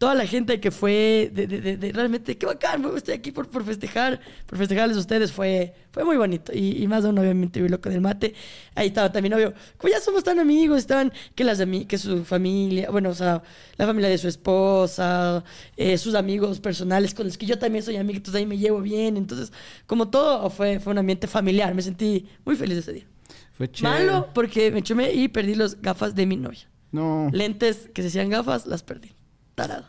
toda 0.02 0.16
la 0.16 0.26
gente 0.26 0.58
que 0.58 0.72
fue 0.72 1.30
de, 1.32 1.46
de- 1.46 1.60
de- 1.60 1.76
de 1.76 1.92
realmente, 1.92 2.36
qué 2.36 2.44
bacán, 2.44 2.84
estoy 2.96 3.14
aquí 3.14 3.30
por, 3.30 3.48
por 3.48 3.62
festejar, 3.62 4.18
por 4.46 4.58
festejarles 4.58 4.96
a 4.96 5.00
ustedes, 5.00 5.30
fue, 5.30 5.74
fue 5.92 6.02
muy 6.04 6.16
bonito. 6.16 6.50
Y, 6.52 6.82
y 6.82 6.88
más 6.88 7.04
de 7.04 7.10
uno, 7.10 7.20
obviamente, 7.20 7.62
vi 7.62 7.68
loco 7.68 7.88
del 7.88 8.00
mate. 8.00 8.34
Ahí 8.74 8.88
estaba 8.88 9.12
también, 9.12 9.32
obvio, 9.34 9.54
como 9.78 9.92
ya 9.92 10.00
somos 10.00 10.24
tan 10.24 10.40
amigos, 10.40 10.78
estaban 10.78 11.12
que, 11.36 11.44
las 11.44 11.62
que 11.86 11.98
su 11.98 12.24
familia, 12.24 12.90
bueno, 12.90 13.10
o 13.10 13.14
sea, 13.14 13.44
la 13.76 13.86
familia 13.86 14.08
de 14.10 14.18
su 14.18 14.26
esposa, 14.26 15.44
eh, 15.76 15.96
sus 15.98 16.16
amigos 16.16 16.58
personales 16.58 17.14
con 17.14 17.26
los 17.26 17.38
que 17.38 17.46
yo 17.46 17.56
también 17.56 17.84
soy 17.84 17.94
amigo, 17.96 18.16
entonces 18.16 18.40
ahí 18.40 18.46
me 18.46 18.58
llevo 18.58 18.80
bien. 18.80 19.16
Entonces, 19.16 19.52
como 19.86 20.08
todo, 20.08 20.50
fue, 20.50 20.80
fue 20.80 20.92
un 20.94 20.98
ambiente 20.98 21.28
familiar. 21.28 21.72
Me 21.76 21.82
sentí 21.82 22.26
muy 22.44 22.56
feliz 22.56 22.78
ese 22.78 22.92
día. 22.92 23.06
Fue 23.52 23.70
chévere. 23.70 24.04
Malo 24.06 24.30
porque 24.34 24.72
me 24.72 24.82
chumé 24.82 25.12
y 25.12 25.28
perdí 25.28 25.54
las 25.54 25.80
gafas 25.80 26.16
de 26.16 26.26
mi 26.26 26.36
novia. 26.36 26.68
No, 26.90 27.30
Lentes 27.32 27.88
que 27.94 28.02
se 28.02 28.08
hacían 28.08 28.30
gafas, 28.30 28.66
las 28.66 28.82
perdí. 28.82 29.12
Tarado. 29.54 29.86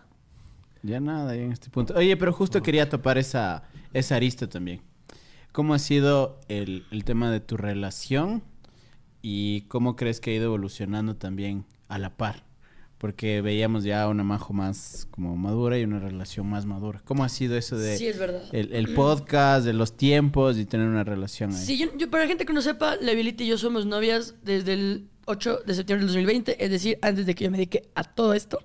ya 0.82 0.99
nada, 0.99 1.36
ya 1.36 1.41
en 1.43 1.51
este 1.51 1.70
punto. 1.70 1.93
Oye, 1.95 2.18
pero 2.18 2.34
justo 2.34 2.61
quería 2.61 2.89
topar 2.89 3.18
esa, 3.18 3.64
esa 3.93 4.16
arista 4.16 4.47
también. 4.47 4.82
¿Cómo 5.51 5.74
ha 5.74 5.80
sido 5.80 6.39
el, 6.49 6.86
el 6.91 7.03
tema 7.03 7.30
de 7.32 7.39
tu 7.39 7.57
relación 7.57 8.43
y 9.22 9.61
cómo 9.70 9.95
crees 9.95 10.20
que 10.20 10.32
ha 10.32 10.34
ido 10.36 10.45
evolucionando 10.45 11.16
también 11.16 11.66
a 11.88 11.97
la 11.99 12.18
par? 12.18 12.43
Porque 12.97 13.41
veíamos 13.41 13.84
ya 13.84 14.07
una 14.07 14.24
majo 14.24 14.53
más 14.53 15.07
como 15.11 15.36
madura 15.36 15.78
y 15.78 15.84
una 15.84 15.99
relación 15.99 16.47
más 16.49 16.66
madura. 16.66 17.01
¿Cómo 17.03 17.24
ha 17.26 17.30
sido 17.30 17.57
eso 17.57 17.78
de 17.78 17.97
Sí, 17.97 18.07
es 18.07 18.18
verdad. 18.18 18.43
el, 18.53 18.74
el 18.74 18.93
podcast, 18.93 19.66
de 19.66 19.74
los 19.74 19.97
tiempos 19.97 20.57
y 20.57 20.66
tener 20.66 20.88
una 20.88 21.03
relación 21.03 21.51
ahí? 21.53 21.66
Sí, 21.66 21.78
yo, 21.78 21.88
yo- 21.97 22.09
para 22.09 22.24
la 22.24 22.30
gente 22.30 22.45
que 22.45 22.53
no 22.53 22.61
sepa, 22.61 22.95
Levilita 22.95 23.43
y 23.43 23.47
yo 23.47 23.57
somos 23.57 23.86
novias 23.86 24.36
desde 24.43 24.74
el 24.74 25.09
8 25.26 25.59
de 25.66 25.74
septiembre 25.76 26.05
del 26.05 26.14
2020, 26.14 26.64
es 26.64 26.72
decir, 26.72 26.97
antes 27.01 27.26
de 27.26 27.36
que 27.36 27.43
yo 27.43 27.51
me 27.51 27.57
dedique 27.57 27.89
a 27.95 28.03
todo 28.05 28.34
esto. 28.34 28.59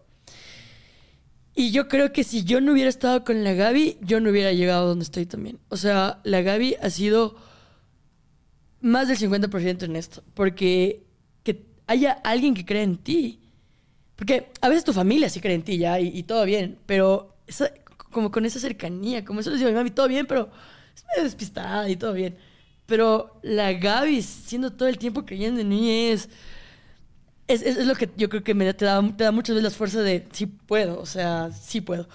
Y 1.58 1.72
yo 1.72 1.88
creo 1.88 2.12
que 2.12 2.22
si 2.24 2.44
yo 2.44 2.60
no 2.60 2.72
hubiera 2.72 2.88
estado 2.88 3.24
con 3.24 3.42
la 3.42 3.52
Gaby, 3.52 3.98
yo 4.00 4.20
no 4.20 4.30
hubiera 4.30 4.52
llegado 4.52 4.86
donde 4.88 5.02
estoy 5.04 5.26
también. 5.26 5.58
O 5.70 5.76
sea, 5.76 6.20
la 6.24 6.40
Gaby 6.42 6.76
ha 6.80 6.88
sido 6.90 7.34
más 8.80 9.08
del 9.08 9.16
50% 9.18 9.84
en 9.84 9.96
esto. 9.96 10.22
Porque 10.34 11.04
que 11.42 11.66
haya 11.86 12.12
alguien 12.24 12.54
que 12.54 12.64
crea 12.64 12.82
en 12.82 12.96
ti. 12.98 13.40
Porque 14.16 14.50
a 14.60 14.68
veces 14.68 14.84
tu 14.84 14.92
familia 14.92 15.28
sí 15.30 15.40
cree 15.40 15.54
en 15.54 15.62
ti 15.62 15.78
ya 15.78 16.00
y, 16.00 16.08
y 16.08 16.24
todo 16.24 16.44
bien, 16.44 16.78
pero 16.86 17.36
esa- 17.46 17.72
como 18.12 18.30
con 18.32 18.44
esa 18.46 18.60
cercanía, 18.60 19.24
como 19.24 19.40
eso 19.40 19.50
les 19.50 19.60
digo 19.60 19.68
a 19.70 19.72
mi 19.72 19.78
mami, 19.78 19.90
todo 19.90 20.08
bien, 20.08 20.26
pero 20.26 20.50
es 20.96 21.04
medio 21.06 21.24
despistada 21.24 21.88
y 21.88 21.96
todo 21.96 22.12
bien. 22.14 22.36
Pero 22.86 23.40
la 23.42 23.72
Gaby 23.74 24.22
siendo 24.22 24.72
todo 24.72 24.88
el 24.88 24.98
tiempo 24.98 25.24
creyendo 25.26 25.60
en 25.60 25.68
mí 25.68 25.90
es... 26.10 26.28
es, 27.48 27.62
es- 27.62 27.86
lo 27.86 27.94
que 27.94 28.08
yo 28.16 28.28
creo 28.28 28.44
que 28.44 28.54
me, 28.54 28.72
te, 28.74 28.84
da, 28.84 29.02
te 29.16 29.24
da 29.24 29.32
muchas 29.32 29.54
veces 29.54 29.64
las 29.64 29.76
fuerzas 29.76 30.04
de 30.04 30.26
sí 30.32 30.46
puedo, 30.46 31.00
o 31.00 31.06
sea, 31.06 31.50
sí 31.52 31.80
puedo. 31.80 32.08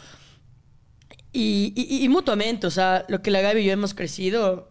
Y, 1.35 2.07
mutuamente, 2.09 2.67
o 2.67 2.71
sea, 2.71 3.05
lo 3.09 3.21
que 3.23 3.31
la 3.31 3.41
Gaby 3.41 3.61
y 3.61 3.65
yo 3.65 3.71
hemos 3.73 3.95
crecido 3.95 4.69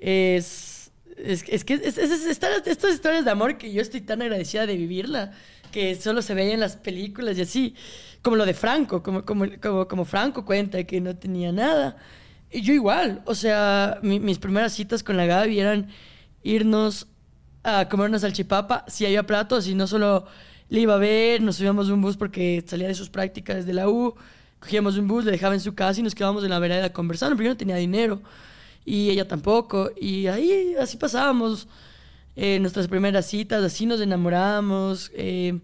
es, 0.00 0.90
es, 1.16 1.44
es 1.48 1.64
que 1.64 1.74
es, 1.74 1.98
estas 1.98 2.92
historias 2.92 3.24
de 3.24 3.30
amor 3.30 3.56
que 3.58 3.72
yo 3.72 3.80
estoy 3.80 4.00
tan 4.00 4.20
agradecida 4.22 4.66
de 4.66 4.76
vivirla, 4.76 5.32
que 5.70 5.94
solo 5.94 6.22
se 6.22 6.34
veía 6.34 6.54
en 6.54 6.60
las 6.60 6.76
películas 6.76 7.38
y 7.38 7.42
así, 7.42 7.74
como 8.22 8.36
lo 8.36 8.46
de 8.46 8.54
Franco, 8.54 9.02
como, 9.02 9.24
como, 9.24 9.46
como, 9.60 9.86
como 9.86 10.04
Franco 10.04 10.44
cuenta 10.44 10.82
que 10.84 11.00
no 11.00 11.16
tenía 11.16 11.52
nada. 11.52 11.96
Y 12.50 12.62
yo 12.62 12.72
igual, 12.72 13.22
o 13.26 13.34
sea, 13.36 13.98
mi- 14.02 14.20
mis 14.20 14.38
primeras 14.38 14.72
citas 14.72 15.02
con 15.04 15.16
la 15.16 15.26
Gaby 15.26 15.60
eran 15.60 15.88
irnos 16.42 17.06
a 17.62 17.88
comer 17.88 18.08
una 18.08 18.18
salchipapa, 18.18 18.84
si 18.88 19.04
había 19.06 19.24
platos, 19.26 19.66
y 19.66 19.74
no 19.74 19.86
solo 19.86 20.26
le 20.68 20.80
iba 20.80 20.94
a 20.94 20.98
ver, 20.98 21.40
nos 21.40 21.56
subíamos 21.56 21.86
de 21.86 21.92
un 21.94 22.00
bus 22.02 22.16
porque 22.16 22.62
salía 22.66 22.88
de 22.88 22.94
sus 22.94 23.08
prácticas 23.10 23.66
de 23.66 23.72
la 23.72 23.88
U, 23.88 24.14
cogíamos 24.60 24.96
un 24.98 25.08
bus, 25.08 25.24
le 25.24 25.30
dejaba 25.30 25.54
en 25.54 25.60
su 25.60 25.74
casa 25.74 26.00
y 26.00 26.02
nos 26.02 26.14
quedábamos 26.14 26.44
en 26.44 26.50
la 26.50 26.58
vereda 26.58 26.92
conversando, 26.92 27.34
porque 27.36 27.44
yo 27.46 27.50
no 27.52 27.56
tenía 27.56 27.76
dinero, 27.76 28.20
y 28.84 29.10
ella 29.10 29.26
tampoco, 29.28 29.90
y 30.00 30.26
ahí 30.26 30.74
así 30.78 30.96
pasábamos 30.96 31.68
eh, 32.36 32.58
nuestras 32.60 32.86
primeras 32.88 33.26
citas, 33.26 33.62
así 33.64 33.84
nos 33.86 34.00
enamoramos. 34.00 35.10
eh, 35.14 35.58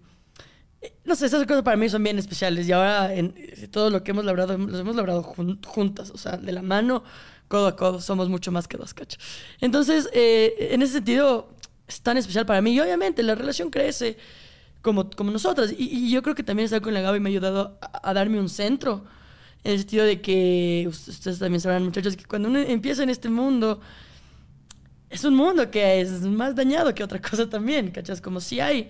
eh, 0.81 0.93
no 1.05 1.15
sé, 1.15 1.25
esas 1.27 1.45
cosas 1.47 1.63
para 1.63 1.77
mí 1.77 1.89
son 1.89 2.03
bien 2.03 2.19
especiales, 2.19 2.67
y 2.67 2.71
ahora 2.71 3.13
en, 3.13 3.33
eh, 3.37 3.67
todo 3.69 3.89
lo 3.89 4.03
que 4.03 4.11
hemos 4.11 4.25
logrado, 4.25 4.57
los 4.57 4.79
hemos 4.79 4.95
logrado 4.95 5.23
jun- 5.23 5.59
juntas, 5.65 6.11
o 6.11 6.17
sea, 6.17 6.37
de 6.37 6.51
la 6.51 6.61
mano, 6.61 7.03
codo 7.47 7.67
a 7.67 7.75
codo, 7.75 8.01
somos 8.01 8.27
mucho 8.29 8.51
más 8.51 8.67
que 8.67 8.77
dos 8.77 8.93
cachos. 8.93 9.19
Entonces, 9.61 10.09
eh, 10.13 10.69
en 10.71 10.81
ese 10.81 10.93
sentido, 10.93 11.54
es 11.87 12.01
tan 12.01 12.17
especial 12.17 12.45
para 12.45 12.61
mí. 12.61 12.73
Y 12.73 12.79
obviamente 12.79 13.23
la 13.23 13.35
relación 13.35 13.69
crece 13.69 14.17
como, 14.81 15.09
como 15.09 15.31
nosotras. 15.31 15.71
Y, 15.77 15.83
y 16.07 16.11
yo 16.11 16.21
creo 16.23 16.35
que 16.35 16.43
también 16.43 16.65
estar 16.65 16.81
con 16.81 16.93
la 16.93 17.01
Gaby 17.01 17.19
me 17.19 17.29
ha 17.29 17.31
ayudado 17.31 17.77
a, 17.81 18.09
a 18.09 18.13
darme 18.13 18.39
un 18.39 18.49
centro. 18.49 19.05
En 19.63 19.71
el 19.73 19.79
sentido 19.79 20.05
de 20.05 20.21
que 20.21 20.85
us- 20.87 21.07
ustedes 21.07 21.39
también 21.39 21.59
sabrán, 21.61 21.83
muchachos, 21.83 22.15
que 22.15 22.25
cuando 22.25 22.49
uno 22.49 22.59
empieza 22.59 23.03
en 23.03 23.09
este 23.09 23.29
mundo, 23.29 23.81
es 25.09 25.23
un 25.23 25.35
mundo 25.35 25.69
que 25.71 26.01
es 26.01 26.21
más 26.21 26.55
dañado 26.55 26.93
que 26.93 27.03
otra 27.03 27.21
cosa 27.29 27.49
también, 27.49 27.91
¿cachas? 27.91 28.21
Como 28.21 28.39
si 28.41 28.59
hay 28.59 28.89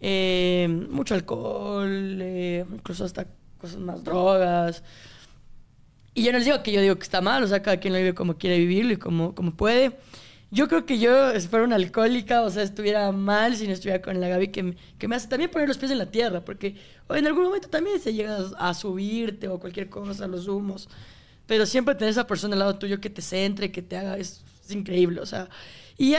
eh, 0.00 0.68
mucho 0.90 1.14
alcohol, 1.14 1.88
eh, 2.20 2.64
incluso 2.72 3.04
hasta 3.04 3.26
cosas 3.60 3.78
más 3.80 4.02
drogas. 4.04 4.82
Y 6.14 6.24
yo 6.24 6.32
no 6.32 6.38
les 6.38 6.46
digo 6.46 6.62
que 6.62 6.72
yo 6.72 6.80
digo 6.80 6.96
que 6.96 7.02
está 7.04 7.20
mal, 7.20 7.42
o 7.44 7.46
sea, 7.46 7.62
cada 7.62 7.76
quien 7.78 7.92
lo 7.92 7.98
vive 7.98 8.14
como 8.14 8.38
quiere 8.38 8.58
vivirlo 8.58 8.92
y 8.92 8.96
como, 8.96 9.34
como 9.34 9.52
puede. 9.56 9.92
Yo 10.50 10.66
creo 10.66 10.86
que 10.86 10.98
yo, 10.98 11.38
fuera 11.50 11.64
una 11.64 11.76
alcohólica, 11.76 12.42
o 12.42 12.48
sea, 12.48 12.62
estuviera 12.62 13.12
mal 13.12 13.54
si 13.56 13.66
no 13.66 13.74
estuviera 13.74 14.00
con 14.00 14.18
la 14.18 14.28
Gaby, 14.28 14.48
que, 14.48 14.76
que 14.98 15.06
me 15.06 15.16
hace 15.16 15.28
también 15.28 15.50
poner 15.50 15.68
los 15.68 15.76
pies 15.76 15.90
en 15.90 15.98
la 15.98 16.10
tierra, 16.10 16.42
porque 16.42 16.76
o 17.06 17.14
en 17.14 17.26
algún 17.26 17.44
momento 17.44 17.68
también 17.68 18.00
se 18.00 18.14
llega 18.14 18.38
a 18.58 18.72
subirte 18.72 19.48
o 19.48 19.58
cualquier 19.58 19.90
cosa, 19.90 20.26
los 20.26 20.48
humos. 20.48 20.88
Pero 21.46 21.66
siempre 21.66 21.94
tener 21.94 22.10
esa 22.10 22.26
persona 22.26 22.54
al 22.54 22.60
lado 22.60 22.78
tuyo 22.78 23.00
que 23.00 23.10
te 23.10 23.22
centre, 23.22 23.70
que 23.70 23.82
te 23.82 23.96
haga, 23.96 24.16
es, 24.16 24.42
increíble, 24.70 25.20
o 25.20 25.26
sea. 25.26 25.48
Y 25.98 26.14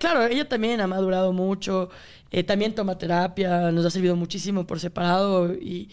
claro, 0.00 0.26
ella 0.26 0.48
también 0.48 0.80
ha 0.80 0.86
madurado 0.86 1.32
mucho, 1.32 1.90
eh, 2.30 2.42
también 2.42 2.74
toma 2.74 2.98
terapia, 2.98 3.70
nos 3.70 3.84
ha 3.86 3.90
servido 3.90 4.16
muchísimo 4.16 4.66
por 4.66 4.80
separado 4.80 5.54
y, 5.54 5.88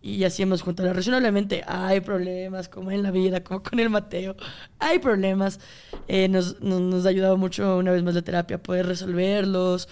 y 0.00 0.24
así 0.24 0.42
hemos 0.42 0.64
relación. 0.64 1.14
Obviamente 1.14 1.64
hay 1.66 2.00
problemas, 2.00 2.68
como 2.68 2.90
en 2.90 3.02
la 3.02 3.10
vida, 3.10 3.42
como 3.42 3.62
con 3.62 3.80
el 3.80 3.90
Mateo, 3.90 4.36
hay 4.78 4.98
problemas. 4.98 5.60
Eh, 6.06 6.28
nos, 6.28 6.60
nos, 6.60 6.80
nos 6.80 7.06
ha 7.06 7.08
ayudado 7.08 7.36
mucho, 7.36 7.78
una 7.78 7.90
vez 7.90 8.02
más, 8.02 8.14
la 8.14 8.22
terapia 8.22 8.56
a 8.56 8.62
poder 8.62 8.86
resolverlos, 8.86 9.88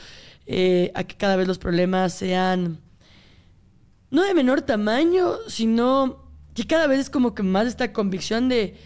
eh, 0.47 0.93
a 0.95 1.05
que 1.05 1.17
cada 1.17 1.37
vez 1.37 1.49
los 1.49 1.59
problemas 1.59 2.13
sean 2.15 2.81
no 4.11 4.23
de 4.23 4.35
menor 4.35 4.63
tamaño, 4.63 5.35
sino 5.49 6.25
que 6.55 6.67
cada 6.67 6.87
vez 6.87 7.01
es 7.01 7.11
como 7.11 7.35
que 7.35 7.43
más 7.43 7.67
esta 7.67 7.93
convicción 7.93 8.49
de 8.49 8.77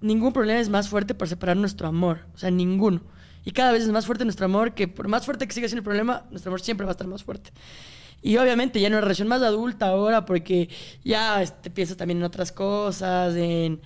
ningún 0.00 0.32
problema 0.32 0.60
es 0.60 0.68
más 0.68 0.88
fuerte 0.88 1.14
para 1.14 1.28
separar 1.28 1.56
nuestro 1.56 1.86
amor, 1.86 2.20
o 2.34 2.38
sea, 2.38 2.50
ninguno. 2.50 3.02
Y 3.44 3.52
cada 3.52 3.72
vez 3.72 3.82
es 3.82 3.88
más 3.88 4.06
fuerte 4.06 4.24
nuestro 4.24 4.46
amor, 4.46 4.74
que 4.74 4.88
por 4.88 5.08
más 5.08 5.24
fuerte 5.26 5.46
que 5.46 5.52
siga 5.52 5.68
siendo 5.68 5.80
el 5.80 5.84
problema, 5.84 6.24
nuestro 6.30 6.50
amor 6.50 6.60
siempre 6.60 6.86
va 6.86 6.92
a 6.92 6.94
estar 6.94 7.06
más 7.06 7.22
fuerte. 7.22 7.50
Y 8.22 8.36
obviamente 8.36 8.80
ya 8.80 8.86
en 8.86 8.92
una 8.94 9.00
relación 9.02 9.28
más 9.28 9.42
adulta 9.42 9.88
ahora, 9.88 10.24
porque 10.24 10.68
ya 11.04 11.42
este, 11.42 11.70
piensas 11.70 11.96
también 11.96 12.18
en 12.18 12.24
otras 12.24 12.52
cosas, 12.52 13.34
en... 13.36 13.80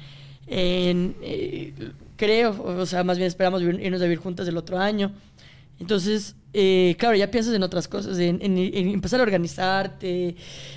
eh, 0.48 1.72
creo, 2.16 2.62
o 2.62 2.86
sea, 2.86 3.04
más 3.04 3.18
bien 3.18 3.28
esperamos 3.28 3.62
irnos 3.62 4.00
a 4.00 4.04
vivir 4.04 4.18
juntas 4.18 4.46
el 4.48 4.56
otro 4.56 4.78
año. 4.78 5.12
Entonces, 5.78 6.36
eh, 6.54 6.96
claro, 6.98 7.16
ya 7.16 7.30
piensas 7.30 7.54
en 7.54 7.62
otras 7.62 7.86
cosas, 7.88 8.18
en, 8.18 8.38
en- 8.42 8.56
en 8.58 8.88
empezar 8.88 9.20
a 9.20 9.22
organizarte, 9.24 10.36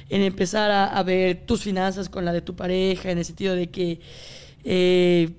en 0.09 0.21
empezar 0.21 0.69
a, 0.71 1.01
ver 1.03 1.45
tus 1.45 1.63
finanzas 1.63 2.09
con 2.09 2.25
la 2.25 2.33
de 2.33 2.41
tu 2.41 2.55
pareja, 2.55 3.11
en 3.11 3.17
el 3.19 3.25
sentido 3.25 3.55
de 3.55 3.69
que 3.69 3.99
eh, 4.65 5.31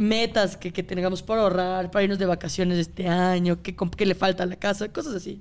metas 0.00 0.56
que, 0.58 0.72
que 0.72 0.82
tengamos 0.82 1.22
por 1.22 1.38
ahorrar, 1.38 1.90
para 1.90 2.02
irnos 2.04 2.18
de 2.18 2.26
vacaciones 2.26 2.78
este 2.78 3.08
año, 3.08 3.62
qué, 3.62 3.74
qué 3.96 4.04
le 4.06 4.14
falta 4.14 4.42
a 4.42 4.46
la 4.46 4.56
casa, 4.56 4.92
cosas 4.92 5.14
así. 5.14 5.40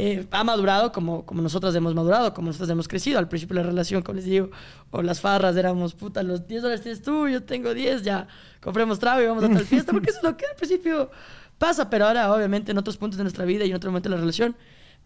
Eh, 0.00 0.28
ha 0.30 0.44
madurado 0.44 0.92
como, 0.92 1.26
como 1.26 1.42
nosotros 1.42 1.74
hemos 1.74 1.92
madurado, 1.92 2.32
como 2.32 2.46
nosotros 2.46 2.70
hemos 2.70 2.86
crecido. 2.86 3.18
Al 3.18 3.28
principio 3.28 3.56
de 3.56 3.62
la 3.62 3.66
relación, 3.66 4.00
como 4.02 4.14
les 4.14 4.26
digo, 4.26 4.48
o 4.92 5.02
las 5.02 5.20
farras 5.20 5.56
éramos, 5.56 5.92
puta, 5.94 6.22
los 6.22 6.46
10 6.46 6.62
dólares 6.62 6.82
tienes 6.82 7.02
tú, 7.02 7.26
yo 7.26 7.42
tengo 7.42 7.74
10, 7.74 8.04
ya 8.04 8.28
compremos 8.60 9.00
trago 9.00 9.22
y 9.22 9.26
vamos 9.26 9.42
a 9.42 9.48
tal 9.48 9.64
fiesta, 9.66 9.90
porque 9.90 10.10
eso 10.10 10.18
es 10.18 10.22
lo 10.22 10.36
que 10.36 10.46
al 10.46 10.54
principio 10.54 11.10
pasa, 11.58 11.90
pero 11.90 12.06
ahora 12.06 12.32
obviamente 12.32 12.70
en 12.70 12.78
otros 12.78 12.96
puntos 12.96 13.18
de 13.18 13.24
nuestra 13.24 13.44
vida 13.44 13.64
y 13.64 13.70
en 13.70 13.74
otro 13.74 13.90
momento 13.90 14.08
de 14.08 14.14
la 14.14 14.20
relación. 14.20 14.54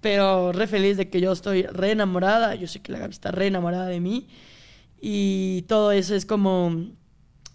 Pero 0.03 0.53
re 0.53 0.67
feliz 0.67 0.99
de 0.99 1.09
que 1.09 1.23
yo 1.23 1.33
estoy 1.33 1.63
re 1.63 1.93
enamorada, 1.93 2.55
yo 2.55 2.67
sé 2.67 2.83
que 2.83 2.93
la 2.93 2.99
Gaby 2.99 3.13
está 3.13 3.31
re 3.31 3.47
enamorada 3.47 3.87
de 3.87 3.99
mí 3.99 4.29
y 5.01 5.63
todo 5.69 5.93
eso 5.93 6.15
es 6.15 6.27
como 6.27 6.85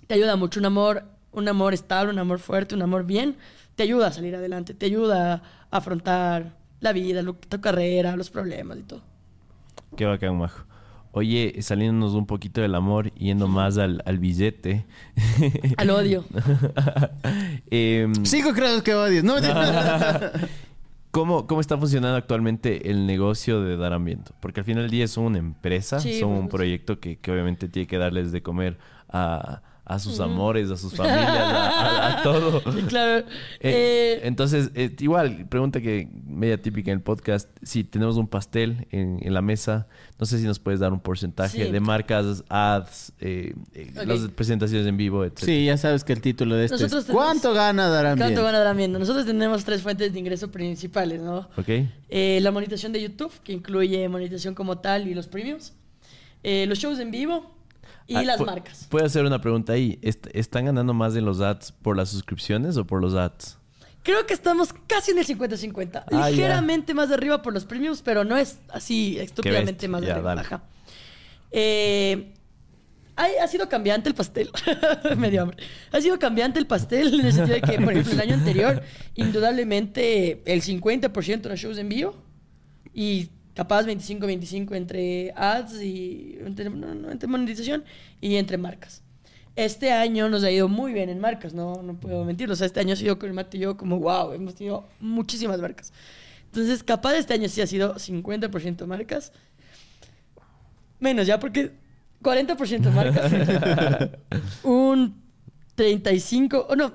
te 0.08 0.16
ayuda 0.16 0.38
mucho 0.38 0.60
un 0.60 0.66
amor, 0.66 1.04
un 1.32 1.48
amor 1.48 1.76
estable, 1.76 2.12
un 2.12 2.18
amor 2.18 2.40
fuerte, 2.40 2.74
un 2.74 2.82
amor 2.82 3.06
bien, 3.06 3.38
te 3.76 3.84
ayuda 3.84 4.08
a 4.08 4.12
salir 4.12 4.36
adelante, 4.36 4.74
te 4.74 4.88
ayuda 4.88 5.44
a 5.70 5.78
afrontar 5.78 6.57
la 6.80 6.94
vida, 6.94 7.22
lo- 7.22 7.34
tu 7.36 7.60
carrera, 7.62 8.16
los 8.16 8.30
problemas 8.30 8.78
y 8.78 8.84
todo. 8.84 9.02
Qué 9.96 10.06
bacán, 10.06 10.38
majo. 10.38 10.64
Oye, 11.14 11.56
saliéndonos 11.62 12.14
un 12.14 12.28
poquito 12.28 12.62
del 12.62 12.76
amor, 12.76 13.12
yendo 13.16 13.48
más 13.48 13.78
al, 13.80 14.04
al 14.06 14.20
billete. 14.20 14.86
Al 15.78 15.90
odio. 15.90 16.26
Em, 17.72 18.14
Cinco 18.26 18.54
credos 18.54 18.84
que 18.84 18.94
odias. 18.94 19.24
No, 19.24 19.36
¿cómo, 21.12 21.48
¿Cómo 21.48 21.62
está 21.62 21.78
funcionando 21.78 22.18
actualmente 22.18 22.90
el 22.92 23.06
negocio 23.08 23.62
de 23.62 23.78
Dar 23.78 23.94
Ambiento? 23.94 24.34
Porque 24.40 24.60
al 24.60 24.66
final 24.66 24.84
del 24.84 24.92
día 24.92 25.08
son 25.08 25.26
una 25.26 25.40
empresa, 25.40 26.00
Sí, 26.00 26.20
son 26.20 26.30
un 26.32 26.40
pues. 26.50 26.52
proyecto 26.60 27.00
que, 27.00 27.18
que 27.18 27.32
obviamente 27.32 27.68
tiene 27.68 27.88
que 27.88 27.98
darles 27.98 28.32
de 28.32 28.42
comer 28.44 28.78
a, 29.10 29.62
a 29.90 30.00
sus 30.00 30.20
amores, 30.20 30.70
a 30.70 30.76
sus 30.76 30.94
familias, 30.94 31.26
a, 31.30 31.70
a- 31.70 32.20
a 32.20 32.22
todo. 32.24 32.62
Claro. 32.90 33.26
Eh, 33.62 34.18
Eh, 34.20 34.22
entonces, 34.24 34.70
eh, 34.76 34.94
igual, 35.00 35.48
pregunta 35.48 35.80
que 35.80 36.10
media 36.26 36.62
típica 36.62 36.92
en 36.92 36.98
el 36.98 37.04
podcast, 37.04 37.50
si 37.64 37.84
tenemos 37.86 38.18
un 38.18 38.28
pastel 38.28 38.86
en, 38.92 39.20
en 39.22 39.34
la 39.34 39.42
mesa, 39.42 39.88
no 40.20 40.26
sé 40.26 40.40
si 40.40 40.44
nos 40.46 40.60
puedes 40.60 40.80
dar 40.82 40.92
un 40.92 41.00
porcentaje 41.00 41.66
Sí. 41.66 41.72
de 41.72 41.80
marcas, 41.80 42.44
ads, 42.50 43.14
eh, 43.22 43.54
eh, 43.74 43.92
las 44.06 44.20
presentaciones 44.30 44.86
en 44.88 44.98
vivo, 44.98 45.24
etc. 45.24 45.40
Sí, 45.40 45.66
ya 45.66 45.78
sabes 45.78 46.04
que 46.04 46.12
el 46.14 46.20
título 46.22 46.56
de 46.56 46.66
este 46.66 46.76
Nosotros 46.76 47.02
es 47.04 47.08
tenemos- 47.08 47.24
¿Cuánto 47.26 47.54
gana 47.54 47.88
Darán 47.88 48.18
¿Cuánto 48.18 48.42
Bien? 48.42 48.44
van 48.44 48.56
a 48.56 48.60
dar 48.60 48.76
viendo? 48.76 49.00
Nosotros 49.00 49.26
tenemos 49.26 49.64
tres 49.64 49.82
fuentes 49.82 50.12
de 50.12 50.20
ingreso 50.20 50.52
principales, 50.52 51.22
¿no? 51.22 51.48
¿Ok? 51.58 51.70
Eh, 52.10 52.40
la 52.42 52.52
monetización 52.52 52.92
de 52.92 53.02
YouTube, 53.02 53.32
que 53.44 53.54
incluye 53.54 54.08
monetización 54.10 54.54
como 54.54 54.80
tal 54.80 55.08
y 55.08 55.14
los 55.14 55.28
premiums. 55.28 55.74
Eh, 56.44 56.66
los 56.68 56.78
shows 56.78 57.00
en 57.00 57.10
vivo 57.12 57.57
y 58.08 58.16
Ah, 58.16 58.24
las 58.24 58.40
marcas. 58.40 58.88
Puedo 58.90 59.06
hacer 59.06 59.26
una 59.26 59.42
pregunta 59.42 59.74
ahí. 59.74 60.00
¿Est- 60.02 60.28
¿Están 60.34 60.66
ganando 60.66 60.94
más 60.94 61.16
en 61.16 61.26
los 61.26 61.42
ads 61.42 61.72
por 61.72 61.98
las 61.98 62.10
suscripciones 62.10 62.78
o 62.78 62.86
por 62.86 63.02
los 63.02 63.14
ads? 63.16 63.58
Creo 64.04 64.26
que 64.26 64.34
estamos 64.34 64.74
casi 64.88 65.12
en 65.12 65.18
el 65.20 65.26
50-50. 65.26 66.06
Ah. 66.12 66.30
Ligeramente 66.30 66.94
más 66.94 67.10
de 67.10 67.16
arriba 67.16 67.42
por 67.42 67.54
los 67.54 67.66
premiums, 67.66 68.02
pero 68.02 68.24
no 68.24 68.38
es 68.38 68.60
así 68.70 69.20
estúpidamente 69.20 69.88
más 69.90 70.02
de 70.02 70.12
arriba. 70.14 70.64
Eh, 71.52 72.34
ha, 73.16 73.28
ha 73.44 73.48
sido 73.48 73.68
cambiante 73.68 74.08
el 74.08 74.16
pastel. 74.16 74.50
Me 75.18 75.30
dio 75.30 75.42
hambre. 75.42 75.58
Ha 75.92 76.00
sido 76.00 76.18
cambiante 76.20 76.60
el 76.60 76.68
pastel 76.68 77.20
en 77.20 77.26
el 77.26 77.34
sentido 77.34 77.56
de 77.56 77.62
que, 77.62 77.80
por 77.80 77.92
ejemplo, 77.92 78.14
el 78.14 78.22
año 78.22 78.36
anterior, 78.36 78.82
indudablemente 79.16 80.42
el 80.46 80.62
50% 80.62 81.46
eran 81.46 81.58
shows 81.58 81.78
en 81.78 81.90
vivo 81.90 82.16
y 82.94 83.30
capaz 83.58 83.88
25-25 83.88 84.76
entre 84.76 85.34
ads 85.36 85.82
y 85.82 86.38
entre, 86.46 86.70
no, 86.70 86.94
no, 86.94 87.10
entre 87.10 87.28
monetización 87.28 87.84
y 88.22 88.36
entre 88.36 88.56
marcas. 88.60 89.02
Este 89.56 89.92
año 89.92 90.30
nos 90.30 90.44
ha 90.44 90.52
ido 90.52 90.70
muy 90.70 90.94
bien 90.94 91.10
en 91.10 91.20
marcas, 91.20 91.56
no, 91.56 91.82
no 91.82 91.96
puedo 91.96 92.24
mentir. 92.24 92.52
O 92.52 92.56
sea, 92.56 92.68
este 92.68 92.82
año 92.82 92.94
ha 92.94 92.96
sido 92.96 93.18
con 93.18 93.30
el 93.30 93.34
Mate 93.34 93.58
y 93.58 93.62
yo 93.62 93.76
como, 93.76 93.98
wow, 93.98 94.32
hemos 94.34 94.54
tenido 94.54 94.86
muchísimas 95.00 95.60
marcas. 95.60 95.92
Entonces, 96.46 96.84
capaz 96.84 97.16
este 97.16 97.34
año 97.34 97.50
sí 97.50 97.60
ha 97.62 97.66
sido 97.66 97.96
50% 97.96 98.86
marcas. 98.86 99.32
Menos 101.00 101.26
ya, 101.26 101.40
porque 101.40 101.72
40% 102.22 102.92
marcas. 102.92 104.12
un 104.64 105.20
35, 105.74 106.68
o 106.70 106.76
no, 106.76 106.94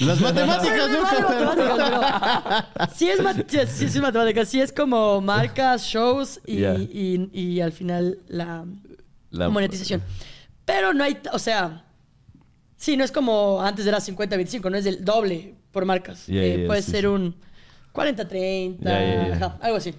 Las 0.00 0.20
matemáticas 0.20 0.88
Vale, 0.90 0.98
nunca. 0.98 1.44
matemáticas, 1.44 2.64
pero 2.74 2.92
sí 2.96 3.08
es, 3.08 3.22
mat- 3.22 3.44
sí, 3.48 3.58
es- 3.58 3.70
sí 3.70 3.84
es 3.84 3.96
matemáticas, 4.00 4.48
sí 4.48 4.60
es 4.60 4.72
como 4.72 5.20
marcas, 5.20 5.84
shows 5.84 6.40
y, 6.46 6.60
Ya. 6.60 6.74
y- 6.74 7.30
y 7.32 7.60
al 7.60 7.70
final 7.72 8.18
la, 8.28 8.64
La- 9.30 9.48
monetización. 9.48 10.02
Pero 10.64 10.92
no 10.92 11.04
hay, 11.04 11.16
o 11.32 11.38
sea, 11.38 11.84
sí, 12.76 12.96
no 12.96 13.04
es 13.04 13.12
como 13.12 13.62
antes 13.62 13.86
era 13.86 13.98
50-25, 14.00 14.68
no 14.70 14.76
es 14.76 14.84
del 14.84 15.04
doble 15.04 15.54
por 15.70 15.84
marcas. 15.84 16.24
Eh, 16.28 16.64
puede 16.66 16.82
sí, 16.82 16.90
ser 16.90 17.00
sí. 17.02 17.06
un 17.06 17.36
40-30, 17.92 18.78
Ya, 18.80 19.00
ya, 19.00 19.28
ya. 19.28 19.34
ajá, 19.36 19.58
algo 19.60 19.76
así. 19.76 19.94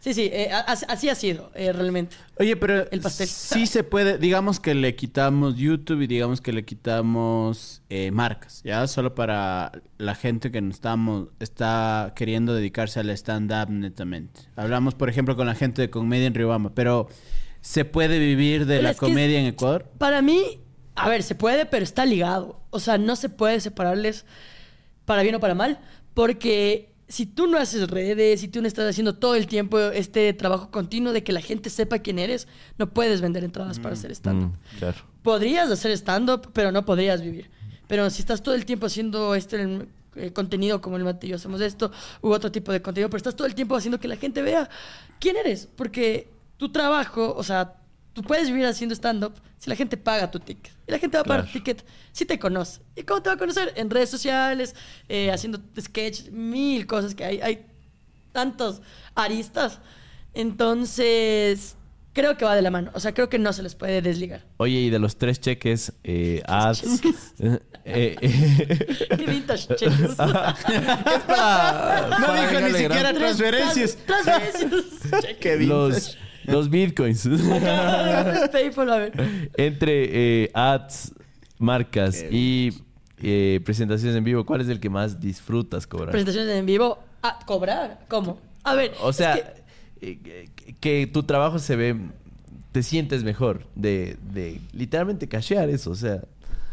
Sí, 0.00 0.14
sí, 0.14 0.30
eh, 0.32 0.48
así 0.52 1.08
ha 1.08 1.14
sido 1.16 1.50
eh, 1.54 1.72
realmente. 1.72 2.16
Oye, 2.38 2.56
pero 2.56 2.88
El 2.90 3.00
pastel. 3.00 3.26
sí 3.26 3.66
se 3.66 3.82
puede, 3.82 4.16
digamos 4.18 4.60
que 4.60 4.74
le 4.74 4.94
quitamos 4.94 5.56
YouTube 5.56 6.02
y 6.02 6.06
digamos 6.06 6.40
que 6.40 6.52
le 6.52 6.64
quitamos 6.64 7.82
eh, 7.90 8.12
marcas, 8.12 8.62
¿ya? 8.62 8.86
Solo 8.86 9.16
para 9.16 9.72
la 9.98 10.14
gente 10.14 10.52
que 10.52 10.60
no 10.60 10.70
estamos, 10.70 11.28
está 11.40 12.12
queriendo 12.14 12.54
dedicarse 12.54 13.00
al 13.00 13.10
stand-up 13.10 13.70
netamente. 13.70 14.42
Hablamos, 14.54 14.94
por 14.94 15.08
ejemplo, 15.08 15.34
con 15.34 15.48
la 15.48 15.56
gente 15.56 15.82
de 15.82 15.90
comedia 15.90 16.26
en 16.28 16.34
Riobamba, 16.34 16.70
pero 16.74 17.08
¿se 17.60 17.84
puede 17.84 18.20
vivir 18.20 18.66
de 18.66 18.76
Pero 18.76 18.88
la 18.88 18.94
comedia 18.94 19.40
en 19.40 19.46
Ecuador? 19.46 19.90
Para 19.98 20.22
mí, 20.22 20.60
a 20.94 21.08
ver, 21.08 21.24
se 21.24 21.34
puede, 21.34 21.66
pero 21.66 21.82
está 21.82 22.06
ligado. 22.06 22.60
O 22.70 22.78
sea, 22.78 22.98
no 22.98 23.16
se 23.16 23.28
puede 23.28 23.58
separarles 23.60 24.24
para 25.04 25.22
bien 25.22 25.34
o 25.34 25.40
para 25.40 25.56
mal, 25.56 25.80
porque 26.14 26.87
si 27.08 27.24
tú 27.26 27.46
no 27.46 27.58
haces 27.58 27.88
redes, 27.88 28.40
si 28.40 28.48
tú 28.48 28.60
no 28.60 28.68
estás 28.68 28.88
haciendo 28.88 29.14
todo 29.14 29.34
el 29.34 29.46
tiempo 29.46 29.78
este 29.78 30.32
trabajo 30.34 30.70
continuo 30.70 31.12
de 31.12 31.24
que 31.24 31.32
la 31.32 31.40
gente 31.40 31.70
sepa 31.70 32.00
quién 32.00 32.18
eres, 32.18 32.46
no 32.76 32.90
puedes 32.90 33.20
vender 33.20 33.44
entradas 33.44 33.78
para 33.78 33.94
hacer 33.94 34.10
stand-up. 34.12 34.50
Mm, 34.50 34.78
claro. 34.78 34.98
Podrías 35.22 35.70
hacer 35.70 35.90
stand-up, 35.92 36.50
pero 36.52 36.70
no 36.70 36.84
podrías 36.84 37.22
vivir. 37.22 37.50
Pero 37.86 38.10
si 38.10 38.20
estás 38.20 38.42
todo 38.42 38.54
el 38.54 38.66
tiempo 38.66 38.86
haciendo 38.86 39.34
este 39.34 39.88
eh, 40.16 40.32
contenido 40.32 40.82
como 40.82 40.98
el 40.98 41.04
Mate 41.04 41.26
y 41.26 41.30
yo 41.30 41.36
hacemos 41.36 41.62
esto, 41.62 41.90
u 42.20 42.28
otro 42.30 42.52
tipo 42.52 42.72
de 42.72 42.82
contenido, 42.82 43.08
pero 43.08 43.16
estás 43.16 43.34
todo 43.34 43.46
el 43.46 43.54
tiempo 43.54 43.74
haciendo 43.74 43.98
que 43.98 44.08
la 44.08 44.16
gente 44.16 44.42
vea 44.42 44.68
quién 45.18 45.36
eres. 45.36 45.66
Porque 45.74 46.28
tu 46.58 46.70
trabajo, 46.70 47.34
o 47.34 47.42
sea, 47.42 47.76
tú 48.20 48.24
puedes 48.26 48.48
vivir 48.48 48.66
haciendo 48.66 48.94
stand-up 48.96 49.34
si 49.58 49.70
la 49.70 49.76
gente 49.76 49.96
paga 49.96 50.28
tu 50.28 50.40
ticket. 50.40 50.72
Y 50.88 50.90
la 50.90 50.98
gente 50.98 51.16
va 51.16 51.20
a 51.20 51.24
pagar 51.24 51.46
tu 51.46 51.52
ticket 51.52 51.84
si 52.10 52.24
te 52.24 52.36
conoce. 52.36 52.80
¿Y 52.96 53.04
cómo 53.04 53.22
te 53.22 53.28
va 53.30 53.34
a 53.34 53.38
conocer? 53.38 53.72
En 53.76 53.88
redes 53.90 54.10
sociales, 54.10 54.74
eh, 55.08 55.30
haciendo 55.30 55.60
sketch, 55.80 56.30
mil 56.30 56.84
cosas 56.88 57.14
que 57.14 57.24
hay. 57.24 57.40
Hay 57.40 57.64
tantos 58.32 58.82
aristas. 59.14 59.78
Entonces, 60.34 61.76
creo 62.12 62.36
que 62.36 62.44
va 62.44 62.56
de 62.56 62.62
la 62.62 62.70
mano. 62.72 62.90
O 62.94 62.98
sea, 63.00 63.14
creo 63.14 63.28
que 63.28 63.38
no 63.38 63.52
se 63.52 63.62
les 63.62 63.76
puede 63.76 64.02
desligar. 64.02 64.44
Oye, 64.56 64.74
y 64.80 64.90
de 64.90 64.98
los 64.98 65.16
tres 65.16 65.40
cheques, 65.40 65.92
eh, 66.02 66.42
ads. 66.46 66.82
cheques? 66.82 67.34
eh, 67.84 68.16
eh, 68.20 69.06
Qué 69.16 69.26
vintage, 69.26 69.68
cheques. 69.76 70.00
es 70.00 70.14
para- 70.16 70.56
No 72.18 72.26
para 72.26 72.50
dijo 72.50 72.60
ni 72.60 72.72
siquiera 72.78 73.12
transferencias. 73.14 73.96
Trans- 74.06 74.24
Transferencias. 74.24 75.22
Cheques. 75.22 75.60
Los, 75.68 76.18
los 76.48 76.68
bitcoins. 76.70 77.28
PayPal, 78.52 78.90
a 78.92 78.96
ver. 78.98 79.48
Entre 79.56 80.44
eh, 80.44 80.50
ads, 80.54 81.12
marcas 81.58 82.24
y 82.30 82.72
eh, 83.22 83.60
presentaciones 83.64 84.16
en 84.16 84.24
vivo, 84.24 84.44
¿cuál 84.46 84.60
es 84.60 84.68
el 84.68 84.80
que 84.80 84.90
más 84.90 85.20
disfrutas 85.20 85.86
cobrar? 85.86 86.10
Presentaciones 86.10 86.56
en 86.56 86.66
vivo. 86.66 86.98
Ah, 87.22 87.38
cobrar. 87.46 88.00
¿Cómo? 88.08 88.38
A 88.64 88.74
ver. 88.74 88.92
O 89.00 89.12
sea, 89.12 89.34
es 89.34 89.42
que- 89.42 89.58
eh, 90.00 90.18
que, 90.54 90.74
que 90.80 91.06
tu 91.08 91.24
trabajo 91.24 91.58
se 91.58 91.74
ve, 91.74 91.96
te 92.72 92.82
sientes 92.82 93.24
mejor 93.24 93.66
de, 93.74 94.16
de 94.32 94.60
literalmente 94.72 95.28
cashear 95.28 95.68
eso, 95.70 95.90
o 95.90 95.94
sea. 95.96 96.22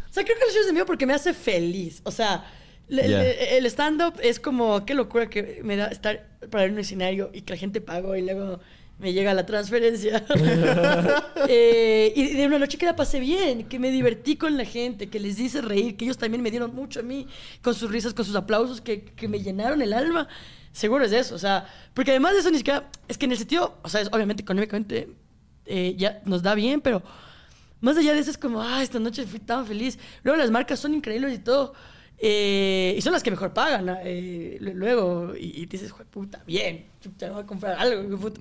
O 0.08 0.12
sea, 0.12 0.24
creo 0.24 0.36
que 0.36 0.54
shows 0.54 0.68
en 0.68 0.74
vivo 0.74 0.86
porque 0.86 1.06
me 1.06 1.12
hace 1.12 1.34
feliz. 1.34 2.00
O 2.04 2.10
sea, 2.12 2.44
le- 2.88 3.08
Ya. 3.08 3.18
le- 3.18 3.58
el 3.58 3.66
stand-up 3.66 4.14
es 4.22 4.38
como, 4.38 4.84
qué 4.86 4.94
locura 4.94 5.28
que 5.28 5.60
me 5.64 5.74
da 5.76 5.86
estar 5.88 6.28
para 6.50 6.70
un 6.70 6.78
escenario 6.78 7.30
y 7.34 7.42
que 7.42 7.54
la 7.54 7.58
gente 7.58 7.80
pagó 7.80 8.14
y 8.14 8.22
luego 8.22 8.60
me 8.98 9.12
llega 9.12 9.34
la 9.34 9.44
transferencia. 9.46 10.24
Eh, 11.48 12.12
y 12.16 12.32
de 12.34 12.46
una 12.46 12.58
noche 12.58 12.76
que 12.76 12.86
la 12.86 12.96
pasé 12.96 13.20
bien, 13.20 13.68
que 13.68 13.78
me 13.78 13.90
divertí 13.92 14.34
con 14.36 14.56
la 14.56 14.64
gente, 14.64 15.08
que 15.08 15.20
les 15.20 15.38
hice 15.38 15.60
reír, 15.62 15.96
que 15.96 16.04
ellos 16.04 16.18
también 16.18 16.42
me 16.42 16.50
dieron 16.50 16.74
mucho 16.74 17.00
a 17.00 17.02
mí, 17.04 17.28
con 17.62 17.72
sus 17.74 17.88
risas, 17.90 18.14
con 18.14 18.24
sus 18.24 18.34
aplausos, 18.34 18.80
que, 18.80 19.04
que 19.04 19.28
me 19.28 19.38
llenaron 19.40 19.80
el 19.80 19.92
alma. 19.92 20.26
Seguro 20.72 21.04
es 21.04 21.12
eso, 21.12 21.36
o 21.36 21.38
sea, 21.38 21.66
porque 21.94 22.10
además 22.10 22.32
de 22.32 22.40
eso 22.40 22.50
ni 22.50 22.58
siquiera, 22.58 22.90
es 23.06 23.16
que 23.16 23.26
en 23.26 23.32
el 23.32 23.38
sentido, 23.38 23.78
o 23.82 23.88
sea, 23.88 24.00
es- 24.00 24.08
obviamente 24.12 24.42
económicamente 24.42 25.08
eh, 25.66 25.94
ya 25.96 26.20
nos 26.24 26.42
da 26.42 26.54
bien, 26.56 26.80
pero 26.80 27.00
más 27.80 27.96
allá 27.96 28.12
de 28.12 28.18
eso 28.20 28.30
es 28.32 28.38
como, 28.38 28.60
ah, 28.60 28.82
esta 28.82 28.98
noche 28.98 29.24
fui 29.26 29.38
tan 29.38 29.66
feliz. 29.66 29.98
Luego 30.24 30.36
las 30.38 30.50
marcas 30.50 30.80
son 30.80 30.94
increíbles 30.94 31.32
y 31.34 31.38
todo. 31.38 31.74
eh, 32.18 32.94
y 32.96 33.02
son 33.02 33.12
las 33.12 33.22
que 33.22 33.30
mejor 33.30 33.52
pagan. 33.52 33.86
luego, 34.60 35.34
y, 35.38 35.62
y 35.62 35.66
dices, 35.66 35.92
"Jue 35.92 36.04
puta, 36.06 36.42
bien, 36.46 36.86
te 37.08 37.30
voy 37.30 37.42
a 37.42 37.46
comprar 37.46 37.78
algo. 37.78 38.16
puta". 38.18 38.40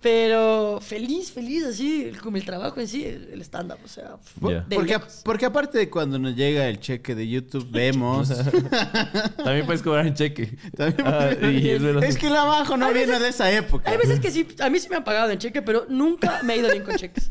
Pero 0.00 0.80
feliz, 0.82 1.30
feliz, 1.30 1.64
así, 1.64 2.10
como 2.20 2.36
el 2.36 2.44
trabajo 2.44 2.80
en 2.80 2.88
sí, 2.88 3.04
el 3.04 3.40
stand-up, 3.42 3.78
o 3.84 3.88
sea. 3.88 4.16
Ya. 4.40 4.60
de 4.62 4.74
Porque, 4.74 4.98
porque 5.24 5.46
aparte 5.46 5.78
de 5.78 5.88
cuando 5.90 6.18
nos 6.18 6.34
llega 6.34 6.66
el 6.68 6.80
cheque 6.80 7.14
de 7.14 7.28
YouTube, 7.28 7.68
vemos. 7.70 8.28
También 9.36 9.64
puedes 9.64 9.80
cobrar 9.82 10.06
en 10.06 10.14
cheque. 10.14 10.56
También- 10.76 11.06
Ah, 11.06 11.30
y 11.48 11.68
es 11.68 11.82
es 11.82 12.18
que 12.18 12.26
el 12.26 12.36
abajo 12.36 12.76
no 12.76 12.86
Hay 12.86 12.94
viene 12.94 13.12
veces- 13.12 13.22
de 13.22 13.28
esa 13.28 13.52
época. 13.52 13.88
Hay 13.90 13.96
veces 13.96 14.18
que 14.18 14.30
sí, 14.32 14.46
a 14.60 14.68
mí 14.70 14.78
sí 14.80 14.88
me 14.88 14.96
han 14.96 15.04
pagado 15.04 15.30
en 15.30 15.38
cheque, 15.38 15.62
pero 15.62 15.86
nunca 15.88 16.40
me 16.42 16.54
ha 16.54 16.56
ido 16.56 16.70
bien 16.70 16.82
con 16.84 16.96
cheques. 16.96 17.28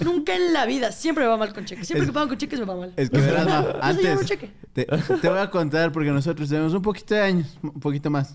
nunca 0.00 0.34
en 0.34 0.52
la 0.54 0.64
vida, 0.64 0.92
siempre 0.92 1.24
me 1.24 1.28
va 1.30 1.36
mal 1.36 1.52
con 1.52 1.66
cheques. 1.66 1.86
Siempre 1.86 2.04
Es- 2.04 2.08
que 2.10 2.14
pagan 2.14 2.28
con 2.30 2.38
cheques 2.38 2.58
me 2.58 2.64
va 2.64 2.76
mal. 2.76 2.92
Es 2.96 3.10
que 3.10 3.18
verás, 3.18 3.44
No 3.46 3.52
se 3.52 3.62
lleva 3.62 3.78
un 3.78 3.82
antes 3.84 4.26
cheque. 4.26 4.50
te, 4.72 4.86
te 4.86 5.28
voy 5.28 5.38
a 5.38 5.50
contar 5.50 5.92
porque 5.92 6.10
nosotros 6.10 6.48
tenemos 6.48 6.72
un 6.72 6.80
poquito 6.82 7.14
de 7.14 7.20
años, 7.20 7.48
un 7.62 7.80
poquito 7.80 8.08
más 8.08 8.34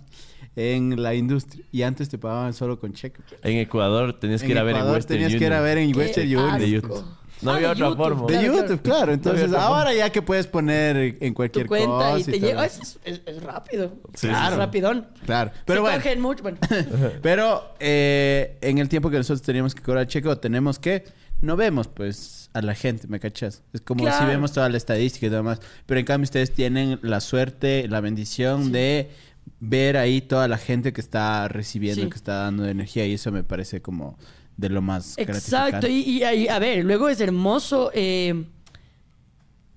en 0.55 1.01
la 1.01 1.13
industria 1.15 1.63
y 1.71 1.83
antes 1.83 2.09
te 2.09 2.17
pagaban 2.17 2.53
solo 2.53 2.79
con 2.79 2.93
cheque. 2.93 3.21
En 3.43 3.57
Ecuador 3.57 4.19
tenías 4.19 4.41
que 4.41 4.49
ir 4.51 4.57
a 4.57 4.63
ver 4.63 4.75
en 4.75 4.81
Ecuador 4.81 4.97
Western 4.97 5.19
tenías 5.21 5.39
que 5.39 5.45
ir 5.45 5.53
a 5.53 5.61
ver 5.61 5.77
en 5.77 5.95
Western. 5.97 6.27
Union. 6.27 6.59
De 6.59 6.69
YouTube. 6.69 7.03
No 7.41 7.51
Ah, 7.51 7.55
había 7.55 7.67
de 7.67 7.71
otra 7.73 7.87
YouTube. 7.87 7.97
forma. 8.03 8.27
De 8.27 8.45
YouTube, 8.45 8.81
claro. 8.81 9.13
Entonces 9.13 9.53
ahora 9.53 9.93
ya 9.93 10.09
que 10.11 10.21
puedes 10.21 10.45
poner 10.47 10.97
en 10.97 11.29
Tu 11.29 11.33
cualquier 11.33 11.67
cuenta 11.67 11.87
cosa 11.87 12.19
y 12.19 12.23
te 12.25 12.31
todo 12.33 12.47
llega. 12.49 12.65
eso. 12.65 12.81
Es, 12.81 12.99
es- 13.05 13.21
es 13.25 13.41
rápido. 13.43 13.93
Sí, 14.13 14.27
Claro. 14.27 14.51
Es 14.55 14.57
rapidón. 14.57 15.07
Claro. 15.25 15.51
Pero 15.65 15.77
Se 15.77 15.81
bueno. 15.81 15.97
cogen 15.97 16.19
mucho. 16.21 16.43
Bueno, 16.43 16.57
Pero 17.21 17.63
eh, 17.79 18.57
en 18.59 18.77
el 18.79 18.89
tiempo 18.89 19.09
que 19.09 19.15
nosotros 19.17 19.41
teníamos 19.41 19.73
que 19.73 19.81
cobrar 19.81 20.05
cheque 20.07 20.27
o 20.27 20.37
tenemos 20.37 20.79
que, 20.79 21.05
no 21.41 21.55
vemos 21.55 21.87
pues 21.87 22.49
a 22.53 22.61
la 22.61 22.75
gente, 22.75 23.07
¿me 23.07 23.21
cachas? 23.21 23.61
Es 23.71 23.79
como 23.79 24.03
Claro. 24.03 24.19
si 24.19 24.25
vemos 24.25 24.51
toda 24.51 24.67
la 24.67 24.75
estadística 24.75 25.27
y 25.27 25.29
demás. 25.29 25.61
Pero 25.85 25.99
en 26.01 26.05
cambio 26.05 26.25
ustedes 26.25 26.51
tienen 26.53 26.99
la 27.03 27.21
suerte, 27.21 27.87
la 27.87 28.01
bendición 28.01 28.73
de 28.73 29.11
ver 29.59 29.97
ahí 29.97 30.21
toda 30.21 30.47
la 30.47 30.57
gente 30.57 30.93
que 30.93 31.01
está 31.01 31.47
recibiendo, 31.47 32.03
Sí. 32.03 32.09
que 32.09 32.15
está 32.15 32.33
dando 32.43 32.67
energía 32.67 33.05
y 33.05 33.13
eso 33.13 33.31
me 33.31 33.43
parece 33.43 33.81
como 33.81 34.17
de 34.57 34.69
lo 34.69 34.81
más 34.81 35.17
exacto. 35.17 35.87
Y, 35.87 36.21
y 36.23 36.47
a 36.47 36.59
ver, 36.59 36.83
luego 36.85 37.09
es 37.09 37.19
hermoso. 37.21 37.91
eh, 37.93 38.45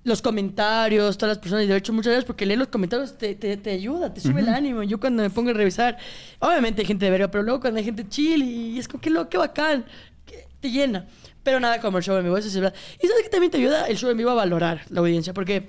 los 0.05 0.21
comentarios, 0.21 1.17
todas 1.17 1.37
las 1.37 1.39
personas, 1.39 1.65
y 1.65 1.69
de 1.69 1.77
hecho 1.77 1.93
muchas 1.93 2.11
veces 2.11 2.25
porque 2.25 2.45
leer 2.45 2.59
los 2.59 2.67
comentarios 2.69 3.17
te, 3.17 3.37
te, 3.37 3.57
te 3.57 3.71
ayuda, 3.71 4.13
te 4.13 4.21
sube 4.21 4.41
el 4.41 4.49
ánimo. 4.49 4.83
Yo 4.83 4.99
cuando 4.99 5.23
me 5.23 5.31
pongo 5.31 5.51
a 5.51 5.53
revisar, 5.53 5.97
obviamente 6.41 6.83
hay 6.83 6.87
gente 6.89 7.05
de 7.05 7.11
verga, 7.13 7.31
pero 7.31 7.45
luego 7.45 7.61
cuando 7.61 7.79
hay 7.79 7.85
gente 7.85 8.09
chill 8.09 8.43
y, 8.43 8.79
es 8.81 8.89
como 8.89 9.01
que 9.01 9.11
lo, 9.11 9.29
qué 9.29 9.39
bacán, 9.39 9.85
que 10.27 10.49
te 10.59 10.73
llena. 10.73 11.07
Pero 11.45 11.61
nada 11.61 11.81
como 11.81 11.99
el 11.99 12.05
show 12.05 12.17
en 12.17 12.25
vivo, 12.25 12.37
eso 12.37 12.49
es 12.49 12.55
verdad. 12.57 12.75
Y 13.01 13.07
sabes 13.07 13.23
que 13.23 13.29
también 13.29 13.53
te 13.53 13.59
ayuda 13.59 13.87
el 13.87 13.97
show 13.97 14.11
en 14.11 14.17
vivo 14.17 14.31
a 14.31 14.35
valorar 14.35 14.81
la 14.91 14.99
audiencia, 15.01 15.33
porque 15.33 15.69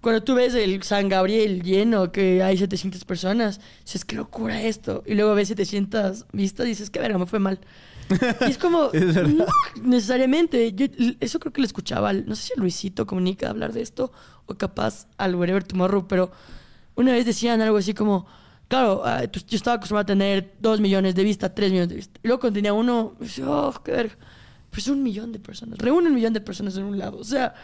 cuando 0.00 0.22
tú 0.22 0.34
ves 0.34 0.54
el 0.54 0.82
San 0.82 1.08
Gabriel 1.08 1.62
lleno, 1.62 2.10
que 2.12 2.42
hay 2.42 2.56
700 2.56 3.04
personas, 3.04 3.60
dices, 3.84 4.04
qué 4.04 4.16
locura 4.16 4.62
esto. 4.62 5.02
Y 5.06 5.14
luego 5.14 5.34
ves 5.34 5.48
700 5.48 6.26
vistas 6.32 6.66
y 6.66 6.70
dices, 6.70 6.90
qué 6.90 6.98
verga, 7.00 7.18
me 7.18 7.26
fue 7.26 7.38
mal. 7.38 7.58
Y 8.46 8.50
es 8.50 8.58
como, 8.58 8.90
Es 8.92 9.14
no 9.28 9.44
necesariamente. 9.82 10.72
Yo, 10.72 10.86
eso 11.20 11.38
creo 11.38 11.52
que 11.52 11.60
lo 11.60 11.66
escuchaba, 11.66 12.12
no 12.12 12.34
sé 12.34 12.42
si 12.48 12.52
a 12.54 12.56
Luisito 12.60 13.06
Comunica 13.06 13.50
hablar 13.50 13.72
de 13.72 13.82
esto, 13.82 14.10
o 14.46 14.54
capaz 14.54 15.06
al 15.18 15.34
Wherever 15.36 15.62
Tomorrow, 15.64 16.06
pero 16.08 16.30
una 16.94 17.12
vez 17.12 17.26
decían 17.26 17.60
algo 17.60 17.76
así 17.76 17.94
como, 17.94 18.26
claro, 18.68 19.02
ah, 19.04 19.26
tú- 19.28 19.40
yo 19.46 19.56
estaba 19.56 19.76
acostumbrado 19.76 20.04
a 20.04 20.06
tener 20.06 20.54
2 20.60 20.80
millones 20.80 21.14
de 21.14 21.22
vistas, 21.24 21.54
3 21.54 21.70
millones 21.70 21.88
de 21.90 21.94
vistas. 21.96 22.20
Y 22.22 22.26
luego 22.28 22.40
cuando 22.40 22.56
tenía 22.56 22.72
uno, 22.72 23.14
oh, 23.46 23.74
qué 23.84 23.92
verga. 23.92 24.16
Pues 24.70 24.86
un 24.88 25.02
millón 25.02 25.32
de 25.32 25.40
personas, 25.40 25.78
reúne 25.78 26.08
un 26.08 26.14
millón 26.14 26.32
de 26.32 26.40
personas 26.40 26.76
en 26.76 26.84
un 26.84 26.96
lado. 26.98 27.18
O 27.18 27.24
sea, 27.24 27.54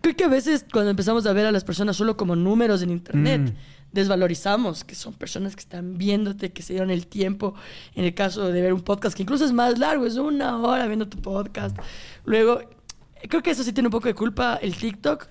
creo 0.00 0.16
que 0.16 0.24
a 0.24 0.28
veces 0.28 0.64
cuando 0.72 0.90
empezamos 0.90 1.26
a 1.26 1.32
ver 1.32 1.46
a 1.46 1.52
las 1.52 1.64
personas 1.64 1.96
solo 1.96 2.16
como 2.16 2.36
números 2.36 2.82
en 2.82 2.90
internet, 2.90 3.40
Mm. 3.40 3.54
desvalorizamos 3.92 4.84
que 4.84 4.94
son 4.94 5.14
personas 5.14 5.54
que 5.56 5.60
están 5.60 5.96
viéndote, 5.98 6.52
que 6.52 6.62
se 6.62 6.72
dieron 6.74 6.90
el 6.90 7.06
tiempo. 7.06 7.54
En 7.94 8.04
el 8.04 8.14
caso 8.14 8.50
de 8.52 8.60
ver 8.62 8.72
un 8.72 8.82
podcast 8.82 9.16
que 9.16 9.22
incluso 9.22 9.44
es 9.44 9.52
más 9.52 9.78
largo, 9.78 10.06
es 10.06 10.16
una 10.16 10.56
hora 10.58 10.86
viendo 10.86 11.08
tu 11.08 11.18
podcast. 11.20 11.76
Luego, 12.24 12.60
creo 13.28 13.42
que 13.42 13.50
eso 13.50 13.62
sí 13.64 13.72
tiene 13.72 13.88
un 13.88 13.92
poco 13.92 14.08
de 14.08 14.14
culpa 14.14 14.56
el 14.62 14.76
TikTok. 14.76 15.26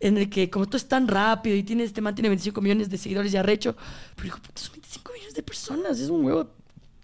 En 0.00 0.18
el 0.18 0.28
que, 0.28 0.50
como 0.50 0.66
tú 0.66 0.76
es 0.76 0.88
tan 0.88 1.06
rápido 1.06 1.54
y 1.54 1.62
tienes, 1.62 1.86
este 1.86 2.00
man 2.00 2.12
tiene 2.12 2.28
25 2.28 2.60
millones 2.60 2.90
de 2.90 2.98
seguidores 2.98 3.30
ya 3.30 3.40
recho, 3.44 3.76
pero 4.16 4.26
hijo, 4.26 4.38
puta, 4.40 4.60
son 4.60 4.72
25 4.72 5.12
millones 5.12 5.34
de 5.34 5.42
personas, 5.44 6.00
es 6.00 6.08
un 6.10 6.24
huevo 6.24 6.50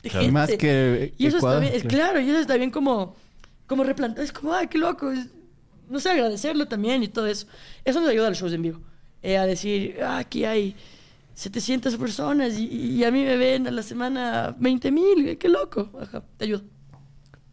de 0.02 0.10
Claro. 0.10 0.22
gente. 0.24 0.32
Más 0.32 0.50
que 0.50 1.14
Y 1.16 1.26
eso 1.28 1.36
Ecuador, 1.36 1.62
está 1.62 1.76
bien, 1.76 1.88
claro. 1.88 2.12
claro, 2.12 2.20
y 2.26 2.30
eso 2.30 2.40
está 2.40 2.56
bien 2.56 2.72
como, 2.72 3.14
como 3.68 3.84
replantear, 3.84 4.24
es 4.24 4.32
como, 4.32 4.52
ay, 4.52 4.66
qué 4.66 4.78
loco, 4.78 5.12
es- 5.12 5.28
no 5.88 6.00
sé, 6.00 6.10
agradecerlo 6.10 6.66
también 6.66 7.02
y 7.02 7.08
todo 7.08 7.26
eso. 7.26 7.46
Eso 7.84 8.00
nos 8.00 8.10
ayuda 8.10 8.26
a 8.26 8.30
los 8.30 8.38
shows 8.38 8.52
en 8.52 8.62
vivo. 8.62 8.80
eh, 9.20 9.36
a 9.36 9.46
decir, 9.46 9.96
"Ah, 10.00 10.18
aquí 10.18 10.44
hay 10.44 10.76
700 11.34 11.96
personas 11.96 12.56
y, 12.58 13.02
a 13.04 13.10
mí 13.10 13.24
me 13.24 13.36
ven 13.36 13.66
a 13.66 13.70
la 13.72 13.82
semana 13.82 14.54
20 14.58 14.90
mil, 14.92 15.36
qué 15.38 15.48
loco. 15.48 15.90
Ajá, 16.00 16.22
te 16.36 16.44
ayudo. 16.44 16.62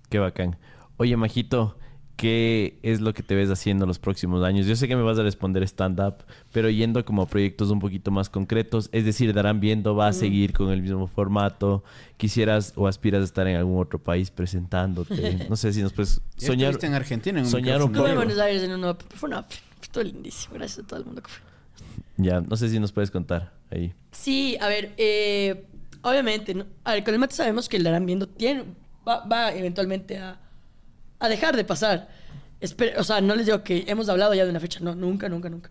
Qué 0.09 0.19
bacán. 0.19 0.57
Oye, 0.97 1.17
Majito, 1.17 1.77
¿qué 2.15 2.79
es 2.81 3.01
lo 3.01 3.13
que 3.13 3.23
te 3.23 3.35
ves 3.35 3.49
haciendo 3.49 3.85
los 3.85 3.99
próximos 3.99 4.43
años? 4.43 4.65
Yo 4.65 4.75
sé 4.75 4.87
que 4.87 4.95
me 4.95 5.01
vas 5.01 5.19
a 5.19 5.23
responder 5.23 5.63
stand-up, 5.63 6.15
pero 6.51 6.69
yendo 6.69 7.03
como 7.03 7.23
a 7.23 7.27
proyectos 7.27 7.69
un 7.69 7.79
poquito 7.79 8.11
más 8.11 8.29
concretos, 8.29 8.89
es 8.91 9.05
decir, 9.05 9.33
Darán 9.33 9.59
Viendo 9.59 9.95
va 9.95 10.07
a 10.07 10.13
seguir 10.13 10.53
con 10.53 10.71
el 10.71 10.81
mismo 10.81 11.07
formato. 11.07 11.83
¿Quisieras 12.17 12.73
o 12.75 12.87
aspiras 12.87 13.21
a 13.21 13.25
estar 13.25 13.47
en 13.47 13.57
algún 13.57 13.81
otro 13.81 13.99
país 13.99 14.31
presentándote? 14.31 15.15
No 15.49 15.55
sé 15.55 15.73
si 15.73 15.81
nos 15.81 15.93
puedes 15.93 16.21
soñar. 16.37 16.69
estuviste 16.71 16.87
en 16.87 16.93
Argentina. 16.93 17.39
En 17.39 17.45
un 17.45 17.51
soñar 17.51 17.81
un. 17.81 17.91
Estuve 17.91 18.09
en 18.09 18.15
poco. 18.15 18.25
Buenos 18.25 18.39
Aires 18.39 18.63
en 18.63 18.71
uno, 18.71 18.97
fue 19.13 19.29
una, 19.29 19.45
estuvo 19.81 20.03
lindísimo, 20.03 20.55
gracias 20.55 20.85
a 20.85 20.87
todo 20.87 20.99
el 20.99 21.05
mundo 21.05 21.21
que 21.21 21.29
fue. 21.29 21.41
Ya, 22.17 22.41
no 22.41 22.55
sé 22.55 22.69
si 22.69 22.79
nos 22.79 22.91
puedes 22.91 23.11
contar 23.11 23.53
ahí. 23.71 23.93
Sí, 24.11 24.57
a 24.61 24.67
ver, 24.67 24.93
eh, 24.97 25.65
obviamente, 26.01 26.53
¿no? 26.53 26.65
a 26.83 26.93
ver, 26.93 27.03
con 27.03 27.13
el 27.13 27.19
mate 27.19 27.35
sabemos 27.35 27.67
que 27.67 27.77
el 27.77 27.83
Darán 27.83 28.05
Viendo 28.05 28.27
tiene, 28.27 28.63
va, 29.07 29.25
va 29.25 29.53
eventualmente 29.53 30.17
a, 30.17 30.39
a 31.25 31.29
dejar 31.29 31.55
de 31.55 31.63
pasar. 31.65 32.07
Espe- 32.61 32.93
o 32.97 33.03
sea, 33.03 33.21
no 33.21 33.35
les 33.35 33.45
digo 33.45 33.63
que 33.63 33.83
hemos 33.87 34.07
hablado 34.09 34.33
ya 34.33 34.43
de 34.45 34.49
una 34.49 34.59
fecha, 34.59 34.79
no, 34.81 34.95
nunca, 34.95 35.27
nunca, 35.29 35.49
nunca. 35.49 35.69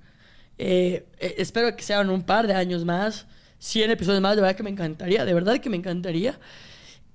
Eh, 0.59 1.07
eh, 1.18 1.34
espero 1.38 1.74
que 1.76 1.82
sean 1.82 2.11
un 2.11 2.22
par 2.22 2.46
de 2.46 2.55
años 2.55 2.84
más, 2.84 3.26
100 3.59 3.90
episodios 3.90 4.20
más, 4.20 4.36
de 4.36 4.42
verdad 4.42 4.57
que 4.57 4.62
me 4.62 4.70
encantaría, 4.70 5.24
de 5.24 5.34
verdad 5.34 5.59
que 5.61 5.70
me 5.70 5.76
encantaría. 5.76 6.38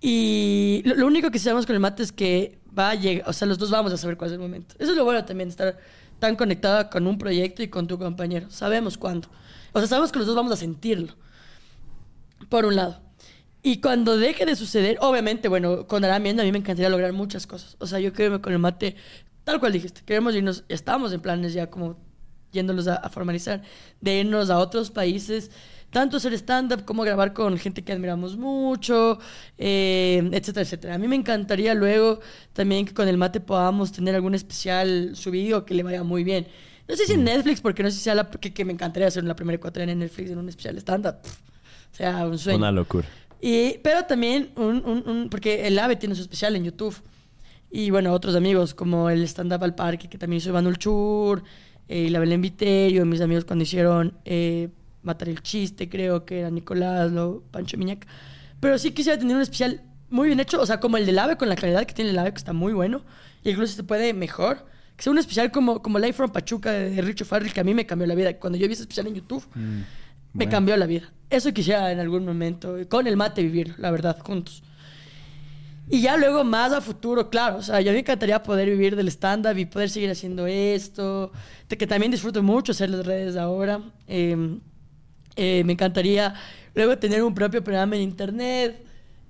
Y 0.01 0.81
lo, 0.85 0.95
lo 0.95 1.07
único 1.07 1.29
que 1.31 1.39
sabemos 1.39 1.65
con 1.65 1.75
el 1.75 1.79
mate 1.79 2.03
es 2.03 2.11
que 2.11 2.59
va 2.77 2.91
a 2.91 2.95
llegar, 2.95 3.27
o 3.29 3.33
sea, 3.33 3.47
los 3.47 3.57
dos 3.57 3.69
vamos 3.69 3.91
a 3.93 3.97
saber 3.97 4.17
cuál 4.17 4.29
es 4.29 4.33
el 4.33 4.39
momento. 4.39 4.75
Eso 4.79 4.91
es 4.91 4.97
lo 4.97 5.03
bueno 5.03 5.23
también, 5.25 5.49
estar 5.49 5.77
tan 6.19 6.35
conectada 6.35 6.89
con 6.89 7.07
un 7.07 7.17
proyecto 7.17 7.63
y 7.63 7.67
con 7.69 7.87
tu 7.87 7.97
compañero. 7.97 8.49
Sabemos 8.49 8.97
cuándo. 8.97 9.29
O 9.71 9.79
sea, 9.79 9.87
sabemos 9.87 10.11
que 10.11 10.19
los 10.19 10.27
dos 10.27 10.35
vamos 10.35 10.51
a 10.51 10.57
sentirlo. 10.57 11.15
Por 12.49 12.65
un 12.65 12.75
lado. 12.75 13.01
Y 13.61 13.81
cuando 13.81 14.17
deje 14.17 14.45
de 14.45 14.55
suceder, 14.55 14.97
obviamente, 15.01 15.49
bueno, 15.49 15.85
con 15.87 16.01
viendo 16.21 16.41
a 16.41 16.45
mí 16.45 16.51
me 16.51 16.59
encantaría 16.59 16.89
lograr 16.89 17.13
muchas 17.13 17.45
cosas. 17.45 17.75
O 17.79 17.87
sea, 17.87 17.99
yo 17.99 18.13
creo 18.13 18.31
que 18.31 18.41
con 18.41 18.53
el 18.53 18.59
mate, 18.59 18.95
tal 19.43 19.59
cual 19.59 19.73
dijiste, 19.73 20.01
queremos 20.05 20.33
irnos, 20.35 20.63
estamos 20.69 21.11
en 21.11 21.19
planes 21.19 21.53
ya 21.53 21.69
como 21.69 21.97
yéndolos 22.51 22.87
a, 22.87 22.95
a 22.95 23.09
formalizar, 23.09 23.61
de 23.99 24.19
irnos 24.19 24.49
a 24.49 24.57
otros 24.59 24.91
países, 24.91 25.51
tanto 25.89 26.17
hacer 26.17 26.33
stand-up 26.33 26.85
como 26.85 27.03
grabar 27.03 27.33
con 27.33 27.57
gente 27.57 27.83
que 27.83 27.91
admiramos 27.91 28.37
mucho, 28.37 29.19
eh, 29.57 30.29
etcétera, 30.31 30.61
etcétera. 30.63 30.95
A 30.95 30.97
mí 30.97 31.07
me 31.07 31.15
encantaría 31.15 31.73
luego 31.73 32.19
también 32.53 32.85
que 32.85 32.93
con 32.93 33.07
el 33.07 33.17
mate 33.17 33.39
podamos 33.39 33.91
tener 33.91 34.15
algún 34.15 34.35
especial 34.35 35.15
subido 35.15 35.65
que 35.65 35.73
le 35.73 35.83
vaya 35.83 36.03
muy 36.03 36.23
bien. 36.23 36.47
No 36.87 36.95
sé 36.95 37.05
si 37.05 37.13
en 37.13 37.23
Netflix, 37.23 37.61
porque 37.61 37.83
no 37.83 37.91
sé 37.91 37.97
si 37.97 38.03
sea 38.03 38.15
la, 38.15 38.29
que, 38.29 38.53
que 38.53 38.65
me 38.65 38.73
encantaría 38.73 39.07
hacer 39.07 39.23
la 39.23 39.35
primera 39.35 39.57
ecuatoriana 39.57 39.91
en 39.91 39.99
Netflix 39.99 40.31
en 40.31 40.37
un 40.37 40.49
especial 40.49 40.77
stand-up. 40.77 41.17
O 41.91 41.95
sea, 41.95 42.25
un 42.27 42.37
sueño. 42.37 42.57
Una 42.57 42.71
locura. 42.71 43.07
Y, 43.41 43.77
pero 43.83 44.03
también, 44.05 44.51
un, 44.55 44.83
un- 44.85 45.03
un- 45.09 45.29
porque 45.29 45.65
el 45.67 45.77
AVE 45.79 45.95
tiene 45.95 46.15
su 46.15 46.21
especial 46.21 46.55
en 46.55 46.65
YouTube. 46.65 46.95
Y 47.71 47.89
bueno, 47.91 48.11
otros 48.13 48.35
amigos 48.35 48.73
como 48.73 49.09
el 49.09 49.23
Stand 49.23 49.53
Up 49.53 49.63
al 49.63 49.75
Parque, 49.75 50.09
que 50.09 50.17
también 50.17 50.39
hizo 50.39 50.49
Iván 50.49 50.67
Ulchur, 50.67 51.43
eh, 51.87 52.05
y 52.07 52.09
la 52.09 52.19
Belén 52.19 52.41
Viterio, 52.41 53.05
mis 53.05 53.21
amigos 53.21 53.45
cuando 53.45 53.63
hicieron 53.63 54.13
eh, 54.25 54.69
Matar 55.03 55.29
el 55.29 55.41
Chiste, 55.41 55.87
creo 55.87 56.25
que 56.25 56.39
era 56.39 56.49
Nicolás, 56.49 57.11
lo, 57.11 57.43
Pancho 57.51 57.77
Miñac. 57.77 58.05
Pero 58.59 58.77
sí 58.77 58.91
quisiera 58.91 59.17
tener 59.17 59.35
un 59.35 59.41
especial 59.41 59.81
muy 60.09 60.27
bien 60.27 60.39
hecho, 60.39 60.59
o 60.59 60.65
sea, 60.65 60.79
como 60.79 60.97
el 60.97 61.05
del 61.05 61.17
AVE, 61.19 61.37
con 61.37 61.47
la 61.47 61.55
calidad 61.55 61.85
que 61.85 61.93
tiene 61.93 62.09
el 62.11 62.17
AVE, 62.19 62.31
que 62.31 62.37
está 62.39 62.51
muy 62.53 62.73
bueno. 62.73 63.03
Y 63.43 63.51
incluso 63.51 63.75
se 63.75 63.83
puede 63.83 64.13
mejor. 64.13 64.65
Que 64.97 65.03
sea 65.03 65.11
un 65.13 65.17
especial 65.19 65.49
como, 65.51 65.81
como 65.81 65.97
Life 65.99 66.13
from 66.13 66.31
Pachuca 66.31 66.71
de 66.73 67.01
Richo 67.01 67.23
Farrell, 67.23 67.53
que 67.53 67.61
a 67.61 67.63
mí 67.63 67.73
me 67.73 67.85
cambió 67.85 68.05
la 68.07 68.15
vida. 68.15 68.33
Cuando 68.37 68.57
yo 68.57 68.67
vi 68.67 68.73
ese 68.73 68.81
especial 68.81 69.07
en 69.07 69.15
YouTube, 69.15 69.45
me 70.33 70.45
bueno. 70.45 70.51
cambió 70.51 70.77
la 70.77 70.85
vida. 70.85 71.11
Eso 71.29 71.53
quisiera 71.53 71.91
en 71.91 71.99
algún 71.99 72.25
momento, 72.25 72.75
con 72.89 73.05
el 73.07 73.15
mate 73.17 73.41
vivir, 73.43 73.75
la 73.77 73.91
verdad, 73.91 74.17
juntos. 74.19 74.63
Y 75.91 76.01
ya 76.01 76.17
luego 76.17 76.43
más 76.43 76.71
a 76.71 76.81
futuro, 76.81 77.29
claro, 77.31 77.57
o 77.57 77.61
sea, 77.63 77.81
yo 77.81 77.91
me 77.91 77.99
encantaría 77.99 78.41
poder 78.43 78.69
vivir 78.69 78.95
del 78.95 79.07
stand-up 79.07 79.57
y 79.57 79.65
poder 79.65 79.89
seguir 79.89 80.11
haciendo 80.11 80.45
esto, 80.45 81.31
que 81.67 81.87
también 81.87 82.11
disfruto 82.11 82.43
mucho 82.43 82.73
hacer 82.73 82.91
las 82.91 83.05
redes 83.05 83.35
ahora. 83.35 83.81
Eh, 84.07 84.59
eh, 85.35 85.63
me 85.65 85.73
encantaría 85.73 86.35
luego 86.75 86.97
tener 86.99 87.23
un 87.23 87.33
propio 87.33 87.63
programa 87.63 87.95
en 87.95 88.03
internet, 88.03 88.83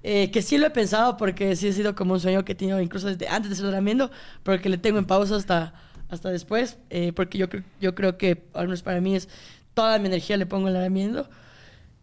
eh, 0.03 0.31
que 0.31 0.41
sí 0.41 0.57
lo 0.57 0.67
he 0.67 0.69
pensado 0.69 1.15
porque 1.17 1.55
sí 1.55 1.69
ha 1.69 1.73
sido 1.73 1.95
como 1.95 2.13
un 2.13 2.19
sueño 2.19 2.43
que 2.43 2.51
he 2.53 2.55
tenido 2.55 2.81
incluso 2.81 3.07
desde 3.07 3.27
antes 3.29 3.49
de 3.51 3.55
ser 3.55 3.65
Dramiendo, 3.67 4.11
pero 4.43 4.61
que 4.61 4.67
le 4.69 4.77
tengo 4.77 4.97
en 4.99 5.05
pausa 5.05 5.35
hasta, 5.37 5.73
hasta 6.09 6.29
después, 6.29 6.77
eh, 6.89 7.13
porque 7.15 7.37
yo, 7.37 7.47
creo- 7.49 7.63
yo 7.79 7.95
creo 7.95 8.17
que, 8.17 8.43
al 8.53 8.65
menos 8.67 8.81
para 8.81 8.99
mí, 8.99 9.15
es 9.15 9.29
toda 9.73 9.97
mi 9.99 10.07
energía 10.07 10.37
le 10.37 10.45
pongo 10.45 10.67
en 10.67 10.75
el 10.75 10.81
Dramiendo. 10.81 11.29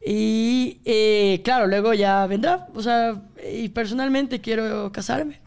Y 0.09 0.81
eh, 0.85 1.41
claro, 1.45 1.67
luego 1.67 1.93
ya 1.93 2.27
vendrá. 2.27 2.69
O 2.75 2.83
sea, 2.83 3.21
y 3.53 3.69
personalmente 3.71 4.41
quiero 4.41 4.93
casarme. 4.93 5.41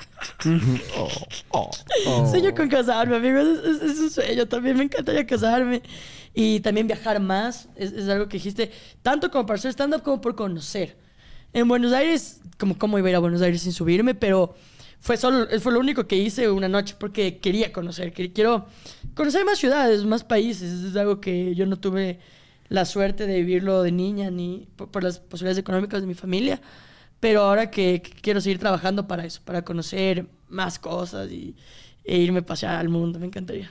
Sueño 2.30 2.54
con 2.56 2.68
casarme, 2.70 3.16
amigos. 3.18 3.46
Es, 3.48 3.66
es- 3.66 3.92
es 3.92 4.00
un 4.00 4.10
sueño. 4.10 4.48
También 4.48 4.78
me 4.78 4.84
encantaría 4.84 5.26
casarme. 5.26 5.82
Y 6.34 6.60
también 6.60 6.88
viajar 6.88 7.20
más. 7.20 7.70
Es, 7.76 7.92
es 7.92 8.08
algo 8.10 8.28
que 8.28 8.38
dijiste. 8.38 8.72
Tanto 9.02 9.32
como 9.32 9.46
para 9.46 9.58
hacer 9.58 9.72
stand-up 9.72 10.04
como 10.04 10.22
por 10.22 10.36
conocer. 10.36 10.98
En 11.54 11.68
Buenos 11.68 11.94
Aires, 11.94 12.42
como 12.58 12.78
cómo 12.78 13.00
iba 13.00 13.08
a 13.08 13.12
ir 13.12 13.16
a 13.16 13.20
Buenos 13.20 13.42
Aires 13.42 13.62
sin 13.62 13.72
subirme, 13.74 14.14
pero 14.14 14.56
fue 15.00 15.18
solo, 15.18 15.48
fue 15.62 15.72
lo 15.72 15.80
único 15.80 16.06
que 16.06 16.16
hice 16.16 16.48
una 16.50 16.68
noche 16.68 16.96
porque 17.00 17.38
quería 17.40 17.74
conocer. 17.74 18.12
que- 18.14 18.32
Quiero 18.34 18.68
conocer 19.20 19.44
más 19.44 19.58
ciudades, 19.60 20.06
más 20.06 20.24
países. 20.24 20.82
Es 20.82 20.96
algo 20.96 21.20
que 21.20 21.54
yo 21.54 21.66
no 21.66 21.78
tuve 21.78 22.20
la 22.70 22.86
suerte 22.86 23.28
de 23.28 23.42
vivirlo 23.42 23.84
de 23.84 23.92
niña 23.92 24.32
ni 24.32 24.66
por, 24.78 25.04
las 25.04 25.20
posibilidades 25.20 25.58
económicas 25.58 26.00
de 26.00 26.08
mi 26.08 26.14
familia. 26.14 26.62
Pero 27.20 27.42
ahora 27.42 27.70
que, 27.70 28.02
que 28.02 28.12
quiero 28.12 28.40
seguir 28.40 28.60
trabajando 28.60 29.10
para 29.10 29.26
eso, 29.26 29.42
para 29.44 29.66
conocer 29.66 30.26
más 30.48 30.80
cosas 30.80 31.30
y, 31.30 31.54
e 32.06 32.18
irme 32.18 32.40
a 32.40 32.46
pasear 32.46 32.78
al 32.78 32.88
mundo, 32.88 33.20
me 33.20 33.26
encantaría. 33.26 33.70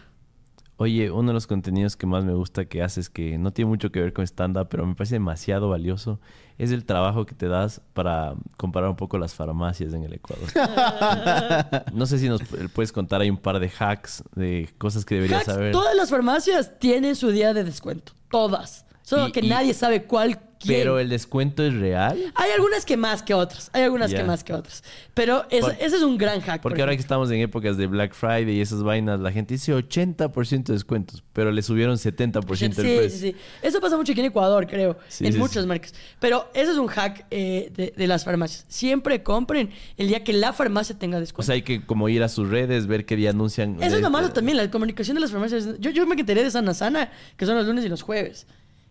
Oye, 0.80 1.10
uno 1.10 1.28
de 1.30 1.34
los 1.34 1.48
contenidos 1.48 1.96
que 1.96 2.06
más 2.06 2.24
me 2.24 2.32
gusta 2.34 2.66
que 2.66 2.82
haces, 2.84 3.10
que 3.10 3.36
no 3.36 3.50
tiene 3.52 3.68
mucho 3.68 3.90
que 3.90 4.00
ver 4.00 4.12
con 4.12 4.24
stand-up, 4.24 4.68
pero 4.70 4.86
me 4.86 4.94
parece 4.94 5.16
demasiado 5.16 5.68
valioso, 5.68 6.20
es 6.56 6.70
el 6.70 6.84
trabajo 6.84 7.26
que 7.26 7.34
te 7.34 7.48
das 7.48 7.80
para 7.94 8.34
comparar 8.56 8.88
un 8.88 8.94
poco 8.94 9.18
las 9.18 9.34
farmacias 9.34 9.92
en 9.92 10.04
el 10.04 10.12
Ecuador. 10.14 10.48
no 11.92 12.06
sé 12.06 12.18
si 12.20 12.28
nos 12.28 12.42
pu- 12.42 12.68
puedes 12.70 12.92
contar, 12.92 13.20
hay 13.20 13.28
un 13.30 13.38
par 13.38 13.58
de 13.58 13.68
hacks, 13.76 14.22
de 14.36 14.68
cosas 14.78 15.04
que 15.04 15.16
deberías 15.16 15.40
Hacks, 15.42 15.52
saber. 15.52 15.72
Todas 15.72 15.96
las 15.96 16.10
farmacias 16.10 16.78
tienen 16.78 17.16
su 17.16 17.30
día 17.30 17.52
de 17.54 17.64
descuento, 17.64 18.12
todas. 18.30 18.86
Solo 19.02 19.28
Y- 19.28 19.32
que 19.32 19.40
y- 19.40 19.48
nadie 19.48 19.74
sabe 19.74 20.04
cuál 20.04 20.38
quién. 20.58 20.80
Pero 20.80 20.98
el 20.98 21.08
descuento 21.08 21.62
es 21.64 21.74
real. 21.74 22.18
Hay 22.34 22.50
algunas 22.50 22.84
que 22.84 22.96
más 22.96 23.22
que 23.22 23.34
otras, 23.34 23.70
hay 23.72 23.82
algunas 23.82 24.10
Ya. 24.10 24.18
que 24.18 24.24
más 24.24 24.44
que 24.44 24.52
otras. 24.52 24.82
Pero 25.14 25.46
es- 25.50 25.60
Por- 25.62 25.72
ese 25.80 25.96
es 25.96 26.02
un 26.02 26.18
gran 26.18 26.40
hack. 26.40 26.60
por 26.62 26.70
Porque 26.70 26.82
ahora 26.82 26.94
que 26.94 27.00
estamos 27.00 27.30
en 27.30 27.40
épocas 27.40 27.76
de 27.76 27.86
Black 27.86 28.14
Friday 28.14 28.56
y 28.56 28.60
esas 28.60 28.82
vainas, 28.82 29.20
la 29.20 29.32
gente 29.32 29.54
dice 29.54 29.72
80% 29.74 30.72
de 30.72 30.76
descuentos, 30.76 31.22
pero 31.32 31.50
le 31.52 31.62
subieron 31.62 31.96
70% 31.98 32.82
el 32.82 32.86
Sí, 32.88 32.96
precio. 32.96 33.18
sí, 33.18 33.32
sí. 33.32 33.36
Eso 33.62 33.80
pasa 33.80 33.96
mucho 33.96 34.12
aquí 34.12 34.20
en 34.20 34.26
Ecuador, 34.26 34.66
creo. 34.66 34.96
Sí, 35.08 35.26
en 35.26 35.32
sí, 35.32 35.38
muchas 35.38 35.66
marcas. 35.66 35.94
Pero 36.20 36.48
ese 36.54 36.72
es 36.72 36.78
un 36.78 36.86
hack 36.88 37.26
eh, 37.30 37.72
de, 37.76 37.94
de 37.96 38.06
las 38.06 38.24
farmacias. 38.24 38.64
Siempre 38.68 39.22
compren 39.22 39.70
el 39.96 40.08
día 40.08 40.22
que 40.24 40.32
la 40.32 40.52
farmacia 40.52 40.98
tenga 40.98 41.16
O 41.18 41.20
descuento. 41.20 41.46
sea, 41.46 41.54
hay 41.54 41.62
que 41.62 41.84
como 41.84 42.08
ir 42.08 42.22
a 42.22 42.28
sus 42.28 42.48
redes, 42.48 42.86
ver 42.86 43.04
qué 43.06 43.16
día 43.16 43.30
anuncian. 43.30 43.76
Eso 43.76 43.86
es 43.86 43.92
de- 43.92 44.00
lo 44.00 44.10
malo 44.10 44.30
también, 44.30 44.56
la 44.56 44.70
comunicación 44.70 45.14
de 45.14 45.20
las 45.20 45.30
farmacias. 45.30 45.78
Yo, 45.78 45.90
yo 45.90 46.06
me 46.06 46.14
enteré 46.14 46.42
de 46.44 46.50
Sana 46.50 46.74
Sana, 46.74 47.10
que 47.36 47.46
son 47.46 47.56
los 47.56 47.66
lunes 47.66 47.84
y 47.84 47.88
los 47.88 48.02
jueves. 48.02 48.46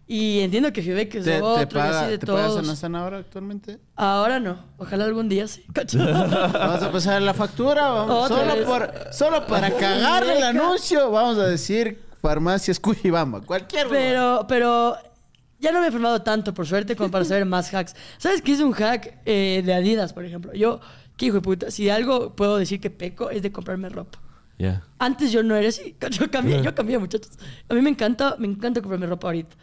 Y 0.10 0.40
entiendo 0.40 0.72
que 0.72 0.82
Fibeck 0.82 1.16
es 1.16 1.26
¿Te, 1.26 1.32
te 1.38 1.42
otro 1.42 1.64
y 1.80 1.84
paga, 1.84 2.02
así 2.02 2.12
de 2.12 2.18
¿te 2.18 2.26
pagas 2.28 2.48
todos. 2.56 2.80
sana 2.80 3.02
ahora 3.02 3.18
actualmente? 3.18 3.78
Ahora 3.96 4.40
no. 4.40 4.58
Ojalá 4.78 5.04
algún 5.04 5.28
día 5.28 5.48
sí. 5.48 5.66
¿Cacho? 5.74 5.98
Vamos 6.00 6.82
a 6.82 6.92
pasar 6.92 7.22
la 7.22 7.34
factura. 7.34 7.90
vamos- 7.90 8.30
solo, 8.30 8.66
por, 8.66 8.94
solo 9.12 9.46
para 9.46 9.70
cagar 9.72 10.24
el 10.24 10.42
anuncio, 10.44 11.12
vamos 11.12 11.38
a 11.40 11.48
decir 11.48 12.00
farmacias 12.22 12.80
Cuyibamba. 12.80 13.42
Cualquier 13.42 13.88
Pero, 13.90 14.46
pero 14.48 14.96
ya 15.60 15.72
no 15.74 15.82
me 15.82 15.88
he 15.88 15.92
formado 15.92 16.22
tanto, 16.22 16.54
por 16.54 16.66
suerte, 16.66 16.96
como 16.96 17.12
para 17.12 17.26
saber 17.26 17.46
más 17.46 17.74
hacks. 17.74 17.94
¿Sabes 18.18 18.42
qué 18.42 18.54
es 18.54 18.62
un 18.62 18.72
hack 18.72 19.20
eh, 19.26 19.62
de 19.66 19.74
Adidas, 19.74 20.14
por 20.14 20.24
ejemplo? 20.24 20.54
Yo, 20.54 20.80
qué 21.18 21.26
hijo 21.26 21.36
de 21.36 21.42
puta, 21.42 21.70
si 21.70 21.84
de 21.84 21.92
algo 21.92 22.34
puedo 22.34 22.58
decir 22.58 22.80
que 22.80 22.90
peco 22.90 23.30
es 23.30 23.42
de 23.42 23.52
comprarme 23.52 23.90
ropa. 23.90 24.20
Ya. 24.58 24.84
Antes 25.00 25.32
yo 25.34 25.44
no 25.44 25.56
era 25.56 25.68
así. 25.70 25.96
Yo 26.12 26.32
cambié, 26.32 26.64
yo 26.64 26.74
cambié, 26.74 26.98
muchachos. 26.98 27.32
A 27.70 27.76
mí 27.76 27.82
me 27.82 27.92
encanta, 27.92 28.36
me 28.40 28.48
encanta 28.48 28.82
comprarme 28.82 29.06
ropa 29.06 29.28
ahorita. 29.28 29.56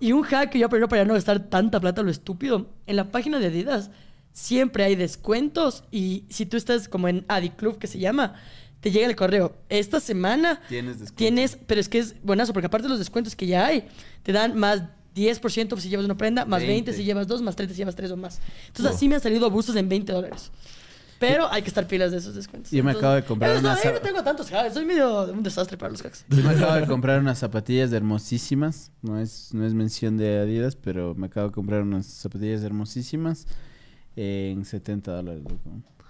Y 0.00 0.12
un 0.12 0.22
hack 0.22 0.50
que 0.50 0.58
yo 0.58 0.66
aprendí 0.66 0.88
para 0.88 1.04
no 1.04 1.14
gastar 1.14 1.38
tanta 1.48 1.78
plata 1.78 2.02
lo 2.02 2.10
estúpido. 2.10 2.70
En 2.86 2.96
la 2.96 3.10
página 3.12 3.38
de 3.38 3.46
Adidas 3.46 3.90
siempre 4.32 4.84
hay 4.84 4.96
descuentos 4.96 5.84
y 5.90 6.24
si 6.30 6.46
tú 6.46 6.56
estás 6.56 6.88
como 6.88 7.08
en 7.08 7.24
Adiclub, 7.28 7.78
que 7.78 7.86
se 7.86 7.98
llama, 7.98 8.34
te 8.80 8.90
llega 8.90 9.06
el 9.06 9.16
correo. 9.16 9.56
Esta 9.68 10.00
semana 10.00 10.60
Tienes 10.68 11.00
descuento. 11.00 11.14
tienes, 11.16 11.58
pero 11.66 11.80
es 11.80 11.88
que 11.88 11.98
es 11.98 12.14
buenazo 12.22 12.52
porque 12.52 12.66
aparte 12.66 12.84
de 12.84 12.90
los 12.90 12.98
descuentos 12.98 13.36
que 13.36 13.46
ya 13.46 13.66
hay, 13.66 13.86
te 14.22 14.32
dan 14.32 14.58
más 14.58 14.82
10% 15.14 15.78
si 15.78 15.88
llevas 15.88 16.06
una 16.06 16.16
prenda, 16.16 16.44
más 16.44 16.60
20, 16.60 16.72
20 16.72 16.92
si 16.94 17.04
llevas 17.04 17.26
dos, 17.26 17.42
más 17.42 17.56
30 17.56 17.74
si 17.74 17.78
llevas 17.78 17.96
tres 17.96 18.10
o 18.10 18.16
más. 18.16 18.40
Entonces 18.68 18.94
así 18.94 19.08
me 19.08 19.16
han 19.16 19.20
salido 19.20 19.46
abusos 19.46 19.76
en 19.76 19.88
20 19.88 20.12
dólares. 20.12 20.50
Pero 21.20 21.46
hay 21.52 21.62
que 21.62 21.68
estar 21.68 21.86
pilas 21.86 22.10
de 22.10 22.16
esos 22.16 22.34
descuentos. 22.34 22.72
Yo 22.72 22.82
me 22.82 22.90
acabo 22.92 23.14
de 23.14 23.22
comprar 23.22 23.52
no, 23.54 23.60
unas 23.60 23.84
yo 23.84 23.92
no 23.92 23.98
zap- 23.98 24.02
tengo 24.02 24.24
tantos 24.24 24.50
hacks. 24.52 24.74
Soy 24.74 24.84
medio 24.86 25.24
un 25.30 25.42
desastre 25.42 25.76
para 25.76 25.92
los 25.92 26.02
hacks. 26.04 26.24
Yo 26.28 26.42
me 26.42 26.50
acabo 26.50 26.74
de 26.74 26.86
comprar 26.88 27.20
unas 27.20 27.38
zapatillas 27.38 27.92
hermosísimas. 27.92 28.90
No 29.02 29.20
es, 29.20 29.52
no 29.54 29.64
es 29.66 29.74
mención 29.74 30.16
de 30.16 30.38
Adidas, 30.40 30.74
pero 30.76 31.14
me 31.14 31.26
acabo 31.26 31.48
de 31.48 31.52
comprar 31.52 31.82
unas 31.82 32.06
zapatillas 32.06 32.62
hermosísimas 32.62 33.46
en 34.16 34.64
70 34.64 35.12
dólares. 35.12 35.42
loco. 35.44 35.60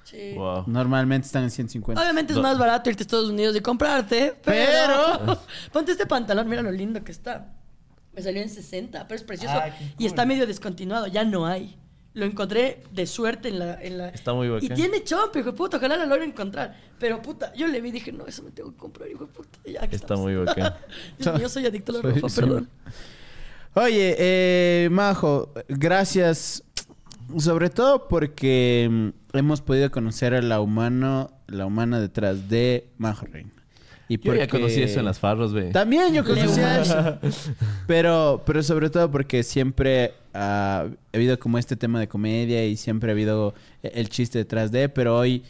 Sí. 0.04 0.32
Wow. 0.34 0.64
Normalmente 0.66 1.26
están 1.26 1.44
en 1.44 1.50
150. 1.50 2.00
Obviamente 2.02 2.32
es 2.32 2.36
Do- 2.36 2.42
más 2.42 2.58
barato 2.58 2.88
irte 2.90 3.02
a 3.02 3.04
Estados 3.04 3.28
Unidos 3.30 3.54
y 3.56 3.60
comprarte, 3.60 4.34
pero... 4.44 5.38
Ponte 5.72 5.92
este 5.92 6.06
pantalón, 6.06 6.48
mira 6.48 6.62
lo 6.62 6.72
lindo 6.72 7.02
que 7.04 7.12
está. 7.12 7.52
Me 8.12 8.22
salió 8.22 8.42
en 8.42 8.48
60, 8.48 9.06
pero 9.06 9.16
es 9.16 9.22
precioso. 9.22 9.54
Ah, 9.56 9.68
Y 9.68 9.94
cool. 9.96 10.06
está 10.06 10.26
medio 10.26 10.46
descontinuado, 10.46 11.06
ya 11.06 11.22
no 11.24 11.46
hay. 11.46 11.76
Lo 12.12 12.24
encontré 12.24 12.82
de 12.90 13.06
suerte 13.06 13.48
en 13.50 13.58
la... 13.60 13.80
En 13.80 13.98
la... 13.98 14.08
Está 14.08 14.32
muy 14.34 14.48
bacán. 14.48 14.64
Y 14.72 14.74
tiene 14.74 15.04
chomp, 15.04 15.34
hijo 15.36 15.52
de 15.52 15.56
puta, 15.56 15.76
ojalá 15.76 15.96
lo 15.96 16.06
logre 16.06 16.24
encontrar. 16.24 16.76
Pero 16.98 17.22
puta, 17.22 17.52
yo 17.54 17.68
le 17.68 17.80
vi 17.80 17.90
y 17.90 17.92
dije, 17.92 18.10
no, 18.10 18.26
eso 18.26 18.42
me 18.42 18.50
tengo 18.50 18.72
que 18.72 18.78
comprar, 18.78 19.08
hijo 19.08 19.26
de 19.26 19.32
puta. 19.32 19.58
Y 19.64 19.72
ya, 19.74 19.80
Está 19.80 19.96
estamos. 19.96 20.24
muy 20.24 20.34
bacán. 20.34 20.74
Mío, 21.38 21.48
soy 21.48 21.66
adicto 21.66 21.92
a 21.92 21.94
la 21.96 22.02
Soy- 22.02 22.12
ropa, 22.14 22.28
soy- 22.28 22.44
perdón. 22.44 22.68
Oye, 23.74 24.16
eh, 24.18 24.88
Majo, 24.90 25.52
gracias. 25.68 26.64
Sobre 27.38 27.70
todo 27.70 28.08
porque 28.08 28.88
mm, 28.90 29.36
hemos 29.38 29.60
podido 29.62 29.90
conocer 29.92 30.34
a 30.34 30.42
la 30.42 30.60
humano, 30.60 31.30
la 31.46 31.66
humana 31.66 32.00
detrás 32.00 32.48
de 32.48 32.88
Majo 32.98 33.26
Reina. 33.26 33.52
Y 34.08 34.18
Yo 34.18 34.34
ya 34.34 34.48
conocí 34.48 34.82
eso 34.82 34.98
en 34.98 35.04
las 35.04 35.20
farros, 35.20 35.52
ve. 35.52 35.70
También 35.70 36.12
yo 36.12 36.24
conocí 36.24 36.58
él. 36.60 37.30
Pero, 37.86 38.42
pero 38.44 38.64
sobre 38.64 38.90
todo 38.90 39.08
porque 39.12 39.44
siempre 39.44 40.14
ha 40.34 40.86
habido 41.12 41.38
como 41.38 41.58
este 41.58 41.76
tema 41.76 41.98
de 42.00 42.08
comedia 42.08 42.64
y 42.66 42.76
siempre 42.76 43.10
ha 43.10 43.12
habido 43.12 43.54
el 43.82 44.08
chiste 44.08 44.38
detrás 44.38 44.70
de, 44.72 44.88
pero 44.88 45.16
hoy 45.16 45.42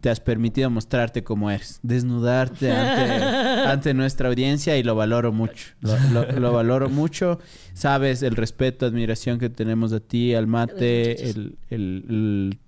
te 0.00 0.10
has 0.10 0.20
permitido 0.20 0.68
mostrarte 0.68 1.24
como 1.24 1.50
eres, 1.50 1.80
desnudarte 1.82 2.70
ante, 2.70 3.24
ante 3.68 3.94
nuestra 3.94 4.28
audiencia 4.28 4.76
y 4.76 4.82
lo 4.82 4.94
valoro 4.94 5.32
mucho. 5.32 5.68
Lo, 5.80 5.96
lo- 6.12 6.30
lo 6.40 6.52
valoro 6.52 6.90
mucho. 6.90 7.38
Sabes 7.72 8.22
el 8.22 8.36
respeto, 8.36 8.84
admiración 8.84 9.38
que 9.38 9.48
tenemos 9.48 9.92
a 9.94 10.00
ti, 10.00 10.34
al 10.34 10.46
mate, 10.46 11.30
el- 11.30 11.56
el- 11.70 12.58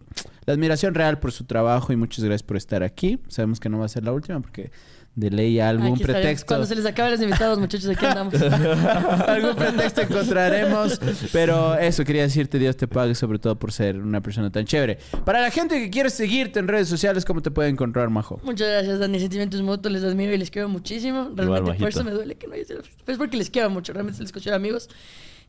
la 0.47 0.55
admiración 0.55 0.95
real 0.95 1.19
por 1.19 1.31
su 1.33 1.45
trabajo 1.45 1.93
y 1.93 1.97
muchas 1.97 2.25
gracias 2.25 2.43
por 2.43 2.57
estar 2.57 2.83
aquí. 2.83 3.19
Sabemos 3.29 3.61
que 3.61 3.69
no 3.69 3.79
va 3.81 3.85
a 3.85 3.89
ser 3.89 4.05
la 4.05 4.13
última 4.13 4.41
porque 4.41 4.71
de 5.17 5.31
ley 5.31 5.59
algún 5.59 5.95
Aquí 5.95 6.05
pretexto. 6.05 6.47
Cuando 6.47 6.67
se 6.67 6.77
les 6.77 6.85
acaben 6.85 7.13
los 7.13 7.23
invitados, 7.23 7.59
muchachos, 7.59 7.89
aquí 7.89 8.05
andamos. 8.05 8.35
Algún 9.27 9.57
pretexto 9.57 10.03
encontraremos. 10.03 11.01
Pero 11.33 11.75
eso 11.75 12.05
quería 12.05 12.23
decirte, 12.23 12.59
Dios 12.59 12.77
te 12.77 12.87
pague, 12.87 13.15
sobre 13.15 13.39
todo 13.39 13.59
por 13.59 13.73
ser 13.73 13.97
una 13.97 14.21
persona 14.21 14.53
tan 14.53 14.67
chévere. 14.67 14.99
Para 15.25 15.41
la 15.41 15.51
gente 15.51 15.81
que 15.81 15.89
quiere 15.89 16.11
seguirte 16.11 16.61
en 16.61 16.69
redes 16.69 16.89
sociales, 16.89 17.25
¿cómo 17.25 17.41
te 17.41 17.51
puede 17.51 17.71
encontrar, 17.71 18.11
Majo? 18.11 18.39
Muchas 18.45 18.69
gracias, 18.69 18.99
Dani. 18.99 19.19
Sentimientos 19.19 19.63
mutuos, 19.63 19.91
les 19.91 20.05
admiro 20.05 20.35
y 20.35 20.39
les 20.39 20.51
quiero 20.51 20.69
muchísimo. 20.69 21.31
Realmente 21.35 21.79
por 21.81 21.89
eso 21.89 22.05
me 22.05 22.11
duele 22.11 22.35
que 22.35 22.47
no 22.47 22.53
haya 22.53 22.65
sido 22.67 22.79
la 22.81 22.85
fiesta. 22.85 23.03
Pues 23.07 23.17
porque 23.17 23.39
les 23.39 23.49
quiero 23.49 23.71
mucho, 23.71 23.95
realmente 23.95 24.19
se 24.19 24.23
les 24.23 24.33
considero 24.33 24.57
amigos. 24.57 24.91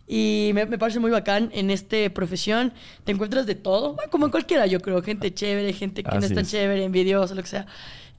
Y 0.07 0.52
me, 0.53 0.65
me 0.65 0.77
parece 0.77 1.02
muy 1.02 1.11
bacán 1.11 1.49
en 1.53 1.69
esta 1.69 1.98
profesión. 2.14 2.72
Te 3.03 3.11
encuentras 3.11 3.45
de 3.45 3.56
todo, 3.56 3.95
bueno, 3.95 4.10
como 4.10 4.26
en 4.27 4.31
cualquiera, 4.31 4.65
yo 4.65 4.80
creo. 4.80 5.02
Gente 5.03 5.34
chévere, 5.34 5.73
gente 5.73 6.03
que 6.03 6.10
no 6.10 6.19
Así 6.19 6.27
es 6.27 6.34
tan 6.34 6.45
es. 6.45 6.52
chévere, 6.52 6.85
envidiosa, 6.85 7.35
lo 7.35 7.41
que 7.41 7.49
sea. 7.49 7.65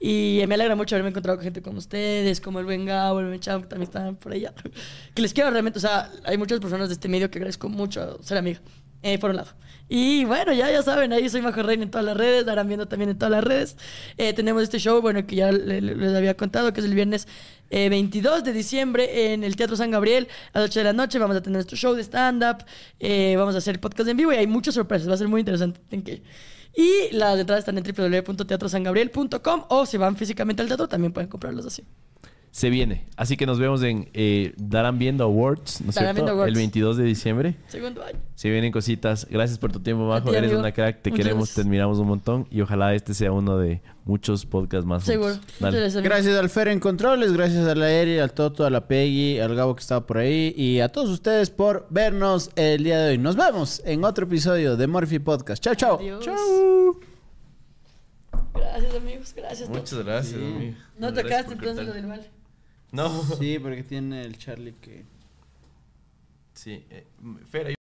Y 0.01 0.43
me 0.47 0.55
alegra 0.55 0.77
mucho 0.77 0.95
haberme 0.95 1.11
encontrado 1.11 1.37
con 1.39 1.45
gente 1.45 1.61
como 1.61 1.79
ustedes, 1.79 2.41
como 2.41 2.61
el 2.61 2.65
buen 2.67 2.85
Gabo, 2.87 3.19
el 3.21 3.27
buen 3.27 3.41
Cham, 3.41 3.63
que 3.63 3.69
también 3.69 3.89
están 3.89 4.17
por 4.17 4.33
allá. 4.33 4.55
Que 5.15 5.23
les 5.23 5.33
quiero 5.35 5.51
realmente, 5.51 5.79
o 5.79 5.83
sea, 5.83 6.11
hay 6.25 6.39
muchas 6.39 6.61
personas 6.61 6.89
de 6.89 6.95
este 6.95 7.09
medio 7.09 7.31
que 7.31 7.39
agradezco 7.39 7.69
mucho 7.69 8.19
ser 8.23 8.39
amiga, 8.39 8.61
eh, 9.03 9.19
por 9.19 9.31
un 9.31 9.37
lado. 9.37 9.51
Y 9.91 10.25
bueno, 10.27 10.53
ya, 10.53 10.71
ya 10.71 10.83
saben, 10.83 11.13
ahí 11.15 11.29
soy 11.31 11.41
Majo 11.41 11.63
Reina 11.63 11.83
en 11.83 11.91
todas 11.91 12.05
las 12.05 12.15
redes, 12.17 12.45
darán 12.45 12.69
viendo 12.69 12.87
también 12.87 13.09
en 13.11 13.17
todas 13.19 13.33
las 13.33 13.43
redes. 13.43 13.77
Eh, 14.19 14.35
tenemos 14.35 14.63
este 14.63 14.79
show, 14.79 15.01
bueno, 15.01 15.27
que 15.27 15.35
ya 15.37 15.51
le- 15.51 15.81
le- 15.81 15.95
les 15.97 16.15
había 16.15 16.37
contado, 16.37 16.73
que 16.75 16.81
es 16.81 16.87
el 16.87 16.95
viernes 16.95 17.27
eh, 17.71 17.89
22 17.89 18.45
de 18.45 18.53
diciembre 18.53 19.33
en 19.33 19.45
el 19.45 19.57
Teatro 19.57 19.77
San 19.77 19.91
Gabriel 19.91 20.29
a 20.53 20.61
las 20.61 20.69
8 20.71 20.81
de 20.81 20.85
la 20.85 20.93
noche. 20.93 21.19
Vamos 21.19 21.37
a 21.37 21.43
tener 21.43 21.55
nuestro 21.57 21.77
show 21.77 21.95
de 21.95 22.03
stand-up, 22.05 22.65
eh, 23.01 23.35
vamos 23.39 23.55
a 23.55 23.59
hacer 23.59 23.81
podcast 23.81 24.09
en 24.11 24.17
vivo 24.19 24.31
y 24.33 24.37
hay 24.37 24.47
muchas 24.47 24.75
sorpresas, 24.75 25.09
va 25.09 25.15
a 25.15 25.19
ser 25.19 25.29
muy 25.29 25.41
interesante. 25.41 25.81
tienen 25.89 26.05
que. 26.05 26.23
Y 26.75 27.15
las 27.15 27.39
entradas 27.39 27.67
están 27.67 27.79
en 27.79 27.85
www.teatrosangabriel.com 27.85 29.65
o 29.69 29.87
si 29.87 29.97
van 29.97 30.17
físicamente 30.17 30.63
al 30.63 30.69
teatro 30.69 30.89
también 30.89 31.13
pueden 31.13 31.29
comprarlos 31.29 31.67
así. 31.67 31.85
Se 32.51 32.71
viene. 32.71 33.05
Así 33.17 33.37
que 33.37 33.47
nos 33.47 33.59
vemos 33.59 33.83
en 33.83 34.09
eh, 34.15 34.53
Darán 34.57 34.99
Viendo 34.99 35.23
Awards, 35.25 35.81
¿no 35.83 35.91
es 35.91 35.95
Darán 35.97 36.17
cierto? 36.17 36.33
Awards. 36.33 36.49
El 36.49 36.55
22 36.57 36.97
de 36.97 37.05
diciembre. 37.05 37.57
Segundo 37.69 38.03
año. 38.03 38.19
Se 38.35 38.51
vienen 38.51 38.73
cositas. 38.73 39.27
Gracias 39.31 39.59
por 39.59 39.71
tu 39.71 39.81
tiempo, 39.81 40.07
Majo. 40.09 40.31
ti, 40.31 40.37
Eres 40.37 40.49
amigo. 40.49 40.61
una 40.61 40.73
crack. 40.73 41.03
Te 41.03 41.11
Muchas 41.11 41.25
queremos, 41.25 41.41
gracias. 41.41 41.55
te 41.57 41.61
admiramos 41.63 41.99
un 41.99 42.09
montón. 42.09 42.47
Y 42.51 42.61
ojalá 42.63 42.95
este 42.95 43.15
sea 43.15 43.31
uno 43.33 43.59
de 43.59 43.83
muchos 44.05 44.47
podcasts 44.47 44.87
más. 44.87 45.05
Seguro. 45.05 45.35
Gracias. 45.61 45.97
Gracias 46.03 46.37
al 46.39 46.49
Fer 46.49 46.69
en 46.69 46.81
Controles, 46.81 47.33
gracias 47.33 47.67
a 47.69 47.75
la 47.75 47.91
Eri, 47.93 48.19
al 48.19 48.33
Toto, 48.33 48.65
a 48.65 48.71
la 48.71 48.89
Peggy, 48.89 49.39
al 49.39 49.55
Gabo 49.55 49.77
que 49.77 49.81
estaba 49.83 50.07
por 50.07 50.19
ahí 50.19 50.53
y 50.57 50.81
a 50.81 50.89
todos 50.89 51.11
ustedes 51.11 51.51
por 51.51 51.87
vernos 51.91 52.51
el 52.57 52.83
día 52.83 52.99
de 53.01 53.11
hoy. 53.11 53.19
Nos 53.19 53.37
vemos 53.37 53.83
en 53.85 54.05
otro 54.05 54.25
episodio 54.25 54.77
de 54.77 54.87
Morphy 54.87 55.19
Podcast. 55.19 55.63
Chao, 55.63 55.75
chao. 55.75 56.01
Chao. 56.21 56.99
Gracias, 58.55 58.95
amigos. 58.95 59.35
Gracias. 59.37 59.69
Muchas 59.69 60.05
gracias, 60.05 60.35
amigo. 60.35 60.75
No 60.99 61.13
Gracias 61.13 61.25
tocaste 61.25 61.53
entonces 61.53 61.87
lo 61.87 61.93
del 61.93 62.07
vale. 62.07 62.38
No. 62.93 63.23
Sí, 63.37 63.59
porque 63.59 63.83
tiene 63.83 64.23
el 64.23 64.39
Charlie 64.39 64.75
que... 64.81 65.05
Sí. 66.55 66.85
eh, 66.91 67.07
Fer, 67.51 67.71